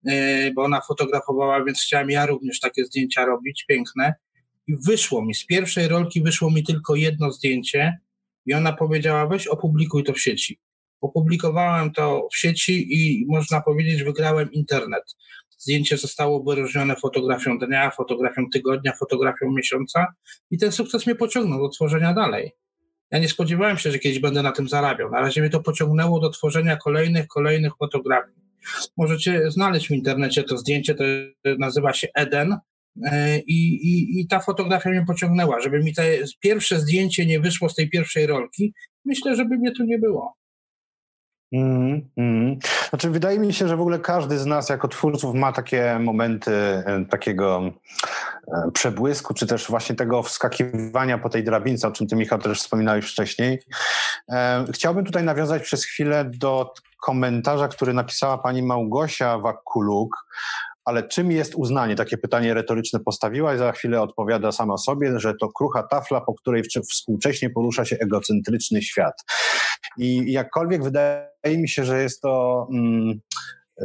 y, 0.08 0.52
bo 0.54 0.62
ona 0.62 0.80
fotografowała, 0.80 1.64
więc 1.64 1.82
chciałem 1.82 2.10
ja 2.10 2.26
również 2.26 2.60
takie 2.60 2.84
zdjęcia 2.84 3.24
robić, 3.24 3.64
piękne. 3.68 4.14
I 4.66 4.76
wyszło 4.86 5.24
mi, 5.24 5.34
z 5.34 5.46
pierwszej 5.46 5.88
rolki 5.88 6.22
wyszło 6.22 6.50
mi 6.50 6.64
tylko 6.64 6.94
jedno 6.94 7.32
zdjęcie 7.32 7.98
i 8.46 8.54
ona 8.54 8.72
powiedziała, 8.72 9.26
weź 9.26 9.46
opublikuj 9.46 10.04
to 10.04 10.12
w 10.12 10.20
sieci. 10.20 10.60
Opublikowałem 11.00 11.92
to 11.92 12.28
w 12.32 12.36
sieci 12.36 12.86
i 12.90 13.26
można 13.28 13.60
powiedzieć, 13.60 14.02
wygrałem 14.02 14.52
internet. 14.52 15.02
Zdjęcie 15.58 15.96
zostało 15.96 16.42
wyróżnione 16.42 16.96
fotografią 16.96 17.58
dnia, 17.58 17.90
fotografią 17.90 18.50
tygodnia, 18.52 18.92
fotografią 18.92 19.50
miesiąca 19.50 20.06
i 20.50 20.58
ten 20.58 20.72
sukces 20.72 21.06
mnie 21.06 21.14
pociągnął 21.14 21.62
do 21.62 21.68
tworzenia 21.68 22.14
dalej. 22.14 22.52
Ja 23.12 23.18
nie 23.18 23.28
spodziewałem 23.28 23.78
się, 23.78 23.90
że 23.90 23.98
kiedyś 23.98 24.18
będę 24.18 24.42
na 24.42 24.52
tym 24.52 24.68
zarabiał. 24.68 25.10
Na 25.10 25.20
razie 25.20 25.40
mnie 25.40 25.50
to 25.50 25.62
pociągnęło 25.62 26.20
do 26.20 26.30
tworzenia 26.30 26.76
kolejnych, 26.76 27.26
kolejnych 27.26 27.72
fotografii. 27.76 28.36
Możecie 28.96 29.50
znaleźć 29.50 29.88
w 29.88 29.90
internecie 29.90 30.42
to 30.42 30.58
zdjęcie, 30.58 30.94
to 30.94 31.04
nazywa 31.58 31.92
się 31.92 32.08
Eden. 32.14 32.56
E, 33.04 33.38
I, 33.38 33.74
i, 33.74 34.20
I 34.20 34.26
ta 34.26 34.40
fotografia 34.40 34.90
mnie 34.90 35.04
pociągnęła. 35.06 35.60
Żeby 35.60 35.82
mi 35.82 35.94
te 35.94 36.04
pierwsze 36.40 36.80
zdjęcie 36.80 37.26
nie 37.26 37.40
wyszło 37.40 37.68
z 37.68 37.74
tej 37.74 37.90
pierwszej 37.90 38.26
rolki, 38.26 38.74
myślę, 39.04 39.36
żeby 39.36 39.58
mnie 39.58 39.72
tu 39.72 39.84
nie 39.84 39.98
było. 39.98 40.34
Mm. 41.52 42.58
Znaczy, 42.88 43.10
wydaje 43.10 43.38
mi 43.38 43.52
się, 43.52 43.68
że 43.68 43.76
w 43.76 43.80
ogóle 43.80 43.98
każdy 43.98 44.38
z 44.38 44.46
nas 44.46 44.68
jako 44.68 44.88
twórców 44.88 45.34
ma 45.34 45.52
takie 45.52 45.98
momenty 46.00 46.52
e, 46.52 47.04
takiego 47.10 47.62
e, 48.48 48.70
przebłysku, 48.72 49.34
czy 49.34 49.46
też 49.46 49.68
właśnie 49.68 49.96
tego 49.96 50.22
wskakiwania 50.22 51.18
po 51.18 51.28
tej 51.28 51.44
drabince, 51.44 51.88
o 51.88 51.92
czym 51.92 52.06
ty, 52.06 52.16
Michał, 52.16 52.38
też 52.38 52.60
wspominałeś 52.60 53.04
wcześniej. 53.04 53.62
E, 54.28 54.64
chciałbym 54.72 55.04
tutaj 55.04 55.24
nawiązać 55.24 55.62
przez 55.62 55.84
chwilę 55.84 56.24
do 56.24 56.74
komentarza, 57.00 57.68
który 57.68 57.92
napisała 57.92 58.38
pani 58.38 58.62
Małgosia 58.62 59.38
Wakuluk 59.38 60.16
ale 60.84 61.08
czym 61.08 61.32
jest 61.32 61.54
uznanie? 61.54 61.96
Takie 61.96 62.18
pytanie 62.18 62.54
retoryczne 62.54 63.00
postawiła 63.00 63.54
i 63.54 63.58
za 63.58 63.72
chwilę 63.72 64.02
odpowiada 64.02 64.52
sama 64.52 64.78
sobie, 64.78 65.20
że 65.20 65.34
to 65.40 65.48
krucha 65.48 65.82
tafla, 65.82 66.20
po 66.20 66.34
której 66.34 66.62
współcześnie 66.90 67.50
porusza 67.50 67.84
się 67.84 67.96
egocentryczny 68.00 68.82
świat. 68.82 69.14
I 69.98 70.32
jakkolwiek 70.32 70.84
wydaje 70.84 71.58
mi 71.58 71.68
się, 71.68 71.84
że 71.84 72.02
jest 72.02 72.20
to 72.20 72.66
mm, 72.72 73.20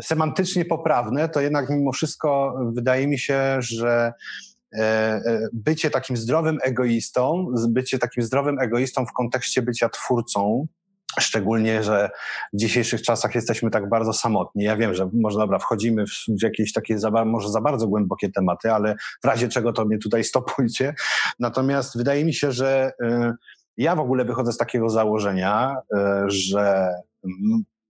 semantycznie 0.02 0.66
poprawne, 0.66 1.30
to 1.30 1.42
jednak 1.42 1.70
mimo 1.70 1.92
wszystko 1.92 2.60
wydaje 2.74 3.08
mi 3.08 3.20
się, 3.20 3.58
że 3.60 4.14
e, 4.74 4.82
e, 4.82 5.48
bycie 5.54 5.90
takim 5.90 6.18
zdrowym 6.18 6.58
egoistą, 6.64 7.48
bycie 7.70 8.00
takim 8.00 8.24
zdrowym 8.24 8.60
egoistą 8.60 9.06
w 9.06 9.14
kontekście 9.14 9.62
bycia 9.62 9.90
twórcą, 9.90 10.68
Szczególnie, 11.20 11.84
że 11.84 12.10
w 12.54 12.58
dzisiejszych 12.58 13.02
czasach 13.02 13.36
jesteśmy 13.36 13.72
tak 13.72 13.90
bardzo 13.90 14.14
samotni. 14.14 14.64
Ja 14.64 14.78
wiem, 14.78 14.94
że 14.94 15.10
może 15.14 15.40
dobra, 15.40 15.60
wchodzimy 15.60 16.06
w 16.28 16.44
jakieś 16.44 16.74
takie 16.74 17.00
za, 17.00 17.12
może 17.26 17.50
za 17.50 17.62
bardzo 17.62 17.88
głębokie 17.88 18.32
tematy, 18.32 18.72
ale 18.72 18.96
w 19.24 19.28
razie 19.28 19.48
czego 19.48 19.74
to 19.74 19.86
mnie 19.86 19.98
tutaj 19.98 20.24
stopujcie. 20.34 20.94
Natomiast 21.40 21.98
wydaje 21.98 22.26
mi 22.26 22.34
się, 22.34 22.52
że 22.52 22.92
y, 23.02 23.32
ja 23.78 23.96
w 23.96 24.00
ogóle 24.00 24.26
wychodzę 24.26 24.52
z 24.52 24.58
takiego 24.58 24.90
założenia, 24.90 25.78
y, 25.94 25.98
że 26.28 26.94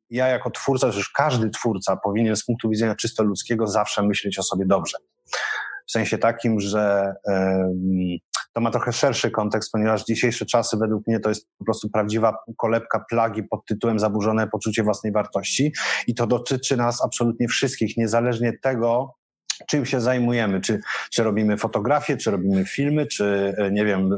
ja 0.09 0.27
jako 0.27 0.51
twórca, 0.51 0.91
że 0.91 1.01
każdy 1.15 1.49
twórca 1.49 1.97
powinien 1.97 2.35
z 2.35 2.45
punktu 2.45 2.69
widzenia 2.69 2.95
czysto 2.95 3.23
ludzkiego 3.23 3.67
zawsze 3.67 4.03
myśleć 4.03 4.39
o 4.39 4.43
sobie 4.43 4.65
dobrze. 4.65 4.97
W 5.87 5.91
sensie 5.91 6.17
takim, 6.17 6.59
że 6.59 7.13
to 8.57 8.61
ma 8.61 8.71
trochę 8.71 8.93
szerszy 8.93 9.31
kontekst, 9.31 9.71
ponieważ 9.71 10.03
dzisiejsze 10.05 10.45
czasy 10.45 10.77
według 10.77 11.07
mnie 11.07 11.19
to 11.19 11.29
jest 11.29 11.47
po 11.57 11.65
prostu 11.65 11.89
prawdziwa 11.89 12.37
kolebka 12.57 13.05
plagi 13.09 13.43
pod 13.43 13.65
tytułem 13.65 13.99
zaburzone 13.99 14.47
poczucie 14.47 14.83
własnej 14.83 15.13
wartości 15.13 15.73
i 16.07 16.15
to 16.15 16.27
dotyczy 16.27 16.77
nas 16.77 17.03
absolutnie 17.03 17.47
wszystkich, 17.47 17.97
niezależnie 17.97 18.53
tego, 18.63 19.13
czym 19.67 19.85
się 19.85 20.01
zajmujemy, 20.01 20.61
czy, 20.61 20.81
czy 21.11 21.23
robimy 21.23 21.57
fotografie, 21.57 22.17
czy 22.17 22.31
robimy 22.31 22.65
filmy, 22.65 23.05
czy 23.05 23.55
e, 23.57 23.71
nie 23.71 23.85
wiem, 23.85 24.09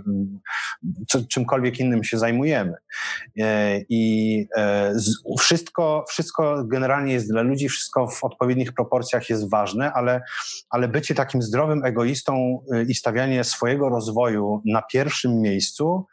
czy, 1.07 1.27
czymkolwiek 1.27 1.79
innym 1.79 2.03
się 2.03 2.17
zajmujemy. 2.17 2.73
E, 3.39 3.79
I 3.89 4.47
e, 4.55 4.93
wszystko, 5.39 6.05
wszystko 6.09 6.63
generalnie 6.63 7.13
jest 7.13 7.31
dla 7.31 7.41
ludzi, 7.41 7.69
wszystko 7.69 8.07
w 8.07 8.23
odpowiednich 8.23 8.73
proporcjach 8.73 9.29
jest 9.29 9.49
ważne, 9.49 9.93
ale, 9.93 10.21
ale 10.69 10.87
bycie 10.87 11.15
takim 11.15 11.41
zdrowym 11.41 11.85
egoistą 11.85 12.63
i 12.87 12.95
stawianie 12.95 13.43
swojego 13.43 13.89
rozwoju 13.89 14.61
na 14.65 14.81
pierwszym 14.81 15.41
miejscu, 15.41 16.05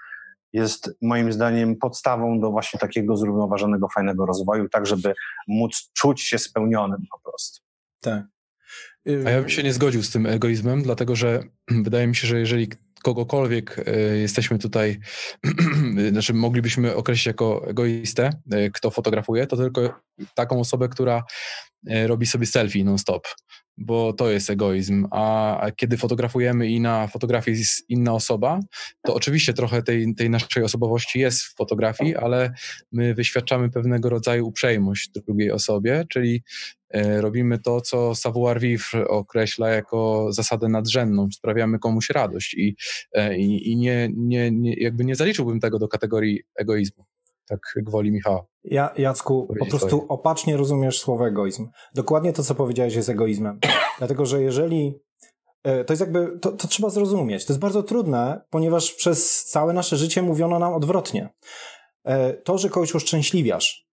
jest 0.52 0.96
moim 1.02 1.32
zdaniem 1.32 1.76
podstawą 1.76 2.40
do 2.40 2.50
właśnie 2.50 2.80
takiego 2.80 3.16
zrównoważonego, 3.16 3.88
fajnego 3.88 4.26
rozwoju, 4.26 4.68
tak 4.68 4.86
żeby 4.86 5.14
móc 5.48 5.90
czuć 5.92 6.22
się 6.22 6.38
spełnionym 6.38 7.06
po 7.10 7.30
prostu. 7.30 7.62
Tak. 8.00 8.35
A 9.26 9.30
ja 9.30 9.40
bym 9.40 9.48
się 9.48 9.62
nie 9.62 9.72
zgodził 9.72 10.02
z 10.02 10.10
tym 10.10 10.26
egoizmem, 10.26 10.82
dlatego 10.82 11.16
że 11.16 11.42
wydaje 11.84 12.06
mi 12.06 12.16
się, 12.16 12.26
że 12.26 12.40
jeżeli 12.40 12.68
kogokolwiek 13.02 13.84
e, 13.86 14.00
jesteśmy 14.16 14.58
tutaj, 14.58 14.98
znaczy 16.12 16.34
moglibyśmy 16.34 16.94
określić 16.94 17.26
jako 17.26 17.68
egoistę, 17.68 18.30
e, 18.52 18.70
kto 18.70 18.90
fotografuje, 18.90 19.46
to 19.46 19.56
tylko 19.56 20.00
taką 20.34 20.60
osobę, 20.60 20.88
która 20.88 21.24
e, 21.90 22.06
robi 22.06 22.26
sobie 22.26 22.46
selfie 22.46 22.84
non-stop, 22.84 23.28
bo 23.78 24.12
to 24.12 24.30
jest 24.30 24.50
egoizm. 24.50 25.06
A 25.10 25.66
kiedy 25.76 25.96
fotografujemy 25.96 26.68
i 26.68 26.80
na 26.80 27.06
fotografii 27.06 27.58
jest 27.58 27.90
inna 27.90 28.12
osoba, 28.12 28.60
to 29.06 29.14
oczywiście 29.14 29.52
trochę 29.52 29.82
tej, 29.82 30.14
tej 30.14 30.30
naszej 30.30 30.62
osobowości 30.62 31.18
jest 31.18 31.42
w 31.42 31.54
fotografii, 31.54 32.16
ale 32.16 32.52
my 32.92 33.14
wyświadczamy 33.14 33.70
pewnego 33.70 34.08
rodzaju 34.08 34.46
uprzejmość 34.46 35.10
drugiej 35.10 35.50
osobie, 35.50 36.04
czyli 36.08 36.42
E, 36.90 37.20
robimy 37.20 37.58
to, 37.58 37.80
co 37.80 38.14
savoir-vivre 38.14 39.08
określa 39.08 39.68
jako 39.70 40.28
zasadę 40.32 40.68
nadrzędną, 40.68 41.28
sprawiamy 41.32 41.78
komuś 41.78 42.10
radość 42.10 42.54
i, 42.54 42.76
e, 43.12 43.36
i 43.36 43.76
nie, 43.76 44.10
nie, 44.16 44.50
nie, 44.50 44.74
jakby 44.74 45.04
nie 45.04 45.16
zaliczyłbym 45.16 45.60
tego 45.60 45.78
do 45.78 45.88
kategorii 45.88 46.42
egoizmu, 46.56 47.04
tak 47.48 47.60
gwoli 47.76 48.12
Michała. 48.12 48.46
Ja, 48.64 48.90
Jacku, 48.96 49.46
po 49.58 49.66
prostu 49.66 49.88
swoje. 49.88 50.08
opacznie 50.08 50.56
rozumiesz 50.56 51.00
słowo 51.00 51.28
egoizm. 51.28 51.68
Dokładnie 51.94 52.32
to, 52.32 52.42
co 52.42 52.54
powiedziałeś, 52.54 52.94
jest 52.94 53.08
egoizmem. 53.08 53.58
Dlatego, 53.98 54.26
że 54.26 54.42
jeżeli 54.42 54.94
e, 55.64 55.84
to 55.84 55.92
jest 55.92 56.00
jakby, 56.00 56.38
to, 56.38 56.52
to 56.52 56.68
trzeba 56.68 56.90
zrozumieć. 56.90 57.46
To 57.46 57.52
jest 57.52 57.60
bardzo 57.60 57.82
trudne, 57.82 58.40
ponieważ 58.50 58.92
przez 58.92 59.44
całe 59.44 59.72
nasze 59.72 59.96
życie 59.96 60.22
mówiono 60.22 60.58
nam 60.58 60.74
odwrotnie. 60.74 61.28
To, 62.44 62.58
że 62.58 62.68
kogoś 62.68 62.94
uszczęśliwiasz, 62.94 63.86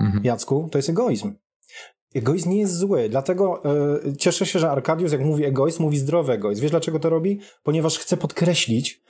mhm. 0.00 0.24
Jacku, 0.24 0.68
to 0.72 0.78
jest 0.78 0.88
egoizm. 0.88 1.34
Egoizm 2.14 2.50
nie 2.50 2.58
jest 2.58 2.76
zły, 2.76 3.08
dlatego 3.08 3.62
y, 4.06 4.16
cieszę 4.16 4.46
się, 4.46 4.58
że 4.58 4.70
Arkadius, 4.70 5.12
jak 5.12 5.20
mówi 5.20 5.44
egoizm, 5.44 5.82
mówi 5.82 5.98
zdrowy 5.98 6.32
egoizm. 6.32 6.62
Wiesz 6.62 6.70
dlaczego 6.70 6.98
to 6.98 7.10
robi? 7.10 7.40
Ponieważ 7.62 7.98
chce 7.98 8.16
podkreślić, 8.16 9.02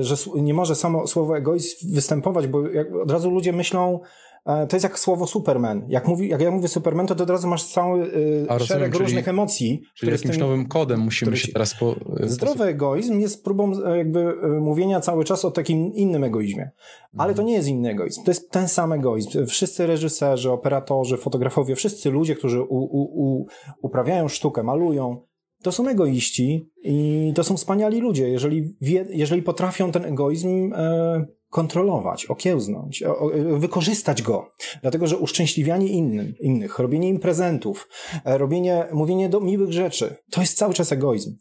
y, 0.00 0.04
że 0.04 0.16
nie 0.34 0.54
może 0.54 0.74
samo 0.74 1.06
słowo 1.06 1.36
egoizm 1.36 1.94
występować, 1.94 2.46
bo 2.46 2.62
od 3.02 3.10
razu 3.10 3.30
ludzie 3.30 3.52
myślą, 3.52 4.00
to 4.46 4.76
jest 4.76 4.84
jak 4.84 4.98
słowo 4.98 5.26
Superman. 5.26 5.84
Jak, 5.88 6.08
mówi, 6.08 6.28
jak 6.28 6.40
ja 6.40 6.50
mówię 6.50 6.68
Superman, 6.68 7.06
to, 7.06 7.14
od 7.14 7.30
razu 7.30 7.48
masz 7.48 7.64
cały 7.64 8.04
y, 8.04 8.46
szereg 8.66 8.92
czyli- 8.92 9.04
różnych 9.04 9.28
emocji. 9.28 9.82
Czyli 9.94 10.12
jakimś 10.12 10.36
tym- 10.36 10.40
nowym 10.40 10.68
kodem 10.68 11.00
musimy 11.00 11.26
który 11.26 11.36
się 11.46 11.52
teraz 11.52 11.74
po... 11.74 11.96
e, 12.20 12.28
Zdrowy 12.28 12.64
egoizm 12.64 13.20
jest 13.20 13.44
próbą 13.44 13.72
e, 13.84 13.98
jakby 13.98 14.20
e, 14.20 14.46
mówienia 14.60 15.00
cały 15.00 15.24
czas 15.24 15.44
o 15.44 15.50
takim 15.50 15.92
innym 15.94 16.24
egoizmie. 16.24 16.70
Ale 17.18 17.34
to 17.34 17.42
nie 17.42 17.54
jest 17.54 17.68
inny 17.68 17.90
egoizm. 17.90 18.24
To 18.24 18.30
jest 18.30 18.50
ten 18.50 18.68
sam 18.68 18.92
egoizm. 18.92 19.46
Wszyscy 19.46 19.86
reżyserzy, 19.86 20.50
operatorzy, 20.50 21.16
fotografowie, 21.16 21.76
wszyscy 21.76 22.10
ludzie, 22.10 22.34
którzy 22.34 22.62
u, 22.62 22.76
u, 22.76 23.02
u, 23.02 23.46
uprawiają 23.82 24.28
sztukę, 24.28 24.62
malują, 24.62 25.22
to 25.62 25.72
są 25.72 25.88
egoiści 25.88 26.70
i 26.82 27.32
to 27.34 27.44
są 27.44 27.56
wspaniali 27.56 28.00
ludzie, 28.00 28.28
jeżeli, 28.28 28.76
wie, 28.80 29.06
jeżeli 29.10 29.42
potrafią 29.42 29.92
ten 29.92 30.04
egoizm 30.04 30.72
e, 30.76 31.26
kontrolować, 31.50 32.26
okiełznąć, 32.26 33.02
o, 33.02 33.18
o, 33.18 33.30
wykorzystać 33.58 34.22
go. 34.22 34.52
Dlatego, 34.82 35.06
że 35.06 35.16
uszczęśliwianie 35.18 35.88
innym, 35.88 36.34
innych, 36.40 36.78
robienie 36.78 37.08
im 37.08 37.18
prezentów, 37.18 37.88
e, 38.24 38.38
robienie, 38.38 38.86
mówienie 38.92 39.28
do 39.28 39.40
miłych 39.40 39.72
rzeczy, 39.72 40.16
to 40.30 40.40
jest 40.40 40.56
cały 40.58 40.74
czas 40.74 40.92
egoizm. 40.92 41.36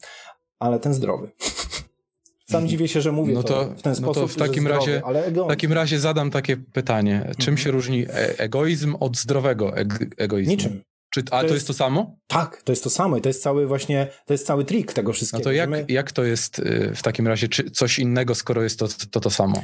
Ale 0.60 0.80
ten 0.80 0.94
zdrowy. 0.94 1.32
Sam 2.52 2.68
dziwię 2.68 2.88
się, 2.88 3.02
że 3.02 3.12
mówię 3.12 3.34
No 3.34 3.44
to, 3.44 3.66
to- 3.66 3.76
w 3.76 3.82
ten 3.82 3.94
no 4.02 4.08
to 4.08 4.14
sposób, 4.14 4.32
w 4.32 4.36
takim 4.36 4.64
zdrowy, 4.64 5.02
razie- 5.02 5.44
W 5.46 5.48
takim 5.48 5.74
razie 5.74 6.00
zadam 6.00 6.32
takie 6.32 6.58
pytanie. 6.58 7.22
Czym 7.38 7.54
Mhm. 7.54 7.58
się 7.58 7.72
różni 7.72 8.06
e- 8.10 8.40
egoizm 8.40 8.96
od 9.00 9.18
zdrowego 9.18 9.70
eg- 9.72 10.08
egoizmu? 10.18 10.52
Niczym. 10.52 10.82
Czy, 11.16 11.22
a 11.32 11.38
to, 11.38 11.44
jest- 11.44 11.54
jest 11.54 11.68
to 11.68 11.74
samo? 11.74 12.16
Tak, 12.28 12.62
to 12.62 12.72
jest 12.72 12.84
to 12.84 12.90
samo 12.90 13.18
i 13.18 13.22
to 13.22 13.30
jest 13.30 13.44
cały 13.44 13.68
właśnie, 13.68 14.08
to 14.26 14.34
jest 14.34 14.46
cały 14.48 14.66
trik 14.66 14.94
tego 14.94 15.14
wszystkiego. 15.14 15.40
No 15.40 15.44
to 15.44 15.52
jak, 15.52 15.70
my 15.70 15.86
jak 15.90 16.12
to 16.12 16.24
jest 16.24 16.60
y, 16.60 16.92
w 16.96 17.02
takim 17.04 17.28
razie? 17.28 17.48
Czy 17.48 17.72
coś 17.72 18.00
innego, 18.00 18.36
skoro 18.36 18.64
jest 18.64 18.80
to 18.80 18.88
to, 19.12 19.20
to 19.20 19.30
samo? 19.30 19.62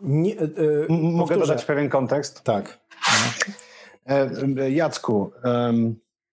nie, 0.00 0.32
e, 0.38 0.42
M- 0.88 1.02
Mogę 1.02 1.18
powtórzę. 1.18 1.40
dodać 1.40 1.64
pewien 1.64 1.88
kontekst? 1.88 2.42
Tak. 2.42 2.78
E, 4.06 4.70
Jacku, 4.70 5.32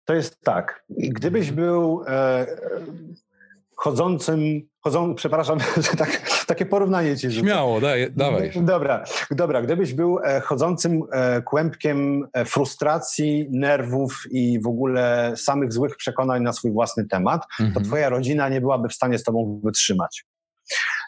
to 0.06 0.14
jest 0.14 0.42
tak. 0.44 0.84
Gdybyś 0.90 1.52
był 1.52 2.04
e, 2.08 2.48
chodzącym, 3.76 4.40
chodzą, 4.82 5.16
przepraszam, 5.16 5.60
że 5.92 5.98
tak, 5.98 6.22
takie 6.48 6.66
porównanie 6.66 7.18
ci 7.18 7.30
rzucę. 7.32 7.46
Śmiało, 7.48 7.82
daj, 7.82 8.12
dawaj. 8.12 8.52
Dobra, 8.56 9.04
dobra. 9.32 9.62
Gdybyś 9.62 9.94
był 9.94 10.20
e, 10.24 10.42
chodzącym 10.42 11.04
e, 11.12 11.42
kłębkiem 11.42 12.28
e, 12.34 12.46
frustracji, 12.46 13.48
nerwów 13.52 14.24
i 14.32 14.60
w 14.62 14.68
ogóle 14.68 15.34
samych 15.38 15.74
złych 15.74 15.96
przekonań 15.98 16.44
na 16.44 16.54
swój 16.54 16.72
własny 16.72 17.08
temat, 17.08 17.42
to 17.58 17.64
Mhm. 17.64 17.86
twoja 17.86 18.10
rodzina 18.10 18.50
nie 18.50 18.62
byłaby 18.62 18.90
w 18.90 18.94
stanie 18.94 19.18
z 19.18 19.24
tobą 19.24 19.62
wytrzymać. 19.64 20.26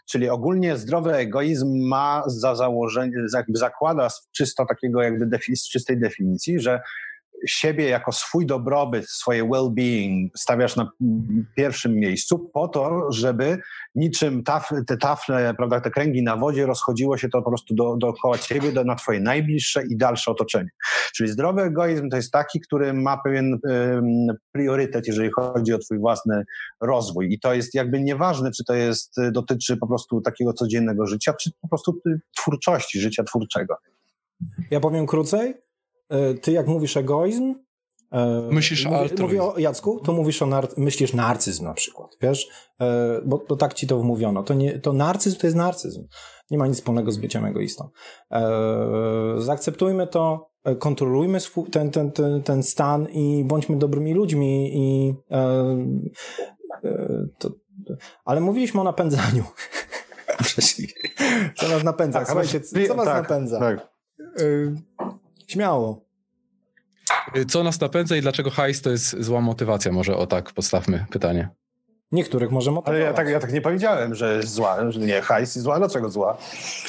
Czyli 0.09 0.29
ogólnie 0.29 0.77
zdrowy 0.77 1.13
egoizm 1.13 1.87
ma 1.87 2.23
za 2.27 2.55
założenie, 2.55 3.13
jakby 3.33 3.57
zakłada 3.59 4.09
z 4.09 4.27
czysto 4.31 4.65
takiego 4.65 5.01
jakby 5.01 5.25
defi- 5.27 5.55
z 5.55 5.69
czystej 5.69 5.99
definicji, 5.99 6.59
że 6.59 6.81
siebie 7.47 7.89
jako 7.89 8.11
swój 8.11 8.45
dobrobyt, 8.45 9.09
swoje 9.09 9.43
well-being 9.43 10.29
stawiasz 10.35 10.75
na 10.75 10.91
pierwszym 11.55 11.95
miejscu 11.95 12.39
po 12.39 12.67
to, 12.67 13.11
żeby 13.11 13.57
niczym 13.95 14.43
taf, 14.43 14.69
te 14.87 14.97
tafle, 14.97 15.53
prawda, 15.57 15.81
te 15.81 15.91
kręgi 15.91 16.23
na 16.23 16.37
wodzie 16.37 16.65
rozchodziło 16.65 17.17
się 17.17 17.29
to 17.29 17.41
po 17.41 17.49
prostu 17.49 17.75
do, 17.75 17.97
dookoła 17.97 18.37
ciebie, 18.37 18.71
do, 18.71 18.83
na 18.83 18.95
twoje 18.95 19.19
najbliższe 19.19 19.83
i 19.89 19.97
dalsze 19.97 20.31
otoczenie. 20.31 20.69
Czyli 21.15 21.29
zdrowy 21.29 21.61
egoizm 21.61 22.09
to 22.09 22.15
jest 22.17 22.31
taki, 22.31 22.59
który 22.59 22.93
ma 22.93 23.17
pewien 23.23 23.59
priorytet, 24.51 25.07
jeżeli 25.07 25.29
chodzi 25.31 25.73
o 25.73 25.77
twój 25.77 25.99
własny 25.99 26.43
rozwój. 26.81 27.33
I 27.33 27.39
to 27.39 27.53
jest 27.53 27.73
jakby 27.73 28.01
nieważne, 28.01 28.51
czy 28.51 28.63
to 28.63 28.73
jest, 28.73 29.17
y, 29.17 29.31
dotyczy 29.31 29.77
po 29.77 29.87
prostu 29.87 30.21
takiego 30.21 30.53
codziennego 30.53 31.07
życia, 31.07 31.33
czy 31.33 31.51
po 31.61 31.67
prostu 31.67 32.01
y, 32.07 32.19
twórczości, 32.37 32.99
życia 32.99 33.23
twórczego. 33.23 33.75
Ja 34.71 34.79
powiem 34.79 35.07
krócej. 35.07 35.53
E, 36.09 36.33
Ty 36.33 36.51
jak 36.51 36.67
mówisz 36.67 36.97
egoizm, 36.97 37.55
e, 38.11 38.41
Myślisz 38.51 38.85
mówię, 38.85 38.97
altruizm. 38.97 39.23
mówię 39.23 39.43
o 39.43 39.57
Jacku, 39.59 39.99
to 39.99 40.13
mówisz 40.13 40.41
o 40.41 40.45
nar- 40.45 40.73
myślisz 40.77 41.13
narcyzm 41.13 41.63
na 41.65 41.73
przykład, 41.73 42.11
wiesz? 42.21 42.47
E, 42.81 43.21
Bo 43.25 43.37
to 43.37 43.55
tak 43.55 43.73
ci 43.73 43.87
to 43.87 43.99
wmówiono. 43.99 44.43
To, 44.43 44.53
nie, 44.53 44.79
to 44.79 44.93
narcyzm 44.93 45.39
to 45.39 45.47
jest 45.47 45.57
narcyzm. 45.57 46.07
Nie 46.51 46.57
ma 46.57 46.67
nic 46.67 46.75
wspólnego 46.75 47.11
z 47.11 47.17
byciem 47.17 47.45
egoistą. 47.45 47.89
Zaakceptujmy 49.37 50.07
to, 50.07 50.49
kontrolujmy 50.79 51.39
swój, 51.39 51.69
ten, 51.69 51.91
ten, 51.91 52.11
ten, 52.11 52.43
ten 52.43 52.63
stan 52.63 53.07
i 53.09 53.43
bądźmy 53.47 53.77
dobrymi 53.77 54.13
ludźmi 54.13 54.71
i 54.77 55.13
to, 57.37 57.49
ale 58.25 58.41
mówiliśmy 58.41 58.81
o 58.81 58.83
napędzaniu. 58.83 59.43
Co 61.57 61.67
nas 61.67 61.83
napędza? 61.83 62.19
Tak, 62.19 62.27
Słuchajcie, 62.27 62.61
co 62.61 62.95
was 62.95 63.05
tak, 63.05 63.23
napędza? 63.23 63.59
Tak. 63.59 63.87
Śmiało. 65.53 66.05
Y, 67.37 67.45
Co 67.45 67.63
nas 67.63 67.79
napędza 67.81 68.15
i 68.17 68.21
dlaczego 68.21 68.49
hajs 68.49 68.81
to 68.81 68.89
jest 68.89 69.21
zła 69.23 69.41
motywacja? 69.41 69.91
Może 69.91 70.17
o 70.17 70.27
tak 70.27 70.53
postawmy 70.53 71.05
pytanie. 71.11 71.49
Niektórych 72.11 72.51
może 72.51 72.69
Ale 72.69 72.75
motywować. 72.75 73.05
ja 73.05 73.13
tak, 73.13 73.27
ja 73.29 73.39
tak 73.39 73.53
nie 73.53 73.61
powiedziałem, 73.61 74.15
że 74.15 74.35
jest 74.35 74.53
zła, 74.53 74.91
że 74.91 74.99
nie, 74.99 75.21
hajs 75.21 75.55
jest 75.55 75.63
zła, 75.63 75.77
dlaczego 75.77 76.09
zła? 76.09 76.37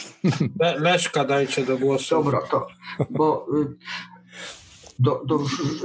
Le, 0.61 0.79
Leszka 0.79 1.25
dajcie 1.25 1.65
do 1.65 1.79
głosu. 1.79 2.15
Dobra, 2.15 2.41
to, 2.51 2.67
bo 3.11 3.47
y, 3.63 3.77
do, 4.99 5.23
do, 5.27 5.37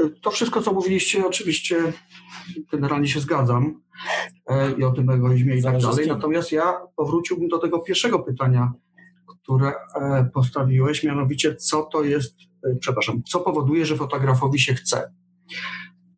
y, 0.06 0.10
to 0.22 0.32
wszystko, 0.32 0.62
co 0.62 0.74
mówiliście, 0.74 1.26
oczywiście 1.28 1.94
generalnie 2.72 3.08
się 3.08 3.20
zgadzam 3.20 3.82
e, 4.48 4.72
i 4.72 4.84
o 4.84 4.92
tym 4.92 5.10
egoizmie 5.10 5.56
i 5.56 5.64
tak 5.64 5.78
dalej. 5.82 6.08
Natomiast 6.08 6.52
ja 6.52 6.82
powróciłbym 6.96 7.48
do 7.48 7.58
tego 7.58 7.80
pierwszego 7.80 8.20
pytania, 8.20 8.74
które 9.50 9.74
e, 9.96 10.30
postawiłeś, 10.34 11.04
mianowicie 11.04 11.56
co 11.56 11.84
to 11.84 12.04
jest, 12.04 12.38
e, 12.64 12.76
przepraszam, 12.76 13.24
co 13.24 13.40
powoduje, 13.40 13.86
że 13.86 13.96
fotografowi 13.96 14.60
się 14.60 14.74
chce. 14.74 15.14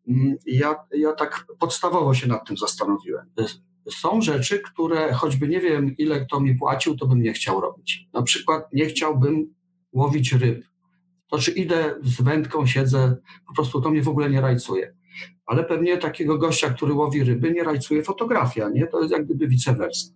Mm, 0.08 0.36
Ja, 0.46 0.74
ja 0.92 1.12
tak 1.12 1.46
podstawowo 1.58 2.14
się 2.14 2.28
nad 2.28 2.46
tym 2.46 2.56
zastanowiłem. 2.56 3.26
Są 3.90 4.20
rzeczy, 4.20 4.58
które 4.58 5.12
choćby 5.12 5.48
nie 5.48 5.60
wiem, 5.60 5.96
ile 5.96 6.26
kto 6.26 6.40
mi 6.40 6.54
płacił, 6.54 6.96
to 6.96 7.06
bym 7.06 7.22
nie 7.22 7.32
chciał 7.32 7.60
robić. 7.60 8.08
Na 8.12 8.22
przykład 8.22 8.72
nie 8.72 8.86
chciałbym 8.86 9.54
łowić 9.92 10.32
ryb. 10.32 10.64
To 11.28 11.38
czy 11.38 11.50
idę 11.50 11.94
z 12.02 12.22
wędką, 12.22 12.66
siedzę, 12.66 13.16
po 13.46 13.54
prostu 13.54 13.80
to 13.80 13.90
mnie 13.90 14.02
w 14.02 14.08
ogóle 14.08 14.30
nie 14.30 14.40
rajcuje. 14.40 14.94
Ale 15.46 15.64
pewnie 15.64 15.98
takiego 15.98 16.38
gościa, 16.38 16.70
który 16.70 16.92
łowi 16.92 17.24
ryby, 17.24 17.52
nie 17.52 17.64
rajcuje 17.64 18.02
fotografia, 18.02 18.68
nie? 18.68 18.86
To 18.86 19.00
jest 19.00 19.12
jak 19.12 19.24
gdyby 19.24 19.48
vice 19.48 19.74
versa. 19.74 20.12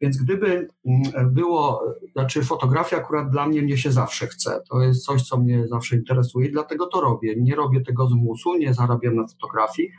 Więc 0.00 0.16
gdyby 0.16 0.68
mm, 0.86 1.34
było, 1.34 1.82
znaczy 2.12 2.42
fotografia 2.42 2.96
akurat 2.96 3.30
dla 3.30 3.46
mnie, 3.46 3.62
mnie 3.62 3.78
się 3.78 3.92
zawsze 3.92 4.26
chce. 4.26 4.60
To 4.70 4.80
jest 4.80 5.04
coś, 5.04 5.22
co 5.22 5.38
mnie 5.38 5.68
zawsze 5.68 5.96
interesuje, 5.96 6.50
dlatego 6.50 6.86
to 6.86 7.00
robię. 7.00 7.34
Nie 7.36 7.54
robię 7.54 7.80
tego 7.80 8.08
z 8.08 8.12
musu, 8.12 8.54
nie 8.58 8.74
zarabiam 8.74 9.16
na 9.16 9.26
fotografii, 9.26 9.90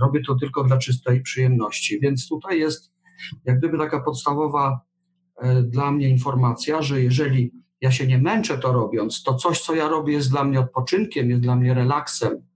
robię 0.00 0.22
to 0.26 0.34
tylko 0.34 0.64
dla 0.64 0.78
czystej 0.78 1.22
przyjemności. 1.22 2.00
Więc 2.00 2.28
tutaj 2.28 2.58
jest 2.58 2.92
jak 3.44 3.58
gdyby 3.58 3.78
taka 3.78 4.00
podstawowa 4.00 4.80
e, 5.36 5.62
dla 5.62 5.92
mnie 5.92 6.08
informacja, 6.08 6.82
że 6.82 7.02
jeżeli 7.02 7.52
ja 7.80 7.90
się 7.90 8.06
nie 8.06 8.18
męczę 8.18 8.58
to 8.58 8.72
robiąc, 8.72 9.22
to 9.22 9.34
coś, 9.34 9.60
co 9.60 9.74
ja 9.74 9.88
robię, 9.88 10.12
jest 10.12 10.30
dla 10.30 10.44
mnie 10.44 10.60
odpoczynkiem, 10.60 11.30
jest 11.30 11.42
dla 11.42 11.56
mnie 11.56 11.74
relaksem, 11.74 12.46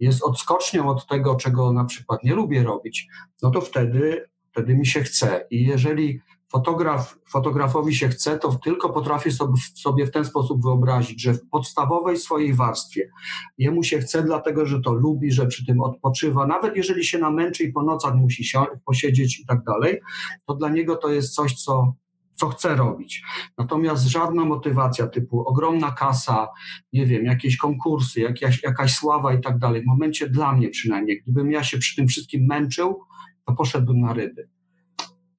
jest 0.00 0.22
odskocznią 0.22 0.88
od 0.88 1.06
tego, 1.06 1.34
czego 1.34 1.72
na 1.72 1.84
przykład 1.84 2.24
nie 2.24 2.34
lubię 2.34 2.62
robić, 2.62 3.08
no 3.42 3.50
to 3.50 3.60
wtedy, 3.60 4.24
wtedy 4.52 4.74
mi 4.74 4.86
się 4.86 5.02
chce. 5.02 5.46
I 5.50 5.66
jeżeli 5.66 6.20
fotograf, 6.48 7.18
fotografowi 7.28 7.94
się 7.94 8.08
chce, 8.08 8.38
to 8.38 8.54
tylko 8.64 8.90
potrafię 8.90 9.30
sobie, 9.74 10.06
w 10.06 10.10
ten 10.10 10.24
sposób 10.24 10.62
wyobrazić, 10.62 11.22
że 11.22 11.34
w 11.34 11.48
podstawowej 11.48 12.16
swojej 12.16 12.54
warstwie 12.54 13.10
jemu 13.58 13.82
się 13.82 13.98
chce, 13.98 14.22
dlatego 14.22 14.66
że 14.66 14.80
to 14.80 14.92
lubi, 14.92 15.32
że 15.32 15.46
przy 15.46 15.66
tym 15.66 15.80
odpoczywa, 15.80 16.46
nawet 16.46 16.76
jeżeli 16.76 17.04
się 17.04 17.18
namęczy 17.18 17.64
i 17.64 17.72
po 17.72 17.82
nocach 17.82 18.14
musi 18.14 18.44
posiedzieć 18.84 19.40
i 19.40 19.46
tak 19.46 19.64
dalej, 19.64 20.00
to 20.46 20.54
dla 20.54 20.68
niego 20.68 20.96
to 20.96 21.08
jest 21.08 21.34
coś, 21.34 21.54
co, 21.54 21.94
co 22.40 22.48
chce 22.48 22.76
robić. 22.76 23.22
Natomiast 23.58 24.06
żadna 24.06 24.44
motywacja 24.44 25.06
typu 25.06 25.48
ogromna 25.48 25.90
kasa, 25.90 26.48
nie 26.92 27.06
wiem, 27.06 27.24
jakieś 27.24 27.56
konkursy, 27.56 28.20
jakaś, 28.20 28.62
jakaś 28.62 28.94
sława 28.94 29.34
i 29.34 29.40
tak 29.40 29.58
dalej, 29.58 29.82
w 29.82 29.86
momencie 29.86 30.28
dla 30.28 30.52
mnie 30.52 30.68
przynajmniej, 30.68 31.22
gdybym 31.22 31.52
ja 31.52 31.64
się 31.64 31.78
przy 31.78 31.96
tym 31.96 32.08
wszystkim 32.08 32.46
męczył, 32.46 33.00
to 33.46 33.52
poszedłbym 33.52 34.00
na 34.00 34.12
ryby. 34.12 34.48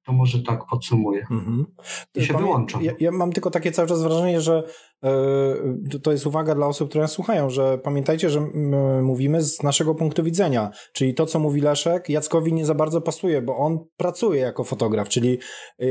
To 0.04 0.12
może 0.12 0.42
tak 0.42 0.66
podsumuję. 0.66 1.26
Mhm. 1.30 1.66
I 2.14 2.24
się 2.24 2.34
Pamię- 2.34 2.38
wyłączam. 2.38 2.82
Ja, 2.82 2.92
ja 3.00 3.12
mam 3.12 3.32
tylko 3.32 3.50
takie 3.50 3.72
cały 3.72 3.88
czas 3.88 4.02
wrażenie, 4.02 4.40
że 4.40 4.62
to- 5.90 5.98
to 5.98 6.12
jest 6.12 6.26
uwaga 6.26 6.54
dla 6.54 6.66
osób, 6.66 6.88
które 6.88 7.02
nas 7.02 7.12
słuchają, 7.12 7.50
że 7.50 7.78
pamiętajcie, 7.78 8.30
że 8.30 8.40
mówimy 9.02 9.42
z 9.42 9.62
naszego 9.62 9.94
punktu 9.94 10.22
widzenia, 10.24 10.70
czyli 10.92 11.14
to, 11.14 11.26
co 11.26 11.38
mówi 11.38 11.60
Leszek, 11.60 12.08
Jackowi 12.08 12.52
nie 12.52 12.66
za 12.66 12.74
bardzo 12.74 13.00
pasuje, 13.00 13.42
bo 13.42 13.56
on 13.56 13.78
pracuje 13.96 14.40
jako 14.40 14.64
fotograf, 14.64 15.08
czyli 15.08 15.38
e, 15.78 15.86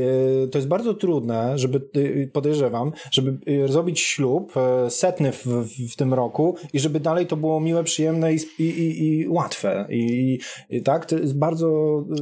to 0.48 0.58
jest 0.58 0.68
bardzo 0.68 0.94
trudne, 0.94 1.58
żeby, 1.58 1.88
e, 2.22 2.26
podejrzewam, 2.26 2.92
żeby 3.10 3.38
e, 3.64 3.68
zrobić 3.68 4.00
ślub 4.00 4.52
e, 4.56 4.90
setny 4.90 5.32
w, 5.32 5.46
w, 5.92 5.96
tym 5.96 6.14
roku 6.14 6.56
i 6.72 6.80
żeby 6.80 7.00
dalej 7.00 7.26
to 7.26 7.36
było 7.36 7.60
miłe, 7.60 7.84
przyjemne 7.84 8.34
i, 8.34 8.38
i, 8.58 9.04
i, 9.20 9.28
łatwe. 9.28 9.86
I, 9.90 10.38
i 10.70 10.82
tak, 10.82 11.06
to 11.06 11.18
jest 11.18 11.38
bardzo 11.38 11.68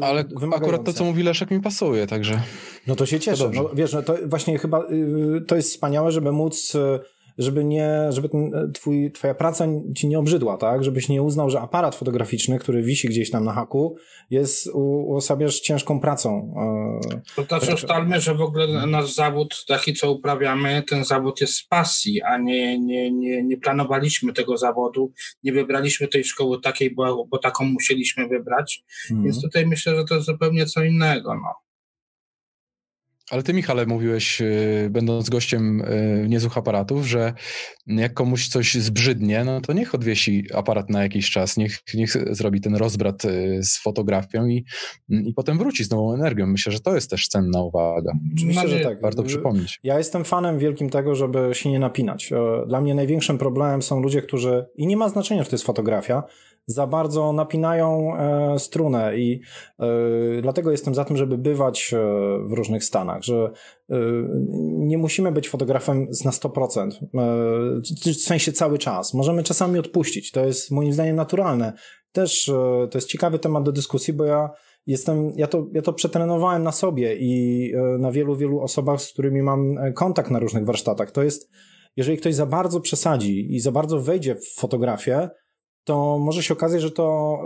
e, 0.01 0.05
Ale 0.05 0.25
wymagające. 0.25 0.57
akurat 0.57 0.85
to, 0.85 0.93
co 0.93 1.05
mówi 1.05 1.23
Leszek, 1.23 1.51
mi 1.51 1.61
pasuje, 1.61 2.07
także... 2.07 2.41
No 2.87 2.97
to 2.97 3.07
się 3.07 3.21
cieszę. 3.21 3.45
dobrze. 3.45 3.63
no, 3.63 3.71
wiesz, 3.75 3.93
no 3.93 4.03
to 4.03 4.15
właśnie 4.27 4.59
chyba 4.59 4.85
y, 5.37 5.41
to 5.47 5.57
jest 5.57 5.71
wspaniałe, 5.71 6.13
żeby 6.13 6.33
móc 6.33 6.77
żeby 7.41 7.65
nie, 7.65 8.07
żeby 8.09 8.29
ten, 8.29 8.55
e, 8.55 8.73
twój, 8.73 9.13
twoja 9.13 9.35
praca 9.35 9.67
ci 9.97 10.09
nie 10.09 10.19
obrzydła, 10.19 10.57
tak? 10.57 10.85
Żebyś 10.85 11.09
nie 11.09 11.23
uznał, 11.23 11.51
że 11.51 11.61
aparat 11.61 11.95
fotograficzny, 11.95 12.59
który 12.59 12.83
wisi 12.83 13.09
gdzieś 13.09 13.31
tam 13.31 13.45
na 13.45 13.53
haku, 13.53 13.97
jest, 14.31 14.71
uosabiasz 14.75 15.61
ciężką 15.61 16.01
pracą. 16.01 16.55
E, 17.13 17.21
to 17.37 17.45
też 17.45 17.67
tak. 17.67 17.75
ustalmy, 17.75 18.21
że 18.21 18.35
w 18.35 18.41
ogóle 18.41 18.87
nasz 18.87 19.15
zawód, 19.15 19.65
taki 19.69 19.95
co 19.95 20.13
uprawiamy, 20.13 20.83
ten 20.89 21.05
zawód 21.05 21.41
jest 21.41 21.55
z 21.55 21.67
pasji, 21.67 22.23
a 22.23 22.39
nie, 22.39 22.79
nie, 22.79 23.13
nie, 23.13 23.43
nie 23.43 23.57
planowaliśmy 23.57 24.33
tego 24.33 24.57
zawodu, 24.57 25.13
nie 25.43 25.53
wybraliśmy 25.53 26.09
tej 26.09 26.25
szkoły 26.25 26.61
takiej, 26.61 26.95
bo, 26.95 27.27
bo 27.27 27.39
taką 27.39 27.65
musieliśmy 27.65 28.29
wybrać, 28.29 28.85
mhm. 29.11 29.25
więc 29.25 29.43
tutaj 29.43 29.67
myślę, 29.67 29.97
że 29.97 30.05
to 30.05 30.15
jest 30.15 30.27
zupełnie 30.27 30.67
co 30.67 30.85
innego, 30.85 31.35
no. 31.35 31.70
Ale 33.31 33.43
ty, 33.43 33.53
Michale, 33.53 33.87
mówiłeś, 33.87 34.41
y, 34.41 34.89
będąc 34.91 35.31
gościem 35.31 35.81
y, 35.81 36.27
niezłych 36.29 36.59
aparatów, 36.59 37.07
że 37.07 37.33
jak 37.87 38.15
komuś 38.15 38.49
coś 38.49 38.75
zbrzydnie, 38.75 39.45
no 39.45 39.61
to 39.61 39.73
niech 39.73 39.95
odwiesi 39.95 40.45
aparat 40.55 40.91
na 40.91 41.03
jakiś 41.03 41.31
czas, 41.31 41.57
niech, 41.57 41.79
niech 41.95 42.35
zrobi 42.35 42.61
ten 42.61 42.77
rozbrat 42.77 43.25
y, 43.25 43.59
z 43.63 43.79
fotografią 43.83 44.47
i, 44.47 44.65
i 45.09 45.35
potem 45.35 45.59
wróci 45.59 45.85
z 45.85 45.91
nową 45.91 46.15
energią. 46.15 46.47
Myślę, 46.47 46.73
że 46.73 46.81
to 46.81 46.95
jest 46.95 47.11
też 47.11 47.29
cenna 47.29 47.63
uwaga. 47.63 48.13
Myślę, 48.45 48.69
że 48.69 48.81
tak. 48.81 49.01
Warto 49.01 49.23
przypomnieć. 49.23 49.81
Ja 49.83 49.99
jestem 49.99 50.25
fanem 50.25 50.59
wielkim 50.59 50.91
tego, 50.91 51.15
żeby 51.15 51.51
się 51.53 51.71
nie 51.71 51.79
napinać. 51.79 52.31
Dla 52.67 52.81
mnie 52.81 52.95
największym 52.95 53.39
problemem 53.39 53.83
są 53.83 54.01
ludzie, 54.01 54.23
którzy, 54.23 54.67
i 54.77 54.87
nie 54.87 54.97
ma 54.97 55.09
znaczenia, 55.09 55.45
czy 55.45 55.51
to 55.51 55.57
jest 55.57 55.67
fotografia, 55.67 56.23
za 56.67 56.87
bardzo 56.87 57.33
napinają 57.33 58.17
e, 58.17 58.59
strunę 58.59 59.19
i 59.19 59.41
e, 59.79 59.87
dlatego 60.43 60.71
jestem 60.71 60.95
za 60.95 61.05
tym, 61.05 61.17
żeby 61.17 61.39
bywać 61.39 61.95
e, 61.95 61.99
w 62.49 62.53
różnych 62.53 62.85
stanach, 62.85 63.23
że 63.23 63.51
nie 64.79 64.99
musimy 64.99 65.33
być 65.33 65.49
fotografem 65.49 66.07
na 66.25 66.31
100%, 66.31 66.91
w 68.05 68.23
sensie 68.23 68.53
cały 68.53 68.79
czas. 68.79 69.15
Możemy 69.15 69.43
czasami 69.43 69.79
odpuścić, 69.79 70.31
to 70.31 70.47
jest 70.47 70.71
moim 70.71 70.93
zdaniem 70.93 71.17
naturalne. 71.17 71.73
Też 72.13 72.51
to 72.91 72.99
jest 72.99 73.09
ciekawy 73.09 73.39
temat 73.39 73.65
do 73.65 73.73
dyskusji, 73.73 74.15
bo 74.15 74.25
ja 74.25 74.51
jestem, 74.87 75.33
ja 75.37 75.47
to, 75.47 75.67
ja 75.73 75.83
to 75.83 75.93
przetrenowałem 75.93 76.63
na 76.63 76.73
sobie 76.73 77.17
i 77.17 77.73
na 77.99 78.13
wielu, 78.13 78.37
wielu 78.37 78.61
osobach, 78.61 79.01
z 79.01 79.13
którymi 79.13 79.43
mam 79.43 79.75
kontakt 79.95 80.31
na 80.31 80.39
różnych 80.39 80.65
warsztatach. 80.65 81.11
To 81.11 81.23
jest, 81.23 81.51
jeżeli 81.97 82.19
ktoś 82.19 82.35
za 82.35 82.47
bardzo 82.47 82.81
przesadzi 82.81 83.55
i 83.55 83.61
za 83.61 83.73
bardzo 83.73 84.01
wejdzie 84.01 84.35
w 84.35 84.55
fotografię, 84.55 85.29
to 85.91 86.19
może 86.19 86.43
się 86.43 86.55
okazać, 86.55 86.83
że 86.83 86.91
to, 86.91 87.39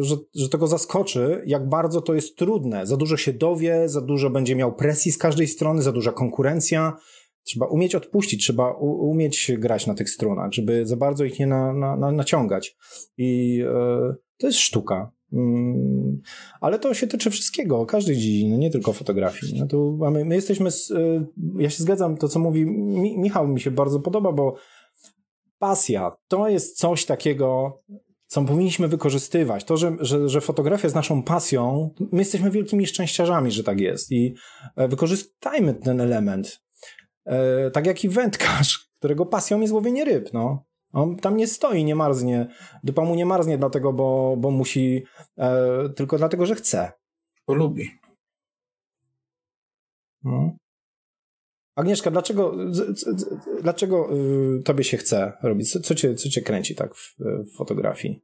y, 0.00 0.02
że, 0.02 0.16
że 0.34 0.48
to 0.48 0.58
go 0.58 0.66
zaskoczy, 0.66 1.42
jak 1.46 1.68
bardzo 1.68 2.00
to 2.00 2.14
jest 2.14 2.36
trudne. 2.36 2.86
Za 2.86 2.96
dużo 2.96 3.16
się 3.16 3.32
dowie, 3.32 3.88
za 3.88 4.00
dużo 4.00 4.30
będzie 4.30 4.56
miał 4.56 4.74
presji 4.74 5.12
z 5.12 5.18
każdej 5.18 5.46
strony, 5.46 5.82
za 5.82 5.92
duża 5.92 6.12
konkurencja. 6.12 6.96
Trzeba 7.42 7.66
umieć 7.66 7.94
odpuścić, 7.94 8.42
trzeba 8.42 8.72
umieć 8.80 9.52
grać 9.58 9.86
na 9.86 9.94
tych 9.94 10.10
stronach, 10.10 10.52
żeby 10.52 10.86
za 10.86 10.96
bardzo 10.96 11.24
ich 11.24 11.38
nie 11.38 11.46
na, 11.46 11.72
na, 11.72 11.96
na 11.96 12.12
naciągać. 12.12 12.76
I 13.16 13.60
y, 13.62 14.16
to 14.38 14.46
jest 14.46 14.58
sztuka. 14.58 15.12
Mm, 15.32 16.20
ale 16.60 16.78
to 16.78 16.94
się 16.94 17.06
tyczy 17.06 17.30
wszystkiego, 17.30 17.86
każdej 17.86 18.16
dziedziny, 18.16 18.58
nie 18.58 18.70
tylko 18.70 18.92
fotografii. 18.92 19.60
No 19.60 19.66
tu 19.66 19.98
my 20.24 20.34
jesteśmy, 20.34 20.70
z, 20.70 20.90
y, 20.90 21.26
ja 21.58 21.70
się 21.70 21.82
zgadzam, 21.82 22.16
to 22.16 22.28
co 22.28 22.38
mówi 22.38 22.66
Michał 23.18 23.48
mi 23.48 23.60
się 23.60 23.70
bardzo 23.70 24.00
podoba, 24.00 24.32
bo 24.32 24.54
pasja 25.58 26.10
to 26.28 26.48
jest 26.48 26.78
coś 26.78 27.04
takiego, 27.04 27.80
co 28.26 28.44
powinniśmy 28.44 28.88
wykorzystywać. 28.88 29.64
To, 29.64 29.76
że, 29.76 29.96
że, 30.00 30.28
że 30.28 30.40
fotografia 30.40 30.86
jest 30.86 30.96
naszą 30.96 31.22
pasją, 31.22 31.90
my 32.12 32.18
jesteśmy 32.18 32.50
wielkimi 32.50 32.86
szczęściarzami, 32.86 33.50
że 33.50 33.64
tak 33.64 33.80
jest 33.80 34.12
i 34.12 34.34
e, 34.76 34.88
wykorzystajmy 34.88 35.74
ten 35.74 36.00
element. 36.00 36.60
E, 37.26 37.70
tak 37.70 37.86
jak 37.86 38.04
i 38.04 38.08
wędkarz, 38.08 38.78
którego 38.98 39.26
pasją 39.26 39.60
jest 39.60 39.72
łowienie 39.72 40.04
ryb, 40.04 40.32
no. 40.32 40.64
On 40.92 41.16
tam 41.16 41.36
nie 41.36 41.46
stoi, 41.46 41.84
nie 41.84 41.94
marznie. 41.94 42.46
Dupa 42.84 43.02
mu 43.02 43.14
nie 43.14 43.26
marznie 43.26 43.58
dlatego, 43.58 43.92
bo, 43.92 44.36
bo 44.38 44.50
musi, 44.50 45.04
e, 45.38 45.88
tylko 45.96 46.18
dlatego, 46.18 46.46
że 46.46 46.54
chce. 46.54 46.92
Bo 47.46 47.54
lubi. 47.54 47.90
No. 50.24 50.56
Agnieszka, 51.78 52.10
dlaczego, 52.10 52.56
dlaczego 53.62 54.16
y, 54.58 54.62
tobie 54.62 54.84
się 54.84 54.96
chce 54.96 55.32
robić? 55.42 55.72
Co, 55.72 55.80
co, 55.80 55.94
cię, 55.94 56.14
co 56.14 56.28
cię 56.28 56.42
kręci 56.42 56.74
tak 56.74 56.94
w, 56.94 57.16
w 57.18 57.56
fotografii? 57.56 58.22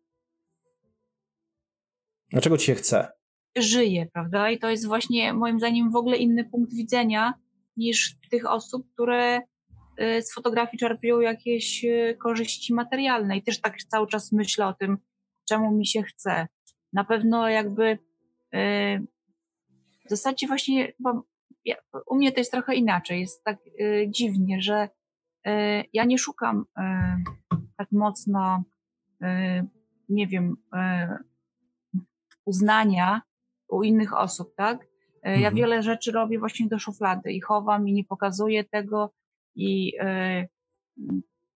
Dlaczego 2.31 2.59
ci 2.59 2.67
się 2.67 2.75
chce? 2.75 3.09
Żyje, 3.57 4.07
prawda? 4.13 4.51
I 4.51 4.59
to 4.59 4.71
jest 4.71 4.87
właśnie 4.87 5.33
moim 5.33 5.59
zdaniem 5.59 5.91
w 5.93 5.97
ogóle 5.97 6.17
inny 6.17 6.45
punkt 6.45 6.75
widzenia 6.75 7.35
niż 7.77 8.17
tych 8.31 8.51
osób, 8.51 8.87
które 8.93 9.39
y, 9.39 10.23
z 10.23 10.35
fotografii 10.35 10.79
czerpią 10.79 11.21
jakieś 11.21 11.85
y, 11.85 12.17
korzyści 12.23 12.75
materialne. 12.75 13.37
I 13.37 13.43
też 13.43 13.61
tak 13.61 13.77
cały 13.79 14.07
czas 14.07 14.33
myślę 14.33 14.67
o 14.67 14.75
tym, 14.75 14.99
czemu 15.49 15.77
mi 15.77 15.87
się 15.87 16.03
chce. 16.03 16.47
Na 16.93 17.05
pewno 17.05 17.49
jakby 17.49 17.99
w 20.07 20.11
zasadzie 20.11 20.47
właśnie 20.47 20.93
ja, 21.65 21.77
u 22.07 22.17
mnie 22.17 22.33
to 22.33 22.41
jest 22.41 22.53
trochę 22.53 22.75
inaczej. 22.75 23.21
Jest 23.21 23.45
tak 23.45 23.59
y, 23.81 24.07
dziwnie, 24.11 24.61
że 24.61 24.89
y, 25.47 25.51
ja 25.93 26.05
nie 26.05 26.19
szukam 26.19 26.65
y, 26.79 26.83
tak 27.77 27.93
mocno, 27.93 28.65
y, 29.23 29.27
nie 30.09 30.27
wiem, 30.27 30.57
y, 30.75 31.99
uznania 32.45 33.23
u 33.69 33.83
innych 33.83 34.15
osób, 34.15 34.55
tak? 34.57 34.83
Y, 34.83 34.89
mhm. 35.23 35.43
Ja 35.43 35.51
wiele 35.51 35.83
rzeczy 35.83 36.13
robię 36.13 36.39
właśnie 36.39 36.69
do 36.69 36.79
szuflady 36.79 37.33
i 37.33 37.41
chowam 37.41 37.89
i 37.89 37.93
nie 37.93 38.05
pokazuję 38.05 38.65
tego 38.65 39.15
i 39.57 39.93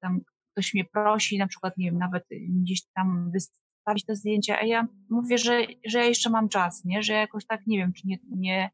tam 0.01 0.21
ktoś 0.51 0.73
mnie 0.73 0.85
prosi, 0.85 1.37
na 1.37 1.47
przykład, 1.47 1.77
nie 1.77 1.91
wiem, 1.91 1.99
nawet 1.99 2.23
gdzieś 2.49 2.81
tam 2.93 3.31
wystawić 3.31 4.05
te 4.05 4.15
zdjęcia, 4.15 4.59
a 4.59 4.65
ja 4.65 4.87
mówię, 5.09 5.37
że, 5.37 5.61
że 5.85 5.99
ja 5.99 6.05
jeszcze 6.05 6.29
mam 6.29 6.49
czas, 6.49 6.85
nie? 6.85 7.03
Że 7.03 7.13
ja 7.13 7.19
jakoś 7.19 7.45
tak, 7.45 7.67
nie 7.67 7.77
wiem, 7.77 7.93
czy 7.93 8.07
nie, 8.07 8.17
nie 8.29 8.69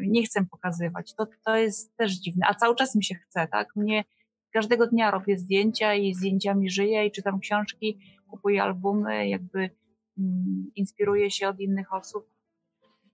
nie 0.00 0.22
chcę 0.22 0.44
pokazywać. 0.50 1.14
To, 1.14 1.26
to 1.44 1.56
jest 1.56 1.96
też 1.96 2.12
dziwne, 2.12 2.46
a 2.48 2.54
cały 2.54 2.74
czas 2.74 2.94
mi 2.94 3.04
się 3.04 3.14
chce, 3.14 3.48
tak? 3.48 3.76
Mnie 3.76 4.04
każdego 4.52 4.86
dnia 4.86 5.10
robię 5.10 5.38
zdjęcia 5.38 5.94
i 5.94 6.14
zdjęciami 6.14 6.70
żyję 6.70 7.06
i 7.06 7.12
czytam 7.12 7.40
książki, 7.40 7.98
kupuję 8.26 8.62
albumy, 8.62 9.28
jakby 9.28 9.70
mm, 10.18 10.70
inspiruję 10.74 11.30
się 11.30 11.48
od 11.48 11.60
innych 11.60 11.92
osób. 11.92 12.26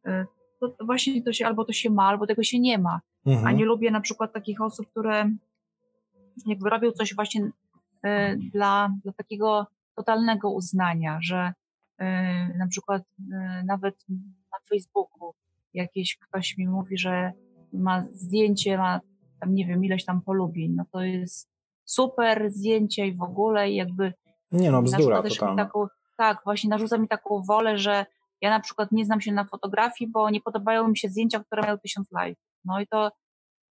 Y, 0.07 0.27
to, 0.61 0.69
to, 0.69 0.85
właśnie 0.85 1.23
to 1.23 1.33
się 1.33 1.47
albo 1.47 1.65
to 1.65 1.73
się 1.73 1.91
ma, 1.91 2.07
albo 2.07 2.27
tego 2.27 2.43
się 2.43 2.61
nie 2.61 2.79
ma. 2.79 3.01
Mhm. 3.27 3.47
A 3.47 3.53
nie 3.53 3.65
lubię 3.65 3.91
na 3.91 4.01
przykład 4.01 4.33
takich 4.33 4.61
osób, 4.61 4.91
które 4.91 5.31
jakby 6.47 6.71
robią 6.71 6.93
coś 6.93 7.15
właśnie 7.15 7.45
y, 7.45 7.51
dla, 8.53 8.93
dla 9.03 9.13
takiego 9.13 9.67
totalnego 9.95 10.51
uznania, 10.51 11.19
że 11.23 11.53
y, 12.01 12.05
na 12.59 12.67
przykład 12.71 13.03
nawet 13.65 14.05
na 14.53 14.59
Facebooku 14.69 15.35
jakieś 15.75 16.17
ktoś 16.17 16.57
mi 16.57 16.69
mówi, 16.69 16.99
że 16.99 17.33
ma 17.73 18.05
zdjęcie, 18.13 18.79
ma 18.79 19.01
tam 19.41 19.55
nie 19.55 19.67
wiem, 19.67 19.85
ileś 19.85 20.05
tam 20.05 20.23
polubień, 20.23 20.73
no 20.73 20.85
to 20.93 21.01
jest 21.01 21.49
super 21.85 22.51
zdjęcie 22.51 23.07
i 23.07 23.17
w 23.17 23.23
ogóle 23.23 23.71
i 23.71 23.75
jakby 23.75 24.13
nie 24.53 24.71
no, 24.71 24.83
bzdura 24.83 25.23
totalna. 25.23 25.65
Taką, 25.65 25.87
tak, 26.17 26.41
właśnie 26.45 26.71
narzuca 26.71 26.99
mi 26.99 27.09
taką 27.09 27.43
wolę, 27.43 27.79
że 27.79 28.07
ja 28.41 28.51
na 28.51 28.61
przykład 28.61 28.93
nie 28.93 29.05
znam 29.05 29.21
się 29.21 29.33
na 29.33 29.45
fotografii, 29.45 30.11
bo 30.11 30.31
nie 30.31 30.41
podobają 30.41 30.89
mi 30.89 30.99
się 30.99 31.09
zdjęcia, 31.09 31.41
które 31.41 31.63
mają 31.63 31.79
tysiąc 31.79 32.13
lajków. 32.13 32.45
No 32.65 32.81
i 32.81 32.87
to, 32.87 33.11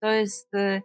to 0.01 0.11
jest 0.11 0.53
y, 0.53 0.81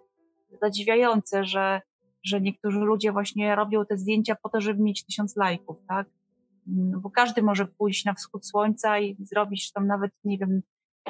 zadziwiające, 0.62 1.44
że, 1.44 1.80
że 2.24 2.40
niektórzy 2.40 2.78
ludzie 2.78 3.12
właśnie 3.12 3.54
robią 3.54 3.86
te 3.86 3.98
zdjęcia 3.98 4.36
po 4.42 4.48
to, 4.48 4.60
żeby 4.60 4.82
mieć 4.82 5.04
tysiąc 5.04 5.36
lajków, 5.36 5.76
tak? 5.88 6.06
No 6.66 7.00
bo 7.00 7.10
każdy 7.10 7.42
może 7.42 7.66
pójść 7.66 8.04
na 8.04 8.14
wschód 8.14 8.46
słońca 8.46 8.98
i 8.98 9.16
zrobić 9.20 9.72
tam 9.72 9.86
nawet, 9.86 10.12
nie 10.24 10.38
wiem, 10.38 10.62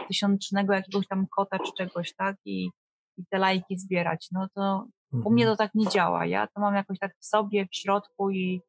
tysiącznego 0.09 0.73
jakiegoś 0.73 1.09
tam 1.09 1.27
kota 1.37 1.59
czy 1.59 1.73
czegoś, 1.79 2.15
tak? 2.15 2.37
I, 2.45 2.70
i 3.16 3.27
te 3.31 3.39
lajki 3.39 3.79
zbierać. 3.79 4.29
No 4.33 4.49
to 4.55 4.87
mhm. 5.12 5.27
u 5.27 5.31
mnie 5.33 5.47
to 5.47 5.57
tak 5.57 5.74
nie 5.74 5.89
działa. 5.89 6.27
Ja 6.27 6.47
to 6.47 6.61
mam 6.61 6.74
jakoś 6.74 6.99
tak 6.99 7.12
w 7.20 7.24
sobie, 7.24 7.66
w 7.66 7.77
środku 7.77 8.31
i, 8.31 8.62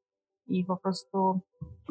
i 0.48 0.66
po 0.66 0.78
prostu 0.78 1.40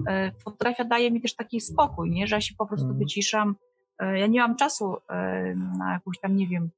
e, 0.08 0.32
fotografia 0.44 0.84
daje 0.84 1.10
mi 1.10 1.20
też 1.20 1.34
taki 1.34 1.60
spokój, 1.60 2.10
nie? 2.10 2.26
Że 2.26 2.36
ja 2.36 2.40
się 2.40 2.54
po 2.58 2.66
prostu 2.66 2.86
mhm. 2.86 2.98
wyciszam. 2.98 3.56
E, 3.98 4.18
ja 4.18 4.26
nie 4.26 4.40
mam 4.40 4.56
czasu 4.56 4.96
e, 5.10 5.54
na 5.78 5.92
jakąś 5.92 6.20
tam, 6.20 6.36
nie 6.36 6.48
wiem, 6.48 6.70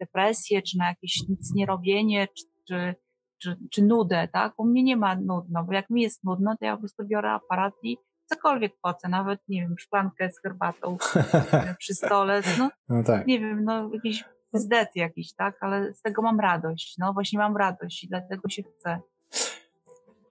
depresję, 0.00 0.62
czy 0.62 0.78
na 0.78 0.88
jakieś 0.88 1.28
nic 1.28 1.54
nie 1.54 1.66
robienie, 1.66 2.28
czy, 2.28 2.44
czy, 2.68 2.94
czy, 3.42 3.56
czy 3.70 3.82
nudę, 3.82 4.28
tak? 4.32 4.54
U 4.56 4.66
mnie 4.66 4.82
nie 4.82 4.96
ma 4.96 5.16
nudno, 5.16 5.64
bo 5.64 5.72
jak 5.72 5.90
mi 5.90 6.02
jest 6.02 6.24
nudno, 6.24 6.56
to 6.56 6.64
ja 6.64 6.72
po 6.72 6.78
prostu 6.78 7.04
biorę 7.06 7.30
aparat 7.30 7.74
i 7.82 7.96
cokolwiek 8.26 8.72
płacę, 8.82 9.08
nawet, 9.08 9.40
nie 9.48 9.60
wiem, 9.60 9.74
szklankę 9.78 10.30
z 10.32 10.40
herbatą 10.40 10.96
przy 11.78 11.94
stole, 11.94 12.42
no, 12.58 12.70
no 12.88 13.02
tak. 13.04 13.26
nie 13.26 13.40
wiem, 13.40 13.64
no 13.64 13.90
jakiś 13.94 14.24
zdet 14.52 14.88
jakiś, 14.96 15.32
tak, 15.32 15.56
ale 15.60 15.94
z 15.94 16.02
tego 16.02 16.22
mam 16.22 16.40
radość, 16.40 16.98
no 16.98 17.12
właśnie 17.12 17.38
mam 17.38 17.56
radość 17.56 18.04
i 18.04 18.08
dlatego 18.08 18.48
się 18.48 18.62
chcę. 18.62 19.00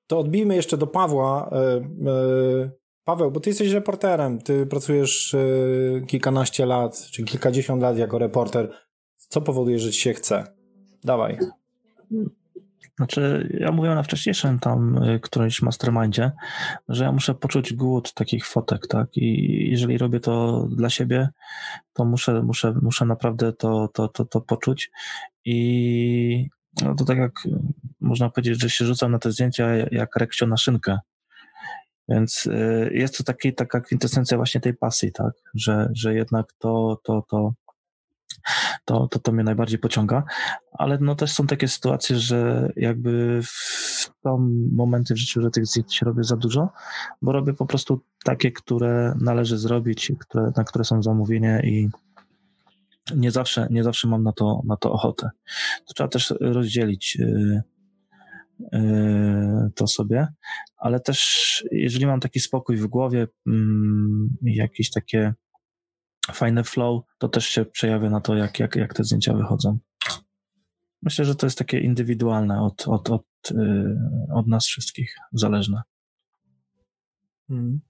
To 0.08 0.20
odbijmy 0.20 0.56
jeszcze 0.56 0.78
do 0.78 0.88
Pawła. 0.88 1.50
E, 1.52 1.76
e, 2.12 2.72
Paweł, 3.04 3.32
bo 3.32 3.40
ty 3.40 3.50
jesteś 3.50 3.72
reporterem, 3.72 4.42
ty 4.42 4.66
pracujesz 4.66 5.34
e, 5.34 6.06
kilkanaście 6.08 6.66
lat, 6.66 7.08
czy 7.12 7.24
kilkadziesiąt 7.24 7.82
lat 7.82 7.98
jako 7.98 8.20
reporter. 8.20 8.72
Co 9.18 9.42
powoduje, 9.42 9.80
że 9.80 9.92
ci 9.92 10.02
się 10.02 10.14
chce? 10.14 10.44
Dawaj. 11.04 11.38
Znaczy, 13.02 13.50
ja 13.60 13.72
mówiłem 13.72 13.96
na 13.96 14.04
wcześniejszym 14.04 14.60
tam 14.60 15.04
y, 15.04 15.20
którymś 15.20 15.62
mastermindzie, 15.62 16.32
że 16.90 17.04
ja 17.04 17.12
muszę 17.12 17.36
poczuć 17.36 17.74
głód 17.74 18.14
takich 18.14 18.48
fotek, 18.48 18.88
tak? 18.88 19.18
I 19.18 19.70
jeżeli 19.72 19.98
robię 19.98 20.20
to 20.20 20.68
dla 20.72 20.90
siebie, 20.90 21.30
to 21.94 22.06
muszę, 22.06 22.42
muszę, 22.44 22.74
muszę 22.82 23.06
naprawdę 23.06 23.54
to, 23.54 23.88
to, 23.88 24.08
to, 24.08 24.26
to 24.26 24.42
poczuć. 24.42 24.92
I 25.46 26.50
no 26.82 26.96
to 26.96 27.06
tak 27.06 27.18
jak 27.18 27.32
można 28.00 28.30
powiedzieć, 28.30 28.62
że 28.62 28.70
się 28.70 28.86
rzucam 28.86 29.12
na 29.12 29.20
te 29.20 29.32
zdjęcia 29.32 29.68
jak 29.92 30.16
reksio 30.16 30.48
na 30.48 30.58
szynkę. 30.58 31.00
Więc 32.10 32.46
y, 32.46 32.92
jest 32.94 33.18
to 33.18 33.24
taki, 33.24 33.54
taka 33.54 33.82
kwintesencja 33.82 34.38
właśnie 34.38 34.62
tej 34.62 34.74
pasji, 34.74 35.12
tak? 35.12 35.34
Że, 35.54 35.90
że 35.94 36.16
jednak 36.16 36.54
to, 36.60 37.02
to, 37.04 37.26
to, 37.30 37.54
to, 38.86 39.08
to, 39.08 39.20
to 39.20 39.32
mnie 39.32 39.44
najbardziej 39.44 39.80
pociąga, 39.80 40.24
ale 40.72 40.98
no 41.02 41.16
też 41.16 41.32
są 41.32 41.48
takie 41.48 41.68
sytuacje, 41.68 42.16
że 42.16 42.70
jakby 42.76 43.42
są 44.24 44.50
momenty 44.72 45.14
w 45.14 45.18
życiu, 45.18 45.42
że 45.42 45.52
tych 45.52 45.66
zdjęć 45.66 46.02
robię 46.02 46.24
za 46.24 46.38
dużo, 46.38 46.70
bo 47.22 47.32
robię 47.32 47.54
po 47.54 47.66
prostu 47.66 48.02
takie, 48.24 48.52
które 48.52 49.16
należy 49.22 49.58
zrobić, 49.58 50.12
które, 50.20 50.52
na 50.58 50.64
które 50.64 50.84
są 50.84 51.04
zamówienia 51.04 51.62
i 51.62 51.90
nie 53.16 53.32
zawsze, 53.32 53.68
nie 53.70 53.84
zawsze 53.84 54.08
mam 54.08 54.24
na 54.24 54.32
to, 54.32 54.62
na 54.66 54.78
to 54.78 54.92
ochotę. 54.92 55.30
To 55.88 55.94
trzeba 55.94 56.08
też 56.08 56.34
rozdzielić 56.40 57.16
yy, 57.16 57.62
yy, 58.72 59.72
to 59.76 59.88
sobie, 59.88 60.28
ale 60.78 61.00
też 61.00 61.64
jeżeli 61.72 62.06
mam 62.06 62.20
taki 62.20 62.40
spokój 62.40 62.78
w 62.78 62.88
głowie, 62.88 63.28
yy, 63.46 63.54
jakieś 64.42 64.90
takie 64.92 65.34
fajny 66.34 66.64
flow, 66.64 67.04
to 67.18 67.30
też 67.30 67.46
się 67.46 67.66
przejawia 67.66 68.10
na 68.10 68.22
to, 68.22 68.36
jak, 68.36 68.60
jak, 68.60 68.76
jak 68.76 68.94
te 68.94 69.04
zdjęcia 69.04 69.34
wychodzą. 69.34 69.80
Myślę, 71.02 71.26
że 71.26 71.36
to 71.36 71.46
jest 71.46 71.58
takie 71.58 71.80
indywidualne 71.80 72.62
od, 72.62 72.88
od, 72.88 73.10
od, 73.10 73.26
yy, 73.52 73.98
od 74.34 74.48
nas 74.48 74.66
wszystkich, 74.66 75.16
zależne. 75.34 75.82
Hmm. 77.48 77.82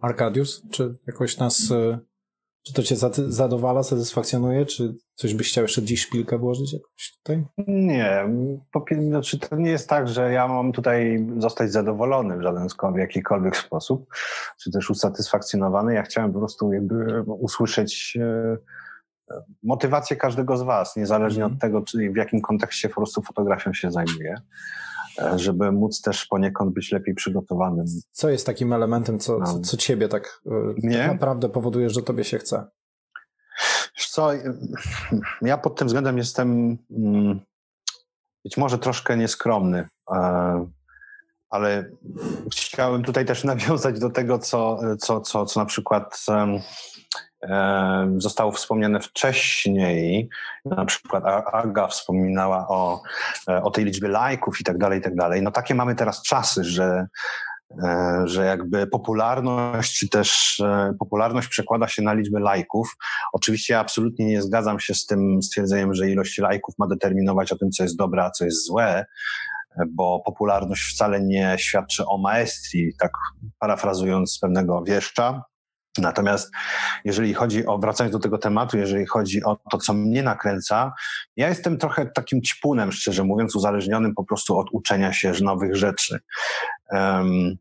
Arkadius, 0.00 0.62
czy 0.70 0.98
jakoś 1.06 1.38
nas, 1.38 1.70
y, 1.70 1.98
czy 2.70 2.74
to 2.74 2.82
cię 2.82 2.96
zadowala, 3.28 3.82
satysfakcjonuje, 3.82 4.66
czy 4.66 4.94
coś 5.14 5.34
byś 5.34 5.48
chciał 5.48 5.64
jeszcze 5.64 5.82
dziś 5.82 6.00
szpilkę 6.00 6.38
włożyć 6.38 6.72
jakoś 6.72 7.16
tutaj? 7.16 7.44
Nie, 7.66 8.28
po, 8.72 8.84
znaczy 9.08 9.38
to 9.38 9.56
nie 9.56 9.70
jest 9.70 9.88
tak, 9.88 10.08
że 10.08 10.32
ja 10.32 10.48
mam 10.48 10.72
tutaj 10.72 11.26
zostać 11.38 11.72
zadowolony 11.72 12.38
w 12.38 12.42
żaden 12.42 12.68
w 12.94 12.98
jakikolwiek 12.98 13.56
sposób, 13.56 14.06
czy 14.62 14.70
też 14.70 14.90
usatysfakcjonowany. 14.90 15.94
Ja 15.94 16.02
chciałem 16.02 16.32
po 16.32 16.38
prostu 16.38 16.72
jakby 16.72 17.22
usłyszeć 17.22 18.18
e, 18.20 18.56
motywację 19.62 20.16
każdego 20.16 20.56
z 20.56 20.62
was, 20.62 20.96
niezależnie 20.96 21.44
mm. 21.44 21.54
od 21.54 21.60
tego, 21.60 21.82
czy 21.82 22.10
w 22.10 22.16
jakim 22.16 22.40
kontekście 22.40 22.88
po 22.88 22.94
prostu 22.94 23.22
fotografią 23.22 23.72
się 23.72 23.90
zajmuje. 23.90 24.34
E, 25.20 25.38
żeby 25.38 25.72
móc 25.72 26.00
też 26.00 26.26
poniekąd 26.26 26.74
być 26.74 26.92
lepiej 26.92 27.14
przygotowanym. 27.14 27.86
Co 28.12 28.30
jest 28.30 28.46
takim 28.46 28.72
elementem, 28.72 29.18
co, 29.18 29.42
co, 29.42 29.60
co 29.60 29.76
ciebie 29.76 30.08
tak, 30.08 30.40
e, 30.46 30.82
tak 30.82 31.12
naprawdę 31.12 31.48
powoduje, 31.48 31.90
że 31.90 32.02
tobie 32.02 32.24
się 32.24 32.38
chce? 32.38 32.66
Co, 33.96 34.30
ja 35.42 35.58
pod 35.58 35.78
tym 35.78 35.86
względem 35.86 36.18
jestem 36.18 36.78
mm, 36.90 37.40
być 38.44 38.56
może 38.56 38.78
troszkę 38.78 39.16
nieskromny, 39.16 39.88
e, 40.10 40.66
ale 41.50 41.90
chciałem 42.52 43.02
tutaj 43.02 43.24
też 43.24 43.44
nawiązać 43.54 44.00
do 44.00 44.10
tego, 44.10 44.38
co, 44.38 44.80
co, 44.98 45.20
co, 45.20 45.46
co 45.46 45.60
na 45.60 45.66
przykład 45.66 46.24
zostało 48.16 48.52
wspomniane 48.52 49.00
wcześniej. 49.00 50.28
Na 50.64 50.84
przykład 50.84 51.24
Aga 51.52 51.86
wspominała 51.86 52.68
o, 52.68 53.02
e, 53.48 53.62
o 53.62 53.70
tej 53.70 53.84
liczbie 53.84 54.08
lajków 54.08 54.60
i 54.60 54.64
tak 54.64 54.78
dalej, 54.78 54.98
i 54.98 55.02
tak 55.02 55.14
dalej. 55.14 55.42
No 55.42 55.50
takie 55.50 55.74
mamy 55.74 55.94
teraz 55.94 56.22
czasy, 56.22 56.64
że, 56.64 57.06
e, 57.84 58.22
że 58.24 58.44
jakby 58.44 58.86
popularność, 58.86 59.98
czy 59.98 60.08
też 60.08 60.60
e, 60.60 60.94
popularność 60.98 61.48
przekłada 61.48 61.88
się 61.88 62.02
na 62.02 62.14
liczbę 62.14 62.40
lajków. 62.40 62.96
Oczywiście 63.32 63.74
ja 63.74 63.80
absolutnie 63.80 64.26
nie 64.26 64.42
zgadzam 64.42 64.80
się 64.80 64.94
z 64.94 65.06
tym 65.06 65.42
stwierdzeniem, 65.42 65.94
że 65.94 66.10
ilość 66.10 66.38
lajków 66.38 66.74
ma 66.78 66.86
determinować 66.86 67.52
o 67.52 67.58
tym, 67.58 67.70
co 67.70 67.82
jest 67.82 67.96
dobre, 67.96 68.24
a 68.24 68.30
co 68.30 68.44
jest 68.44 68.66
złe 68.66 69.06
bo 69.88 70.20
popularność 70.20 70.94
wcale 70.94 71.20
nie 71.20 71.56
świadczy 71.58 72.06
o 72.06 72.18
maestrii, 72.18 72.92
tak 72.98 73.12
parafrazując 73.58 74.38
pewnego 74.42 74.82
wieszcza. 74.82 75.44
Natomiast 75.98 76.50
jeżeli 77.04 77.34
chodzi 77.34 77.66
o, 77.66 77.78
wracając 77.78 78.12
do 78.12 78.18
tego 78.18 78.38
tematu, 78.38 78.78
jeżeli 78.78 79.06
chodzi 79.06 79.44
o 79.44 79.58
to, 79.70 79.78
co 79.78 79.94
mnie 79.94 80.22
nakręca, 80.22 80.92
ja 81.36 81.48
jestem 81.48 81.78
trochę 81.78 82.06
takim 82.06 82.42
ćpunem, 82.42 82.92
szczerze 82.92 83.24
mówiąc, 83.24 83.56
uzależnionym 83.56 84.14
po 84.14 84.24
prostu 84.24 84.58
od 84.58 84.66
uczenia 84.72 85.12
się 85.12 85.32
nowych 85.42 85.76
rzeczy. 85.76 86.20
Um, 86.92 87.56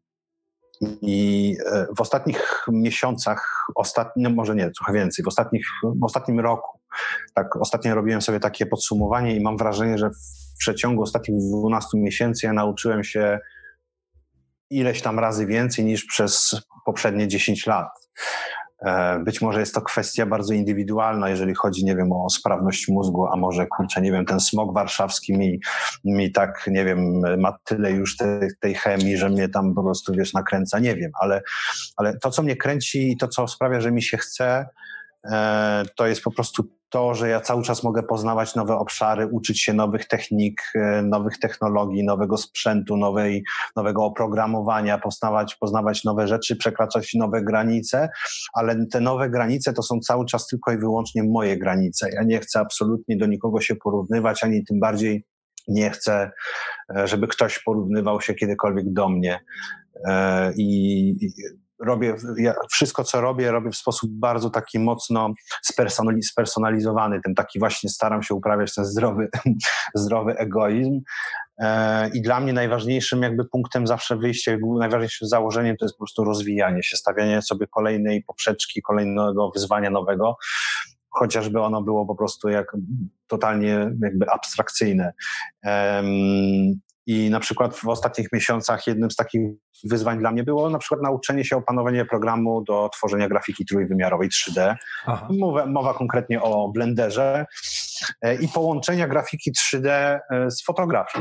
i 1.01 1.56
e, 1.72 1.88
w 1.97 2.01
ostatnich 2.01 2.65
miesiącach, 2.68 3.65
ostatni, 3.76 4.23
no 4.23 4.30
może 4.30 4.56
nie, 4.56 4.72
trochę 4.72 4.93
więcej, 4.93 5.26
w, 5.26 5.27
ostatnich, 5.27 5.65
w 5.84 6.03
ostatnim 6.03 6.39
roku, 6.39 6.80
tak, 7.34 7.56
ostatnio 7.56 7.95
robiłem 7.95 8.22
sobie 8.22 8.39
takie 8.39 8.65
podsumowanie 8.65 9.35
i 9.35 9.41
mam 9.41 9.57
wrażenie, 9.57 9.97
że 9.97 10.10
w 10.10 10.57
przeciągu 10.57 11.01
ostatnich 11.01 11.41
12 11.41 11.97
miesięcy 11.97 12.45
ja 12.45 12.53
nauczyłem 12.53 13.03
się 13.03 13.39
ileś 14.69 15.01
tam 15.01 15.19
razy 15.19 15.45
więcej 15.45 15.85
niż 15.85 16.06
przez 16.06 16.61
poprzednie 16.85 17.27
10 17.27 17.65
lat. 17.65 18.09
E, 18.85 19.19
być 19.19 19.41
może 19.41 19.59
jest 19.59 19.75
to 19.75 19.81
kwestia 19.81 20.25
bardzo 20.25 20.53
indywidualna, 20.53 21.29
jeżeli 21.29 21.55
chodzi, 21.55 21.85
nie 21.85 21.95
wiem, 21.95 22.11
o 22.11 22.29
sprawność 22.29 22.87
mózgu, 22.87 23.27
a 23.27 23.35
może, 23.35 23.67
kurczę, 23.67 24.01
nie 24.01 24.11
wiem, 24.11 24.25
ten 24.25 24.39
smog 24.39 24.73
warszawski 24.73 25.37
mi, 25.37 25.59
mi 26.03 26.31
tak, 26.31 26.67
nie 26.67 26.85
wiem, 26.85 27.21
ma 27.37 27.57
tyle 27.63 27.91
już 27.91 28.17
tej, 28.17 28.49
tej 28.59 28.75
chemii, 28.75 29.17
że 29.17 29.29
mnie 29.29 29.49
tam 29.49 29.75
po 29.75 29.83
prostu, 29.83 30.13
wiesz, 30.13 30.33
nakręca, 30.33 30.79
nie 30.79 30.95
wiem, 30.95 31.11
ale, 31.21 31.41
ale 31.97 32.17
to, 32.17 32.31
co 32.31 32.43
mnie 32.43 32.55
kręci 32.55 33.11
i 33.11 33.17
to, 33.17 33.27
co 33.27 33.47
sprawia, 33.47 33.81
że 33.81 33.91
mi 33.91 34.03
się 34.03 34.17
chce, 34.17 34.65
e, 35.31 35.83
to 35.95 36.07
jest 36.07 36.21
po 36.21 36.31
prostu 36.31 36.78
to, 36.89 37.13
że 37.13 37.29
ja 37.29 37.41
cały 37.41 37.63
czas 37.63 37.83
mogę 37.83 38.03
poznawać 38.03 38.55
nowe 38.55 38.75
obszary, 38.77 39.27
uczyć 39.27 39.61
się 39.61 39.73
nowych 39.73 40.07
technik, 40.07 40.61
e, 40.75 41.01
nowych 41.01 41.39
technologii, 41.39 42.03
nowego 42.03 42.37
sprzętu, 42.37 42.97
nowej, 42.97 43.43
nowego 43.75 44.05
oprogramowania, 44.05 44.97
poznawać, 44.97 45.55
poznawać 45.55 46.03
nowe 46.03 46.27
rzeczy, 46.27 46.55
przekraczać 46.55 47.13
nowe 47.13 47.43
granice, 47.43 48.09
ale 48.53 48.85
te 48.85 48.99
nowe 48.99 49.29
granice 49.29 49.73
to 49.73 49.83
są 49.83 49.99
cały 49.99 50.25
czas 50.25 50.47
tylko 50.47 50.71
i 50.71 50.77
wyłącznie 50.77 51.23
moje 51.23 51.57
granice. 51.57 52.09
Ja 52.13 52.23
nie 52.23 52.39
chcę 52.39 52.59
absolutnie 52.59 53.17
do 53.17 53.25
nikogo 53.25 53.61
się 53.61 53.75
porównywać, 53.75 54.43
ani 54.43 54.65
tym 54.65 54.79
bardziej 54.79 55.25
nie 55.67 55.89
chcę, 55.89 56.31
e, 56.95 57.07
żeby 57.07 57.27
ktoś 57.27 57.59
porównywał 57.59 58.21
się 58.21 58.33
kiedykolwiek 58.33 58.93
do 58.93 59.09
mnie. 59.09 59.39
E, 60.05 60.53
I 60.57 61.15
robię, 61.80 62.15
ja 62.38 62.53
wszystko 62.72 63.03
co 63.03 63.22
robię, 63.22 63.51
robię 63.51 63.72
w 63.72 63.76
sposób 63.76 64.11
bardzo 64.14 64.49
taki 64.49 64.80
mocno 64.80 65.34
spersonalizowany, 66.23 67.22
ten 67.22 67.35
taki 67.35 67.60
właśnie 67.60 67.89
staram 67.89 68.23
się 68.23 68.34
uprawiać 68.34 68.76
ten 68.76 68.85
zdrowy, 68.85 69.30
zdrowy 69.95 70.38
egoizm. 70.38 71.01
E, 71.60 72.10
I 72.14 72.22
dla 72.22 72.39
mnie 72.39 72.53
najważniejszym 72.53 73.22
jakby 73.22 73.45
punktem 73.45 73.88
zawsze 73.88 74.18
wyjścia, 74.18 74.51
najważniejszym 74.80 75.27
założeniem 75.27 75.77
to 75.77 75.85
jest 75.85 75.95
po 75.95 75.99
prostu 75.99 76.23
rozwijanie 76.23 76.84
się, 76.84 76.97
stawianie 76.97 77.41
sobie 77.41 77.68
kolejnej 77.68 78.23
poprzeczki, 78.23 78.81
kolejnego 78.81 79.51
wyzwania 79.51 79.89
nowego, 79.89 80.38
chociażby 81.10 81.61
ono 81.61 81.81
było 81.81 82.06
po 82.06 82.15
prostu 82.15 82.49
jak 82.49 82.76
totalnie 83.27 83.91
jakby 84.01 84.30
abstrakcyjne. 84.30 85.14
I 87.10 87.30
na 87.30 87.40
przykład 87.40 87.76
w 87.76 87.88
ostatnich 87.88 88.27
miesiącach 88.34 88.88
jednym 88.88 89.11
z 89.11 89.15
takich 89.15 89.41
wyzwań 89.84 90.19
dla 90.19 90.31
mnie 90.31 90.44
było 90.44 90.69
na 90.69 90.80
przykład 90.80 91.02
nauczenie 91.02 91.45
się 91.45 91.57
opanowania 91.57 92.06
programu 92.06 92.64
do 92.64 92.90
tworzenia 92.94 93.30
grafiki 93.30 93.65
trójwymiarowej 93.65 94.30
3D. 94.30 94.76
Mowa, 95.40 95.65
mowa 95.65 95.94
konkretnie 95.94 96.41
o 96.41 96.69
Blenderze 96.69 97.45
e, 98.22 98.36
i 98.36 98.48
połączenia 98.48 99.07
grafiki 99.07 99.52
3D 99.52 99.88
e, 99.90 100.19
z 100.52 100.64
fotografią. 100.64 101.19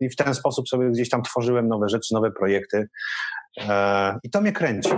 I 0.00 0.08
w 0.08 0.16
ten 0.16 0.34
sposób 0.34 0.68
sobie 0.68 0.90
gdzieś 0.90 1.08
tam 1.08 1.22
tworzyłem 1.22 1.68
nowe 1.68 1.88
rzeczy, 1.88 2.14
nowe 2.14 2.30
projekty. 2.30 2.88
E, 3.58 4.18
I 4.22 4.30
to 4.30 4.40
mnie 4.40 4.52
kręci. 4.52 4.90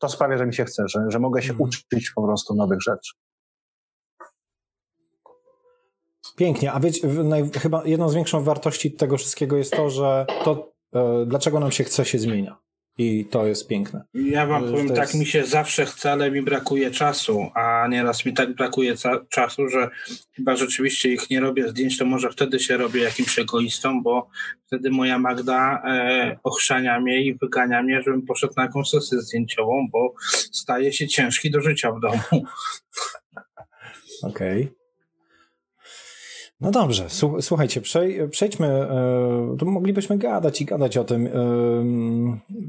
To 0.00 0.08
sprawia, 0.08 0.38
że 0.38 0.46
mi 0.46 0.54
się 0.54 0.64
chce, 0.64 0.82
że, 0.88 1.00
że 1.08 1.18
mogę 1.18 1.42
się 1.42 1.52
mhm. 1.52 1.68
uczyć 1.68 2.10
po 2.10 2.22
prostu 2.22 2.54
nowych 2.54 2.82
rzeczy. 2.82 3.12
Pięknie, 6.38 6.72
a 6.72 6.80
wiecie, 6.80 7.08
naj, 7.08 7.50
chyba 7.62 7.82
jedną 7.84 8.08
z 8.08 8.14
większych 8.14 8.42
wartości 8.42 8.92
tego 8.92 9.16
wszystkiego 9.16 9.56
jest 9.56 9.72
to, 9.72 9.90
że 9.90 10.26
to, 10.44 10.72
e, 10.94 11.26
dlaczego 11.26 11.60
nam 11.60 11.72
się 11.72 11.84
chce, 11.84 12.04
się 12.04 12.18
zmienia. 12.18 12.56
I 12.98 13.24
to 13.24 13.46
jest 13.46 13.68
piękne. 13.68 14.04
Ja 14.14 14.46
wam 14.46 14.62
powiem, 14.62 14.86
jest... 14.86 14.94
tak 14.94 15.14
mi 15.14 15.26
się 15.26 15.44
zawsze 15.44 15.86
chce, 15.86 16.12
ale 16.12 16.30
mi 16.30 16.42
brakuje 16.42 16.90
czasu, 16.90 17.50
a 17.54 17.88
nieraz 17.90 18.24
mi 18.24 18.34
tak 18.34 18.54
brakuje 18.54 18.94
czasu, 19.28 19.68
że 19.68 19.90
chyba 20.36 20.56
rzeczywiście 20.56 21.12
ich 21.12 21.30
nie 21.30 21.40
robię 21.40 21.68
zdjęć, 21.68 21.98
to 21.98 22.04
może 22.04 22.30
wtedy 22.30 22.60
się 22.60 22.76
robię 22.76 23.00
jakimś 23.00 23.38
egoistą, 23.38 24.02
bo 24.02 24.28
wtedy 24.66 24.90
moja 24.90 25.18
Magda 25.18 25.82
e, 25.84 26.38
ochrzania 26.44 27.00
mnie 27.00 27.22
i 27.22 27.34
wygania 27.34 27.82
mnie, 27.82 28.02
żebym 28.02 28.22
poszedł 28.22 28.52
na 28.56 28.62
jakąś 28.62 28.88
sesję 28.88 29.20
zdjęciową, 29.20 29.88
bo 29.92 30.14
staje 30.52 30.92
się 30.92 31.08
ciężki 31.08 31.50
do 31.50 31.60
życia 31.60 31.92
w 31.92 32.00
domu. 32.00 32.46
Okej. 34.22 34.62
Okay. 34.62 34.78
No 36.60 36.70
dobrze, 36.70 37.06
słuchajcie, 37.40 37.80
przejdźmy, 38.30 38.66
e, 38.66 39.56
to 39.58 39.66
moglibyśmy 39.66 40.18
gadać 40.18 40.60
i 40.60 40.64
gadać 40.64 40.96
o 40.96 41.04
tym. 41.04 41.26
E, 41.26 41.30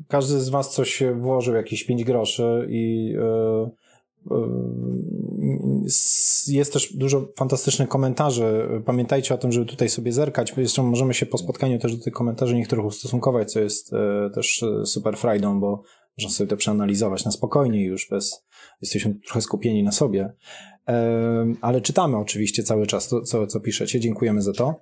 każdy 0.08 0.40
z 0.40 0.50
was 0.50 0.74
coś 0.74 1.04
włożył, 1.16 1.56
jakieś 1.56 1.84
5 1.84 2.04
groszy 2.04 2.68
i 2.70 3.16
e, 3.20 3.70
jest 6.48 6.74
też 6.74 6.94
dużo 6.94 7.28
fantastycznych 7.38 7.90
komentarzy. 7.90 8.68
Pamiętajcie 8.86 9.36
o 9.36 9.38
tym, 9.38 9.52
żeby 9.52 9.66
tutaj 9.66 9.90
sobie 9.90 10.12
zerkać. 10.12 10.54
Jeszcze 10.58 10.84
możemy 10.84 11.14
się 11.14 11.26
po 11.26 11.38
spotkaniu 11.38 11.80
też 11.80 11.98
do 11.98 12.04
tych 12.04 12.14
komentarzy 12.14 12.56
niektórych 12.56 12.86
ustosunkować, 12.86 13.52
co 13.52 13.60
jest 13.60 13.92
też 14.36 14.66
super 14.86 15.18
frajdą, 15.18 15.60
bo 15.60 15.84
można 16.18 16.30
sobie 16.30 16.48
to 16.48 16.58
przeanalizować 16.58 17.26
na 17.26 17.32
spokojnie 17.32 17.86
już 17.86 18.08
bez, 18.10 18.46
jesteśmy 18.82 19.16
trochę 19.16 19.42
skupieni 19.42 19.84
na 19.84 19.92
sobie 19.92 20.34
ale 21.62 21.82
czytamy 21.82 22.18
oczywiście 22.18 22.64
cały 22.64 22.88
czas 22.88 23.08
to, 23.08 23.22
co, 23.22 23.48
co 23.48 23.60
piszecie. 23.60 24.00
Dziękujemy 24.00 24.42
za 24.42 24.54
to. 24.54 24.80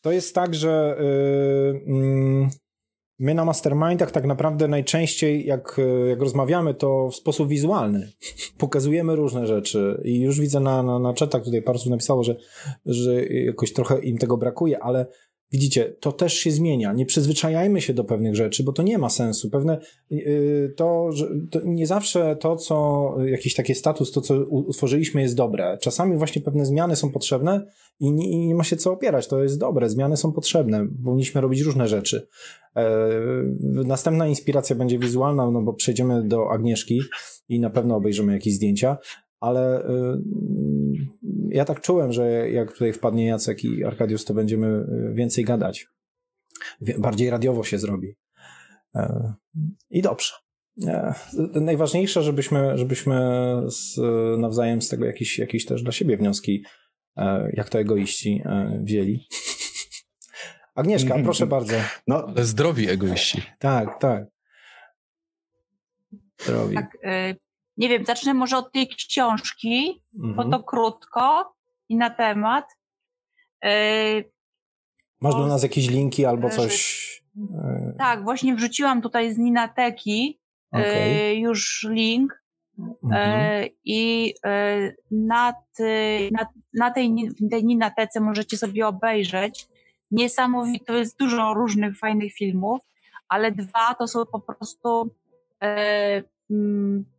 To 0.00 0.12
jest 0.12 0.34
tak, 0.34 0.54
że 0.54 0.96
mm, 1.86 2.50
my 3.18 3.34
na 3.34 3.44
mastermindach 3.44 4.10
tak 4.10 4.24
naprawdę 4.24 4.68
najczęściej, 4.68 5.46
jak, 5.46 5.80
jak 6.08 6.20
rozmawiamy, 6.20 6.74
to 6.74 7.08
w 7.08 7.14
sposób 7.14 7.48
wizualny. 7.48 8.12
Pokazujemy 8.58 9.16
różne 9.16 9.46
rzeczy 9.46 10.00
i 10.04 10.20
już 10.20 10.40
widzę 10.40 10.60
na, 10.60 10.82
na, 10.82 10.98
na 10.98 11.14
chatach, 11.14 11.44
tutaj 11.44 11.62
osób 11.66 11.90
napisało, 11.90 12.24
że, 12.24 12.36
że 12.86 13.26
jakoś 13.26 13.72
trochę 13.72 13.98
im 13.98 14.18
tego 14.18 14.36
brakuje, 14.36 14.82
ale 14.82 15.06
Widzicie, 15.52 15.96
to 16.00 16.12
też 16.12 16.34
się 16.34 16.50
zmienia. 16.50 16.92
Nie 16.92 17.06
przyzwyczajajmy 17.06 17.80
się 17.80 17.94
do 17.94 18.04
pewnych 18.04 18.36
rzeczy, 18.36 18.64
bo 18.64 18.72
to 18.72 18.82
nie 18.82 18.98
ma 18.98 19.08
sensu. 19.08 19.50
Pewne 19.50 19.80
yy, 20.10 20.74
to, 20.76 21.12
że 21.12 21.28
to 21.50 21.60
nie 21.64 21.86
zawsze 21.86 22.36
to, 22.36 22.56
co 22.56 23.14
jakiś 23.24 23.54
taki 23.54 23.74
status, 23.74 24.12
to 24.12 24.20
co 24.20 24.44
utworzyliśmy 24.44 25.22
jest 25.22 25.36
dobre. 25.36 25.78
Czasami 25.80 26.16
właśnie 26.16 26.42
pewne 26.42 26.66
zmiany 26.66 26.96
są 26.96 27.10
potrzebne 27.10 27.66
i 28.00 28.12
nie, 28.12 28.30
i 28.30 28.46
nie 28.46 28.54
ma 28.54 28.64
się 28.64 28.76
co 28.76 28.92
opierać. 28.92 29.28
To 29.28 29.42
jest 29.42 29.58
dobre. 29.58 29.90
Zmiany 29.90 30.16
są 30.16 30.32
potrzebne. 30.32 30.86
Powinniśmy 31.04 31.40
robić 31.40 31.60
różne 31.60 31.88
rzeczy. 31.88 32.28
Yy, 32.76 32.82
następna 33.84 34.26
inspiracja 34.26 34.76
będzie 34.76 34.98
wizualna, 34.98 35.50
no 35.50 35.62
bo 35.62 35.72
przejdziemy 35.72 36.28
do 36.28 36.50
Agnieszki 36.50 37.00
i 37.48 37.60
na 37.60 37.70
pewno 37.70 37.96
obejrzymy 37.96 38.32
jakieś 38.32 38.54
zdjęcia, 38.54 38.98
ale 39.40 39.86
yy, 39.88 40.38
ja 41.50 41.64
tak 41.64 41.80
czułem, 41.80 42.12
że 42.12 42.50
jak 42.50 42.72
tutaj 42.72 42.92
wpadnie 42.92 43.26
Jacek 43.26 43.64
i 43.64 43.84
Arkadiusz, 43.84 44.24
to 44.24 44.34
będziemy 44.34 44.66
y, 44.66 45.14
więcej 45.14 45.44
gadać. 45.44 45.86
Bardziej 46.98 47.30
radiowo 47.30 47.64
się 47.64 47.78
zrobi. 47.78 48.16
E, 48.94 49.34
I 49.90 50.02
dobrze. 50.02 50.32
E, 50.86 51.14
najważniejsze, 51.54 52.22
żebyśmy, 52.22 52.78
żebyśmy 52.78 53.16
z, 53.66 53.96
nawzajem 54.38 54.82
z 54.82 54.88
tego 54.88 55.06
jakieś, 55.06 55.38
jakieś 55.38 55.64
też 55.64 55.82
dla 55.82 55.92
siebie 55.92 56.16
wnioski, 56.16 56.64
e, 57.16 57.50
jak 57.52 57.68
to 57.68 57.78
egoiści, 57.78 58.42
wzięli. 58.82 59.26
Agnieszka, 60.74 61.14
proszę 61.24 61.46
bardzo. 61.46 61.76
No, 62.06 62.26
zdrowi 62.36 62.90
egoiści. 62.90 63.42
Tak, 63.58 64.00
tak. 64.00 64.24
Zdrowi. 66.40 66.74
Tak, 66.74 66.98
nie 67.78 67.88
wiem, 67.88 68.04
zacznę 68.04 68.34
może 68.34 68.56
od 68.56 68.72
tej 68.72 68.88
książki, 68.88 70.02
mhm. 70.14 70.34
bo 70.34 70.56
to 70.58 70.64
krótko 70.64 71.54
i 71.88 71.96
na 71.96 72.10
temat. 72.10 72.64
Yy, 73.62 73.70
Masz 75.20 75.34
do 75.34 75.46
nas 75.46 75.62
jakieś 75.62 75.88
linki 75.88 76.24
albo 76.24 76.50
coś? 76.50 77.08
Yy. 77.36 77.94
Tak, 77.98 78.24
właśnie 78.24 78.54
wrzuciłam 78.54 79.02
tutaj 79.02 79.34
z 79.34 79.38
Ninateki 79.38 80.40
okay. 80.70 81.08
yy, 81.08 81.34
już 81.34 81.86
link. 81.90 82.42
Mhm. 83.04 83.68
I 83.84 84.34
na, 85.10 85.54
ty, 85.76 86.28
na, 86.32 86.46
na, 86.74 86.90
tej, 86.90 87.14
tej 87.50 87.64
Ninatece 87.64 88.20
możecie 88.20 88.56
sobie 88.56 88.86
obejrzeć. 88.86 89.68
Niesamowite, 90.10 90.84
to 90.84 90.96
jest 90.96 91.18
dużo 91.18 91.54
różnych 91.54 91.98
fajnych 91.98 92.32
filmów, 92.32 92.80
ale 93.28 93.52
dwa 93.52 93.94
to 93.94 94.08
są 94.08 94.26
po 94.26 94.40
prostu 94.40 95.10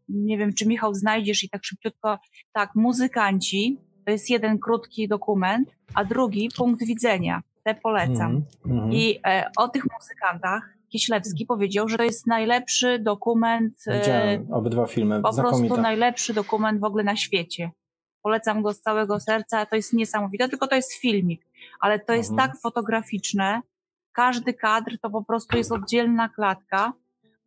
nie 0.10 0.38
wiem, 0.38 0.54
czy 0.54 0.68
Michał 0.68 0.94
znajdziesz 0.94 1.44
i 1.44 1.50
tak 1.50 1.64
szybciutko, 1.64 2.20
tak, 2.54 2.76
muzykanci, 2.76 3.78
to 4.06 4.12
jest 4.12 4.30
jeden 4.30 4.60
krótki 4.60 5.08
dokument, 5.08 5.70
a 5.96 6.06
drugi 6.06 6.50
punkt 6.58 6.86
widzenia, 6.86 7.42
te 7.64 7.76
polecam. 7.76 8.44
Mm, 8.66 8.80
mm. 8.80 8.94
I 8.94 9.20
e, 9.28 9.52
o 9.58 9.68
tych 9.68 9.84
muzykantach 9.94 10.80
Kiślewski 10.90 11.46
powiedział, 11.46 11.90
że 11.90 11.98
to 11.98 12.04
jest 12.04 12.28
najlepszy 12.28 13.00
dokument. 13.00 13.76
E, 13.88 14.00
Widziałem 14.00 14.54
obydwa 14.54 14.88
filmy. 14.88 15.22
Po 15.22 15.34
prostu 15.34 15.78
najlepszy 15.78 16.34
dokument 16.34 16.82
w 16.82 16.84
ogóle 16.84 17.04
na 17.04 17.16
świecie. 17.16 17.72
Polecam 18.22 18.62
go 18.62 18.74
z 18.74 18.82
całego 18.82 19.20
serca, 19.20 19.66
to 19.66 19.76
jest 19.76 19.94
niesamowite, 19.94 20.50
tylko 20.50 20.68
to 20.68 20.76
jest 20.76 20.94
filmik, 20.94 21.46
ale 21.80 22.00
to 22.00 22.14
jest 22.14 22.32
mhm. 22.32 22.50
tak 22.50 22.62
fotograficzne. 22.62 23.62
Każdy 24.12 24.54
kadr 24.54 24.98
to 25.02 25.10
po 25.10 25.24
prostu 25.24 25.58
jest 25.58 25.72
oddzielna 25.72 26.30
klatka, 26.30 26.94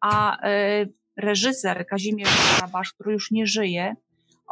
a 0.01 0.43
e, 0.43 0.87
reżyser 1.17 1.87
Kazimierz 1.87 2.57
Karabasz, 2.57 2.93
który 2.93 3.13
już 3.13 3.31
nie 3.31 3.47
żyje, 3.47 3.97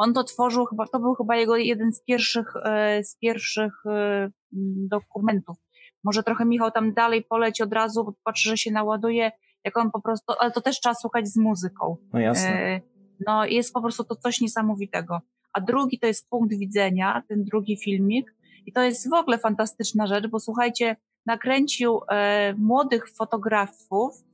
on 0.00 0.14
to 0.14 0.24
tworzył 0.24 0.66
chyba, 0.66 0.86
to 0.86 1.00
był 1.00 1.14
chyba 1.14 1.36
jego 1.36 1.56
jeden 1.56 1.92
z 1.92 2.02
pierwszych, 2.02 2.56
e, 2.64 3.04
z 3.04 3.16
pierwszych 3.16 3.72
e, 3.86 4.30
dokumentów. 4.88 5.56
Może 6.04 6.22
trochę 6.22 6.44
Michał 6.44 6.70
tam 6.70 6.92
dalej 6.94 7.24
poleci 7.24 7.62
od 7.62 7.72
razu, 7.72 8.04
bo 8.04 8.12
patrzy, 8.24 8.48
że 8.48 8.56
się 8.56 8.70
naładuje, 8.70 9.32
jak 9.64 9.76
on 9.76 9.90
po 9.90 10.00
prostu, 10.00 10.32
ale 10.38 10.50
to 10.50 10.60
też 10.60 10.80
trzeba 10.80 10.94
słuchać 10.94 11.28
z 11.28 11.36
muzyką. 11.36 11.96
No 12.12 12.20
jasne. 12.20 12.50
E, 12.50 12.80
no 13.26 13.44
jest 13.44 13.72
po 13.72 13.80
prostu 13.80 14.04
to 14.04 14.16
coś 14.16 14.40
niesamowitego. 14.40 15.20
A 15.52 15.60
drugi 15.60 15.98
to 15.98 16.06
jest 16.06 16.30
punkt 16.30 16.54
widzenia, 16.54 17.22
ten 17.28 17.44
drugi 17.44 17.76
filmik. 17.76 18.34
I 18.66 18.72
to 18.72 18.82
jest 18.82 19.10
w 19.10 19.12
ogóle 19.12 19.38
fantastyczna 19.38 20.06
rzecz, 20.06 20.26
bo 20.26 20.40
słuchajcie, 20.40 20.96
nakręcił 21.26 22.00
młodych 22.56 23.10
fotografów, 23.10 24.24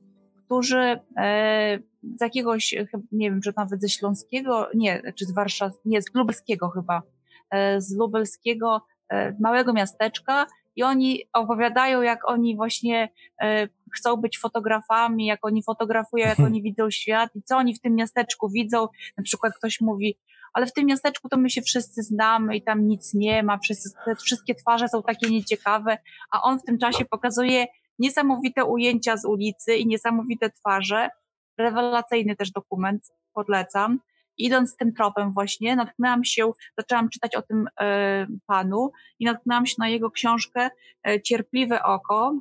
którzy 0.47 0.99
e, 1.17 1.79
z 2.17 2.21
jakiegoś, 2.21 2.75
nie 3.11 3.31
wiem, 3.31 3.41
czy 3.41 3.53
nawet 3.57 3.81
ze 3.81 3.89
Śląskiego, 3.89 4.69
nie, 4.75 5.13
czy 5.15 5.25
z 5.25 5.33
Warszawy, 5.33 5.75
nie, 5.85 6.01
z 6.01 6.15
Lubelskiego 6.15 6.69
chyba, 6.69 7.01
e, 7.49 7.81
z 7.81 7.97
Lubelskiego 7.97 8.81
e, 9.09 9.35
małego 9.39 9.73
miasteczka 9.73 10.45
i 10.75 10.83
oni 10.83 11.23
opowiadają, 11.33 12.01
jak 12.01 12.29
oni 12.29 12.55
właśnie 12.55 13.09
chcą 13.95 14.15
być 14.15 14.39
fotografami, 14.39 15.25
jak 15.25 15.45
oni 15.45 15.63
fotografują, 15.63 16.27
jak 16.27 16.39
oni 16.49 16.61
widzą 16.61 16.89
świat 16.91 17.35
i 17.35 17.43
co 17.43 17.57
oni 17.57 17.75
w 17.75 17.81
tym 17.81 17.95
miasteczku 17.95 18.49
widzą. 18.49 18.87
Na 19.17 19.23
przykład 19.23 19.53
ktoś 19.57 19.81
mówi, 19.81 20.17
ale 20.53 20.65
w 20.65 20.73
tym 20.73 20.85
miasteczku 20.85 21.29
to 21.29 21.37
my 21.37 21.49
się 21.49 21.61
wszyscy 21.61 22.03
znamy 22.03 22.55
i 22.55 22.61
tam 22.61 22.87
nic 22.87 23.13
nie 23.13 23.43
ma, 23.43 23.57
wszyscy, 23.57 23.89
wszystkie 24.23 24.55
twarze 24.55 24.87
są 24.87 25.03
takie 25.03 25.29
nieciekawe, 25.29 25.97
a 26.31 26.41
on 26.41 26.59
w 26.59 26.63
tym 26.63 26.77
czasie 26.77 27.05
pokazuje, 27.05 27.67
niesamowite 27.99 28.65
ujęcia 28.65 29.17
z 29.17 29.25
ulicy 29.25 29.75
i 29.75 29.87
niesamowite 29.87 30.49
twarze. 30.49 31.09
Rewelacyjny 31.57 32.35
też 32.35 32.51
dokument, 32.51 33.13
polecam. 33.33 33.99
Idąc 34.37 34.75
tym 34.75 34.93
tropem 34.93 35.33
właśnie, 35.33 35.75
natknęłam 35.75 36.23
się, 36.23 36.51
zaczęłam 36.77 37.09
czytać 37.09 37.35
o 37.35 37.41
tym 37.41 37.67
e, 37.79 38.27
panu 38.45 38.91
i 39.19 39.25
natknęłam 39.25 39.65
się 39.65 39.75
na 39.79 39.89
jego 39.89 40.11
książkę 40.11 40.69
e, 41.07 41.21
Cierpliwe 41.21 41.83
oko, 41.83 42.33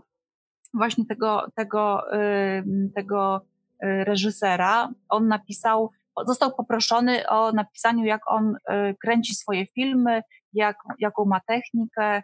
właśnie 0.74 1.06
tego, 1.06 1.46
tego, 1.54 2.12
e, 2.12 2.62
tego 2.94 3.40
reżysera. 3.80 4.88
On 5.08 5.28
napisał, 5.28 5.90
został 6.26 6.54
poproszony 6.54 7.28
o 7.28 7.52
napisaniu, 7.52 8.04
jak 8.04 8.30
on 8.30 8.56
kręci 9.02 9.34
swoje 9.34 9.66
filmy, 9.66 10.22
jak, 10.52 10.76
jaką 10.98 11.24
ma 11.24 11.40
technikę. 11.40 12.22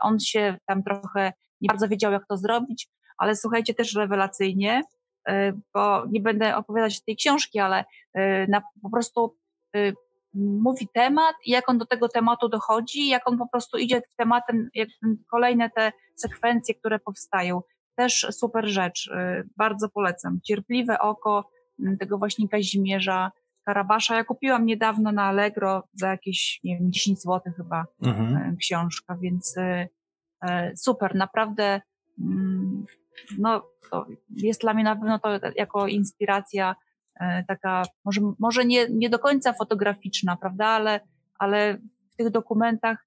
On 0.00 0.20
się 0.20 0.56
tam 0.66 0.82
trochę 0.82 1.32
nie 1.64 1.68
bardzo 1.68 1.88
wiedział, 1.88 2.12
jak 2.12 2.26
to 2.26 2.36
zrobić, 2.36 2.88
ale 3.18 3.36
słuchajcie, 3.36 3.74
też 3.74 3.94
rewelacyjnie, 3.94 4.82
y, 5.28 5.32
bo 5.74 6.06
nie 6.06 6.20
będę 6.20 6.56
opowiadać 6.56 7.04
tej 7.04 7.16
książki, 7.16 7.58
ale 7.58 7.84
y, 8.18 8.46
na, 8.48 8.62
po 8.82 8.90
prostu 8.90 9.36
y, 9.76 9.94
mówi 10.34 10.88
temat 10.94 11.34
i 11.46 11.50
jak 11.50 11.68
on 11.68 11.78
do 11.78 11.86
tego 11.86 12.08
tematu 12.08 12.48
dochodzi, 12.48 13.08
jak 13.08 13.28
on 13.28 13.38
po 13.38 13.48
prostu 13.48 13.78
idzie 13.78 14.02
w 14.12 14.16
tematem, 14.16 14.68
jak 14.74 14.88
kolejne 15.30 15.70
te 15.70 15.92
sekwencje, 16.16 16.74
które 16.74 16.98
powstają. 16.98 17.62
Też 17.96 18.26
super 18.30 18.68
rzecz, 18.68 19.10
bardzo 19.56 19.88
polecam. 19.88 20.40
Cierpliwe 20.44 20.98
oko 20.98 21.50
tego 22.00 22.18
właśnie 22.18 22.48
Kazimierza 22.48 23.32
Karabasza. 23.64 24.16
Ja 24.16 24.24
kupiłam 24.24 24.66
niedawno 24.66 25.12
na 25.12 25.24
Allegro 25.24 25.82
za 25.92 26.08
jakieś, 26.08 26.60
nie 26.64 26.78
wiem, 26.78 26.92
10 26.92 27.22
zł 27.22 27.52
chyba 27.56 27.86
mhm. 28.02 28.56
książka, 28.56 29.16
więc 29.20 29.54
E, 29.58 29.88
super, 30.76 31.14
naprawdę 31.14 31.80
mm, 32.20 32.84
no, 33.38 33.62
jest 34.36 34.60
dla 34.60 34.74
mnie 34.74 34.84
na 34.84 34.96
pewno 34.96 35.18
to 35.18 35.28
jako 35.56 35.86
inspiracja 35.86 36.76
e, 37.20 37.44
taka, 37.44 37.82
może, 38.04 38.20
może 38.38 38.64
nie, 38.64 38.88
nie 38.90 39.10
do 39.10 39.18
końca 39.18 39.52
fotograficzna, 39.52 40.36
prawda, 40.36 40.66
ale, 40.66 41.00
ale 41.38 41.78
w 42.12 42.16
tych 42.16 42.30
dokumentach 42.30 43.06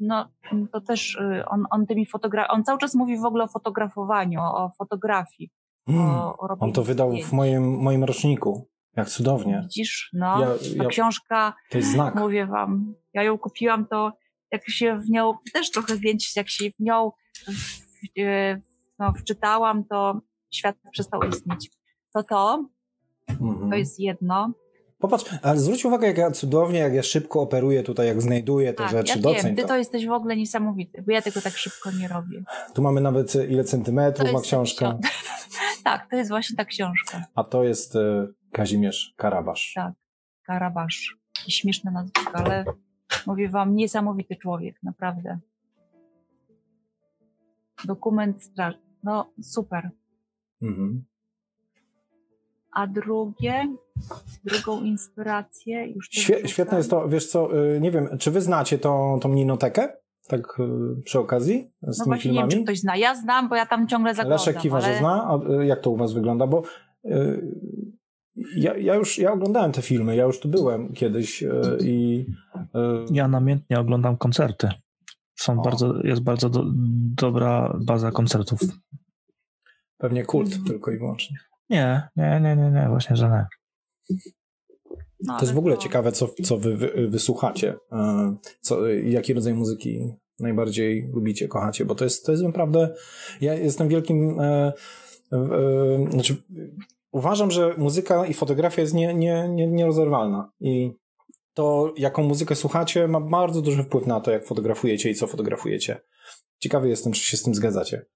no, 0.00 0.28
to 0.72 0.80
też 0.80 1.14
y, 1.14 1.44
on, 1.46 1.64
on 1.70 1.86
tymi 1.86 2.06
fotogra- 2.06 2.46
on 2.48 2.64
cały 2.64 2.78
czas 2.78 2.94
mówi 2.94 3.18
w 3.18 3.24
ogóle 3.24 3.44
o 3.44 3.48
fotografowaniu, 3.48 4.40
o 4.40 4.70
fotografii. 4.78 5.50
Mm, 5.88 6.00
o, 6.00 6.36
o 6.38 6.56
on 6.60 6.72
to 6.72 6.82
wydał 6.82 7.10
zdjęć. 7.10 7.26
w 7.26 7.32
moim, 7.32 7.76
moim 7.76 8.04
roczniku. 8.04 8.68
Jak 8.96 9.08
cudownie. 9.08 9.60
Widzisz? 9.62 10.10
No, 10.12 10.40
ja, 10.40 10.48
ja, 10.76 10.88
książka, 10.88 11.54
to 11.70 11.78
jest 11.78 11.90
znak. 11.90 12.14
mówię 12.14 12.46
wam, 12.46 12.94
ja 13.14 13.22
ją 13.22 13.38
kupiłam, 13.38 13.86
to 13.86 14.12
jak 14.52 14.68
się 14.68 14.98
w 14.98 15.10
nią, 15.10 15.34
też 15.52 15.70
trochę 15.70 15.96
więcej, 15.96 16.28
jak 16.36 16.48
się 16.48 16.70
w 16.70 16.80
nią 16.80 17.12
no, 18.98 19.12
wczytałam, 19.12 19.84
to 19.84 20.20
świat 20.50 20.76
przestał 20.92 21.22
istnieć. 21.22 21.70
To 22.14 22.22
to, 22.22 22.68
mhm. 23.28 23.70
to 23.70 23.76
jest 23.76 24.00
jedno. 24.00 24.52
Popatrz, 24.98 25.24
ale 25.42 25.58
zwróć 25.58 25.84
uwagę, 25.84 26.06
jak 26.06 26.18
ja 26.18 26.30
cudownie, 26.30 26.78
jak 26.78 26.94
ja 26.94 27.02
szybko 27.02 27.40
operuję 27.40 27.82
tutaj, 27.82 28.06
jak 28.06 28.22
znajduję 28.22 28.72
te 28.72 28.82
tak, 28.82 28.90
rzeczy, 28.90 29.12
ja 29.16 29.22
doceń 29.22 29.42
wiem, 29.42 29.56
ty 29.56 29.62
to. 29.62 29.68
to 29.68 29.76
jesteś 29.76 30.06
w 30.06 30.12
ogóle 30.12 30.36
niesamowity, 30.36 31.02
bo 31.02 31.12
ja 31.12 31.22
tego 31.22 31.40
tak 31.40 31.52
szybko 31.52 31.90
nie 31.90 32.08
robię. 32.08 32.42
Tu 32.74 32.82
mamy 32.82 33.00
nawet 33.00 33.36
e, 33.36 33.46
ile 33.46 33.64
centymetrów 33.64 34.32
ma 34.32 34.40
książka. 34.40 34.98
tak, 35.84 36.10
to 36.10 36.16
jest 36.16 36.30
właśnie 36.30 36.56
ta 36.56 36.64
książka. 36.64 37.24
A 37.34 37.44
to 37.44 37.64
jest 37.64 37.96
e, 37.96 38.26
Kazimierz 38.52 39.14
Karabasz. 39.16 39.72
Tak, 39.74 39.92
Karabasz. 40.46 41.16
Śmieszne 41.48 41.90
nazwisko, 41.90 42.34
ale 42.34 42.64
mówię 43.26 43.48
wam, 43.48 43.74
niesamowity 43.74 44.36
człowiek, 44.36 44.82
naprawdę. 44.82 45.38
Dokument 47.84 48.42
straż. 48.42 48.74
No, 49.02 49.30
super. 49.42 49.90
Mhm. 50.62 51.04
A 52.72 52.86
drugie, 52.86 53.74
drugą 54.44 54.80
inspirację 54.80 55.86
już. 55.86 56.08
Świe, 56.10 56.48
świetne 56.48 56.78
jest 56.78 56.90
to, 56.90 57.08
wiesz 57.08 57.26
co, 57.26 57.64
y, 57.74 57.80
nie 57.80 57.90
wiem, 57.90 58.08
czy 58.18 58.30
wy 58.30 58.40
znacie 58.40 58.78
tą, 58.78 59.18
tą 59.20 59.28
ninotekę? 59.28 59.92
Tak 60.28 60.60
y, 60.60 61.02
przy 61.04 61.18
okazji 61.18 61.70
z 61.82 61.98
no 61.98 62.04
tymi 62.04 62.18
filmami? 62.18 62.48
nie 62.48 62.50
wiem, 62.50 62.60
czy 62.60 62.64
ktoś 62.64 62.80
zna. 62.80 62.96
Ja 62.96 63.14
znam, 63.14 63.48
bo 63.48 63.56
ja 63.56 63.66
tam 63.66 63.88
ciągle 63.88 64.14
zaglądam. 64.14 64.46
Leszek 64.46 64.62
kiwa, 64.62 64.76
ale... 64.76 64.86
że 64.86 64.98
zna. 64.98 65.28
A 65.28 65.52
y, 65.60 65.66
jak 65.66 65.80
to 65.80 65.90
u 65.90 65.96
was 65.96 66.12
wygląda? 66.12 66.46
Bo 66.46 66.62
ja, 68.56 68.76
ja 68.76 68.94
już 68.94 69.18
ja 69.18 69.32
oglądałem 69.32 69.72
te 69.72 69.82
filmy, 69.82 70.16
ja 70.16 70.24
już 70.24 70.40
tu 70.40 70.48
byłem 70.48 70.92
kiedyś 70.92 71.44
i... 71.84 72.26
Ja 73.10 73.28
namiętnie 73.28 73.80
oglądam 73.80 74.16
koncerty. 74.16 74.68
Są 75.34 75.56
bardzo, 75.56 75.94
jest 76.04 76.22
bardzo 76.22 76.48
do, 76.48 76.64
dobra 77.16 77.78
baza 77.86 78.10
koncertów. 78.10 78.60
Pewnie 79.98 80.24
kult 80.24 80.66
tylko 80.66 80.90
i 80.90 80.98
wyłącznie. 80.98 81.36
Nie, 81.70 82.08
nie, 82.16 82.40
nie, 82.40 82.56
nie, 82.56 82.70
nie 82.70 82.86
właśnie, 82.88 83.16
że 83.16 83.28
nie. 83.28 83.46
No, 85.20 85.36
to 85.36 85.42
jest 85.42 85.54
w 85.54 85.58
ogóle 85.58 85.76
to... 85.76 85.82
ciekawe, 85.82 86.12
co, 86.12 86.28
co 86.44 86.58
wy, 86.58 86.76
wy 86.76 87.08
wysłuchacie. 87.08 87.74
E, 87.92 88.34
co, 88.60 88.88
jaki 88.88 89.34
rodzaj 89.34 89.54
muzyki 89.54 90.14
najbardziej 90.40 91.10
lubicie, 91.12 91.48
kochacie, 91.48 91.84
bo 91.84 91.94
to 91.94 92.04
jest, 92.04 92.26
to 92.26 92.32
jest 92.32 92.44
naprawdę. 92.44 92.94
Ja 93.40 93.54
jestem 93.54 93.88
wielkim. 93.88 94.40
E, 94.40 94.72
e, 95.32 96.10
znaczy, 96.10 96.36
uważam, 97.12 97.50
że 97.50 97.74
muzyka 97.78 98.26
i 98.26 98.34
fotografia 98.34 98.82
jest 98.82 98.94
nie, 98.94 99.14
nie, 99.14 99.48
nie, 99.48 99.66
nierozerwalna. 99.66 100.50
I 100.60 100.92
to, 101.54 101.94
jaką 101.96 102.22
muzykę 102.22 102.56
słuchacie, 102.56 103.08
ma 103.08 103.20
bardzo 103.20 103.62
duży 103.62 103.84
wpływ 103.84 104.06
na 104.06 104.20
to, 104.20 104.30
jak 104.30 104.46
fotografujecie 104.46 105.10
i 105.10 105.14
co 105.14 105.26
fotografujecie. 105.26 106.00
Ciekawy 106.58 106.88
jestem, 106.88 107.12
czy 107.12 107.20
się 107.20 107.36
z 107.36 107.42
tym 107.42 107.54
zgadzacie. 107.54 108.06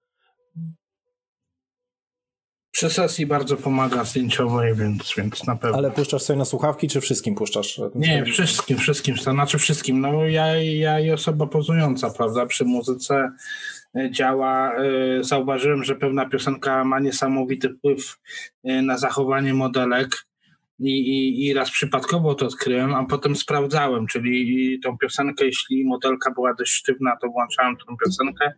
Przy 2.71 2.91
sesji 2.91 3.27
bardzo 3.27 3.57
pomaga 3.57 4.05
zdjęciowej, 4.05 4.75
więc, 4.75 5.15
więc 5.17 5.47
na 5.47 5.57
pewno. 5.57 5.79
Ale 5.79 5.91
puszczasz 5.91 6.23
sobie 6.23 6.39
na 6.39 6.45
słuchawki, 6.45 6.89
czy 6.89 7.01
wszystkim 7.01 7.35
puszczasz? 7.35 7.81
Nie, 7.95 8.25
wszystkim, 8.25 8.79
wszystkim, 8.79 9.17
to 9.17 9.33
znaczy 9.33 9.59
wszystkim. 9.59 10.01
No 10.01 10.25
ja, 10.25 10.57
ja 10.57 11.01
i 11.01 11.11
osoba 11.11 11.47
pozująca, 11.47 12.11
prawda, 12.11 12.47
przy 12.47 12.65
muzyce 12.65 13.31
działa. 14.11 14.75
E, 14.75 15.25
zauważyłem, 15.25 15.85
że 15.85 15.95
pewna 15.95 16.29
piosenka 16.29 16.85
ma 16.85 17.01
niesamowity 17.01 17.69
wpływ 17.69 18.19
e, 18.65 18.83
na 18.83 18.99
zachowanie 18.99 19.55
modelek 19.55 20.27
i, 20.79 20.91
i, 20.91 21.47
i 21.47 21.55
raz 21.55 21.71
przypadkowo 21.71 22.35
to 22.35 22.47
odkryłem, 22.47 22.95
a 22.95 23.05
potem 23.05 23.37
sprawdzałem, 23.37 24.07
czyli 24.07 24.81
tą 24.85 24.99
piosenkę, 24.99 25.45
jeśli 25.45 25.85
modelka 25.85 26.31
była 26.31 26.55
dość 26.55 26.73
sztywna, 26.73 27.17
to 27.23 27.29
włączałem 27.29 27.77
tą 27.77 27.97
piosenkę. 28.05 28.53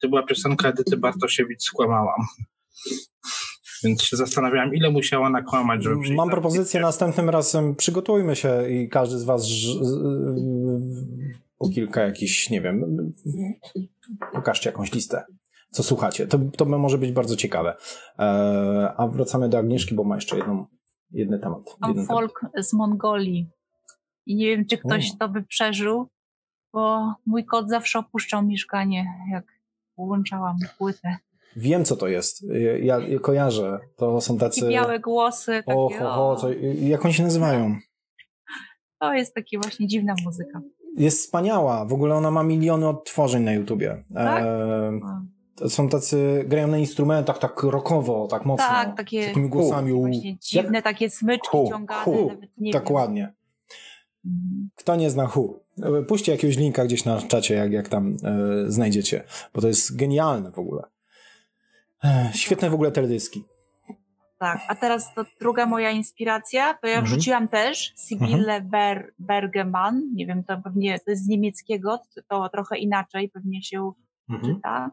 To 0.00 0.08
była 0.08 0.22
piosenka 0.22 0.68
Edyty 0.68 0.96
Bartosiewicz, 0.96 1.62
skłamałam. 1.62 2.20
Więc 3.84 4.02
się 4.02 4.16
zastanawiałem, 4.16 4.74
ile 4.74 4.90
musiała 4.90 5.30
nakłamać, 5.30 5.82
żeby 5.82 5.96
Mam 6.14 6.30
propozycję 6.30 6.80
następnym 6.80 7.30
razem. 7.30 7.76
Przygotujmy 7.76 8.36
się 8.36 8.70
i 8.70 8.88
każdy 8.88 9.18
z 9.18 9.24
Was 9.24 9.46
po 11.62 11.68
kilka 11.68 12.02
jakichś, 12.02 12.50
nie 12.50 12.60
wiem, 12.60 13.12
pokażcie 14.32 14.70
jakąś 14.70 14.92
listę, 14.92 15.24
co 15.70 15.82
słuchacie. 15.82 16.26
To, 16.26 16.38
to 16.56 16.64
może 16.64 16.98
być 16.98 17.12
bardzo 17.12 17.36
ciekawe. 17.36 17.76
E, 18.18 18.92
a 18.96 19.08
wracamy 19.08 19.48
do 19.48 19.58
Agnieszki, 19.58 19.94
bo 19.94 20.04
ma 20.04 20.14
jeszcze 20.14 20.36
jedną, 20.36 20.66
jeden 21.10 21.40
temat. 21.40 21.76
Mam 21.80 22.06
folk 22.06 22.40
temat. 22.40 22.66
z 22.66 22.72
Mongolii. 22.72 23.50
I 24.26 24.36
nie 24.36 24.46
wiem, 24.46 24.66
czy 24.66 24.78
ktoś 24.78 25.18
to 25.18 25.28
by 25.28 25.42
przeżył, 25.42 26.08
bo 26.72 27.14
mój 27.26 27.44
kot 27.44 27.68
zawsze 27.68 27.98
opuszczał 27.98 28.42
mieszkanie, 28.46 29.06
jak 29.32 29.44
włączałam 29.96 30.56
płytę. 30.78 31.16
Wiem, 31.56 31.84
co 31.84 31.96
to 31.96 32.08
jest. 32.08 32.44
Ja, 32.80 32.98
ja 32.98 33.18
kojarzę. 33.18 33.78
To 33.96 34.20
są 34.20 34.38
tacy... 34.38 34.66
I 34.66 34.70
białe 34.70 35.00
głosy. 35.00 35.62
Takie, 35.66 35.78
o, 35.78 35.88
ho, 35.98 36.10
ho, 36.10 36.36
co, 36.36 36.48
jak 36.80 37.04
oni 37.04 37.14
się 37.14 37.22
nazywają? 37.22 37.76
To 39.00 39.14
jest 39.14 39.34
taka 39.34 39.58
właśnie 39.62 39.86
dziwna 39.86 40.14
muzyka. 40.24 40.60
Jest 40.96 41.18
wspaniała. 41.18 41.84
W 41.84 41.92
ogóle 41.92 42.14
ona 42.14 42.30
ma 42.30 42.42
miliony 42.42 42.88
odtworzeń 42.88 43.42
na 43.42 43.52
YouTubie. 43.52 44.04
Tak? 44.14 44.42
E, 44.42 45.68
są 45.68 45.88
tacy, 45.88 46.44
grają 46.46 46.68
na 46.68 46.78
instrumentach 46.78 47.38
tak 47.38 47.62
rockowo, 47.62 48.26
tak 48.30 48.44
mocno. 48.44 48.66
Tak, 48.66 48.96
takie... 48.96 49.22
Z 49.22 49.26
takimi 49.26 49.48
głosami. 49.48 49.92
Właśnie 49.92 50.36
dziwne 50.38 50.78
jak? 50.78 50.84
takie 50.84 51.10
smyczki 51.10 51.48
hu, 51.50 51.68
ciągane. 51.70 52.04
Hu, 52.04 52.30
tak 52.72 52.90
ładnie. 52.90 53.32
Mhm. 54.24 54.70
Kto 54.76 54.96
nie 54.96 55.10
zna 55.10 55.26
Hu? 55.26 55.62
Puśćcie 56.08 56.32
jakiegoś 56.32 56.56
linka 56.56 56.84
gdzieś 56.84 57.04
na 57.04 57.22
czacie, 57.22 57.54
jak, 57.54 57.72
jak 57.72 57.88
tam 57.88 58.16
e, 58.24 58.70
znajdziecie, 58.70 59.24
bo 59.54 59.60
to 59.60 59.68
jest 59.68 59.96
genialne 59.96 60.50
w 60.50 60.58
ogóle. 60.58 60.82
Świetne 62.34 62.70
w 62.70 62.74
ogóle 62.74 62.92
teledyski. 62.92 63.44
Tak, 64.42 64.60
a 64.68 64.74
teraz 64.74 65.14
to 65.14 65.24
druga 65.40 65.66
moja 65.66 65.90
inspiracja, 65.90 66.74
to 66.74 66.86
ja 66.86 66.98
mhm. 66.98 67.06
wrzuciłam 67.06 67.48
też 67.48 67.94
Sibylle 67.96 68.54
mhm. 68.54 68.68
Ber 68.70 69.14
Bergeman, 69.18 70.14
nie 70.14 70.26
wiem, 70.26 70.44
to 70.44 70.60
pewnie 70.64 70.98
to 70.98 71.10
jest 71.10 71.24
z 71.24 71.28
niemieckiego, 71.28 71.98
to 72.28 72.48
trochę 72.48 72.78
inaczej 72.78 73.28
pewnie 73.28 73.62
się 73.62 73.92
mhm. 74.30 74.54
czyta. 74.54 74.90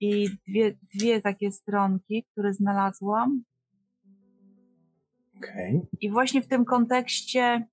I 0.00 0.28
dwie, 0.48 0.78
dwie 0.94 1.20
takie 1.20 1.52
stronki, 1.52 2.24
które 2.32 2.54
znalazłam. 2.54 3.42
Okay. 5.38 5.86
I 6.00 6.10
właśnie 6.10 6.42
w 6.42 6.48
tym 6.48 6.64
kontekście 6.64 7.66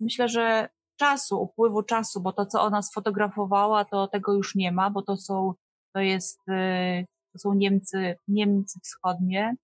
myślę, 0.00 0.28
że 0.28 0.68
czasu, 0.96 1.42
upływu 1.42 1.82
czasu, 1.82 2.20
bo 2.20 2.32
to, 2.32 2.46
co 2.46 2.62
ona 2.62 2.82
sfotografowała, 2.82 3.84
to 3.84 4.08
tego 4.08 4.34
już 4.34 4.54
nie 4.54 4.72
ma, 4.72 4.90
bo 4.90 5.02
to 5.02 5.16
są 5.16 5.54
to 5.92 6.00
jest, 6.00 6.40
y, 6.48 7.06
to 7.32 7.38
są 7.38 7.54
Niemcy, 7.54 8.16
Niemcy 8.28 8.80
wschodnie, 8.82 9.56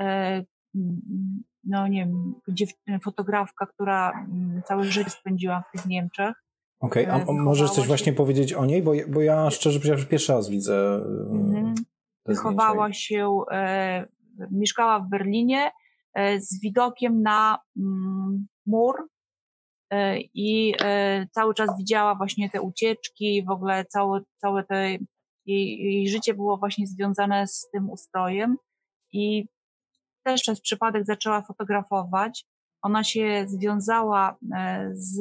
e, 0.00 0.44
no 1.64 1.88
nie 1.88 2.06
wiem, 2.06 2.34
fotografka, 3.04 3.66
która 3.66 4.12
mm, 4.12 4.62
całe 4.66 4.84
życie 4.84 5.10
spędziła 5.10 5.62
w 5.68 5.72
tych 5.72 5.86
Niemczech. 5.86 6.34
Okej, 6.80 7.06
okay. 7.06 7.24
a 7.28 7.32
możesz 7.32 7.70
coś 7.70 7.84
się... 7.84 7.88
właśnie 7.88 8.12
powiedzieć 8.12 8.52
o 8.52 8.64
niej? 8.64 8.82
Bo, 8.82 8.92
bo 9.08 9.22
ja 9.22 9.50
szczerze 9.50 9.78
powiedziawszy 9.78 10.06
pierwszy 10.06 10.32
raz 10.32 10.48
widzę 10.48 11.02
mhm. 11.30 11.74
Wychowała 12.26 12.92
się, 12.92 13.40
e, 13.52 14.06
mieszkała 14.50 15.00
w 15.00 15.08
Berlinie 15.08 15.70
e, 16.14 16.40
z 16.40 16.60
widokiem 16.60 17.22
na 17.22 17.58
mm, 17.76 18.46
mur 18.66 18.94
e, 19.90 20.20
i 20.20 20.74
e, 20.80 21.26
cały 21.30 21.54
czas 21.54 21.70
widziała 21.78 22.14
właśnie 22.14 22.50
te 22.50 22.60
ucieczki, 22.60 23.44
w 23.44 23.50
ogóle 23.50 23.84
całe, 23.84 24.20
całe 24.40 24.64
te 24.64 24.98
jej, 25.48 25.78
jej 25.78 26.08
życie 26.08 26.34
było 26.34 26.56
właśnie 26.56 26.86
związane 26.86 27.46
z 27.46 27.68
tym 27.72 27.90
ustrojem 27.90 28.56
i 29.12 29.48
też 30.22 30.42
przez 30.42 30.60
przypadek 30.60 31.04
zaczęła 31.04 31.42
fotografować. 31.42 32.44
Ona 32.82 33.04
się 33.04 33.44
związała 33.48 34.36
e, 34.56 34.90
z, 34.92 35.20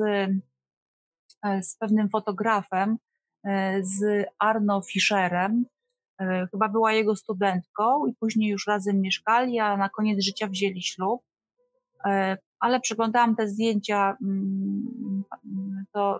e, 1.43 1.63
z 1.63 1.75
pewnym 1.75 2.09
fotografem, 2.09 2.97
e, 3.43 3.83
z 3.83 4.25
Arno 4.39 4.81
Fischerem. 4.81 5.65
Chyba 6.51 6.69
była 6.69 6.93
jego 6.93 7.15
studentką 7.15 8.07
i 8.07 8.15
później 8.19 8.49
już 8.49 8.67
razem 8.67 9.01
mieszkali, 9.01 9.59
a 9.59 9.77
na 9.77 9.89
koniec 9.89 10.23
życia 10.23 10.47
wzięli 10.47 10.81
ślub. 10.81 11.21
Ale 12.59 12.79
przeglądałam 12.79 13.35
te 13.35 13.47
zdjęcia, 13.47 14.17
mm, 14.21 15.23
to 15.93 16.19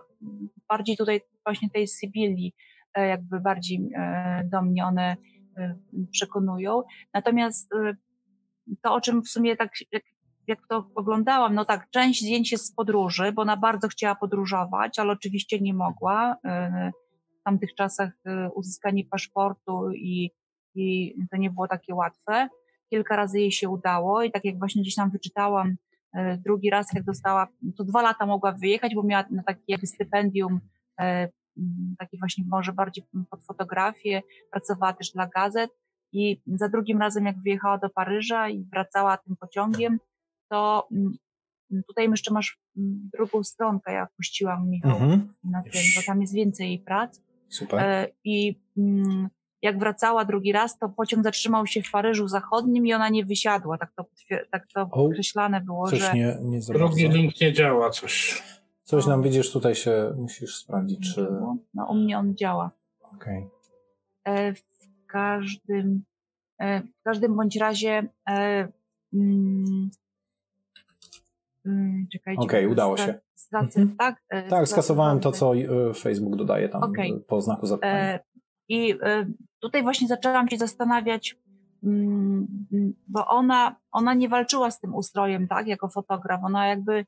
bardziej 0.68 0.96
tutaj 0.96 1.20
właśnie 1.44 1.70
tej 1.70 1.88
Sybilii, 1.88 2.54
jakby 2.96 3.40
bardziej 3.40 3.90
e, 3.96 4.42
do 4.52 4.62
mnie 4.62 4.84
one 4.84 5.16
e, 5.56 5.74
przekonują. 6.10 6.82
Natomiast 7.14 7.70
to, 8.82 8.94
o 8.94 9.00
czym 9.00 9.22
w 9.22 9.28
sumie 9.28 9.56
tak, 9.56 9.72
jak, 10.46 10.58
to 10.68 10.90
oglądałam, 10.94 11.54
no 11.54 11.64
tak, 11.64 11.90
część 11.90 12.20
zdjęć 12.20 12.52
jest 12.52 12.66
z 12.66 12.74
podróży, 12.74 13.32
bo 13.32 13.42
ona 13.42 13.56
bardzo 13.56 13.88
chciała 13.88 14.14
podróżować, 14.14 14.98
ale 14.98 15.12
oczywiście 15.12 15.60
nie 15.60 15.74
mogła. 15.74 16.36
W 17.40 17.42
tamtych 17.44 17.74
czasach 17.74 18.10
uzyskanie 18.54 19.04
paszportu 19.10 19.90
i, 19.92 20.30
i 20.74 21.14
to 21.30 21.36
nie 21.36 21.50
było 21.50 21.68
takie 21.68 21.94
łatwe. 21.94 22.48
Kilka 22.90 23.16
razy 23.16 23.40
jej 23.40 23.52
się 23.52 23.68
udało 23.68 24.22
i 24.22 24.30
tak 24.30 24.44
jak 24.44 24.58
właśnie 24.58 24.82
gdzieś 24.82 24.94
tam 24.94 25.10
wyczytałam 25.10 25.76
drugi 26.44 26.70
raz 26.70 26.92
jak 26.92 27.04
dostała, 27.04 27.48
to 27.76 27.84
dwa 27.84 28.02
lata 28.02 28.26
mogła 28.26 28.52
wyjechać, 28.52 28.94
bo 28.94 29.02
miała 29.02 29.24
na 29.30 29.42
takie 29.42 29.86
stypendium 29.86 30.60
takie 31.98 32.18
właśnie 32.18 32.44
może 32.48 32.72
bardziej 32.72 33.04
pod 33.30 33.44
fotografię, 33.44 34.22
pracowała 34.50 34.92
też 34.92 35.10
dla 35.10 35.26
gazet 35.26 35.70
i 36.12 36.40
za 36.46 36.68
drugim 36.68 37.00
razem 37.00 37.26
jak 37.26 37.42
wyjechała 37.42 37.78
do 37.78 37.90
Paryża 37.90 38.48
i 38.48 38.64
wracała 38.64 39.16
tym 39.16 39.36
pociągiem, 39.36 39.98
to 40.50 40.88
tutaj 41.86 42.10
jeszcze 42.10 42.34
masz 42.34 42.58
drugą 43.14 43.42
stronkę, 43.42 43.92
ja 43.92 44.06
puściłam 44.16 44.68
Michał 44.70 44.92
mhm. 44.92 45.34
na 45.44 45.62
tym, 45.62 45.82
bo 45.96 46.02
tam 46.06 46.20
jest 46.20 46.34
więcej 46.34 46.68
jej 46.68 46.78
prac. 46.78 47.22
Super. 47.48 47.80
E, 47.80 48.08
I 48.24 48.60
jak 49.62 49.78
wracała 49.78 50.24
drugi 50.24 50.52
raz, 50.52 50.78
to 50.78 50.88
pociąg 50.88 51.24
zatrzymał 51.24 51.66
się 51.66 51.82
w 51.82 51.90
Paryżu 51.90 52.28
Zachodnim 52.28 52.86
i 52.86 52.94
ona 52.94 53.08
nie 53.08 53.24
wysiadła. 53.24 53.78
Tak 53.78 53.92
to, 53.96 54.04
tak 54.50 54.66
to 54.74 54.88
określane 54.90 55.60
było, 55.60 55.90
coś 55.90 56.00
że... 56.00 56.12
Nie, 56.14 56.38
nie 56.42 56.60
Drugi 56.60 57.08
link 57.08 57.40
nie 57.40 57.52
działa, 57.52 57.90
coś. 57.90 58.42
Coś 58.88 59.06
nam 59.06 59.22
widzisz, 59.22 59.52
tutaj 59.52 59.74
się 59.74 60.14
musisz 60.16 60.56
sprawdzić, 60.56 61.14
czy... 61.14 61.28
No 61.74 61.86
u 61.90 61.94
mnie 61.94 62.18
on 62.18 62.34
działa. 62.36 62.70
Okej. 63.14 63.38
Okay. 64.24 64.34
E, 64.34 64.54
w 64.54 64.62
każdym 65.06 66.04
e, 66.58 66.80
w 66.80 67.02
każdym 67.02 67.36
bądź 67.36 67.56
razie 67.56 68.08
mm, 69.14 69.90
mm, 71.66 72.06
czekajcie. 72.12 72.40
Okej, 72.40 72.60
okay, 72.60 72.72
udało 72.72 72.96
się. 72.96 73.20
Stracę, 73.34 73.80
mhm. 73.80 73.96
tak? 73.96 74.22
Tak, 74.50 74.68
skasowałem 74.68 75.20
to, 75.20 75.32
co 75.32 75.52
Facebook 75.96 76.36
dodaje 76.36 76.68
tam 76.68 76.82
okay. 76.82 77.20
po 77.26 77.40
znaku 77.40 77.66
zapytania. 77.66 78.18
I 78.68 78.94
e, 79.02 79.26
tutaj 79.60 79.82
właśnie 79.82 80.08
zaczęłam 80.08 80.48
się 80.48 80.56
zastanawiać, 80.56 81.36
mm, 81.84 82.46
bo 83.08 83.26
ona, 83.26 83.76
ona 83.92 84.14
nie 84.14 84.28
walczyła 84.28 84.70
z 84.70 84.80
tym 84.80 84.94
ustrojem, 84.94 85.48
tak, 85.48 85.66
jako 85.66 85.88
fotograf. 85.88 86.40
Ona 86.44 86.66
jakby 86.66 87.04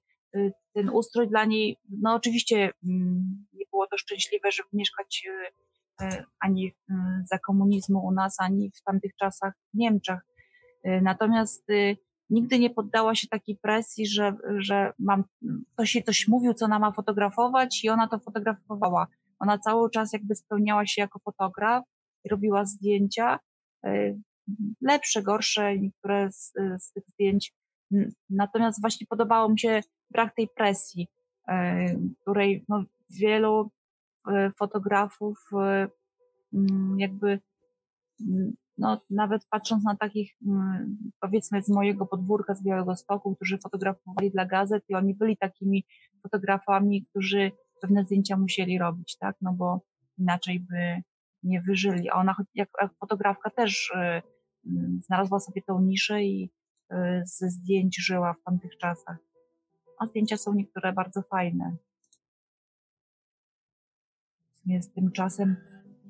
ten 0.72 0.90
ustrój 0.92 1.28
dla 1.28 1.44
niej, 1.44 1.76
no 2.02 2.14
oczywiście 2.14 2.70
mm, 2.84 3.46
nie 3.52 3.64
było 3.70 3.86
to 3.86 3.98
szczęśliwe, 3.98 4.50
żeby 4.50 4.68
mieszkać 4.72 5.26
y, 5.26 6.04
y, 6.04 6.24
ani 6.40 6.74
za 7.30 7.38
komunizmu 7.38 8.06
u 8.06 8.12
nas, 8.12 8.36
ani 8.40 8.70
w 8.70 8.82
tamtych 8.82 9.16
czasach 9.16 9.54
w 9.74 9.78
Niemczech. 9.78 10.20
Natomiast 11.02 11.66
nigdy 12.30 12.58
nie 12.58 12.70
poddała 12.70 13.14
się 13.14 13.28
takiej 13.28 13.56
presji, 13.56 14.06
że, 14.06 14.36
że 14.58 14.92
mam, 14.98 15.24
ktoś 15.72 15.94
jej 15.94 16.04
coś 16.04 16.28
mówił, 16.28 16.54
co 16.54 16.64
ona 16.64 16.78
ma 16.78 16.92
fotografować 16.92 17.84
i 17.84 17.88
ona 17.88 18.08
to 18.08 18.18
fotografowała. 18.18 19.06
Ona 19.38 19.58
cały 19.58 19.90
czas 19.90 20.12
jakby 20.12 20.34
spełniała 20.34 20.86
się 20.86 21.02
jako 21.02 21.18
fotograf, 21.18 21.84
robiła 22.30 22.64
zdjęcia, 22.64 23.38
lepsze, 24.80 25.22
gorsze, 25.22 25.78
niektóre 25.78 26.32
z, 26.32 26.52
z 26.78 26.92
tych 26.92 27.04
zdjęć. 27.08 27.54
Natomiast 28.30 28.80
właśnie 28.80 29.06
podobało 29.06 29.48
mi 29.48 29.58
się 29.58 29.80
brak 30.10 30.34
tej 30.34 30.48
presji, 30.56 31.08
e, 31.48 31.84
której 32.20 32.64
no, 32.68 32.84
wielu 33.10 33.70
e, 34.28 34.50
fotografów 34.58 35.50
jakby 36.96 37.40
no, 38.78 39.00
nawet 39.10 39.46
patrząc 39.50 39.84
na 39.84 39.96
takich, 39.96 40.36
powiedzmy 41.20 41.62
z 41.62 41.68
mojego 41.68 42.06
podwórka, 42.06 42.54
z 42.54 42.62
Białego 42.62 42.96
Stoku, 42.96 43.36
którzy 43.36 43.58
fotografowali 43.58 44.30
dla 44.30 44.46
gazet 44.46 44.84
i 44.88 44.94
oni 44.94 45.14
byli 45.14 45.36
takimi 45.36 45.84
fotografami, 46.22 47.06
którzy 47.06 47.52
pewne 47.80 48.04
zdjęcia 48.04 48.36
musieli 48.36 48.78
robić, 48.78 49.16
tak, 49.18 49.36
no 49.40 49.52
bo 49.52 49.80
inaczej 50.18 50.60
by 50.60 51.02
nie 51.42 51.60
wyżyli. 51.60 52.10
A 52.10 52.14
ona 52.14 52.34
jak, 52.54 52.68
fotografka 53.00 53.50
też 53.50 53.92
znalazła 55.00 55.40
sobie 55.40 55.62
tą 55.62 55.80
niszę 55.80 56.22
i 56.22 56.50
ze 57.24 57.50
zdjęć 57.50 57.96
żyła 58.06 58.34
w 58.34 58.42
tamtych 58.42 58.76
czasach. 58.78 59.16
A 59.98 60.06
zdjęcia 60.06 60.36
są 60.36 60.54
niektóre 60.54 60.92
bardzo 60.92 61.22
fajne. 61.22 61.76
Z 64.80 64.92
tymczasem 64.92 65.56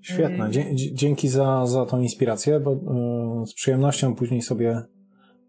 Świetne. 0.01 0.49
Y, 0.49 0.75
dzięki 0.75 1.29
za, 1.29 1.67
za 1.67 1.87
tą 1.87 2.01
inspirację, 2.01 2.61
bo 2.61 2.73
y, 3.43 3.47
z 3.47 3.55
przyjemnością 3.55 4.15
później 4.15 4.43
sobie 4.43 4.83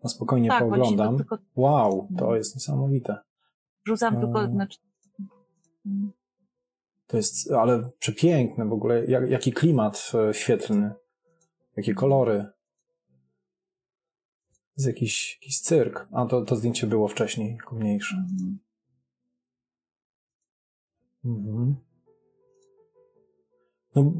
na 0.03 0.09
spokojnie 0.09 0.49
tak, 0.49 0.59
pooglądam. 0.59 1.17
Tylko... 1.17 1.37
Wow, 1.55 2.07
to 2.17 2.25
no. 2.25 2.35
jest 2.35 2.55
niesamowite. 2.55 3.17
Rzucam 3.87 4.19
tylko, 4.19 4.43
e, 4.43 4.51
znaczy, 4.51 4.79
to 7.07 7.17
jest, 7.17 7.51
ale 7.51 7.89
przepiękne 7.99 8.65
w 8.65 8.73
ogóle, 8.73 9.05
jak, 9.05 9.29
jaki 9.29 9.53
klimat 9.53 10.11
e, 10.29 10.33
świetlny, 10.33 10.91
jakie 11.77 11.93
kolory. 11.93 12.45
Jest 14.77 14.87
jakiś, 14.87 15.37
jakiś 15.41 15.59
cyrk. 15.59 16.07
A 16.11 16.25
to, 16.25 16.41
to 16.41 16.55
zdjęcie 16.55 16.87
było 16.87 17.07
wcześniej, 17.07 17.51
jako 17.51 17.75
mniejsze. 17.75 18.15
Mhm. 18.15 18.59
mhm. 21.25 21.75
No. 23.95 24.13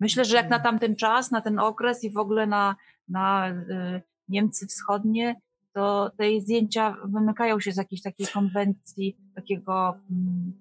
Myślę, 0.00 0.24
że 0.24 0.36
jak 0.36 0.50
na 0.50 0.60
tamten 0.60 0.96
czas, 0.96 1.30
na 1.30 1.40
ten 1.40 1.58
okres 1.58 2.04
i 2.04 2.10
w 2.10 2.16
ogóle 2.16 2.46
na, 2.46 2.76
na 3.08 3.50
y, 3.50 4.02
Niemcy 4.28 4.66
Wschodnie, 4.66 5.40
to 5.72 6.10
te 6.16 6.40
zdjęcia 6.40 6.96
wymykają 7.04 7.60
się 7.60 7.72
z 7.72 7.76
jakiejś 7.76 8.02
takiej 8.02 8.26
konwencji, 8.26 9.16
takiego 9.34 9.94
mm, 10.10 10.52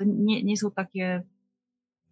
nie, 0.00 0.42
nie 0.42 0.56
są 0.56 0.70
takie, 0.70 1.22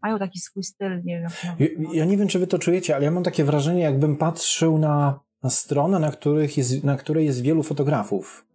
mają 0.02 0.18
taki 0.18 0.40
swój 0.40 0.62
styl, 0.62 1.02
nie 1.04 1.20
wiem. 1.20 1.56
Ja, 1.58 1.66
ja, 1.92 2.04
nie 2.04 2.16
wiem, 2.16 2.28
czy 2.28 2.38
wy 2.38 2.46
to 2.46 2.58
czujecie, 2.58 2.96
ale 2.96 3.04
ja 3.04 3.10
mam 3.10 3.24
takie 3.24 3.44
wrażenie, 3.44 3.80
jakbym 3.80 4.16
patrzył 4.16 4.78
na, 4.78 5.20
na 5.42 5.50
stronę, 5.50 5.98
na, 5.98 6.10
których 6.10 6.56
jest, 6.56 6.84
na 6.84 6.96
której 6.96 7.26
jest 7.26 7.42
wielu 7.42 7.62
fotografów. 7.62 8.46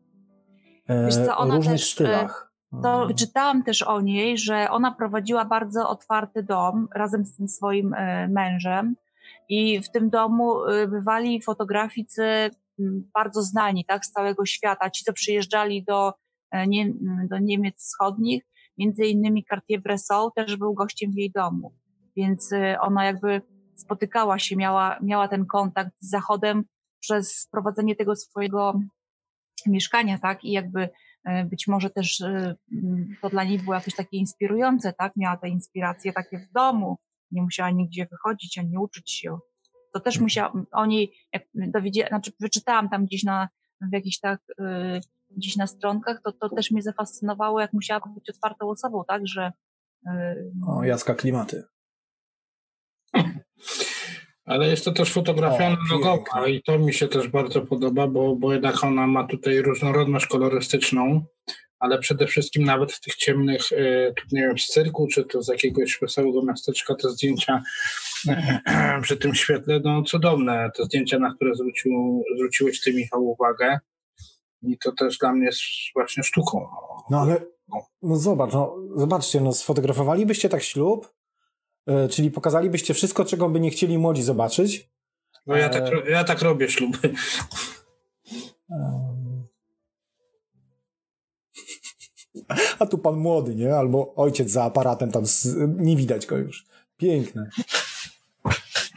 E, 0.88 1.06
Wiesz 1.06 1.16
co, 1.16 1.38
ona 1.38 1.56
różnych 1.56 1.76
też, 1.76 1.90
e, 1.90 1.94
stylach. 1.94 2.54
To 2.84 3.08
czytałam 3.18 3.64
też 3.64 3.82
o 3.82 4.02
niej, 4.02 4.38
że 4.38 4.70
ona 4.70 4.92
prowadziła 4.92 5.46
bardzo 5.46 5.90
otwarty 5.90 6.44
dom 6.44 6.88
razem 6.96 7.26
z 7.26 7.36
tym 7.36 7.48
swoim 7.48 7.94
e, 7.94 8.28
mężem 8.28 8.96
i 9.50 9.82
w 9.82 9.92
tym 9.92 10.10
domu 10.10 10.56
bywali 10.90 11.42
fotograficy 11.42 12.24
bardzo 13.14 13.42
znani, 13.42 13.86
tak, 13.86 14.06
z 14.06 14.12
całego 14.12 14.46
świata. 14.46 14.90
Ci, 14.90 15.06
co 15.06 15.14
przyjeżdżali 15.14 15.84
do, 15.84 16.14
nie, 16.68 16.94
do 17.30 17.40
Niemiec 17.40 17.76
Wschodnich, 17.76 18.44
Między 18.78 19.06
innymi 19.06 19.46
Cartier-Bresson 19.46 20.30
też 20.36 20.56
był 20.58 20.74
gościem 20.74 21.12
w 21.12 21.18
jej 21.18 21.32
domu, 21.32 21.74
więc 22.16 22.50
ona 22.80 23.06
jakby 23.06 23.42
spotykała 23.76 24.40
się, 24.40 24.56
miała, 24.56 25.00
miała 25.02 25.28
ten 25.28 25.46
kontakt 25.46 25.92
z 26.00 26.10
Zachodem 26.10 26.64
przez 27.00 27.48
prowadzenie 27.52 27.96
tego 27.96 28.16
swojego 28.16 28.80
mieszkania, 29.66 30.18
tak, 30.20 30.44
i 30.44 30.52
jakby 30.52 30.90
y, 31.30 31.46
być 31.46 31.68
może 31.68 31.90
też 31.90 32.22
mm, 32.22 33.16
to 33.22 33.30
dla 33.30 33.44
niej 33.44 33.60
było 33.60 33.74
jakieś 33.76 33.96
takie 33.96 34.18
inspirujące, 34.18 34.94
tak, 34.94 35.14
miała 35.16 35.38
te 35.38 35.50
inspiracje 35.50 36.14
takie 36.14 36.40
w 36.40 36.52
domu, 36.52 36.98
nie 37.32 37.42
musiała 37.42 37.70
nigdzie 37.70 38.08
wychodzić, 38.12 38.58
ani 38.58 38.78
uczyć 38.78 39.12
się. 39.12 39.38
To 39.94 40.00
też 40.00 40.20
musiała, 40.20 40.54
o 40.72 40.86
niej, 40.86 41.14
jak 41.34 41.44
dowiedziałam, 41.54 42.10
znaczy 42.10 42.32
wyczytałam 42.40 42.90
tam 42.90 43.06
gdzieś 43.06 43.24
na, 43.24 43.50
w 43.82 43.94
jakichś 43.94 44.20
tak 44.20 44.40
gdzieś 45.30 45.56
na 45.56 45.68
stronkach, 45.68 46.22
to, 46.24 46.32
to 46.32 46.50
też 46.50 46.72
mnie 46.72 46.82
zafascynowało, 46.82 47.62
jak 47.62 47.74
musiała 47.74 48.02
być 48.16 48.30
otwartą 48.30 48.70
osobą, 48.70 49.04
tak, 49.08 49.28
że... 49.28 49.52
O, 50.68 50.84
Jacka 50.84 51.16
Klimaty. 51.16 51.64
Ale 54.48 54.68
jest 54.70 54.86
to 54.86 54.92
też 54.92 55.14
fotografia 55.14 55.66
analogowa 55.66 56.48
i 56.48 56.62
to 56.64 56.80
mi 56.80 56.94
się 56.94 57.08
też 57.08 57.28
bardzo 57.28 57.62
podoba, 57.62 58.08
bo, 58.08 58.36
bo 58.36 58.54
jednak 58.54 58.84
ona 58.84 59.08
ma 59.08 59.28
tutaj 59.28 59.62
różnorodność 59.62 60.26
kolorystyczną, 60.26 61.26
ale 61.80 62.00
przede 62.00 62.28
wszystkim 62.28 62.64
nawet 62.64 62.94
w 62.94 63.02
tych 63.02 63.16
ciemnych, 63.16 63.72
yy, 63.72 64.14
nie 64.32 64.42
wiem, 64.42 64.58
z 64.58 64.68
cyrku, 64.68 65.08
czy 65.08 65.24
to 65.24 65.44
z 65.44 65.48
jakiegoś 65.48 65.98
wesołego 66.02 66.44
miasteczka, 66.44 66.96
te 66.96 67.10
zdjęcia 67.10 67.64
przy 69.04 69.18
tym 69.18 69.36
świetle, 69.36 69.80
no 69.84 70.04
cudowne, 70.04 70.72
te 70.76 70.84
zdjęcia, 70.84 71.20
na 71.20 71.34
które 71.36 71.56
zwrócił, 71.56 72.24
zwróciłeś 72.36 72.82
Ty, 72.82 72.94
Michał, 72.94 73.30
uwagę. 73.30 73.80
I 74.62 74.78
to 74.78 74.92
też 74.92 75.18
dla 75.18 75.34
mnie 75.34 75.46
jest 75.46 75.62
właśnie 75.96 76.24
sztuką. 76.24 76.68
No 77.10 77.22
ale, 77.22 77.42
no 78.02 78.16
zobacz, 78.16 78.54
no, 78.54 78.76
zobaczcie, 78.96 79.42
no 79.42 79.54
sfotografowalibyście 79.54 80.50
tak 80.50 80.64
ślub, 80.64 81.17
czyli 82.10 82.32
pokazalibyście 82.32 82.94
wszystko, 82.94 83.26
czego 83.26 83.50
by 83.50 83.60
nie 83.60 83.70
chcieli 83.70 83.98
młodzi 83.98 84.24
zobaczyć. 84.24 84.90
No 85.48 85.56
ja, 85.56 85.70
tak, 85.70 85.84
ja 86.10 86.24
tak 86.24 86.42
robię 86.42 86.70
śluby. 86.70 87.14
A 92.80 92.86
tu 92.86 92.98
pan 92.98 93.16
młody, 93.16 93.56
nie? 93.56 93.76
Albo 93.76 94.16
ojciec 94.16 94.52
za 94.52 94.64
aparatem, 94.64 95.12
tam 95.12 95.26
z... 95.26 95.48
nie 95.78 95.96
widać 95.96 96.26
go 96.26 96.38
już. 96.38 96.66
Piękne. 96.98 97.50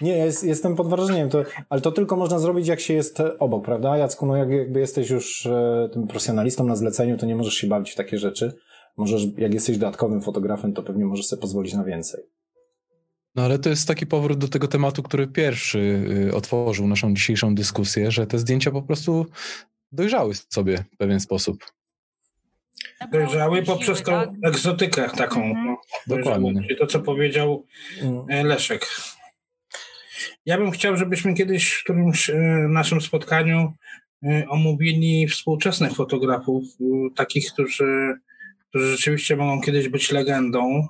Nie, 0.00 0.16
jest, 0.16 0.44
jestem 0.44 0.76
pod 0.76 0.88
wrażeniem, 0.88 1.28
to, 1.28 1.44
ale 1.68 1.80
to 1.80 1.92
tylko 1.92 2.16
można 2.16 2.38
zrobić, 2.38 2.66
jak 2.66 2.80
się 2.80 2.94
jest 2.94 3.18
obok, 3.38 3.64
prawda? 3.64 3.96
Jacku, 3.96 4.26
no 4.26 4.36
jak, 4.36 4.50
jakby 4.50 4.80
jesteś 4.80 5.10
już 5.10 5.46
e, 5.46 5.88
tym 5.92 6.06
profesjonalistą 6.06 6.64
na 6.64 6.76
zleceniu, 6.76 7.18
to 7.18 7.26
nie 7.26 7.36
możesz 7.36 7.54
się 7.54 7.66
bawić 7.66 7.90
w 7.90 7.96
takie 7.96 8.18
rzeczy. 8.18 8.52
Możesz, 8.96 9.22
jak 9.38 9.54
jesteś 9.54 9.78
dodatkowym 9.78 10.22
fotografem, 10.22 10.72
to 10.72 10.82
pewnie 10.82 11.04
możesz 11.04 11.26
sobie 11.26 11.42
pozwolić 11.42 11.74
na 11.74 11.84
więcej. 11.84 12.24
No 13.40 13.46
ale 13.46 13.58
to 13.58 13.68
jest 13.68 13.88
taki 13.88 14.06
powrót 14.06 14.38
do 14.38 14.48
tego 14.48 14.68
tematu, 14.68 15.02
który 15.02 15.26
pierwszy 15.26 15.78
y, 16.28 16.34
otworzył 16.34 16.88
naszą 16.88 17.14
dzisiejszą 17.14 17.54
dyskusję, 17.54 18.10
że 18.10 18.26
te 18.26 18.38
zdjęcia 18.38 18.70
po 18.70 18.82
prostu 18.82 19.26
dojrzały 19.92 20.34
sobie 20.34 20.84
w 20.92 20.96
pewien 20.96 21.20
sposób. 21.20 21.64
Dojrzały 23.12 23.62
poprzez 23.62 24.02
tą 24.02 24.12
tak? 24.12 24.30
egzotykę 24.44 25.10
taką. 25.16 25.44
Mhm. 25.44 25.66
No, 25.66 26.16
Dokładnie. 26.16 26.76
To, 26.78 26.86
co 26.86 27.00
powiedział 27.00 27.66
e, 28.28 28.44
Leszek. 28.44 28.86
Ja 30.46 30.58
bym 30.58 30.70
chciał, 30.70 30.96
żebyśmy 30.96 31.34
kiedyś 31.34 31.72
w 31.72 31.84
którymś 31.84 32.30
e, 32.30 32.34
naszym 32.68 33.00
spotkaniu 33.00 33.72
e, 34.24 34.48
omówili 34.48 35.28
współczesnych 35.28 35.94
fotografów, 35.94 36.64
takich, 37.16 37.52
którzy, 37.52 38.14
którzy 38.68 38.90
rzeczywiście 38.90 39.36
mogą 39.36 39.60
kiedyś 39.60 39.88
być 39.88 40.10
legendą, 40.10 40.88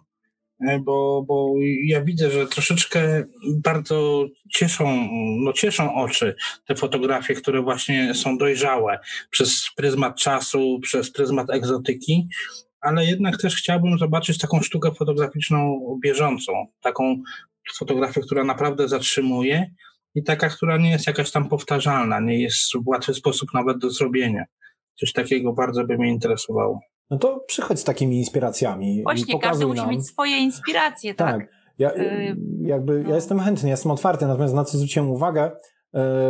bo, 0.81 1.25
bo 1.29 1.55
ja 1.85 2.05
widzę, 2.05 2.31
że 2.31 2.47
troszeczkę 2.47 3.25
bardzo 3.57 4.27
cieszą, 4.51 5.09
no 5.45 5.53
cieszą 5.53 5.95
oczy 5.95 6.35
te 6.67 6.75
fotografie, 6.75 7.35
które 7.35 7.63
właśnie 7.63 8.15
są 8.15 8.39
dojrzałe 8.39 8.99
przez 9.31 9.67
pryzmat 9.77 10.17
czasu, 10.17 10.79
przez 10.83 11.13
pryzmat 11.13 11.51
egzotyki, 11.51 12.29
ale 12.81 13.07
jednak 13.07 13.41
też 13.41 13.57
chciałbym 13.57 13.99
zobaczyć 13.99 14.39
taką 14.39 14.63
sztukę 14.63 14.91
fotograficzną 14.95 15.81
bieżącą, 16.03 16.67
taką 16.81 17.23
fotografię, 17.79 18.21
która 18.21 18.45
naprawdę 18.45 18.89
zatrzymuje 18.89 19.71
i 20.15 20.23
taka, 20.23 20.49
która 20.49 20.77
nie 20.77 20.91
jest 20.91 21.07
jakaś 21.07 21.31
tam 21.31 21.49
powtarzalna, 21.49 22.21
nie 22.21 22.43
jest 22.43 22.73
w 22.85 22.89
łatwy 22.89 23.15
sposób 23.15 23.49
nawet 23.55 23.79
do 23.79 23.91
zrobienia. 23.91 24.45
Coś 25.01 25.13
takiego 25.13 25.53
bardzo 25.53 25.85
by 25.85 25.99
mnie 25.99 26.09
interesowało. 26.09 26.81
No 27.11 27.19
to 27.19 27.45
przychodź 27.47 27.79
z 27.81 27.85
takimi 27.85 28.19
inspiracjami. 28.19 29.03
Właśnie, 29.03 29.39
każdy 29.39 29.67
musi 29.67 29.81
nam. 29.81 29.91
mieć 29.91 30.07
swoje 30.07 30.39
inspiracje, 30.39 31.15
tak? 31.15 31.39
tak. 31.39 31.49
Ja, 31.79 31.95
y, 31.95 32.37
jakby, 32.61 33.03
ja 33.03 33.09
no. 33.09 33.15
jestem 33.15 33.41
chętny, 33.41 33.69
jestem 33.69 33.93
otwarty, 33.93 34.27
natomiast 34.27 34.55
na 34.55 34.65
co 34.65 34.79
zwróciłem 34.79 35.11
uwagę, 35.11 35.51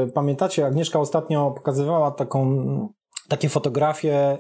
y, 0.07 0.13
pamiętacie, 0.13 0.67
Agnieszka 0.67 1.01
ostatnio 1.01 1.51
pokazywała 1.51 2.11
taką, 2.11 2.89
takie 3.29 3.49
fotografie, 3.49 4.39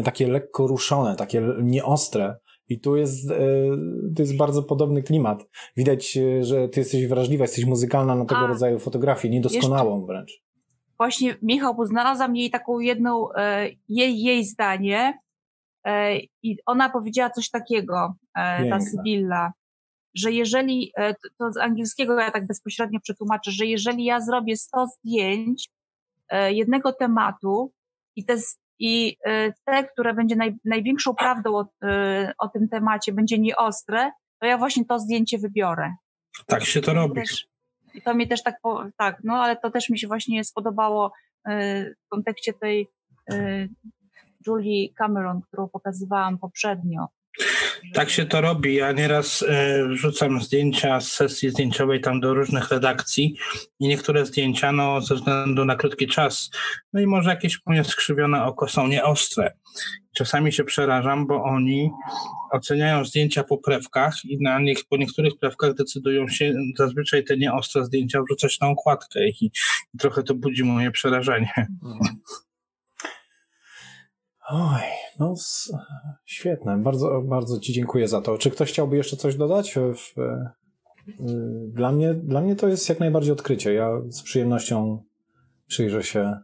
y, 0.00 0.02
takie 0.04 0.28
lekko 0.28 0.66
ruszone, 0.66 1.16
takie 1.16 1.42
nieostre, 1.62 2.36
i 2.70 2.80
tu 2.80 2.96
jest, 2.96 3.28
to 4.16 4.22
jest 4.22 4.36
bardzo 4.36 4.62
podobny 4.62 5.02
klimat. 5.02 5.46
Widać, 5.76 6.18
że 6.40 6.68
ty 6.68 6.80
jesteś 6.80 7.06
wrażliwa, 7.06 7.44
jesteś 7.44 7.64
muzykalna 7.64 8.14
na 8.14 8.24
tego 8.24 8.40
A, 8.40 8.46
rodzaju 8.46 8.78
fotografię, 8.78 9.30
niedoskonałą 9.30 9.96
jeszcze, 9.96 10.06
wręcz. 10.06 10.42
Właśnie, 10.98 11.36
Michał, 11.42 11.74
bo 11.74 11.86
znalazłam 11.86 12.36
jej 12.36 12.50
taką 12.50 12.78
jedną, 12.78 13.28
jej, 13.88 14.22
jej 14.22 14.44
zdanie, 14.44 15.18
I 16.42 16.56
ona 16.66 16.90
powiedziała 16.90 17.30
coś 17.30 17.50
takiego, 17.50 18.14
e, 18.34 18.70
ta 18.70 18.80
Sybilla, 18.80 19.52
że 20.14 20.32
jeżeli, 20.32 20.92
e, 20.96 21.14
to 21.38 21.52
z 21.52 21.56
angielskiego 21.56 22.20
ja 22.20 22.30
tak 22.30 22.46
bezpośrednio 22.46 23.00
przetłumaczę, 23.00 23.50
że 23.50 23.66
jeżeli 23.66 24.04
ja 24.04 24.20
zrobię 24.20 24.56
100 24.56 24.86
zdjęć 24.86 25.68
jednego 26.48 26.92
tematu 26.92 27.72
i 28.16 28.24
te, 28.24 28.36
i 28.78 29.16
te 29.64 29.84
które 29.92 30.14
będzie 30.14 30.36
naj, 30.36 30.56
największą 30.64 31.14
prawdą 31.14 31.56
o, 31.56 31.66
o 32.38 32.48
tym 32.48 32.68
temacie, 32.68 33.12
będzie 33.12 33.38
nieostre, 33.38 34.10
to 34.40 34.46
ja 34.46 34.58
właśnie 34.58 34.84
to 34.84 34.98
zdjęcie 34.98 35.38
wybiorę. 35.38 35.94
Tak 36.46 36.64
się 36.64 36.80
to 36.80 36.94
robi. 36.94 37.20
I 37.94 38.02
to 38.02 38.14
mnie 38.14 38.26
też 38.26 38.42
tak, 38.42 38.56
tak, 38.96 39.20
no 39.24 39.34
ale 39.34 39.56
to 39.56 39.70
też 39.70 39.88
mi 39.88 39.98
się 39.98 40.06
właśnie 40.06 40.44
spodobało 40.44 41.12
w 42.06 42.08
kontekście 42.08 42.52
tej 42.52 42.88
Julie 44.48 44.94
Cameron, 44.94 45.40
którą 45.40 45.68
pokazywałam 45.68 46.38
poprzednio. 46.38 47.06
Tak 47.94 48.10
się 48.10 48.26
to 48.26 48.40
robi. 48.40 48.74
Ja 48.74 48.92
nieraz 48.92 49.44
e, 49.48 49.88
wrzucam 49.88 50.40
zdjęcia 50.40 51.00
z 51.00 51.10
sesji 51.12 51.50
zdjęciowej 51.50 52.00
tam 52.00 52.20
do 52.20 52.34
różnych 52.34 52.70
redakcji 52.70 53.36
i 53.80 53.88
niektóre 53.88 54.26
zdjęcia, 54.26 54.72
no 54.72 55.00
ze 55.00 55.14
względu 55.14 55.64
na 55.64 55.76
krótki 55.76 56.06
czas, 56.06 56.50
no 56.92 57.00
i 57.00 57.06
może 57.06 57.30
jakieś 57.30 57.58
moje 57.66 57.84
skrzywione 57.84 58.44
oko 58.44 58.68
są 58.68 58.88
nieostre. 58.88 59.52
Czasami 60.16 60.52
się 60.52 60.64
przerażam, 60.64 61.26
bo 61.26 61.44
oni 61.44 61.90
oceniają 62.52 63.04
zdjęcia 63.04 63.44
po 63.44 63.58
prewkach 63.58 64.14
i 64.24 64.42
na 64.42 64.60
nich, 64.60 64.78
po 64.88 64.96
niektórych 64.96 65.32
prewkach 65.40 65.74
decydują 65.74 66.28
się 66.28 66.54
zazwyczaj 66.78 67.24
te 67.24 67.36
nieostre 67.36 67.84
zdjęcia 67.84 68.22
wrzucać 68.22 68.60
na 68.60 68.68
okładkę 68.68 69.28
i, 69.28 69.50
i 69.94 69.98
trochę 69.98 70.22
to 70.22 70.34
budzi 70.34 70.64
moje 70.64 70.90
przerażenie. 70.90 71.52
Mhm. 71.84 72.20
Oj, 74.50 74.82
no 75.18 75.34
świetne. 76.24 76.78
Bardzo, 76.78 77.22
bardzo 77.22 77.60
Ci 77.60 77.72
dziękuję 77.72 78.08
za 78.08 78.20
to. 78.20 78.38
Czy 78.38 78.50
ktoś 78.50 78.68
chciałby 78.72 78.96
jeszcze 78.96 79.16
coś 79.16 79.36
dodać? 79.36 79.74
W, 79.74 80.18
y, 80.18 80.50
dla, 81.68 81.92
mnie, 81.92 82.14
dla 82.14 82.40
mnie 82.40 82.56
to 82.56 82.68
jest 82.68 82.88
jak 82.88 83.00
najbardziej 83.00 83.32
odkrycie. 83.32 83.74
Ja 83.74 83.90
z 84.08 84.22
przyjemnością 84.22 85.04
przyjrzę 85.66 86.02
się 86.02 86.38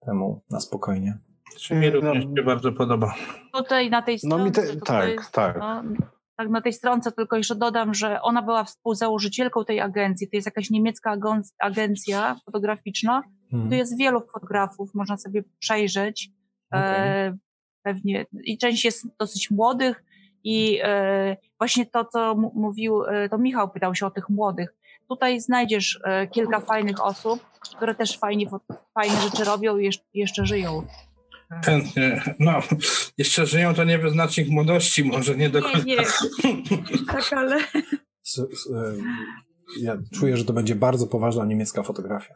temu 0.00 0.42
na 0.50 0.60
spokojnie. 0.60 1.18
Czy 1.58 1.74
mi 1.74 1.90
również 1.90 2.24
no. 2.24 2.36
się 2.36 2.42
bardzo 2.42 2.72
podoba. 2.72 3.14
Tutaj 3.54 3.90
na 3.90 4.02
tej 4.02 4.18
stronie. 4.18 4.36
No 4.36 4.44
mi 4.44 4.52
te, 4.52 4.76
tak, 4.76 5.08
jest, 5.08 5.32
tak. 5.32 5.58
No, 5.58 5.82
tak, 6.36 6.48
na 6.48 6.60
tej 6.60 6.72
stronce 6.72 7.12
tylko 7.12 7.36
jeszcze 7.36 7.54
dodam, 7.54 7.94
że 7.94 8.22
ona 8.22 8.42
była 8.42 8.64
współzałożycielką 8.64 9.64
tej 9.64 9.80
agencji. 9.80 10.30
To 10.30 10.36
jest 10.36 10.46
jakaś 10.46 10.70
niemiecka 10.70 11.16
agencja 11.58 12.36
fotograficzna. 12.44 13.22
Hmm. 13.50 13.70
Tu 13.70 13.74
jest 13.74 13.98
wielu 13.98 14.20
fotografów, 14.20 14.94
można 14.94 15.16
sobie 15.16 15.42
przejrzeć. 15.58 16.30
Okay. 16.72 16.82
E, 16.84 17.36
pewnie 17.82 18.26
i 18.44 18.58
część 18.58 18.84
jest 18.84 19.06
dosyć 19.18 19.50
młodych 19.50 20.04
i 20.44 20.78
e, 20.82 21.36
właśnie 21.58 21.86
to, 21.86 22.04
co 22.04 22.34
mówił, 22.54 23.04
e, 23.04 23.28
to 23.28 23.38
Michał 23.38 23.70
pytał 23.70 23.94
się 23.94 24.06
o 24.06 24.10
tych 24.10 24.28
młodych. 24.28 24.74
Tutaj 25.08 25.40
znajdziesz 25.40 26.00
kilka 26.30 26.60
fajnych 26.60 27.04
osób, 27.04 27.42
które 27.60 27.94
też 27.94 28.18
fajnie, 28.18 28.46
fajne 28.94 29.20
rzeczy 29.20 29.44
robią 29.44 29.78
i 29.78 29.90
jeszcze 30.14 30.46
żyją. 30.46 30.86
Chętnie. 31.64 32.22
No, 32.38 32.60
jeszcze 33.18 33.46
żyją 33.46 33.74
to 33.74 33.84
nie 33.84 33.98
wyznacznik 33.98 34.48
młodości, 34.48 35.04
może 35.04 35.36
nie 35.36 35.50
do 35.50 35.62
końca. 35.62 35.78
Nie, 35.78 35.96
nie. 35.96 36.04
tak, 37.06 37.32
ale... 37.32 37.60
Ja 39.80 39.96
czuję, 40.14 40.36
że 40.36 40.44
to 40.44 40.52
będzie 40.52 40.74
bardzo 40.74 41.06
poważna 41.06 41.44
niemiecka 41.44 41.82
fotografia. 41.82 42.34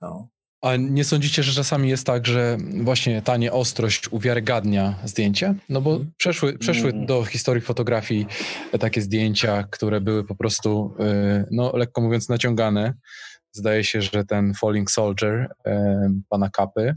No. 0.00 0.28
A 0.66 0.76
nie 0.76 1.04
sądzicie, 1.04 1.42
że 1.42 1.52
czasami 1.52 1.88
jest 1.88 2.06
tak, 2.06 2.26
że 2.26 2.56
właśnie 2.82 3.22
ta 3.22 3.36
nieostrość 3.36 4.08
uwiarygadnia 4.08 4.98
zdjęcie? 5.04 5.54
No 5.68 5.80
bo 5.80 5.90
mhm. 5.90 6.12
przeszły, 6.16 6.58
przeszły 6.58 6.90
mm. 6.90 7.06
do 7.06 7.24
historii 7.24 7.62
fotografii 7.62 8.26
takie 8.80 9.02
zdjęcia, 9.02 9.64
które 9.70 10.00
były 10.00 10.24
po 10.24 10.34
prostu, 10.34 10.94
y, 11.00 11.44
no 11.50 11.72
lekko 11.76 12.00
mówiąc, 12.00 12.28
naciągane. 12.28 12.94
Zdaje 13.52 13.84
się, 13.84 14.02
że 14.02 14.24
ten 14.24 14.54
Falling 14.54 14.90
Soldier 14.90 15.34
y, 15.34 15.70
pana 16.28 16.50
Kapy 16.50 16.96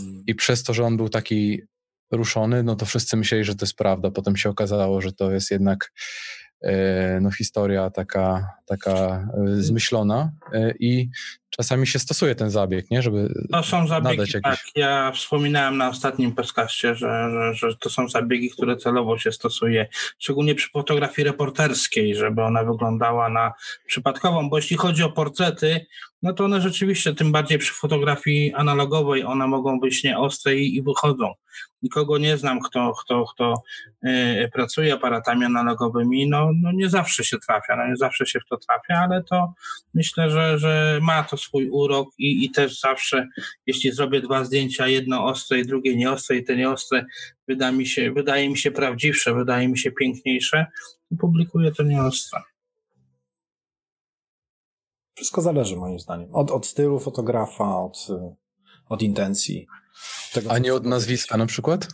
mm. 0.00 0.22
i 0.26 0.34
przez 0.34 0.62
to, 0.62 0.74
że 0.74 0.84
on 0.84 0.96
był 0.96 1.08
taki 1.08 1.62
ruszony, 2.12 2.62
no 2.62 2.76
to 2.76 2.86
wszyscy 2.86 3.16
myśleli, 3.16 3.44
że 3.44 3.54
to 3.54 3.64
jest 3.64 3.76
prawda. 3.76 4.10
Potem 4.10 4.36
się 4.36 4.50
okazało, 4.50 5.00
że 5.00 5.12
to 5.12 5.32
jest 5.32 5.50
jednak 5.50 5.90
E, 6.62 7.20
no, 7.20 7.30
historia 7.30 7.90
taka, 7.90 8.52
taka 8.66 9.28
zmyślona 9.56 10.32
i 10.80 11.08
czasami 11.50 11.86
się 11.86 11.98
stosuje 11.98 12.34
ten 12.34 12.50
zabieg, 12.50 12.90
nie? 12.90 13.02
Żeby 13.02 13.34
To 13.52 13.62
są 13.62 13.86
zabiegi, 13.86 14.32
tak. 14.42 14.58
Ja 14.74 15.12
wspominałem 15.12 15.76
na 15.76 15.88
ostatnim 15.88 16.34
podcaście, 16.34 16.94
że, 16.94 17.30
że, 17.32 17.54
że 17.54 17.76
to 17.76 17.90
są 17.90 18.08
zabiegi, 18.08 18.50
które 18.50 18.76
celowo 18.76 19.18
się 19.18 19.32
stosuje, 19.32 19.88
szczególnie 20.18 20.54
przy 20.54 20.70
fotografii 20.70 21.26
reporterskiej, 21.26 22.14
żeby 22.14 22.42
ona 22.42 22.64
wyglądała 22.64 23.28
na 23.28 23.52
przypadkową, 23.86 24.50
bo 24.50 24.56
jeśli 24.58 24.76
chodzi 24.76 25.02
o 25.02 25.10
portrety, 25.10 25.86
no 26.22 26.32
to 26.32 26.44
one 26.44 26.60
rzeczywiście, 26.60 27.14
tym 27.14 27.32
bardziej 27.32 27.58
przy 27.58 27.74
fotografii 27.74 28.54
analogowej, 28.54 29.24
one 29.24 29.46
mogą 29.46 29.80
być 29.80 30.04
nieostre 30.04 30.56
i, 30.56 30.76
i 30.76 30.82
wychodzą. 30.82 31.34
Nikogo 31.82 32.18
nie 32.18 32.36
znam, 32.36 32.60
kto, 32.60 32.92
kto, 33.04 33.24
kto 33.24 33.62
y, 34.06 34.50
pracuje 34.52 34.94
aparatami 34.94 35.44
analogowymi, 35.44 36.28
no, 36.28 36.50
no 36.62 36.72
nie 36.72 36.88
zawsze 36.88 37.24
się 37.24 37.38
trafia, 37.38 37.76
no 37.76 37.86
nie 37.88 37.96
zawsze 37.96 38.26
się 38.26 38.40
w 38.40 38.48
to 38.50 38.56
trafia, 38.56 39.00
ale 39.00 39.22
to 39.22 39.54
myślę, 39.94 40.30
że, 40.30 40.58
że 40.58 40.98
ma 41.02 41.22
to 41.22 41.36
swój 41.38 41.70
urok 41.70 42.08
i, 42.18 42.44
i 42.44 42.50
też 42.50 42.80
zawsze, 42.80 43.28
jeśli 43.66 43.92
zrobię 43.92 44.20
dwa 44.20 44.44
zdjęcia, 44.44 44.88
jedno 44.88 45.24
ostre 45.24 45.60
i 45.60 45.66
drugie 45.66 45.96
nieostre 45.96 46.36
i 46.36 46.44
te 46.44 46.56
nieostre 46.56 47.06
wyda 47.48 47.72
mi 47.72 47.86
się, 47.86 48.12
wydaje 48.12 48.50
mi 48.50 48.58
się 48.58 48.70
prawdziwsze, 48.70 49.34
wydaje 49.34 49.68
mi 49.68 49.78
się 49.78 49.92
piękniejsze, 49.92 50.66
to 51.10 51.16
publikuję 51.20 51.72
to 51.72 51.82
nieostre. 51.82 52.40
Wszystko 55.14 55.42
zależy 55.42 55.76
moim 55.76 55.98
zdaniem. 55.98 56.34
Od, 56.34 56.50
od 56.50 56.66
stylu 56.66 57.00
fotografa, 57.00 57.76
od, 57.76 58.06
od 58.88 59.02
intencji. 59.02 59.66
Tego, 60.32 60.50
A 60.50 60.58
nie 60.58 60.74
od 60.74 60.86
nazwiska 60.86 61.36
na 61.36 61.46
przykład? 61.46 61.88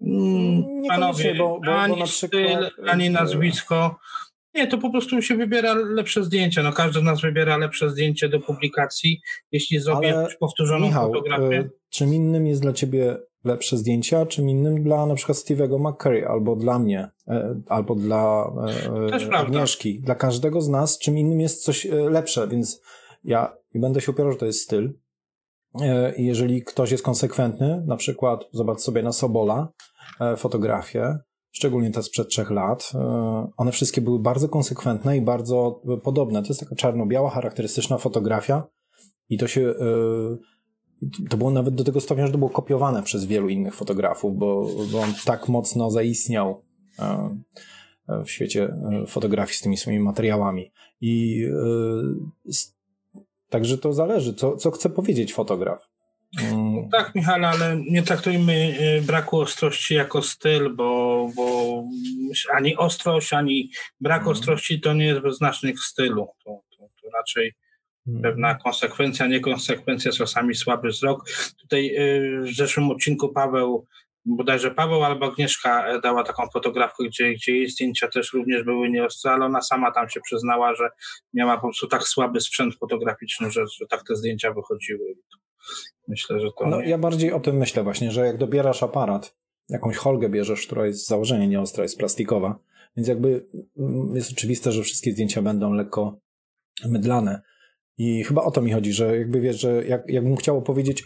Mm, 0.00 0.64
panowie, 0.88 1.34
bo, 1.34 1.60
bo, 1.66 1.80
ani 1.80 1.94
bo 1.94 2.00
na 2.00 2.06
przykład... 2.06 2.42
styl, 2.42 2.90
ani 2.90 3.10
nazwisko. 3.10 3.96
Nie, 4.54 4.66
to 4.66 4.78
po 4.78 4.90
prostu 4.90 5.22
się 5.22 5.36
wybiera 5.36 5.74
lepsze 5.74 6.24
zdjęcie. 6.24 6.62
No 6.62 6.72
każdy 6.72 7.00
z 7.00 7.02
nas 7.02 7.20
wybiera 7.20 7.56
lepsze 7.56 7.90
zdjęcie 7.90 8.28
do 8.28 8.40
publikacji, 8.40 9.20
jeśli 9.52 9.80
zrobię 9.80 10.18
Ale, 10.18 10.28
powtórzoną 10.40 10.86
Michał, 10.86 11.12
fotografię. 11.12 11.58
E, 11.58 11.70
czym 11.90 12.14
innym 12.14 12.46
jest 12.46 12.62
dla 12.62 12.72
ciebie 12.72 13.16
lepsze 13.44 13.76
zdjęcia, 13.76 14.26
czym 14.26 14.48
innym 14.48 14.82
dla 14.82 15.06
na 15.06 15.14
przykład 15.14 15.38
Steve'ego 15.38 15.90
McCurry, 15.90 16.26
albo 16.26 16.56
dla 16.56 16.78
mnie, 16.78 17.08
e, 17.28 17.60
albo 17.68 17.94
dla 17.94 18.52
e, 19.32 19.36
Agnieszki. 19.36 20.00
Dla 20.00 20.14
każdego 20.14 20.60
z 20.60 20.68
nas 20.68 20.98
czym 20.98 21.18
innym 21.18 21.40
jest 21.40 21.64
coś 21.64 21.84
lepsze, 22.10 22.48
więc 22.48 22.80
ja 23.24 23.56
będę 23.74 24.00
się 24.00 24.12
upierał, 24.12 24.32
że 24.32 24.38
to 24.38 24.46
jest 24.46 24.60
styl, 24.60 24.92
jeżeli 26.16 26.62
ktoś 26.62 26.90
jest 26.90 27.04
konsekwentny, 27.04 27.82
na 27.86 27.96
przykład 27.96 28.44
zobacz 28.52 28.80
sobie 28.80 29.02
na 29.02 29.12
Sobola 29.12 29.68
fotografię, 30.36 31.18
szczególnie 31.54 31.90
te 31.90 32.02
sprzed 32.02 32.28
trzech 32.28 32.50
lat, 32.50 32.92
one 33.56 33.72
wszystkie 33.72 34.00
były 34.00 34.18
bardzo 34.18 34.48
konsekwentne 34.48 35.16
i 35.16 35.20
bardzo 35.20 35.82
podobne. 36.02 36.42
To 36.42 36.48
jest 36.48 36.60
taka 36.60 36.74
czarno-biała, 36.74 37.30
charakterystyczna 37.30 37.98
fotografia 37.98 38.66
i 39.28 39.38
to 39.38 39.46
się 39.46 39.74
to 41.30 41.36
było 41.36 41.50
nawet 41.50 41.74
do 41.74 41.84
tego 41.84 42.00
stopnia, 42.00 42.26
że 42.26 42.32
to 42.32 42.38
było 42.38 42.50
kopiowane 42.50 43.02
przez 43.02 43.24
wielu 43.24 43.48
innych 43.48 43.74
fotografów, 43.74 44.36
bo, 44.36 44.68
bo 44.92 45.00
on 45.00 45.14
tak 45.24 45.48
mocno 45.48 45.90
zaistniał 45.90 46.62
e, 46.98 48.24
w 48.24 48.30
świecie 48.30 48.64
e, 48.64 49.06
fotografii 49.06 49.56
z 49.58 49.60
tymi 49.60 49.76
swoimi 49.76 50.04
materiałami. 50.04 50.72
I 51.00 51.44
e, 52.46 52.54
także 53.48 53.78
to 53.78 53.92
zależy, 53.92 54.34
co, 54.34 54.56
co 54.56 54.70
chce 54.70 54.90
powiedzieć 54.90 55.34
fotograf. 55.34 55.88
Mm. 56.84 56.90
Tak, 56.90 57.14
Michał, 57.14 57.44
ale 57.44 57.76
nie 57.90 58.02
traktujmy 58.02 58.78
braku 59.02 59.40
ostrości 59.40 59.94
jako 59.94 60.22
styl, 60.22 60.74
bo, 60.74 61.28
bo 61.36 61.84
ani 62.54 62.76
ostrość, 62.76 63.32
ani 63.32 63.70
brak 64.00 64.22
mm. 64.22 64.32
ostrości 64.32 64.80
to 64.80 64.92
nie 64.92 65.06
jest 65.06 65.20
wyznacznik 65.20 65.80
stylu. 65.80 66.28
To, 66.44 66.60
to, 66.76 66.88
to 67.02 67.10
raczej 67.18 67.52
Hmm. 68.06 68.22
pewna 68.22 68.54
konsekwencja, 68.54 69.26
niekonsekwencja, 69.26 70.12
czasami 70.12 70.54
słaby 70.54 70.88
wzrok. 70.88 71.24
Tutaj 71.60 71.96
y, 71.96 72.42
w 72.42 72.56
zeszłym 72.56 72.90
odcinku 72.90 73.28
Paweł, 73.28 73.86
bodajże 74.24 74.70
Paweł 74.70 75.04
albo 75.04 75.26
Agnieszka 75.26 75.86
e, 75.86 76.00
dała 76.00 76.24
taką 76.24 76.48
fotografkę, 76.52 77.04
gdzie, 77.04 77.34
gdzie 77.34 77.52
jej 77.52 77.70
zdjęcia 77.70 78.08
też 78.08 78.32
również 78.32 78.62
były 78.62 78.90
nieostre, 78.90 79.30
ale 79.30 79.44
ona 79.44 79.62
sama 79.62 79.90
tam 79.90 80.10
się 80.10 80.20
przyznała, 80.20 80.74
że 80.74 80.88
miała 81.34 81.56
po 81.56 81.62
prostu 81.62 81.86
tak 81.86 82.02
słaby 82.02 82.40
sprzęt 82.40 82.74
fotograficzny, 82.78 83.50
że, 83.50 83.64
że 83.78 83.86
tak 83.86 84.02
te 84.08 84.16
zdjęcia 84.16 84.52
wychodziły. 84.52 85.14
Myślę, 86.08 86.40
że 86.40 86.48
to. 86.58 86.66
No, 86.66 86.80
nie... 86.80 86.88
ja 86.88 86.98
bardziej 86.98 87.32
o 87.32 87.40
tym 87.40 87.56
myślę 87.56 87.82
właśnie, 87.82 88.10
że 88.10 88.26
jak 88.26 88.38
dobierasz 88.38 88.82
aparat, 88.82 89.36
jakąś 89.68 89.96
holgę 89.96 90.28
bierzesz, 90.28 90.66
która 90.66 90.86
jest 90.86 91.04
z 91.04 91.08
założenia 91.08 91.46
nieostra, 91.46 91.82
jest 91.82 91.98
plastikowa, 91.98 92.58
więc 92.96 93.08
jakby 93.08 93.46
mm, 93.78 94.16
jest 94.16 94.32
oczywiste, 94.32 94.72
że 94.72 94.82
wszystkie 94.82 95.12
zdjęcia 95.12 95.42
będą 95.42 95.72
lekko 95.72 96.18
mydlane 96.88 97.42
i 97.98 98.24
chyba 98.24 98.42
o 98.42 98.50
to 98.50 98.62
mi 98.62 98.72
chodzi, 98.72 98.92
że 98.92 99.18
jakby 99.18 99.40
wiesz, 99.40 99.60
że 99.60 99.86
jak, 99.86 100.02
jakbym 100.08 100.36
chciał 100.36 100.62
powiedzieć, 100.62 101.04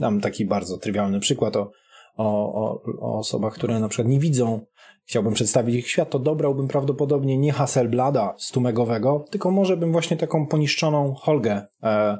dam 0.00 0.20
taki 0.20 0.46
bardzo 0.46 0.78
trywialny 0.78 1.20
przykład 1.20 1.56
o, 1.56 1.70
o, 2.16 2.54
o, 2.54 2.82
o 3.00 3.18
osobach, 3.18 3.54
które 3.54 3.80
na 3.80 3.88
przykład 3.88 4.08
nie 4.08 4.20
widzą, 4.20 4.66
chciałbym 5.04 5.34
przedstawić 5.34 5.76
ich 5.76 5.88
świat, 5.88 6.10
to 6.10 6.18
dobrałbym 6.18 6.68
prawdopodobnie 6.68 7.38
nie 7.38 7.52
Hasselblada 7.52 8.34
stumegowego, 8.38 9.24
tylko 9.30 9.50
może 9.50 9.76
bym 9.76 9.92
właśnie 9.92 10.16
taką 10.16 10.46
poniszczoną 10.46 11.14
Holgę 11.14 11.66
e, 11.82 12.18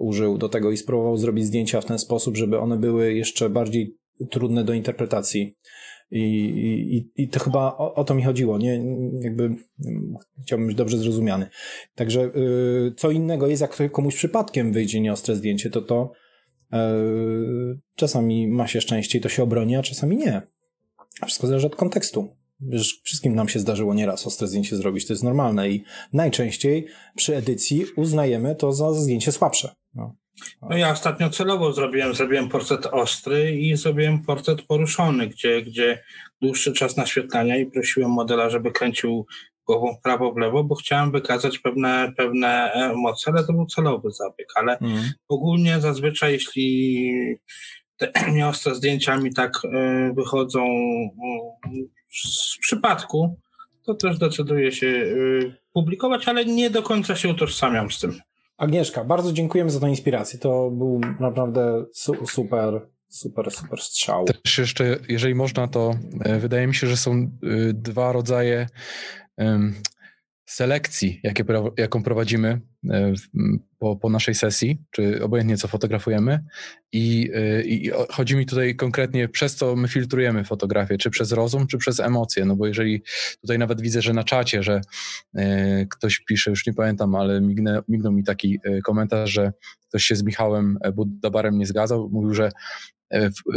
użył 0.00 0.38
do 0.38 0.48
tego 0.48 0.70
i 0.70 0.76
spróbował 0.76 1.16
zrobić 1.16 1.44
zdjęcia 1.44 1.80
w 1.80 1.84
ten 1.84 1.98
sposób, 1.98 2.36
żeby 2.36 2.58
one 2.58 2.78
były 2.78 3.14
jeszcze 3.14 3.50
bardziej 3.50 3.96
trudne 4.30 4.64
do 4.64 4.72
interpretacji. 4.72 5.56
I, 6.12 6.22
i, 7.16 7.22
i 7.22 7.28
to 7.28 7.40
chyba 7.40 7.76
o, 7.76 7.94
o, 7.94 8.04
to 8.04 8.14
mi 8.14 8.22
chodziło, 8.22 8.58
nie? 8.58 8.82
Jakby 9.20 9.54
chciałbym 10.42 10.66
być 10.66 10.76
dobrze 10.76 10.98
zrozumiany. 10.98 11.46
Także 11.94 12.20
y, 12.24 12.94
co 12.96 13.10
innego 13.10 13.46
jest, 13.46 13.62
jak 13.62 13.92
komuś 13.92 14.16
przypadkiem 14.16 14.72
wyjdzie 14.72 15.00
nieostre 15.00 15.36
zdjęcie, 15.36 15.70
to 15.70 15.82
to 15.82 16.12
y, 16.74 16.76
czasami 17.94 18.48
ma 18.48 18.66
się 18.66 18.80
szczęście 18.80 19.18
i 19.18 19.20
to 19.20 19.28
się 19.28 19.42
obroni, 19.42 19.76
a 19.76 19.82
czasami 19.82 20.16
nie. 20.16 20.42
Wszystko 21.26 21.46
zależy 21.46 21.66
od 21.66 21.76
kontekstu. 21.76 22.28
Wiesz, 22.60 23.00
wszystkim 23.04 23.34
nam 23.34 23.48
się 23.48 23.58
zdarzyło 23.58 23.94
nieraz 23.94 24.26
ostre 24.26 24.48
zdjęcie 24.48 24.76
zrobić, 24.76 25.06
to 25.06 25.12
jest 25.12 25.24
normalne 25.24 25.70
i 25.70 25.84
najczęściej 26.12 26.86
przy 27.16 27.36
edycji 27.36 27.84
uznajemy 27.96 28.54
to 28.54 28.72
za 28.72 28.92
zdjęcie 28.92 29.32
słabsze. 29.32 29.74
No. 29.94 30.14
No 30.62 30.76
ja 30.76 30.90
ostatnio 30.90 31.30
celowo 31.30 31.72
zrobiłem, 31.72 32.14
zrobiłem 32.14 32.48
portret 32.48 32.86
ostry 32.86 33.56
i 33.56 33.76
zrobiłem 33.76 34.22
portret 34.22 34.62
poruszony, 34.62 35.26
gdzie, 35.26 35.62
gdzie 35.62 36.02
dłuższy 36.42 36.72
czas 36.72 36.96
naświetlania 36.96 37.56
i 37.56 37.66
prosiłem 37.66 38.10
modela, 38.10 38.50
żeby 38.50 38.72
kręcił 38.72 39.26
głową 39.66 39.94
w 39.94 40.02
prawo, 40.02 40.32
w 40.32 40.36
lewo, 40.36 40.64
bo 40.64 40.74
chciałem 40.74 41.12
wykazać 41.12 41.58
pewne, 41.58 42.12
pewne 42.16 42.72
emocje, 42.72 43.32
ale 43.32 43.44
to 43.44 43.52
był 43.52 43.66
celowy 43.66 44.10
zabieg. 44.10 44.48
Ale 44.54 44.78
mm. 44.78 45.02
ogólnie 45.28 45.80
zazwyczaj, 45.80 46.32
jeśli 46.32 47.38
te 47.96 48.12
nieostre 48.36 48.74
zdjęcia 48.74 49.16
mi 49.16 49.34
tak 49.34 49.52
y, 49.64 49.68
wychodzą 50.14 50.64
y, 50.64 51.88
z 52.24 52.58
przypadku, 52.60 53.38
to 53.86 53.94
też 53.94 54.18
decyduję 54.18 54.72
się 54.72 54.86
y, 54.86 55.54
publikować, 55.72 56.28
ale 56.28 56.44
nie 56.44 56.70
do 56.70 56.82
końca 56.82 57.16
się 57.16 57.28
utożsamiam 57.28 57.90
z 57.90 58.00
tym. 58.00 58.20
Agnieszka, 58.60 59.04
bardzo 59.04 59.32
dziękujemy 59.32 59.70
za 59.70 59.80
tę 59.80 59.88
inspirację. 59.88 60.38
To 60.38 60.70
był 60.70 61.00
naprawdę 61.20 61.84
su 61.92 62.26
super, 62.26 62.80
super, 63.08 63.50
super 63.50 63.80
strzał. 63.80 64.24
Też 64.24 64.58
jeszcze, 64.58 64.96
jeżeli 65.08 65.34
można, 65.34 65.68
to 65.68 65.94
e, 66.20 66.38
wydaje 66.38 66.66
mi 66.66 66.74
się, 66.74 66.86
że 66.86 66.96
są 66.96 67.12
e, 67.12 67.28
dwa 67.72 68.12
rodzaje 68.12 68.66
selekcji, 70.50 71.20
jakie, 71.22 71.44
jaką 71.76 72.02
prowadzimy 72.02 72.60
e, 72.90 73.12
po, 73.78 73.96
po 73.96 74.10
naszej 74.10 74.34
sesji, 74.34 74.78
czy 74.90 75.24
obojętnie 75.24 75.56
co 75.56 75.68
fotografujemy. 75.68 76.44
I, 76.92 77.30
e, 77.34 77.62
I, 77.62 77.90
chodzi 78.10 78.36
mi 78.36 78.46
tutaj 78.46 78.76
konkretnie, 78.76 79.28
przez 79.28 79.56
co 79.56 79.76
my 79.76 79.88
filtrujemy 79.88 80.44
fotografię, 80.44 80.98
czy 80.98 81.10
przez 81.10 81.32
rozum, 81.32 81.66
czy 81.66 81.78
przez 81.78 82.00
emocje. 82.00 82.44
No 82.44 82.56
bo 82.56 82.66
jeżeli 82.66 83.02
tutaj 83.40 83.58
nawet 83.58 83.80
widzę, 83.80 84.02
że 84.02 84.12
na 84.12 84.24
czacie, 84.24 84.62
że 84.62 84.80
e, 85.34 85.86
ktoś 85.86 86.18
pisze, 86.18 86.50
już 86.50 86.66
nie 86.66 86.74
pamiętam, 86.74 87.14
ale 87.14 87.40
mignę, 87.40 87.82
mignął 87.88 88.12
mi 88.12 88.24
taki 88.24 88.60
komentarz, 88.84 89.30
że 89.30 89.52
ktoś 89.88 90.04
się 90.04 90.16
z 90.16 90.22
Michałem 90.22 90.78
Budabarem 90.94 91.58
nie 91.58 91.66
zgadzał. 91.66 92.08
Mówił, 92.12 92.34
że 92.34 92.50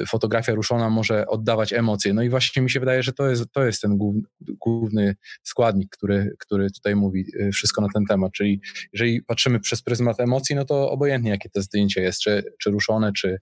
fotografia 0.10 0.54
ruszona 0.54 0.90
może 0.90 1.28
oddawać 1.28 1.74
emocje. 1.74 2.14
No 2.14 2.24
i 2.24 2.30
właśnie 2.30 2.62
mi 2.62 2.70
się 2.70 2.80
wydaje, 2.80 3.04
że 3.04 3.14
to 3.14 3.30
jest, 3.30 3.44
to 3.52 3.66
jest 3.66 3.82
ten 3.82 3.98
główny 4.40 5.16
składnik, 5.44 5.90
który, 5.92 6.36
który 6.40 6.72
tutaj 6.72 6.96
mówi 6.96 7.26
e, 7.40 7.52
wszystko 7.52 7.82
na 7.82 7.88
ten 7.94 8.06
temat. 8.06 8.32
Czyli 8.32 8.62
jeżeli 8.94 9.22
patrzymy 9.22 9.60
przez 9.60 9.82
pryzmat 9.82 10.20
emocji, 10.20 10.56
no 10.56 10.66
to 10.66 10.92
obojętnie 10.92 11.32
jakie 11.32 11.50
to 11.50 11.62
zdjęcie 11.62 12.02
jest, 12.02 12.22
czy, 12.22 12.44
czy 12.62 12.72
ruszone, 12.72 13.12
czy, 13.14 13.38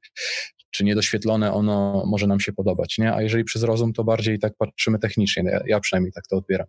czy 0.71 0.83
niedoświetlone, 0.83 1.53
ono 1.53 2.03
może 2.07 2.27
nam 2.27 2.39
się 2.39 2.53
podobać. 2.53 2.97
Nie? 2.97 3.13
A 3.13 3.21
jeżeli 3.21 3.43
przez 3.43 3.63
rozum, 3.63 3.93
to 3.93 4.03
bardziej 4.03 4.39
tak 4.39 4.53
patrzymy 4.57 4.99
technicznie. 4.99 5.43
Ja, 5.43 5.61
ja 5.65 5.79
przynajmniej 5.79 6.11
tak 6.11 6.23
to 6.29 6.38
odbieram. 6.38 6.67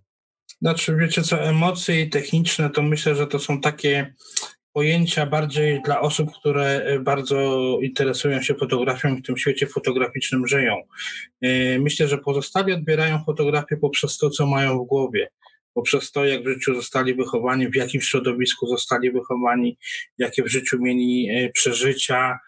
Znaczy, 0.60 0.96
wiecie 0.96 1.22
co, 1.22 1.42
emocje 1.42 2.06
techniczne 2.06 2.70
to 2.70 2.82
myślę, 2.82 3.14
że 3.14 3.26
to 3.26 3.38
są 3.38 3.60
takie 3.60 4.14
pojęcia 4.72 5.26
bardziej 5.26 5.82
dla 5.82 6.00
osób, 6.00 6.30
które 6.32 6.64
e, 6.64 7.00
bardzo 7.00 7.78
interesują 7.82 8.42
się 8.42 8.54
fotografią 8.54 9.16
i 9.16 9.18
w 9.18 9.26
tym 9.26 9.36
świecie 9.36 9.66
fotograficznym 9.66 10.46
żyją. 10.46 10.76
E, 11.42 11.78
myślę, 11.78 12.08
że 12.08 12.18
pozostali 12.18 12.72
odbierają 12.72 13.24
fotografię 13.26 13.76
poprzez 13.76 14.18
to, 14.18 14.30
co 14.30 14.46
mają 14.46 14.78
w 14.78 14.86
głowie, 14.86 15.28
poprzez 15.74 16.12
to, 16.12 16.24
jak 16.24 16.44
w 16.44 16.48
życiu 16.48 16.74
zostali 16.74 17.14
wychowani, 17.14 17.68
w 17.68 17.76
jakim 17.76 18.00
środowisku 18.00 18.66
zostali 18.66 19.12
wychowani, 19.12 19.78
jakie 20.18 20.42
w 20.42 20.48
życiu 20.48 20.78
mieli 20.80 21.28
e, 21.30 21.50
przeżycia, 21.50 22.38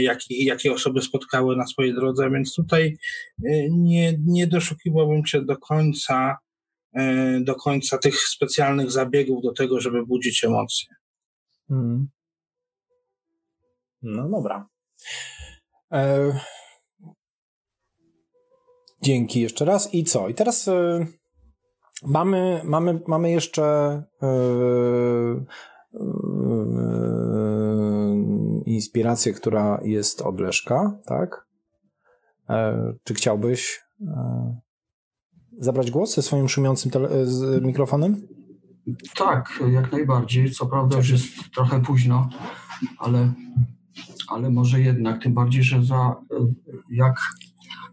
jakie, 0.00 0.44
jakie 0.44 0.72
osoby 0.72 1.02
spotkały 1.02 1.56
na 1.56 1.66
swojej 1.66 1.94
drodze, 1.94 2.30
więc 2.30 2.54
tutaj 2.54 2.96
nie, 3.70 4.14
nie 4.26 4.46
doszukiwałbym 4.46 5.26
się 5.26 5.42
do 5.42 5.56
końca 5.56 6.36
do 7.40 7.54
końca 7.54 7.98
tych 7.98 8.18
specjalnych 8.18 8.90
zabiegów 8.90 9.42
do 9.42 9.52
tego, 9.52 9.80
żeby 9.80 10.06
budzić 10.06 10.44
emocje. 10.44 10.88
Hmm. 11.72 12.08
No 14.02 14.28
dobra. 14.28 14.68
E... 15.92 16.32
Dzięki 19.02 19.40
jeszcze 19.40 19.64
raz. 19.64 19.94
I 19.94 20.04
co? 20.04 20.28
I 20.28 20.34
teraz 20.34 20.68
e... 20.68 21.06
mamy, 22.02 22.60
mamy, 22.64 23.00
mamy 23.06 23.30
jeszcze 23.30 23.64
e... 24.22 24.26
e 24.26 25.42
inspirację, 28.66 29.32
która 29.32 29.80
jest 29.84 30.22
od 30.22 30.40
Leszka, 30.40 30.98
tak? 31.04 31.46
E, 32.48 32.92
czy 33.04 33.14
chciałbyś 33.14 33.84
zabrać 35.58 35.90
głos 35.90 36.14
ze 36.14 36.22
swoim 36.22 36.48
szumiącym 36.48 36.90
mikrofonem? 37.62 38.28
Tak, 39.14 39.62
jak 39.72 39.92
najbardziej. 39.92 40.50
Co 40.50 40.66
prawda 40.66 40.96
już 40.96 41.10
jest 41.10 41.50
trochę 41.54 41.82
późno, 41.82 42.28
ale, 42.98 43.32
ale 44.28 44.50
może 44.50 44.80
jednak, 44.80 45.22
tym 45.22 45.34
bardziej, 45.34 45.62
że 45.62 45.84
za, 45.84 46.16
jak 46.90 47.20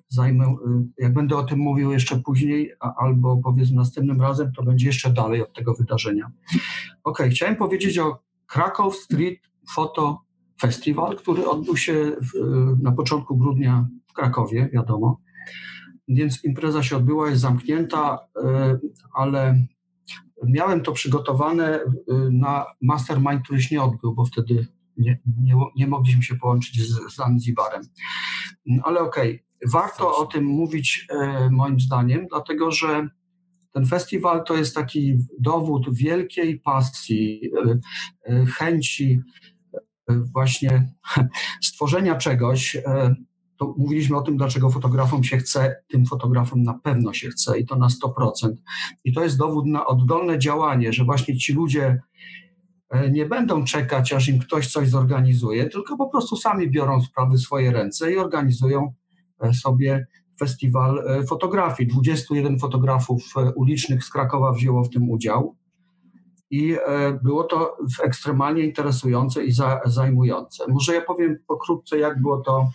zajmę, 0.10 0.56
jak 0.98 1.14
będę 1.14 1.38
o 1.38 1.44
tym 1.44 1.60
mówił 1.60 1.92
jeszcze 1.92 2.20
później, 2.20 2.74
albo 2.98 3.38
powiedzmy 3.38 3.76
następnym 3.76 4.22
razem, 4.22 4.52
to 4.52 4.64
będzie 4.64 4.88
jeszcze 4.88 5.14
dalej 5.14 5.42
od 5.42 5.54
tego 5.54 5.74
wydarzenia. 5.74 6.32
Ok, 7.04 7.20
chciałem 7.32 7.56
powiedzieć 7.56 8.00
o 8.00 8.20
Krakow 8.46 8.96
Street 8.96 9.40
Photo 9.76 10.22
Festival, 10.62 11.18
który 11.18 11.48
odbył 11.48 11.78
się 11.78 12.12
w, 12.22 12.32
na 12.82 12.92
początku 12.92 13.38
grudnia 13.38 13.88
w 14.08 14.14
Krakowie, 14.14 14.70
wiadomo. 14.74 15.20
Więc 16.08 16.44
impreza 16.44 16.84
się 16.84 16.98
odbyła, 16.98 17.30
jest 17.30 17.42
zamknięta, 17.42 18.20
e, 18.44 18.80
ale 19.14 19.66
Miałem 20.48 20.82
to 20.82 20.92
przygotowane 20.92 21.80
y, 21.80 21.88
na 22.32 22.66
mastermind, 22.82 23.44
który 23.44 23.62
się 23.62 23.76
nie 23.76 23.84
odbył, 23.84 24.14
bo 24.14 24.26
wtedy 24.26 24.68
nie, 24.98 25.20
nie, 25.38 25.56
nie 25.76 25.88
mogliśmy 25.88 26.24
się 26.24 26.36
połączyć 26.36 26.82
z, 26.82 27.16
Zanzibarem. 27.16 27.82
Ale 28.84 29.00
okej, 29.00 29.30
okay. 29.30 29.72
warto 29.72 30.18
o 30.18 30.26
tym 30.26 30.46
mówić 30.46 31.08
moim 31.52 31.80
zdaniem, 31.80 32.28
dlatego 32.30 32.72
że 32.72 33.08
ten 33.72 33.86
festiwal 33.86 34.44
to 34.44 34.58
jest 34.58 34.76
taki 34.76 35.18
dowód 35.40 35.96
wielkiej 35.96 36.60
pasji, 36.60 37.52
chęci 38.58 39.22
właśnie 40.34 40.94
stworzenia 41.62 42.16
czegoś, 42.16 42.78
to 43.60 43.74
mówiliśmy 43.78 44.18
o 44.18 44.22
tym, 44.22 44.38
dlaczego 44.38 44.70
fotografom 44.70 45.24
się 45.24 45.38
chce, 45.38 45.76
tym 45.88 46.06
fotografom 46.06 46.64
na 46.64 46.74
pewno 46.74 47.14
się 47.14 47.30
chce 47.30 47.60
i 47.60 47.66
to 47.66 47.76
na 47.76 47.88
100%. 47.88 48.54
I 49.04 49.14
to 49.14 49.24
jest 49.24 49.38
dowód 49.38 49.66
na 49.66 49.86
oddolne 49.86 50.40
działanie, 50.40 50.94
że 50.94 51.06
właśnie 51.06 51.38
ci 51.38 51.54
ludzie 51.54 52.02
e, 52.90 53.12
nie 53.12 53.26
będą 53.26 53.64
czekać, 53.64 54.14
aż 54.14 54.28
im 54.28 54.40
ktoś 54.40 54.72
coś 54.72 54.90
zorganizuje, 54.90 55.70
tylko 55.70 55.98
po 55.98 56.10
prostu 56.10 56.36
sami 56.36 56.72
biorą 56.72 57.02
sprawy 57.02 57.38
w 57.38 57.42
swoje 57.42 57.72
ręce 57.72 58.12
i 58.12 58.18
organizują 58.18 58.94
e, 59.42 59.54
sobie 59.54 60.08
festiwal 60.40 61.00
e, 61.00 61.24
fotografii. 61.24 61.90
21 61.90 62.60
fotografów 62.60 63.34
ulicznych 63.56 64.04
z 64.04 64.10
Krakowa 64.10 64.52
wzięło 64.52 64.84
w 64.84 64.90
tym 64.90 65.10
udział 65.10 65.56
i 66.52 66.76
było 67.24 67.44
to 67.44 67.78
ekstremalnie 68.04 68.64
interesujące 68.64 69.44
i 69.46 69.52
zajmujące. 69.86 70.66
Może 70.68 70.94
ja 70.94 71.02
powiem 71.02 71.38
pokrótce, 71.48 71.98
jak 71.98 72.22
było 72.22 72.38
to 72.38 72.70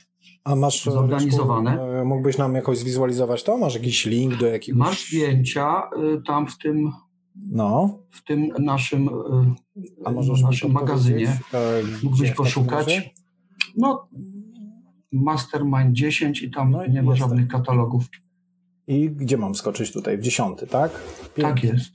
a 0.45 0.57
masz 0.57 0.87
e, 0.87 0.91
zorganizowane. 0.91 2.01
E, 2.01 2.05
mógłbyś 2.05 2.39
nam 2.39 2.55
jakoś 2.55 2.79
zwizualizować 2.79 3.43
to? 3.43 3.59
Masz 3.59 3.75
jakiś 3.75 4.07
link 4.07 4.37
do 4.37 4.47
jakiegoś... 4.47 4.79
Masz 4.79 5.09
zdjęcia 5.09 5.83
y, 6.17 6.23
tam 6.27 6.47
w 6.47 6.59
tym 6.59 6.93
no. 7.51 7.99
w 8.11 8.25
tym 8.25 8.49
naszym, 8.59 9.11
A 10.05 10.11
możesz 10.11 10.43
naszym 10.43 10.73
magazynie. 10.73 11.39
E, 11.55 11.83
mógłbyś 12.03 12.31
poszukać. 12.31 13.15
No, 13.77 14.09
Mastermind 15.13 15.93
10 15.93 16.43
i 16.43 16.51
tam 16.51 16.71
no, 16.71 16.87
nie 16.87 17.03
ma 17.03 17.15
żadnych 17.15 17.49
katalogów. 17.49 18.05
I 18.87 19.11
gdzie 19.11 19.37
mam 19.37 19.55
skoczyć 19.55 19.93
tutaj? 19.93 20.19
W 20.19 20.23
dziesiąty, 20.23 20.67
tak? 20.67 20.91
Pięknie. 21.35 21.45
Tak 21.45 21.65
jest. 21.65 21.93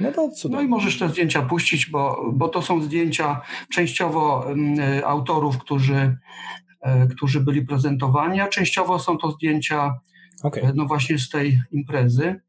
No, 0.00 0.12
to 0.12 0.48
no 0.48 0.60
i 0.60 0.68
możesz 0.68 0.98
te 0.98 1.08
zdjęcia 1.08 1.42
puścić, 1.42 1.86
bo, 1.86 2.30
bo 2.32 2.48
to 2.48 2.62
są 2.62 2.82
zdjęcia 2.82 3.40
częściowo 3.70 4.46
y, 4.98 5.06
autorów, 5.06 5.58
którzy 5.58 6.18
którzy 7.10 7.40
byli 7.40 7.66
prezentowani, 7.66 8.40
a 8.40 8.48
częściowo 8.48 8.98
są 8.98 9.18
to 9.18 9.30
zdjęcia 9.30 10.00
okay. 10.42 10.62
E, 10.62 10.72
no 10.74 10.86
właśnie 10.86 11.18
z 11.18 11.28
tej 11.28 11.60
imprezy. 11.70 12.40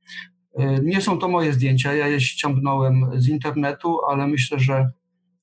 E, 0.58 0.80
nie 0.84 1.02
są 1.02 1.20
to 1.20 1.28
moje 1.28 1.54
zdjęcia, 1.54 1.94
ja 1.94 2.08
je 2.08 2.22
ściągnąłem 2.22 3.12
z 3.16 3.28
internetu, 3.28 4.06
ale 4.10 4.28
myślę, 4.28 4.60
że, 4.60 4.92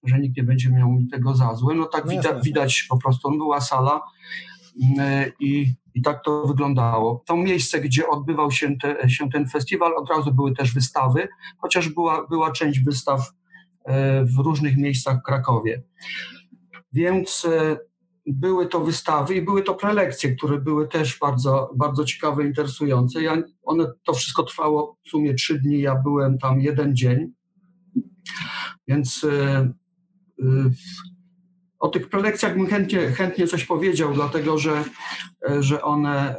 że 0.04 0.18
nikt 0.18 0.36
nie 0.36 0.42
będzie 0.42 0.70
miał 0.70 0.92
mi 0.92 1.08
tego 1.08 1.34
za 1.34 1.54
złe. 1.54 1.74
No 1.74 1.84
tak 1.86 2.04
no 2.04 2.10
widać, 2.10 2.44
widać 2.44 2.86
po 2.88 2.98
prostu, 2.98 3.30
była 3.30 3.60
sala 3.60 4.00
i, 5.40 5.74
i 5.94 6.02
tak 6.02 6.24
to 6.24 6.46
wyglądało. 6.46 7.22
To 7.26 7.36
miejsce, 7.36 7.80
gdzie 7.80 8.08
odbywał 8.08 8.50
się, 8.50 8.76
te, 8.76 9.10
się 9.10 9.30
ten 9.30 9.48
festiwal, 9.48 9.96
od 9.96 10.10
razu 10.10 10.34
były 10.34 10.54
też 10.54 10.74
wystawy, 10.74 11.28
chociaż 11.58 11.88
była, 11.88 12.26
była 12.26 12.52
część 12.52 12.80
wystaw 12.80 13.32
w 14.22 14.38
różnych 14.38 14.76
miejscach 14.76 15.18
w 15.18 15.22
Krakowie. 15.22 15.82
Więc 16.92 17.46
były 18.26 18.66
to 18.66 18.80
wystawy 18.80 19.34
i 19.34 19.42
były 19.42 19.62
to 19.62 19.74
prelekcje, 19.74 20.36
które 20.36 20.58
były 20.58 20.88
też 20.88 21.18
bardzo, 21.18 21.70
bardzo 21.76 22.04
ciekawe, 22.04 22.46
interesujące. 22.46 23.22
Ja, 23.22 23.42
one, 23.62 23.86
to 24.04 24.12
wszystko 24.12 24.42
trwało 24.42 24.96
w 25.06 25.08
sumie 25.08 25.34
trzy 25.34 25.58
dni, 25.58 25.80
ja 25.80 25.94
byłem 25.94 26.38
tam 26.38 26.60
jeden 26.60 26.96
dzień, 26.96 27.32
więc 28.88 29.24
y, 29.24 29.28
y, 30.38 30.44
o 31.78 31.88
tych 31.88 32.08
prelekcjach 32.08 32.56
bym 32.56 32.66
chętnie, 32.66 32.98
chętnie 32.98 33.46
coś 33.46 33.64
powiedział, 33.64 34.14
dlatego 34.14 34.58
że, 34.58 34.84
że 35.60 35.82
one 35.82 36.36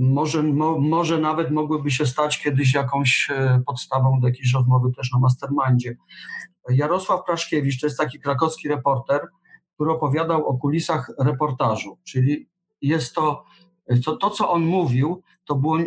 może, 0.00 0.42
mo, 0.42 0.78
może 0.78 1.18
nawet 1.18 1.50
mogłyby 1.50 1.90
się 1.90 2.06
stać 2.06 2.42
kiedyś 2.42 2.74
jakąś 2.74 3.28
podstawą 3.66 4.20
do 4.20 4.28
jakiejś 4.28 4.54
rozmowy 4.54 4.92
też 4.96 5.12
na 5.12 5.18
mastermindzie. 5.18 5.96
Jarosław 6.70 7.24
Praszkiewicz 7.26 7.80
to 7.80 7.86
jest 7.86 7.98
taki 7.98 8.20
krakowski 8.20 8.68
reporter, 8.68 9.20
który 9.76 9.90
opowiadał 9.90 10.46
o 10.46 10.58
kulisach 10.58 11.10
reportażu, 11.18 11.98
czyli 12.04 12.48
jest 12.82 13.14
to, 13.14 13.44
to, 14.04 14.16
to 14.16 14.30
co 14.30 14.50
on 14.50 14.62
mówił, 14.62 15.22
to 15.44 15.54
było 15.54 15.78
e, 15.78 15.84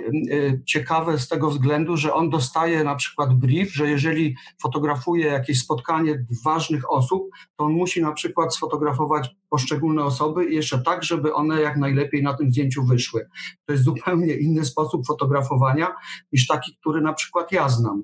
ciekawe 0.65 1.19
z 1.19 1.27
tego 1.27 1.49
względu, 1.49 1.97
że 1.97 2.13
on 2.13 2.29
dostaje 2.29 2.83
na 2.83 2.95
przykład 2.95 3.33
brief, 3.33 3.73
że 3.73 3.89
jeżeli 3.89 4.35
fotografuje 4.61 5.25
jakieś 5.25 5.59
spotkanie 5.59 6.25
ważnych 6.45 6.91
osób, 6.91 7.29
to 7.55 7.63
on 7.63 7.73
musi 7.73 8.01
na 8.01 8.11
przykład 8.11 8.55
sfotografować 8.55 9.35
poszczególne 9.49 10.03
osoby 10.03 10.45
i 10.45 10.55
jeszcze 10.55 10.81
tak, 10.81 11.03
żeby 11.03 11.33
one 11.33 11.61
jak 11.61 11.77
najlepiej 11.77 12.23
na 12.23 12.33
tym 12.33 12.51
zdjęciu 12.51 12.83
wyszły. 12.83 13.27
To 13.65 13.73
jest 13.73 13.85
zupełnie 13.85 14.33
inny 14.33 14.65
sposób 14.65 15.07
fotografowania 15.07 15.95
niż 16.33 16.47
taki, 16.47 16.77
który 16.81 17.01
na 17.01 17.13
przykład 17.13 17.51
ja 17.51 17.69
znam. 17.69 18.03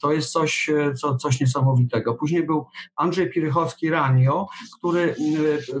To 0.00 0.12
jest 0.12 0.30
coś, 0.30 0.68
e, 0.68 0.94
co, 0.94 1.16
coś 1.16 1.40
niesamowitego. 1.40 2.14
Później 2.14 2.46
był 2.46 2.66
Andrzej 2.96 3.30
Pirychowski-Ranio, 3.30 4.46
który 4.78 5.14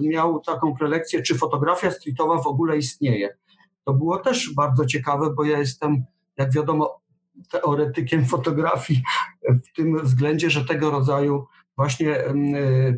miał 0.00 0.40
taką 0.40 0.74
prelekcję, 0.74 1.22
czy 1.22 1.34
fotografia 1.34 1.90
streetowa 1.90 2.42
w 2.42 2.46
ogóle 2.46 2.76
istnieje. 2.76 3.36
To 3.84 3.92
było 3.94 4.18
też 4.18 4.54
bardzo 4.54 4.86
ciekawe, 4.86 5.34
bo 5.36 5.44
ja 5.44 5.58
jestem, 5.58 6.04
jak 6.36 6.52
wiadomo, 6.52 7.02
teoretykiem 7.50 8.24
fotografii 8.24 9.02
w 9.48 9.76
tym 9.76 10.04
względzie, 10.04 10.50
że 10.50 10.64
tego 10.64 10.90
rodzaju 10.90 11.46
właśnie 11.76 12.16
e, 12.16 12.34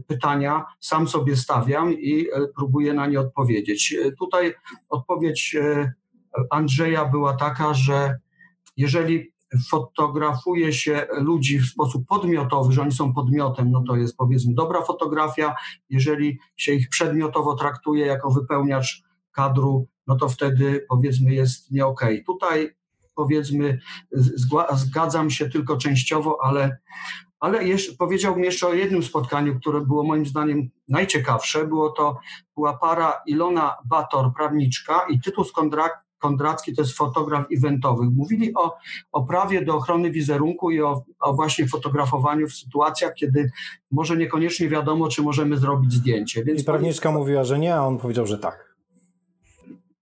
pytania 0.06 0.64
sam 0.80 1.08
sobie 1.08 1.36
stawiam 1.36 1.92
i 1.92 2.26
e, 2.32 2.48
próbuję 2.56 2.94
na 2.94 3.06
nie 3.06 3.20
odpowiedzieć. 3.20 3.96
Tutaj 4.18 4.54
odpowiedź 4.88 5.56
Andrzeja 6.50 7.04
była 7.04 7.36
taka, 7.36 7.74
że 7.74 8.18
jeżeli 8.76 9.33
fotografuje 9.70 10.72
się 10.72 11.06
ludzi 11.12 11.58
w 11.58 11.66
sposób 11.66 12.06
podmiotowy, 12.06 12.72
że 12.72 12.82
oni 12.82 12.92
są 12.92 13.14
podmiotem, 13.14 13.70
no 13.70 13.82
to 13.86 13.96
jest 13.96 14.16
powiedzmy 14.16 14.54
dobra 14.54 14.82
fotografia. 14.82 15.54
Jeżeli 15.90 16.38
się 16.56 16.72
ich 16.72 16.88
przedmiotowo 16.88 17.54
traktuje 17.54 18.06
jako 18.06 18.30
wypełniacz 18.30 19.02
kadru, 19.32 19.88
no 20.06 20.16
to 20.16 20.28
wtedy 20.28 20.86
powiedzmy 20.88 21.34
jest 21.34 21.70
nie 21.70 21.86
okej. 21.86 22.14
Okay. 22.14 22.24
Tutaj 22.24 22.74
powiedzmy 23.14 23.78
zgadzam 24.72 25.30
się 25.30 25.50
tylko 25.50 25.76
częściowo, 25.76 26.38
ale, 26.42 26.78
ale 27.40 27.64
jeszcze, 27.64 27.92
powiedziałbym 27.92 28.44
jeszcze 28.44 28.66
o 28.66 28.74
jednym 28.74 29.02
spotkaniu, 29.02 29.60
które 29.60 29.80
było 29.80 30.04
moim 30.04 30.26
zdaniem 30.26 30.70
najciekawsze. 30.88 31.66
Było 31.66 31.90
to, 31.90 32.18
była 32.56 32.78
para 32.78 33.22
Ilona 33.26 33.76
Bator, 33.84 34.32
prawniczka 34.36 35.06
i 35.08 35.20
Tytus 35.20 35.52
Kondrak, 35.52 36.03
Kondracki 36.24 36.74
to 36.74 36.82
jest 36.82 36.96
fotograf 36.96 37.46
eventowy. 37.56 38.04
Mówili 38.16 38.54
o, 38.54 38.76
o 39.12 39.22
prawie 39.22 39.64
do 39.64 39.74
ochrony 39.74 40.10
wizerunku 40.10 40.70
i 40.70 40.80
o, 40.80 41.04
o 41.20 41.34
właśnie 41.34 41.68
fotografowaniu 41.68 42.48
w 42.48 42.52
sytuacjach, 42.52 43.14
kiedy 43.14 43.50
może 43.90 44.16
niekoniecznie 44.16 44.68
wiadomo, 44.68 45.08
czy 45.08 45.22
możemy 45.22 45.56
zrobić 45.56 45.92
zdjęcie. 45.92 46.44
Więc 46.44 46.60
I 46.60 46.64
prawniczka 46.64 47.10
mówiła, 47.10 47.44
że 47.44 47.58
nie, 47.58 47.74
a 47.74 47.80
on 47.80 47.98
powiedział, 47.98 48.26
że 48.26 48.38
tak. 48.38 48.74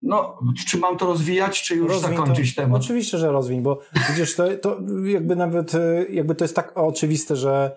No, 0.03 0.39
czy 0.69 0.79
mam 0.79 0.97
to 0.97 1.07
rozwijać, 1.07 1.63
czy 1.63 1.77
już 1.77 1.89
rozwiń 1.89 2.17
zakończyć 2.17 2.55
to, 2.55 2.63
temat? 2.63 2.83
Oczywiście, 2.83 3.19
że 3.19 3.33
rozwiń, 3.33 3.63
bo 3.63 3.81
widzisz, 4.11 4.37
to, 4.37 4.57
to 4.57 4.77
jakby 5.05 5.37
nawet 5.37 5.73
jakby 6.11 6.35
to 6.35 6.45
jest 6.45 6.57
tak 6.57 6.79
oczywiste, 6.79 7.37
że 7.37 7.77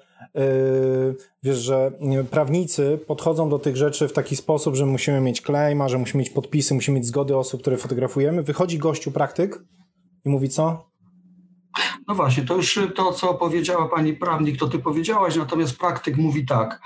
wiesz, 1.43 1.57
że 1.57 1.91
prawnicy 2.31 2.99
podchodzą 3.07 3.49
do 3.49 3.59
tych 3.59 3.77
rzeczy 3.77 4.07
w 4.07 4.13
taki 4.13 4.35
sposób, 4.35 4.75
że 4.75 4.85
musimy 4.85 5.21
mieć 5.21 5.41
klejma, 5.41 5.89
że 5.89 5.97
musimy 5.97 6.19
mieć 6.19 6.29
podpisy, 6.29 6.73
musimy 6.73 6.97
mieć 6.97 7.07
zgody 7.07 7.37
osób, 7.37 7.61
które 7.61 7.77
fotografujemy. 7.77 8.43
Wychodzi 8.43 8.77
gościu 8.77 9.11
praktyk 9.11 9.63
i 10.25 10.29
mówi 10.29 10.49
co? 10.49 10.85
No 12.07 12.15
właśnie, 12.15 12.43
to 12.43 12.55
już 12.55 12.79
to, 12.95 13.13
co 13.13 13.33
powiedziała 13.33 13.89
pani 13.89 14.13
prawnik, 14.13 14.59
to 14.59 14.67
ty 14.67 14.79
powiedziałaś, 14.79 15.35
natomiast 15.35 15.77
praktyk 15.77 16.17
mówi 16.17 16.45
tak. 16.45 16.81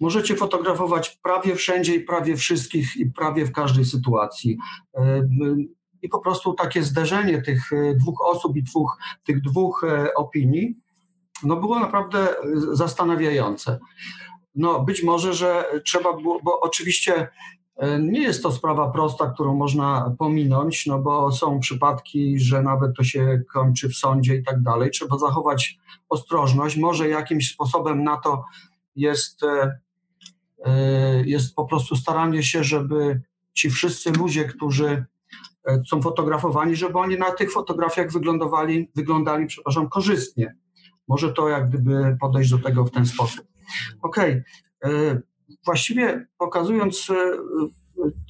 Możecie 0.00 0.36
fotografować 0.36 1.18
prawie 1.22 1.54
wszędzie 1.54 1.94
i 1.94 2.00
prawie 2.00 2.36
wszystkich 2.36 2.96
i 2.96 3.06
prawie 3.06 3.44
w 3.46 3.52
każdej 3.52 3.84
sytuacji. 3.84 4.58
Yy, 4.94 5.68
I 6.02 6.08
po 6.08 6.18
prostu 6.18 6.54
takie 6.54 6.82
zderzenie 6.82 7.42
tych 7.42 7.70
yy, 7.72 7.94
dwóch 7.94 8.20
osób 8.20 8.56
i 8.56 8.62
dwóch, 8.62 8.98
tych 9.24 9.40
dwóch 9.40 9.84
opinii 10.16 10.76
no 11.42 11.56
było 11.56 11.78
naprawdę 11.78 12.28
zastanawiające. 12.72 13.78
No 14.54 14.80
być 14.80 15.02
może, 15.02 15.34
że 15.34 15.64
trzeba 15.84 16.12
było, 16.12 16.40
bo 16.42 16.60
oczywiście 16.60 17.28
e, 17.76 17.98
nie 18.00 18.22
jest 18.22 18.42
to 18.42 18.52
sprawa 18.52 18.90
prosta, 18.90 19.30
którą 19.30 19.54
można 19.54 20.14
pominąć, 20.18 20.86
no 20.86 20.98
bo 20.98 21.32
są 21.32 21.60
przypadki, 21.60 22.38
że 22.38 22.62
nawet 22.62 22.96
to 22.96 23.04
się 23.04 23.42
kończy 23.52 23.88
w 23.88 23.94
sądzie 23.94 24.36
i 24.36 24.42
tak 24.44 24.62
dalej. 24.62 24.90
Trzeba 24.90 25.18
zachować 25.18 25.78
ostrożność. 26.08 26.76
Może 26.76 27.08
jakimś 27.08 27.52
sposobem 27.52 28.04
na 28.04 28.16
to 28.16 28.44
jest, 28.96 29.42
e, 29.42 31.22
jest 31.24 31.54
po 31.54 31.64
prostu 31.64 31.96
staranie 31.96 32.42
się, 32.42 32.64
żeby 32.64 33.22
ci 33.54 33.70
wszyscy 33.70 34.10
ludzie, 34.10 34.44
którzy 34.44 35.04
są 35.90 36.02
fotografowani, 36.02 36.76
żeby 36.76 36.98
oni 36.98 37.18
na 37.18 37.30
tych 37.30 37.52
fotografiach 37.52 38.12
wyglądali, 38.12 38.90
wyglądali 38.94 39.46
przepraszam, 39.46 39.88
korzystnie. 39.88 40.56
Może 41.08 41.32
to 41.32 41.48
jak 41.48 41.68
gdyby 41.68 42.16
podejść 42.20 42.50
do 42.50 42.58
tego 42.58 42.84
w 42.84 42.90
ten 42.90 43.06
sposób. 43.06 43.46
Okej. 44.02 44.42
Okay. 44.80 45.22
właściwie 45.64 46.26
pokazując, 46.38 47.06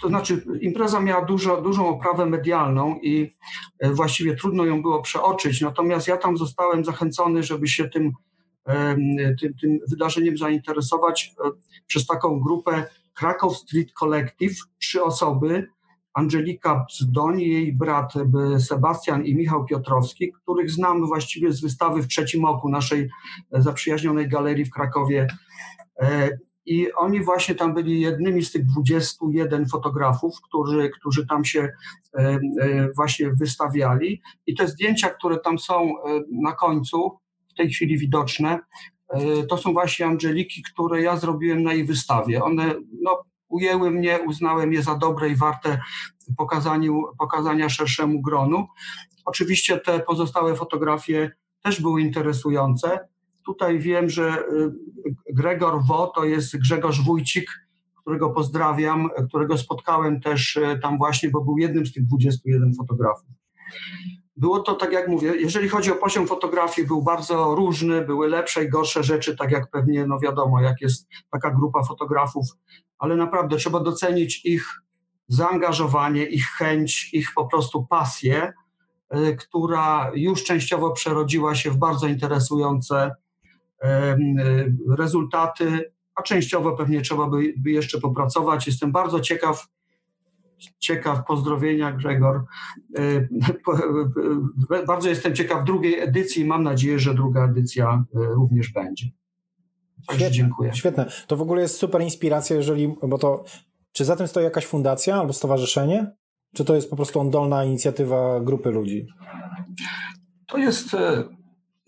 to 0.02 0.08
znaczy 0.08 0.44
impreza 0.60 1.00
miała 1.00 1.24
dużo, 1.24 1.62
dużą 1.62 1.88
oprawę 1.88 2.26
medialną 2.26 2.98
i 3.02 3.32
właściwie 3.82 4.36
trudno 4.36 4.64
ją 4.64 4.82
było 4.82 5.02
przeoczyć, 5.02 5.60
natomiast 5.60 6.08
ja 6.08 6.16
tam 6.16 6.36
zostałem 6.36 6.84
zachęcony, 6.84 7.42
żeby 7.42 7.68
się 7.68 7.88
tym, 7.88 8.12
tym, 9.40 9.54
tym 9.60 9.78
wydarzeniem 9.88 10.38
zainteresować 10.38 11.34
przez 11.86 12.06
taką 12.06 12.40
grupę 12.40 12.84
Krakow 13.14 13.56
Street 13.56 13.92
Collective, 13.92 14.56
trzy 14.78 15.02
osoby, 15.02 15.68
Angelika 16.14 16.84
Bzdoń, 16.88 17.40
jej 17.40 17.72
brat 17.72 18.12
Sebastian 18.58 19.24
i 19.24 19.34
Michał 19.34 19.64
Piotrowski, 19.64 20.32
których 20.32 20.70
znam 20.70 21.06
właściwie 21.06 21.52
z 21.52 21.60
wystawy 21.60 22.02
w 22.02 22.08
trzecim 22.08 22.44
oku 22.44 22.68
naszej 22.68 23.10
zaprzyjaźnionej 23.52 24.28
galerii 24.28 24.64
w 24.64 24.70
Krakowie. 24.70 25.26
E, 26.00 26.30
I 26.66 26.92
oni 26.92 27.24
właśnie 27.24 27.54
tam 27.54 27.74
byli 27.74 28.00
jednymi 28.00 28.44
z 28.44 28.52
tych 28.52 28.66
21 28.66 29.68
fotografów, 29.68 30.34
którzy, 30.48 30.90
którzy 30.90 31.26
tam 31.26 31.44
się 31.44 31.68
e, 32.14 32.18
e, 32.60 32.88
właśnie 32.96 33.30
wystawiali. 33.30 34.22
I 34.46 34.54
te 34.54 34.68
zdjęcia, 34.68 35.08
które 35.08 35.38
tam 35.38 35.58
są 35.58 35.92
na 36.32 36.52
końcu, 36.52 37.18
w 37.50 37.54
tej 37.54 37.70
chwili 37.70 37.98
widoczne, 37.98 38.58
to 39.48 39.56
są 39.56 39.72
właśnie 39.72 40.06
Angeliki, 40.06 40.62
które 40.62 41.02
ja 41.02 41.16
zrobiłem 41.16 41.62
na 41.62 41.72
jej 41.72 41.84
wystawie. 41.84 42.44
One 42.44 42.74
no, 43.02 43.24
ujęły 43.48 43.90
mnie, 43.90 44.18
uznałem 44.26 44.72
je 44.72 44.82
za 44.82 44.94
dobre 44.94 45.28
i 45.28 45.36
warte 45.36 45.80
pokazaniu, 46.36 47.02
pokazania 47.18 47.68
szerszemu 47.68 48.22
gronu. 48.22 48.66
Oczywiście 49.24 49.78
te 49.78 50.00
pozostałe 50.00 50.56
fotografie 50.56 51.30
też 51.62 51.80
były 51.80 52.02
interesujące. 52.02 53.08
Tutaj 53.44 53.78
wiem, 53.78 54.10
że 54.10 54.38
y, 54.38 55.34
Gregor 55.34 55.82
Wo 55.86 56.06
to 56.06 56.24
jest 56.24 56.58
Grzegorz 56.58 57.04
Wójcik, 57.04 57.50
którego 58.00 58.30
pozdrawiam, 58.30 59.08
którego 59.28 59.58
spotkałem 59.58 60.20
też 60.20 60.56
y, 60.56 60.78
tam 60.82 60.98
właśnie, 60.98 61.30
bo 61.30 61.44
był 61.44 61.58
jednym 61.58 61.86
z 61.86 61.92
tych 61.92 62.06
21 62.06 62.74
fotografów. 62.74 63.28
Było 64.38 64.60
to, 64.60 64.74
tak 64.74 64.92
jak 64.92 65.08
mówię, 65.08 65.32
jeżeli 65.36 65.68
chodzi 65.68 65.92
o 65.92 65.94
poziom 65.94 66.26
fotografii, 66.26 66.88
był 66.88 67.02
bardzo 67.02 67.54
różny, 67.54 68.02
były 68.02 68.28
lepsze 68.28 68.64
i 68.64 68.68
gorsze 68.68 69.02
rzeczy, 69.02 69.36
tak 69.36 69.50
jak 69.50 69.70
pewnie, 69.70 70.06
no 70.06 70.18
wiadomo, 70.18 70.60
jak 70.60 70.80
jest 70.80 71.08
taka 71.30 71.50
grupa 71.50 71.82
fotografów, 71.82 72.46
ale 72.98 73.16
naprawdę 73.16 73.56
trzeba 73.56 73.80
docenić 73.80 74.44
ich 74.44 74.82
zaangażowanie, 75.28 76.26
ich 76.26 76.46
chęć, 76.46 77.14
ich 77.14 77.28
po 77.34 77.46
prostu 77.46 77.86
pasję, 77.86 78.52
y, 79.16 79.36
która 79.36 80.10
już 80.14 80.44
częściowo 80.44 80.90
przerodziła 80.90 81.54
się 81.54 81.70
w 81.70 81.76
bardzo 81.76 82.06
interesujące 82.06 83.14
y, 83.84 83.88
rezultaty, 84.96 85.92
a 86.14 86.22
częściowo 86.22 86.76
pewnie 86.76 87.00
trzeba 87.00 87.26
by, 87.26 87.54
by 87.56 87.70
jeszcze 87.70 88.00
popracować. 88.00 88.66
Jestem 88.66 88.92
bardzo 88.92 89.20
ciekaw, 89.20 89.66
ciekaw 90.78 91.24
pozdrowienia 91.26 91.92
Gregor. 91.92 92.44
Y, 92.98 93.28
bardzo 94.86 95.08
jestem 95.08 95.34
ciekaw 95.34 95.64
drugiej 95.64 96.00
edycji. 96.00 96.44
Mam 96.44 96.62
nadzieję, 96.62 96.98
że 96.98 97.14
druga 97.14 97.44
edycja 97.44 98.04
również 98.14 98.72
będzie. 98.72 99.06
Świetne, 100.02 100.30
dziękuję. 100.30 100.74
Świetne. 100.74 101.06
To 101.26 101.36
w 101.36 101.42
ogóle 101.42 101.62
jest 101.62 101.76
super 101.76 102.02
inspiracja, 102.02 102.56
jeżeli, 102.56 102.94
bo 103.08 103.18
to 103.18 103.44
czy 103.92 104.04
za 104.04 104.16
tym 104.16 104.28
stoi 104.28 104.44
jakaś 104.44 104.66
fundacja 104.66 105.16
albo 105.16 105.32
stowarzyszenie? 105.32 106.12
Czy 106.54 106.64
to 106.64 106.74
jest 106.74 106.90
po 106.90 106.96
prostu 106.96 107.20
oddolna 107.20 107.64
inicjatywa 107.64 108.40
grupy 108.40 108.70
ludzi? 108.70 109.06
To 110.46 110.58
jest, 110.58 110.94
e, 110.94 111.24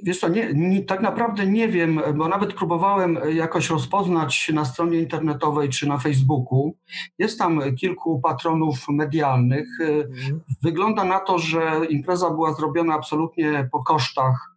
wiesz 0.02 0.20
co, 0.20 0.28
nie, 0.28 0.52
nie, 0.54 0.84
tak 0.84 1.00
naprawdę 1.00 1.46
nie 1.46 1.68
wiem, 1.68 2.00
bo 2.14 2.28
nawet 2.28 2.54
próbowałem 2.54 3.18
jakoś 3.34 3.70
rozpoznać 3.70 4.50
na 4.54 4.64
stronie 4.64 4.98
internetowej 4.98 5.68
czy 5.68 5.88
na 5.88 5.98
Facebooku. 5.98 6.76
Jest 7.18 7.38
tam 7.38 7.60
kilku 7.76 8.20
patronów 8.20 8.88
medialnych. 8.88 9.68
Mhm. 9.80 10.40
Wygląda 10.62 11.04
na 11.04 11.20
to, 11.20 11.38
że 11.38 11.80
impreza 11.88 12.30
była 12.30 12.54
zrobiona 12.54 12.94
absolutnie 12.94 13.68
po 13.72 13.84
kosztach 13.84 14.50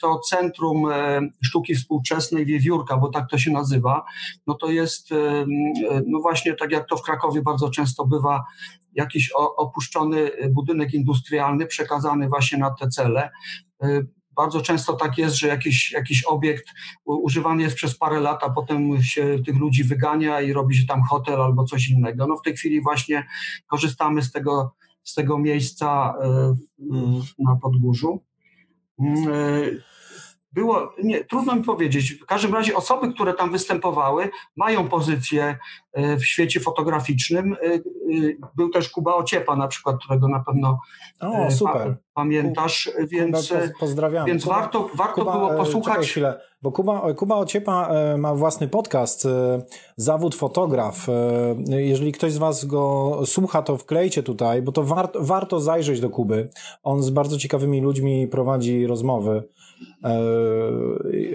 to 0.00 0.18
Centrum 0.18 0.86
Sztuki 1.44 1.74
Współczesnej 1.74 2.46
Wiewiórka, 2.46 2.96
bo 2.96 3.08
tak 3.08 3.30
to 3.30 3.38
się 3.38 3.50
nazywa, 3.50 4.04
no 4.46 4.54
to 4.54 4.70
jest, 4.70 5.08
no 6.06 6.20
właśnie 6.20 6.54
tak 6.54 6.72
jak 6.72 6.88
to 6.88 6.96
w 6.96 7.02
Krakowie 7.02 7.42
bardzo 7.42 7.70
często 7.70 8.06
bywa, 8.06 8.44
jakiś 8.92 9.30
opuszczony 9.56 10.30
budynek 10.50 10.94
industrialny 10.94 11.66
przekazany 11.66 12.28
właśnie 12.28 12.58
na 12.58 12.70
te 12.70 12.88
cele. 12.88 13.30
Bardzo 14.38 14.60
często 14.60 14.92
tak 14.92 15.18
jest, 15.18 15.36
że 15.36 15.48
jakiś, 15.48 15.92
jakiś 15.92 16.24
obiekt 16.24 16.66
używany 17.04 17.62
jest 17.62 17.76
przez 17.76 17.98
parę 17.98 18.20
lat, 18.20 18.44
a 18.44 18.50
potem 18.50 19.02
się 19.02 19.38
tych 19.46 19.56
ludzi 19.56 19.84
wygania 19.84 20.40
i 20.40 20.52
robi 20.52 20.76
się 20.76 20.86
tam 20.86 21.02
hotel 21.02 21.42
albo 21.42 21.64
coś 21.64 21.88
innego. 21.88 22.26
No 22.26 22.36
w 22.36 22.42
tej 22.42 22.56
chwili 22.56 22.82
właśnie 22.82 23.26
korzystamy 23.66 24.22
z 24.22 24.32
tego, 24.32 24.74
z 25.04 25.14
tego 25.14 25.38
miejsca 25.38 26.14
na 27.38 27.56
Podgórzu. 27.62 28.20
E, 30.48 30.60
było, 30.60 30.92
nie, 31.02 31.24
trudno 31.24 31.56
mi 31.56 31.64
powiedzieć. 31.64 32.12
W 32.12 32.26
każdym 32.26 32.54
razie 32.54 32.76
osoby, 32.76 33.12
które 33.14 33.34
tam 33.34 33.52
występowały, 33.52 34.30
mają 34.56 34.88
pozycję 34.88 35.58
e, 35.92 36.16
w 36.16 36.26
świecie 36.26 36.60
fotograficznym. 36.60 37.52
E, 37.52 37.78
był 38.56 38.70
też 38.70 38.88
Kuba 38.88 39.14
Ociepa 39.14 39.56
na 39.56 39.68
przykład, 39.68 39.96
którego 40.04 40.28
na 40.28 40.40
pewno 40.40 40.78
o, 41.20 41.50
super. 41.50 41.96
pamiętasz, 42.14 42.90
więc, 43.08 43.52
pozdrawiam. 43.80 44.26
więc 44.26 44.44
Kuba, 44.44 44.56
warto, 44.56 44.90
warto 44.94 45.14
Kuba, 45.14 45.32
było 45.32 45.48
posłuchać. 45.50 46.06
chwilę, 46.10 46.40
bo 46.62 46.72
Kuba, 46.72 47.14
Kuba 47.14 47.36
Ociepa 47.36 47.90
ma 48.18 48.34
własny 48.34 48.68
podcast, 48.68 49.28
Zawód 49.96 50.34
Fotograf. 50.34 51.06
Jeżeli 51.68 52.12
ktoś 52.12 52.32
z 52.32 52.38
Was 52.38 52.64
go 52.64 53.20
słucha, 53.24 53.62
to 53.62 53.76
wklejcie 53.76 54.22
tutaj, 54.22 54.62
bo 54.62 54.72
to 54.72 54.82
warto, 54.82 55.24
warto 55.24 55.60
zajrzeć 55.60 56.00
do 56.00 56.10
Kuby. 56.10 56.50
On 56.82 57.02
z 57.02 57.10
bardzo 57.10 57.38
ciekawymi 57.38 57.80
ludźmi 57.80 58.28
prowadzi 58.28 58.86
rozmowy. 58.86 59.48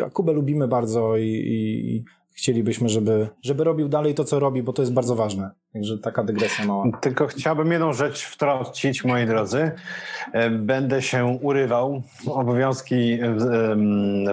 A 0.06 0.10
Kubę 0.10 0.34
lubimy 0.34 0.68
bardzo 0.68 1.18
i, 1.18 1.24
i 1.26 2.04
chcielibyśmy, 2.36 2.90
żeby, 2.90 3.28
żeby 3.42 3.64
robił 3.64 3.90
dalej 3.90 4.14
to, 4.14 4.24
co 4.24 4.40
robi, 4.40 4.64
bo 4.64 4.74
to 4.74 4.82
jest 4.82 4.94
bardzo 4.94 5.16
ważne. 5.16 5.52
Także 5.74 5.98
taka 5.98 6.24
dygresja 6.24 6.66
mała. 6.66 6.86
Tylko 7.02 7.28
chciałbym 7.28 7.72
jedną 7.72 7.94
rzecz 7.94 8.24
wtrącić, 8.24 9.06
moi 9.06 9.26
drodzy. 9.26 9.72
E, 10.34 10.50
będę 10.50 11.02
się 11.02 11.40
urywał. 11.42 12.04
Obowiązki 12.28 13.20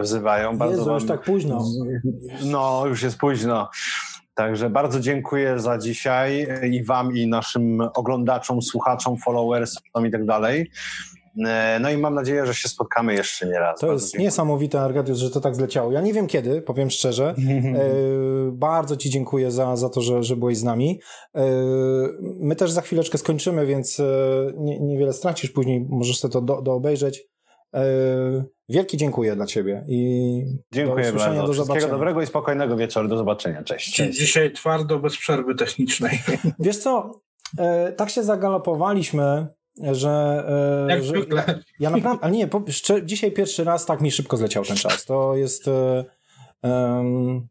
wzywają. 0.01 0.59
Bardzo 0.59 0.79
Jezu, 0.79 0.95
już 0.95 1.07
tak 1.07 1.23
późno. 1.23 1.65
No, 2.45 2.83
już 2.87 3.03
jest 3.03 3.19
późno. 3.19 3.71
Także 4.35 4.71
bardzo 4.71 5.01
dziękuję 5.01 5.59
za 5.59 5.79
dzisiaj 5.79 6.47
i 6.71 6.85
Wam, 6.85 7.17
i 7.17 7.27
naszym 7.27 7.81
oglądaczom, 7.95 8.63
słuchaczom, 8.63 9.17
followersom 9.17 10.07
i 10.07 10.11
tak 10.11 10.25
dalej. 10.25 10.71
E, 11.47 11.79
no 11.81 11.91
i 11.91 11.97
mam 11.97 12.15
nadzieję, 12.15 12.47
że 12.47 12.55
się 12.55 12.69
spotkamy 12.69 13.15
jeszcze 13.15 13.47
nie 13.47 13.59
raz. 13.59 13.81
To 13.81 13.87
bardzo 13.87 14.03
jest 14.03 14.13
dziękuję. 14.13 14.27
niesamowite, 14.27 14.81
Argadius, 14.81 15.19
że 15.19 15.31
to 15.31 15.41
tak 15.41 15.55
zleciało. 15.55 15.93
Ja 15.93 16.01
nie 16.01 16.13
wiem 16.13 16.27
kiedy, 16.27 16.63
powiem 16.63 16.91
szczerze. 16.91 17.35
E, 17.71 18.53
bardzo 18.53 18.97
Ci 18.97 19.11
dziękuję 19.11 19.51
za, 19.51 19.77
za 19.77 19.89
to, 19.89 20.01
że, 20.01 20.23
że 20.23 20.37
byłeś 20.37 20.59
z 20.59 20.65
nami. 20.65 21.01
E, 21.35 21.43
my 22.21 22.57
też 22.57 22.71
za 22.71 22.81
chwileczkę 22.81 23.19
skończymy, 23.19 23.67
więc 23.67 24.03
nie, 24.57 24.81
niewiele 24.81 25.13
stracisz 25.13 25.51
później, 25.51 25.87
możesz 25.89 26.19
sobie 26.19 26.33
to 26.33 26.41
do, 26.41 26.63
do 26.63 26.73
obejrzeć. 26.73 27.23
Wielki 28.69 28.97
dziękuję 28.97 29.37
dla 29.37 29.47
Ciebie 29.47 29.85
i 29.89 30.43
dziękuję 30.73 31.13
do 31.13 31.19
bardzo. 31.19 31.47
Do 31.47 31.53
Wszystkiego 31.53 31.89
dobrego 31.89 32.23
i 32.23 32.27
spokojnego 32.27 32.77
wieczoru. 32.77 33.09
Do 33.09 33.17
zobaczenia. 33.17 33.63
Cześć. 33.63 33.95
Cześć. 33.95 34.19
Dzisiaj 34.19 34.53
twardo, 34.53 34.99
bez 34.99 35.17
przerwy 35.17 35.55
technicznej. 35.55 36.23
Wiesz 36.59 36.79
co, 36.79 37.21
tak 37.97 38.11
się 38.11 38.23
zagalopowaliśmy, 38.23 39.47
że... 39.77 40.45
E, 40.89 40.91
Jak 40.91 41.03
że, 41.03 41.09
zwykle. 41.09 41.63
Ja 41.81 41.91
naprawdę, 41.91 42.25
ale 42.25 42.33
nie, 42.33 42.49
po, 42.49 42.65
dzisiaj 43.03 43.33
pierwszy 43.33 43.65
raz 43.65 43.87
tak 43.87 44.01
mi 44.01 44.11
szybko 44.11 44.37
zleciał 44.37 44.65
ten 44.65 44.77
czas. 44.77 45.05
To 45.05 45.37
jest... 45.37 45.67
Um, 46.63 47.49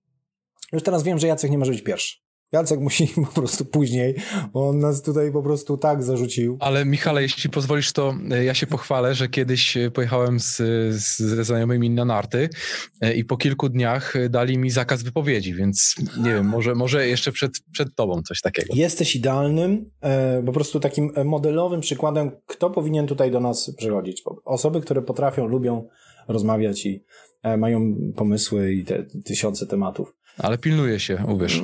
już 0.73 0.83
teraz 0.83 1.03
wiem, 1.03 1.19
że 1.19 1.27
Jacek 1.27 1.51
nie 1.51 1.57
może 1.57 1.71
być 1.71 1.81
pierwszy. 1.81 2.17
Jacek 2.51 2.79
musi 2.79 3.07
po 3.25 3.41
prostu 3.41 3.65
później, 3.65 4.15
bo 4.53 4.69
on 4.69 4.79
nas 4.79 5.01
tutaj 5.01 5.31
po 5.31 5.43
prostu 5.43 5.77
tak 5.77 6.03
zarzucił. 6.03 6.57
Ale 6.59 6.85
Michale, 6.85 7.21
jeśli 7.21 7.49
pozwolisz, 7.49 7.93
to 7.93 8.15
e, 8.31 8.43
ja 8.43 8.53
się 8.53 8.67
pochwalę, 8.67 9.15
że 9.15 9.27
kiedyś 9.27 9.77
e, 9.77 9.91
pojechałem 9.91 10.39
z, 10.39 10.57
z, 11.01 11.17
ze 11.17 11.43
znajomymi 11.43 11.89
na 11.89 12.05
narty 12.05 12.49
e, 13.01 13.13
i 13.13 13.25
po 13.25 13.37
kilku 13.37 13.69
dniach 13.69 14.13
dali 14.29 14.57
mi 14.57 14.69
zakaz 14.69 15.03
wypowiedzi, 15.03 15.53
więc 15.53 15.95
nie 16.17 16.33
wiem, 16.33 16.45
może, 16.45 16.75
może 16.75 17.07
jeszcze 17.07 17.31
przed, 17.31 17.51
przed 17.71 17.95
tobą 17.95 18.21
coś 18.21 18.41
takiego. 18.41 18.73
Jesteś 18.75 19.15
idealnym, 19.15 19.91
po 20.45 20.51
prostu 20.51 20.79
takim 20.79 21.11
modelowym 21.25 21.81
przykładem, 21.81 22.31
kto 22.45 22.69
powinien 22.69 23.07
tutaj 23.07 23.31
do 23.31 23.39
nas 23.39 23.71
przychodzić. 23.77 24.23
Osoby, 24.45 24.81
które 24.81 25.01
potrafią, 25.01 25.47
lubią 25.47 25.87
rozmawiać 26.27 26.85
i 26.85 27.03
mają 27.57 27.95
pomysły 28.15 28.73
i 28.73 28.85
te 28.85 29.03
tysiące 29.25 29.67
tematów. 29.67 30.18
Ale 30.39 30.57
pilnuje 30.57 30.99
się, 30.99 31.23
uwierz. 31.27 31.63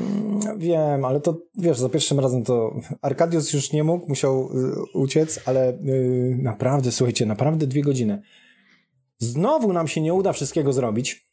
Wiem, 0.57 1.06
ale 1.06 1.19
to 1.19 1.38
wiesz, 1.57 1.77
za 1.77 1.89
pierwszym 1.89 2.19
razem 2.19 2.43
to 2.43 2.76
Arkadius 3.02 3.53
już 3.53 3.72
nie 3.72 3.84
mógł, 3.84 4.07
musiał 4.10 4.49
y, 4.93 4.97
uciec, 4.97 5.39
ale 5.45 5.69
y, 5.69 6.38
naprawdę, 6.41 6.91
słuchajcie, 6.91 7.26
naprawdę 7.26 7.68
dwie 7.68 7.81
godziny. 7.81 8.22
Znowu 9.18 9.73
nam 9.73 9.88
się 9.88 10.02
nie 10.02 10.14
uda 10.14 10.34
wszystkiego 10.34 10.73
zrobić, 10.73 11.26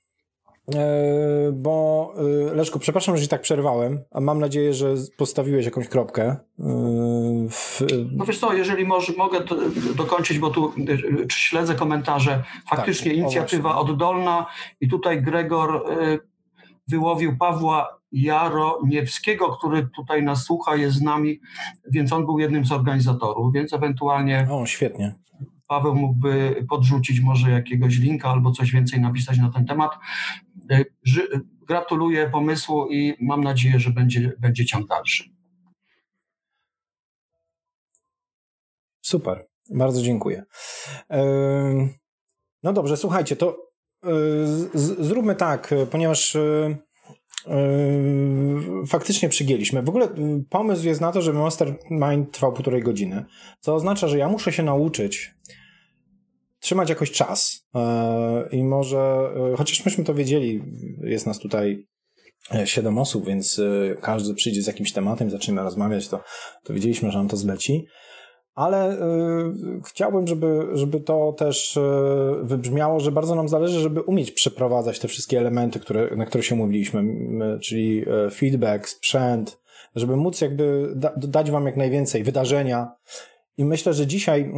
bo 1.53 2.15
Leszku, 2.55 2.79
przepraszam, 2.79 3.17
że 3.17 3.23
ci 3.23 3.29
tak 3.29 3.41
przerwałem, 3.41 4.01
a 4.11 4.21
mam 4.21 4.41
nadzieję, 4.41 4.75
że 4.75 4.95
postawiłeś 5.17 5.65
jakąś 5.65 5.89
kropkę. 5.89 6.37
W... 7.51 7.81
No 8.17 8.25
wiesz 8.25 8.39
co, 8.39 8.55
jeżeli 8.55 8.85
może, 8.85 9.13
mogę 9.13 9.41
dokończyć, 9.97 10.39
bo 10.39 10.51
tu 10.51 10.73
śledzę 11.29 11.75
komentarze. 11.75 12.45
Faktycznie 12.71 13.11
tak, 13.11 13.19
inicjatywa 13.19 13.79
oddolna 13.79 14.47
i 14.81 14.89
tutaj 14.89 15.23
Gregor 15.23 15.85
wyłowił 16.93 17.37
Pawła 17.37 17.99
Jaroniewskiego, 18.13 19.57
który 19.57 19.89
tutaj 19.97 20.23
nas 20.23 20.45
słucha, 20.45 20.77
jest 20.77 20.97
z 20.97 21.03
nami, 21.03 21.41
więc 21.91 22.13
on 22.13 22.27
był 22.27 22.39
jednym 22.39 22.65
z 22.65 22.73
organizatorów, 22.73 23.55
więc 23.55 23.73
ewentualnie... 23.73 24.49
O, 24.51 24.67
świetnie. 24.67 25.15
Paweł 25.69 25.95
mógłby 25.95 26.65
podrzucić 26.69 27.21
może 27.21 27.51
jakiegoś 27.51 27.99
linka 27.99 28.31
albo 28.31 28.53
coś 28.53 28.73
więcej 28.73 29.01
napisać 29.01 29.39
na 29.39 29.51
ten 29.51 29.67
temat. 29.67 29.91
E, 30.71 30.85
gratuluję 31.69 32.31
pomysłu 32.31 32.87
i 32.91 33.15
mam 33.21 33.45
nadzieję, 33.45 33.79
że 33.81 33.91
będzie, 33.91 34.33
będzie 34.39 34.65
ciąg 34.65 34.89
dalszy. 34.89 35.25
Super, 39.01 39.47
bardzo 39.71 40.03
dziękuję. 40.03 40.45
No 42.63 42.73
dobrze, 42.73 42.97
słuchajcie, 42.97 43.37
to 43.37 43.72
e, 44.05 44.09
zróbmy 44.75 45.35
tak, 45.35 45.75
ponieważ 45.91 46.37
e, 46.37 46.77
Yy, 47.47 48.87
faktycznie 48.87 49.29
przygięliśmy. 49.29 49.83
W 49.83 49.89
ogóle 49.89 50.09
pomysł 50.51 50.87
jest 50.87 51.01
na 51.01 51.13
to, 51.13 51.23
żeby 51.23 51.39
Mastermind 51.39 52.33
trwał 52.33 52.53
półtorej 52.53 52.83
godziny, 52.83 53.25
co 53.61 53.75
oznacza, 53.75 54.09
że 54.09 54.19
ja 54.19 54.29
muszę 54.29 54.53
się 54.53 54.63
nauczyć 54.63 55.35
trzymać 56.61 56.89
jakoś 56.89 57.11
czas 57.11 57.67
i 58.53 58.65
może, 58.65 59.31
chociaż 59.57 59.85
myśmy 59.85 60.05
to 60.05 60.15
wiedzieli, 60.15 60.63
jest 61.05 61.27
nas 61.27 61.39
tutaj 61.39 61.87
siedem 62.65 62.99
osób, 62.99 63.27
więc 63.27 63.61
każdy 64.01 64.35
przyjdzie 64.35 64.63
z 64.63 64.67
jakimś 64.67 64.93
tematem, 64.93 65.31
zaczniemy 65.31 65.63
rozmawiać, 65.63 66.09
to, 66.09 66.25
to 66.65 66.75
wiedzieliśmy, 66.75 67.11
że 67.11 67.19
nam 67.19 67.29
to 67.29 67.37
zleci 67.37 67.87
ale 68.55 68.93
y, 68.93 68.99
chciałbym, 69.87 70.27
żeby, 70.27 70.67
żeby 70.73 71.01
to 71.01 71.33
też 71.33 71.77
y, 71.77 71.81
wybrzmiało, 72.43 73.01
że 73.01 73.13
bardzo 73.13 73.35
nam 73.35 73.49
zależy, 73.49 73.81
żeby 73.81 74.01
umieć 74.01 74.33
przeprowadzać 74.33 74.99
te 74.99 75.09
wszystkie 75.09 75.39
elementy, 75.39 75.81
które, 75.81 76.17
na 76.17 76.27
które 76.27 76.43
się 76.43 76.57
mówiliśmy, 76.57 77.05
czyli 77.61 78.05
y, 78.27 78.31
feedback, 78.31 78.89
sprzęt, 78.89 79.61
żeby 79.97 80.17
móc 80.17 80.41
jakby 80.41 80.93
da, 80.97 81.13
dać 81.17 81.51
wam 81.51 81.67
jak 81.67 81.77
najwięcej 81.77 82.25
wydarzenia. 82.25 82.93
I 83.57 83.65
myślę, 83.65 83.93
że 83.93 84.07
dzisiaj, 84.07 84.53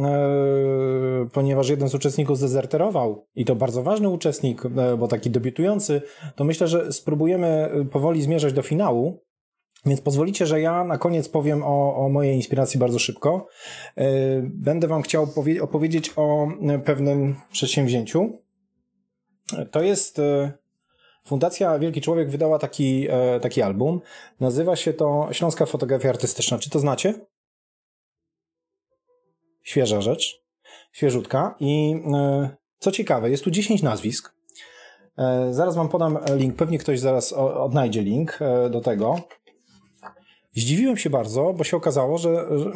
ponieważ 1.33 1.69
jeden 1.69 1.89
z 1.89 1.95
uczestników 1.95 2.37
zdezerterował, 2.37 3.27
i 3.35 3.45
to 3.45 3.55
bardzo 3.55 3.83
ważny 3.83 4.09
uczestnik, 4.09 4.61
bo 4.99 5.07
taki 5.07 5.29
debiutujący, 5.29 6.01
to 6.35 6.43
myślę, 6.43 6.67
że 6.67 6.93
spróbujemy 6.93 7.69
powoli 7.91 8.21
zmierzać 8.21 8.53
do 8.53 8.61
finału, 8.61 9.24
więc 9.85 10.01
pozwolicie, 10.01 10.45
że 10.45 10.61
ja 10.61 10.83
na 10.83 10.97
koniec 10.97 11.29
powiem 11.29 11.63
o, 11.63 12.05
o 12.05 12.09
mojej 12.09 12.35
inspiracji 12.35 12.79
bardzo 12.79 12.99
szybko. 12.99 13.47
E, 13.97 14.05
będę 14.43 14.87
Wam 14.87 15.01
chciał 15.01 15.27
opowiedzieć 15.61 16.13
o 16.15 16.47
pewnym 16.85 17.35
przedsięwzięciu. 17.51 18.39
To 19.71 19.81
jest 19.81 20.19
e, 20.19 20.51
Fundacja 21.25 21.79
Wielki 21.79 22.01
Człowiek 22.01 22.29
wydała 22.29 22.59
taki, 22.59 23.07
e, 23.09 23.39
taki 23.39 23.61
album. 23.61 24.01
Nazywa 24.39 24.75
się 24.75 24.93
to 24.93 25.27
Śląska 25.31 25.65
Fotografia 25.65 26.09
Artystyczna. 26.09 26.59
Czy 26.59 26.69
to 26.69 26.79
znacie? 26.79 27.13
Świeża 29.63 30.01
rzecz, 30.01 30.43
świeżutka. 30.91 31.55
I 31.59 31.95
co 32.79 32.91
ciekawe, 32.91 33.29
jest 33.29 33.43
tu 33.43 33.51
10 33.51 33.83
nazwisk. 33.83 34.35
Zaraz 35.51 35.75
Wam 35.75 35.89
podam 35.89 36.19
link. 36.35 36.55
Pewnie 36.55 36.77
ktoś 36.77 36.99
zaraz 36.99 37.33
odnajdzie 37.33 38.01
link 38.01 38.39
do 38.69 38.81
tego. 38.81 39.19
Zdziwiłem 40.55 40.97
się 40.97 41.09
bardzo, 41.09 41.53
bo 41.53 41.63
się 41.63 41.77
okazało, 41.77 42.17
że, 42.17 42.59
że 42.59 42.71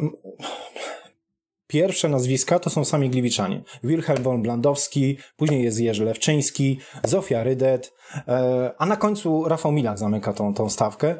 pierwsze 1.70 2.08
nazwiska 2.08 2.58
to 2.58 2.70
są 2.70 2.84
sami 2.84 3.10
Gliwiczanie. 3.10 3.62
Wilhelm 3.84 4.22
von 4.22 4.42
Blandowski, 4.42 5.18
później 5.36 5.64
jest 5.64 5.80
Jerzy 5.80 6.04
Lewczyński, 6.04 6.80
Zofia 7.04 7.42
Rydet, 7.42 7.92
e, 8.28 8.72
a 8.78 8.86
na 8.86 8.96
końcu 8.96 9.48
Rafał 9.48 9.72
Milak 9.72 9.98
zamyka 9.98 10.32
tą, 10.32 10.54
tą 10.54 10.68
stawkę. 10.68 11.14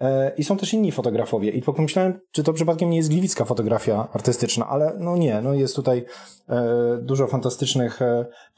E, 0.00 0.32
I 0.36 0.44
są 0.44 0.56
też 0.56 0.74
inni 0.74 0.92
fotografowie. 0.92 1.50
I 1.50 1.62
pomyślałem, 1.62 2.20
czy 2.32 2.42
to 2.42 2.52
przypadkiem 2.52 2.90
nie 2.90 2.96
jest 2.96 3.08
gliwicka 3.08 3.44
fotografia 3.44 4.08
artystyczna, 4.12 4.68
ale 4.68 4.96
no 4.98 5.16
nie, 5.16 5.40
no 5.40 5.54
jest 5.54 5.76
tutaj 5.76 6.04
e, 6.48 6.98
dużo 7.02 7.26
fantastycznych 7.26 8.00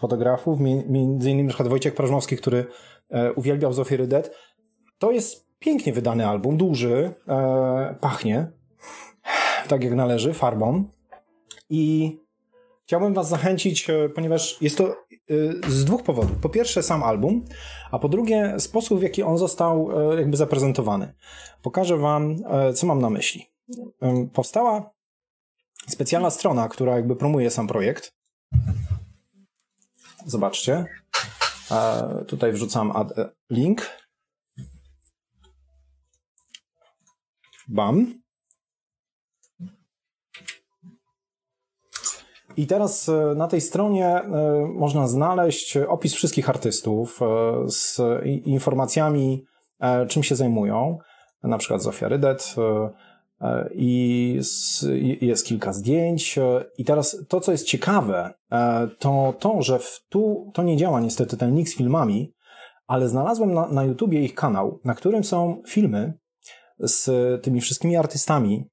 fotografów, 0.01 0.60
między 0.60 1.30
innymi 1.30 1.43
na 1.43 1.48
przykład 1.48 1.68
Wojciech 1.68 1.94
Prażmowski, 1.94 2.36
który 2.36 2.66
uwielbiał 3.35 3.72
Zofię 3.72 3.97
Rydet. 3.97 4.35
To 4.98 5.10
jest 5.10 5.48
Pięknie 5.59 5.93
wydany 5.93 6.26
album, 6.26 6.56
duży, 6.56 7.14
e, 7.28 7.97
pachnie 8.01 8.59
tak 9.68 9.85
jak 9.85 9.94
należy, 9.94 10.35
farbą. 10.35 10.85
I 11.70 12.16
chciałbym 12.86 13.14
Was 13.14 13.28
zachęcić, 13.28 13.90
e, 13.90 14.09
ponieważ 14.09 14.62
jest 14.62 14.78
to 14.78 14.85
e, 14.85 14.94
z 15.68 15.85
dwóch 15.85 16.02
powodów. 16.02 16.36
Po 16.36 16.48
pierwsze, 16.48 16.82
sam 16.82 17.02
album, 17.02 17.44
a 17.90 17.98
po 17.98 18.09
drugie, 18.09 18.55
sposób, 18.59 19.01
w 19.01 19.02
jaki 19.02 19.22
on 19.22 19.39
został 19.39 19.90
e, 20.12 20.16
jakby 20.16 20.36
zaprezentowany. 20.36 21.14
Pokażę 21.62 21.97
Wam, 21.97 22.36
co 22.74 22.86
mam 22.86 23.01
na 23.01 23.10
myśli. 23.10 23.47
Powstała 24.32 24.90
specjalna 25.89 26.30
strona, 26.30 26.68
która 26.68 26.97
jakby 26.97 27.16
promuje 27.16 27.51
sam 27.51 27.66
projekt. 27.66 28.12
Zobaczcie. 30.26 30.86
Tutaj 32.26 32.52
wrzucam 32.52 32.93
link 33.51 33.90
Bam. 37.69 38.20
I 42.59 42.66
teraz 42.66 43.09
e, 43.09 43.35
na 43.36 43.49
tej 43.49 43.61
stronie 43.61 44.07
e, 44.07 44.31
można 44.74 45.09
znaleźć 45.09 45.77
opis 45.77 46.15
wszystkich 46.15 46.51
artystów 46.51 47.20
e, 47.23 47.27
z 47.70 48.01
informacjami, 48.45 49.45
czym 50.09 50.23
się 50.23 50.36
zajmują. 50.36 50.99
Na 51.43 51.59
przykład 51.59 51.82
Zofia 51.82 52.09
Rydet 52.09 52.55
i 53.74 54.40
jest 55.20 55.47
kilka 55.47 55.73
zdjęć. 55.73 56.39
I 56.78 56.85
teraz 56.85 57.24
to, 57.28 57.40
co 57.40 57.53
jest 57.53 57.66
ciekawe, 57.66 58.35
to 58.99 59.35
to, 59.39 59.62
że 59.62 59.78
tu 60.09 60.51
to 60.55 60.62
nie 60.62 60.77
działa 60.77 61.01
niestety 61.01 61.36
ten 61.36 61.57
link 61.57 61.69
z 61.69 61.77
filmami, 61.77 62.32
ale 62.86 63.09
znalazłem 63.09 63.55
na, 63.55 63.69
na 63.69 63.85
YouTubie 63.85 64.20
ich 64.20 64.35
kanał, 64.35 64.81
na 64.85 64.95
którym 64.95 65.24
są 65.24 65.62
filmy 65.66 66.19
z 66.81 67.11
tymi 67.43 67.61
wszystkimi 67.61 67.97
artystami, 67.97 68.71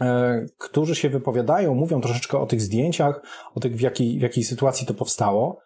e, 0.00 0.46
którzy 0.58 0.94
się 0.94 1.08
wypowiadają, 1.08 1.74
mówią 1.74 2.00
troszeczkę 2.00 2.38
o 2.38 2.46
tych 2.46 2.60
zdjęciach, 2.60 3.22
o 3.54 3.60
tych, 3.60 3.76
w 3.76 3.80
jakiej, 3.80 4.18
w 4.18 4.22
jakiej 4.22 4.44
sytuacji 4.44 4.86
to 4.86 4.94
powstało. 4.94 5.60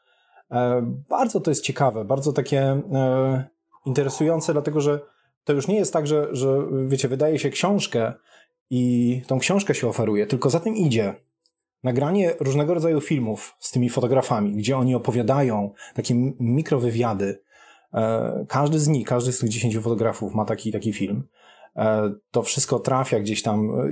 E, 0.51 0.83
bardzo 1.09 1.41
to 1.41 1.51
jest 1.51 1.63
ciekawe, 1.63 2.05
bardzo 2.05 2.33
takie 2.33 2.61
e, 2.61 3.45
interesujące, 3.87 4.53
dlatego 4.53 4.81
że 4.81 5.01
to 5.45 5.53
już 5.53 5.69
nie 5.69 5.77
jest 5.77 5.93
tak, 5.93 6.07
że, 6.07 6.29
że 6.33 6.59
wiecie, 6.87 7.09
wydaje 7.09 7.39
się 7.39 7.51
książkę 7.51 8.13
i 8.71 9.23
tą 9.27 9.39
książkę 9.39 9.75
się 9.75 9.89
oferuje, 9.89 10.27
tylko 10.27 10.51
za 10.51 10.61
tym 10.61 10.77
idzie 10.77 11.15
nagranie 11.83 12.35
różnego 12.41 12.75
rodzaju 12.75 13.01
filmów 13.01 13.57
z 13.61 13.71
tymi 13.71 13.91
fotografami, 13.91 14.57
gdzie 14.57 14.77
oni 14.77 14.95
opowiadają 14.95 15.73
takie 15.95 16.15
mikrowywiady. 16.41 17.43
Każdy 18.49 18.79
z 18.79 18.89
nich, 18.89 19.07
każdy 19.07 19.33
z 19.33 19.39
tych 19.39 19.49
dziesięciu 19.49 19.83
fotografów 19.83 20.35
ma 20.35 20.45
taki, 20.45 20.73
taki 20.73 20.93
film. 20.93 21.29
E, 21.77 22.13
to 22.31 22.43
wszystko 22.43 22.79
trafia 22.79 23.21
gdzieś 23.21 23.43
tam. 23.43 23.71
E, 23.71 23.89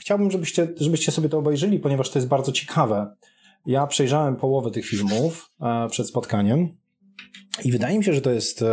chciałbym, 0.00 0.30
żebyście, 0.30 0.68
żebyście 0.76 1.12
sobie 1.12 1.28
to 1.28 1.38
obejrzeli, 1.38 1.78
ponieważ 1.78 2.10
to 2.10 2.18
jest 2.18 2.28
bardzo 2.28 2.52
ciekawe. 2.52 3.16
Ja 3.66 3.86
przejrzałem 3.86 4.36
połowę 4.36 4.70
tych 4.70 4.86
filmów 4.86 5.50
e, 5.60 5.88
przed 5.88 6.08
spotkaniem 6.08 6.68
i 7.64 7.72
wydaje 7.72 7.98
mi 7.98 8.04
się, 8.04 8.12
że 8.12 8.20
to 8.20 8.30
jest 8.30 8.64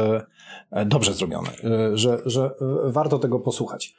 dobrze 0.86 1.14
zrobione, 1.14 1.50
że, 1.94 2.22
że 2.26 2.52
warto 2.84 3.20
tego 3.20 3.40
posłuchać. 3.40 3.96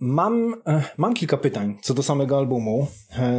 Mam, 0.00 0.54
mam 0.96 1.14
kilka 1.14 1.36
pytań 1.36 1.78
co 1.82 1.94
do 1.94 2.02
samego 2.02 2.38
albumu, 2.38 2.86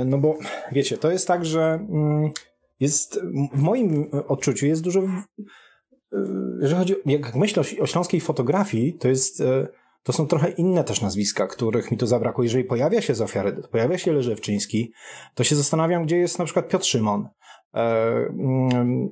no 0.06 0.18
bo 0.18 0.38
wiecie, 0.72 0.98
to 0.98 1.12
jest 1.12 1.28
tak, 1.28 1.46
że 1.46 1.62
mm, 1.64 2.32
jest 2.80 3.20
w 3.54 3.62
moim 3.62 4.10
odczuciu 4.28 4.66
jest 4.66 4.82
dużo 4.82 5.02
jeżeli 6.62 6.80
chodzi, 6.80 6.96
jak 7.06 7.36
myślę 7.36 7.64
o 7.80 7.86
śląskiej 7.86 8.22
fotografii, 8.22 8.94
to 8.94 9.08
jest, 9.08 9.42
e, 9.42 9.68
to 10.04 10.14
są 10.14 10.28
trochę 10.28 10.50
inne 10.50 10.84
też 10.84 11.02
nazwiska, 11.02 11.48
których 11.48 11.92
mi 11.92 11.98
to 11.98 12.08
zabrakło. 12.08 12.44
Jeżeli 12.44 12.64
pojawia 12.64 13.02
się 13.02 13.16
Zofia 13.16 13.44
Rydet, 13.44 13.68
pojawia 13.68 13.98
się 13.98 14.14
Leżewczyński, 14.14 14.94
to 15.36 15.44
się 15.44 15.56
zastanawiam, 15.56 16.06
gdzie 16.06 16.18
jest 16.18 16.40
na 16.40 16.46
przykład 16.46 16.68
Piotr 16.68 16.86
Szymon. 16.86 17.28
E, 17.74 17.80
mm, 18.30 19.10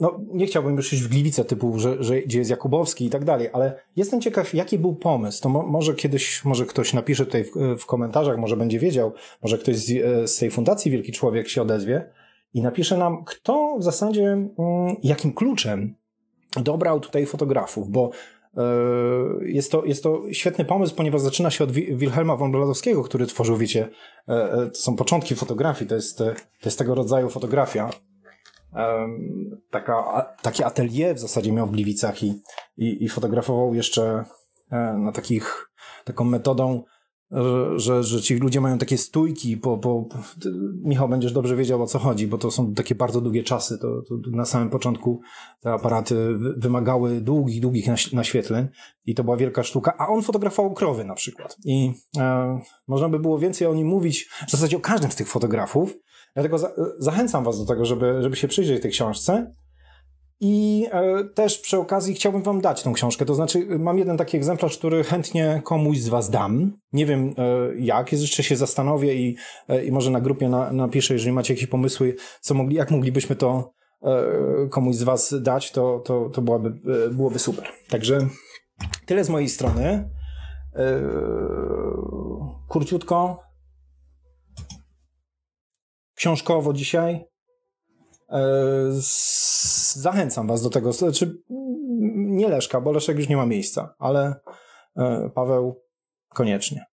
no, 0.00 0.20
nie 0.32 0.46
chciałbym 0.46 0.76
już 0.76 0.92
iść 0.92 1.02
w 1.02 1.08
gliwice 1.08 1.44
typu, 1.44 1.78
że, 1.78 2.04
że 2.04 2.22
gdzie 2.22 2.38
jest 2.38 2.50
Jakubowski 2.50 3.06
i 3.06 3.10
tak 3.10 3.24
dalej, 3.24 3.48
ale 3.52 3.80
jestem 3.96 4.20
ciekaw, 4.20 4.54
jaki 4.54 4.78
był 4.78 4.94
pomysł. 4.94 5.42
To 5.42 5.48
mo, 5.48 5.62
może 5.62 5.94
kiedyś, 5.94 6.44
może 6.44 6.66
ktoś 6.66 6.92
napisze 6.92 7.24
tutaj 7.24 7.44
w, 7.44 7.78
w, 7.78 7.86
komentarzach, 7.86 8.38
może 8.38 8.56
będzie 8.56 8.78
wiedział, 8.78 9.12
może 9.42 9.58
ktoś 9.58 9.76
z, 9.76 10.30
z 10.30 10.38
tej 10.38 10.50
fundacji 10.50 10.90
Wielki 10.90 11.12
Człowiek 11.12 11.48
się 11.48 11.62
odezwie 11.62 12.10
i 12.56 12.62
napisze 12.62 12.98
nam, 12.98 13.24
kto 13.24 13.76
w 13.78 13.82
zasadzie, 13.82 14.24
mm, 14.32 14.96
jakim 15.02 15.32
kluczem 15.32 15.94
dobrał 16.56 17.00
tutaj 17.00 17.26
fotografów, 17.26 17.90
bo 17.90 18.10
e, 18.56 18.62
jest 19.42 19.72
to, 19.72 19.84
jest 19.84 20.02
to 20.02 20.22
świetny 20.32 20.64
pomysł, 20.64 20.94
ponieważ 20.94 21.20
zaczyna 21.20 21.50
się 21.50 21.64
od 21.64 21.72
Wilhelma 21.72 22.36
von 22.36 22.52
Bladowskiego, 22.52 23.02
który 23.02 23.26
tworzył, 23.26 23.56
wiecie, 23.56 23.88
e, 24.28 24.52
e, 24.52 24.66
to 24.66 24.74
są 24.74 24.96
początki 24.96 25.34
fotografii, 25.34 25.88
to 25.88 25.94
jest, 25.94 26.18
to 26.18 26.64
jest 26.64 26.78
tego 26.78 26.94
rodzaju 26.94 27.30
fotografia. 27.30 27.90
Taka, 29.70 30.26
takie 30.42 30.66
atelier 30.66 31.16
w 31.16 31.18
zasadzie 31.18 31.52
miał 31.52 31.66
w 31.66 31.70
Gliwicach 31.70 32.22
i, 32.22 32.42
i, 32.76 33.04
i 33.04 33.08
fotografował 33.08 33.74
jeszcze 33.74 34.24
na 34.98 35.12
takich, 35.12 35.70
taką 36.04 36.24
metodą 36.24 36.82
że, 37.76 38.02
że 38.02 38.22
ci 38.22 38.36
ludzie 38.36 38.60
mają 38.60 38.78
takie 38.78 38.98
stójki, 38.98 39.56
po, 39.56 39.78
po, 39.78 40.08
Michał, 40.82 41.08
będziesz 41.08 41.32
dobrze 41.32 41.56
wiedział 41.56 41.82
o 41.82 41.86
co 41.86 41.98
chodzi, 41.98 42.26
bo 42.26 42.38
to 42.38 42.50
są 42.50 42.74
takie 42.74 42.94
bardzo 42.94 43.20
długie 43.20 43.42
czasy, 43.42 43.78
to, 43.78 44.02
to 44.02 44.30
na 44.30 44.44
samym 44.44 44.70
początku 44.70 45.20
te 45.60 45.72
aparaty 45.72 46.34
wymagały 46.56 47.20
długich, 47.20 47.60
długich 47.60 47.86
naświetleń 48.12 48.68
i 49.06 49.14
to 49.14 49.24
była 49.24 49.36
wielka 49.36 49.62
sztuka, 49.62 49.94
a 49.98 50.08
on 50.08 50.22
fotografował 50.22 50.74
krowy 50.74 51.04
na 51.04 51.14
przykład. 51.14 51.56
I 51.64 51.92
e, 52.18 52.60
można 52.88 53.08
by 53.08 53.18
było 53.18 53.38
więcej 53.38 53.66
o 53.66 53.74
nim 53.74 53.88
mówić, 53.88 54.28
w 54.46 54.50
zasadzie 54.50 54.76
o 54.76 54.80
każdym 54.80 55.10
z 55.10 55.16
tych 55.16 55.28
fotografów, 55.28 55.94
dlatego 56.34 56.58
za, 56.58 56.72
zachęcam 56.98 57.44
was 57.44 57.58
do 57.58 57.66
tego, 57.66 57.84
żeby, 57.84 58.22
żeby 58.22 58.36
się 58.36 58.48
przyjrzeć 58.48 58.82
tej 58.82 58.90
książce, 58.90 59.54
i 60.40 60.86
e, 60.92 61.24
też 61.24 61.58
przy 61.58 61.78
okazji 61.78 62.14
chciałbym 62.14 62.42
Wam 62.42 62.60
dać 62.60 62.82
tą 62.82 62.92
książkę. 62.92 63.24
To 63.24 63.34
znaczy, 63.34 63.66
mam 63.78 63.98
jeden 63.98 64.16
taki 64.16 64.36
egzemplarz, 64.36 64.78
który 64.78 65.04
chętnie 65.04 65.62
komuś 65.64 65.98
z 65.98 66.08
Was 66.08 66.30
dam. 66.30 66.72
Nie 66.92 67.06
wiem 67.06 67.34
e, 67.38 67.42
jak, 67.78 68.12
jeszcze 68.12 68.42
się 68.42 68.56
zastanowię 68.56 69.14
i, 69.14 69.36
e, 69.68 69.84
i 69.84 69.92
może 69.92 70.10
na 70.10 70.20
grupie 70.20 70.48
na, 70.48 70.72
napiszę, 70.72 71.14
jeżeli 71.14 71.32
macie 71.32 71.54
jakieś 71.54 71.68
pomysły, 71.68 72.16
co 72.40 72.54
mogli, 72.54 72.76
jak 72.76 72.90
moglibyśmy 72.90 73.36
to 73.36 73.76
komuś 74.70 74.96
z 74.96 75.02
Was 75.02 75.34
dać, 75.42 75.72
to, 75.72 76.02
to, 76.04 76.30
to 76.30 76.42
byłaby, 76.42 76.72
byłoby 77.12 77.38
super. 77.38 77.68
Także 77.88 78.18
tyle 79.06 79.24
z 79.24 79.28
mojej 79.28 79.48
strony. 79.48 80.10
Kurciutko. 82.68 83.40
Książkowo 86.14 86.72
dzisiaj. 86.72 87.24
Zachęcam 89.94 90.46
was 90.46 90.62
do 90.62 90.70
tego. 90.70 90.92
Znaczy, 90.92 91.42
nie 92.16 92.48
Leszka, 92.48 92.80
bo 92.80 92.92
Leszek 92.92 93.18
już 93.18 93.28
nie 93.28 93.36
ma 93.36 93.46
miejsca, 93.46 93.94
ale 93.98 94.40
e, 94.96 95.30
Paweł 95.34 95.82
koniecznie. 96.28 96.86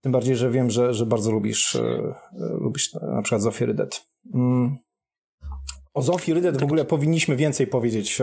Tym 0.00 0.12
bardziej, 0.12 0.36
że 0.36 0.50
wiem, 0.50 0.70
że, 0.70 0.94
że 0.94 1.06
bardzo 1.06 1.32
lubisz, 1.32 1.76
e, 1.76 1.80
e, 1.80 2.14
lubisz 2.60 2.94
na 2.94 3.22
przykład 3.22 3.42
Zofię 3.42 3.66
Rydet. 3.66 4.06
O 5.98 6.02
Zofii 6.02 6.34
Rydet 6.34 6.60
w 6.60 6.62
ogóle 6.62 6.84
powinniśmy 6.84 7.36
więcej 7.36 7.66
powiedzieć 7.66 8.18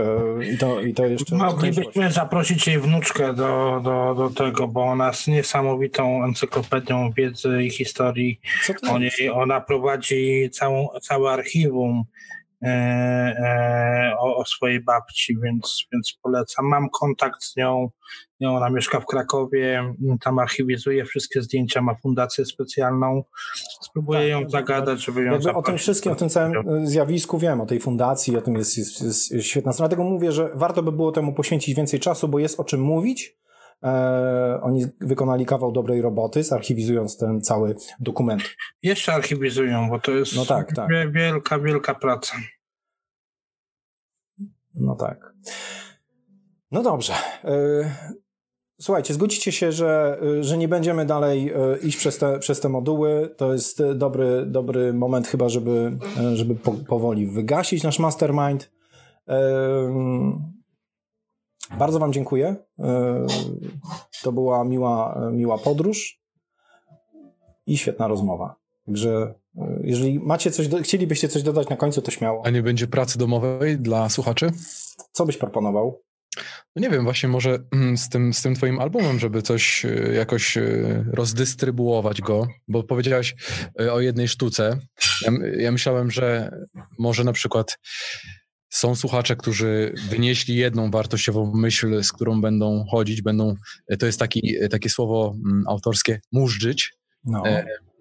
i 0.54 0.58
to, 0.58 0.82
i 0.82 0.94
to 0.94 1.06
jeszcze... 1.06 1.36
Moglibyśmy 1.36 2.12
zaprosić 2.12 2.68
jej 2.68 2.80
wnuczkę 2.80 3.34
do, 3.34 3.82
do, 3.84 4.16
do 4.18 4.30
tego, 4.30 4.68
bo 4.68 4.84
ona 4.84 5.08
jest 5.08 5.28
niesamowitą 5.28 6.24
encyklopedią 6.24 7.12
wiedzy 7.12 7.64
i 7.64 7.70
historii. 7.70 8.40
O 8.90 9.00
niej, 9.00 9.30
ona 9.34 9.62
prowadzi 9.62 10.50
całą, 10.52 10.88
całe 11.02 11.32
archiwum 11.32 12.06
E, 12.06 12.45
e, 12.45 12.45
o, 14.20 14.38
o, 14.38 14.46
swojej 14.46 14.84
babci, 14.84 15.38
więc, 15.44 15.86
więc 15.92 16.20
polecam. 16.22 16.66
Mam 16.66 16.90
kontakt 16.90 17.44
z 17.44 17.56
nią, 17.56 17.90
ona 18.42 18.70
mieszka 18.70 19.00
w 19.00 19.06
Krakowie, 19.06 19.94
tam 20.22 20.40
archiwizuje 20.40 21.06
wszystkie 21.06 21.42
zdjęcia, 21.42 21.82
ma 21.82 21.96
fundację 21.96 22.46
specjalną. 22.46 23.24
Spróbuję 23.82 24.20
tak, 24.20 24.30
ją 24.30 24.50
zagadać, 24.50 25.06
żeby 25.06 25.24
ją 25.24 25.32
jakby 25.34 25.54
O 25.54 25.62
tym 25.62 25.78
wszystkim, 25.78 26.12
o 26.12 26.16
tym 26.16 26.30
całym 26.30 26.88
zjawisku 26.88 27.40
wiem, 27.40 27.62
o 27.62 27.66
tej 27.66 27.80
fundacji, 27.80 28.38
o 28.38 28.42
tym 28.42 28.56
jest, 28.56 28.78
jest, 28.78 29.02
jest 29.02 29.34
świetna 29.42 29.74
strona. 29.74 29.90
Dlatego 29.90 30.10
mówię, 30.10 30.32
że 30.32 30.50
warto 30.54 30.84
by 30.84 30.92
było 30.92 31.12
temu 31.12 31.34
poświęcić 31.34 31.76
więcej 31.76 32.00
czasu, 32.00 32.28
bo 32.28 32.40
jest 32.40 32.60
o 32.60 32.64
czym 32.64 32.82
mówić. 32.82 33.36
E, 33.86 34.60
oni 34.62 34.86
wykonali 35.02 35.46
kawał 35.46 35.72
dobrej 35.72 36.02
roboty, 36.02 36.44
zarchiwizując 36.44 37.18
ten 37.18 37.42
cały 37.42 37.76
dokument. 38.00 38.44
Jeszcze 38.84 39.14
archiwizują, 39.14 39.90
bo 39.90 40.00
to 40.00 40.12
jest 40.12 40.36
no 40.36 40.46
tak, 40.46 40.74
tak. 40.74 40.90
wielka, 41.12 41.60
wielka 41.60 41.96
praca. 41.96 42.38
No 44.76 44.96
tak. 44.96 45.34
No 46.72 46.84
dobrze. 46.84 47.14
E, 47.44 47.58
słuchajcie, 48.82 49.14
zgodzicie 49.14 49.52
się, 49.52 49.72
że, 49.72 50.20
że 50.42 50.58
nie 50.58 50.68
będziemy 50.68 51.06
dalej 51.06 51.50
e, 51.50 51.78
iść 51.78 51.98
przez 51.98 52.18
te, 52.18 52.40
przez 52.40 52.60
te 52.60 52.70
moduły. 52.70 53.34
To 53.38 53.54
jest 53.54 53.84
dobry, 53.96 54.46
dobry 54.46 54.94
moment 54.94 55.28
chyba, 55.28 55.50
żeby, 55.50 55.98
żeby 56.34 56.56
powoli 56.88 57.28
wygasić 57.28 57.84
nasz 57.84 58.00
mastermind. 58.00 58.76
Bardzo 61.80 62.00
Wam 62.00 62.14
dziękuję. 62.14 62.56
To 64.24 64.32
była 64.32 64.64
miła, 64.64 65.22
miła 65.32 65.58
podróż 65.58 66.20
i 67.68 67.78
świetna 67.78 68.08
rozmowa. 68.08 68.56
Także 68.86 69.34
jeżeli 69.84 70.20
macie 70.20 70.52
coś, 70.52 70.68
do, 70.68 70.82
chcielibyście 70.82 71.28
coś 71.28 71.44
dodać 71.44 71.70
na 71.70 71.78
końcu, 71.78 72.02
to 72.02 72.12
śmiało. 72.12 72.46
A 72.46 72.50
nie 72.50 72.64
będzie 72.64 72.88
pracy 72.88 73.20
domowej 73.20 73.78
dla 73.78 74.10
słuchaczy? 74.10 74.52
Co 75.12 75.26
byś 75.26 75.38
proponował? 75.38 76.02
No 76.76 76.82
nie 76.82 76.90
wiem, 76.90 77.04
właśnie 77.04 77.30
może 77.30 77.60
mm, 77.72 77.98
z 77.98 78.10
tym, 78.10 78.34
z 78.34 78.42
tym 78.42 78.56
twoim 78.56 78.80
albumem, 78.80 79.20
żeby 79.20 79.42
coś 79.42 79.86
e, 79.86 80.14
jakoś 80.14 80.58
e, 80.58 80.64
rozdystrybuować 81.12 82.22
go, 82.22 82.48
bo 82.68 82.84
powiedziałeś 82.84 83.36
e, 83.80 83.94
o 83.94 84.00
jednej 84.00 84.28
sztuce. 84.28 84.80
Ja, 85.22 85.32
ja 85.58 85.72
myślałem, 85.72 86.12
że 86.12 86.52
może 87.00 87.24
na 87.24 87.34
przykład 87.34 87.78
są 88.76 88.96
słuchacze, 88.96 89.36
którzy 89.36 89.94
wynieśli 90.10 90.56
jedną 90.56 90.92
wartościową 90.92 91.52
myśl, 91.56 92.04
z 92.04 92.12
którą 92.12 92.42
będą 92.42 92.86
chodzić, 92.92 93.22
będą, 93.22 93.56
to 94.00 94.06
jest 94.06 94.20
taki, 94.20 94.56
takie 94.72 94.90
słowo 94.90 95.36
mm, 95.46 95.64
autorskie, 95.68 96.20
murzyć. 96.32 96.94
No. 97.24 97.44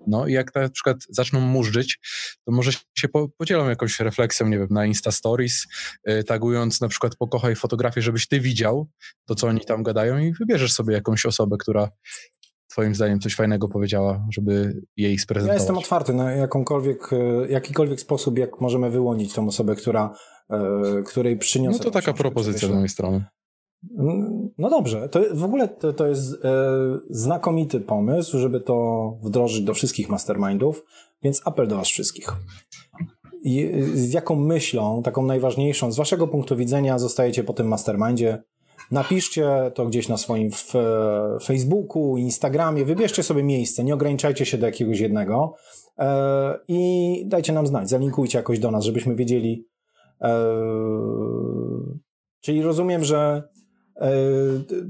No 0.06 0.26
i 0.26 0.32
jak 0.32 0.54
na 0.54 0.68
przykład 0.68 0.96
zaczną 1.08 1.40
murzyć, 1.40 1.98
to 2.44 2.52
może 2.52 2.72
się 2.98 3.08
podzielą 3.38 3.68
jakąś 3.68 4.00
refleksją, 4.00 4.48
nie 4.48 4.58
wiem, 4.58 4.68
na 4.70 4.86
Insta 4.86 5.12
Stories, 5.12 5.66
tagując 6.26 6.80
na 6.80 6.88
przykład 6.88 7.16
pokochaj 7.16 7.56
fotografię, 7.56 8.02
żebyś 8.02 8.28
ty 8.28 8.40
widział 8.40 8.88
to, 9.26 9.34
co 9.34 9.46
oni 9.46 9.60
tam 9.60 9.82
gadają 9.82 10.18
i 10.18 10.32
wybierzesz 10.32 10.72
sobie 10.72 10.94
jakąś 10.94 11.26
osobę, 11.26 11.56
która 11.58 11.88
twoim 12.68 12.94
zdaniem 12.94 13.20
coś 13.20 13.34
fajnego 13.34 13.68
powiedziała, 13.68 14.26
żeby 14.32 14.82
jej 14.96 15.18
sprezentować. 15.18 15.56
Ja 15.56 15.62
jestem 15.62 15.78
otwarty 15.78 16.12
na 16.14 16.32
jakąkolwiek, 16.32 17.10
jakikolwiek 17.48 18.00
sposób, 18.00 18.38
jak 18.38 18.60
możemy 18.60 18.90
wyłonić 18.90 19.34
tą 19.34 19.48
osobę, 19.48 19.76
która, 19.76 20.14
której 21.06 21.36
przyniosę. 21.36 21.78
No 21.78 21.84
to 21.84 21.90
taka 21.90 22.12
propozycja 22.12 22.68
z 22.68 22.70
mojej 22.70 22.88
strony. 22.88 23.24
No 24.58 24.70
dobrze, 24.70 25.08
to 25.08 25.20
w 25.32 25.44
ogóle 25.44 25.68
to, 25.68 25.92
to 25.92 26.06
jest 26.06 26.44
e, 26.44 26.48
znakomity 27.10 27.80
pomysł, 27.80 28.38
żeby 28.38 28.60
to 28.60 29.18
wdrożyć 29.22 29.64
do 29.64 29.74
wszystkich 29.74 30.08
mastermindów, 30.08 30.84
więc 31.22 31.42
apel 31.44 31.68
do 31.68 31.76
Was 31.76 31.88
wszystkich. 31.88 32.32
I 33.42 33.70
z 33.94 34.12
jaką 34.12 34.36
myślą, 34.36 35.02
taką 35.02 35.26
najważniejszą, 35.26 35.92
z 35.92 35.96
Waszego 35.96 36.28
punktu 36.28 36.56
widzenia 36.56 36.98
zostajecie 36.98 37.44
po 37.44 37.52
tym 37.52 37.68
mastermindzie? 37.68 38.42
Napiszcie 38.90 39.70
to 39.74 39.86
gdzieś 39.86 40.08
na 40.08 40.16
swoim 40.16 40.50
w, 40.50 40.72
Facebooku, 41.44 42.16
Instagramie, 42.16 42.84
wybierzcie 42.84 43.22
sobie 43.22 43.42
miejsce, 43.42 43.84
nie 43.84 43.94
ograniczajcie 43.94 44.46
się 44.46 44.58
do 44.58 44.66
jakiegoś 44.66 45.00
jednego 45.00 45.54
e, 45.98 46.58
i 46.68 47.24
dajcie 47.26 47.52
nam 47.52 47.66
znać, 47.66 47.88
zalinkujcie 47.88 48.38
jakoś 48.38 48.58
do 48.58 48.70
nas, 48.70 48.84
żebyśmy 48.84 49.16
wiedzieli. 49.16 49.66
E, 50.24 50.30
czyli 52.40 52.62
rozumiem, 52.62 53.04
że 53.04 53.48
E, 54.00 54.10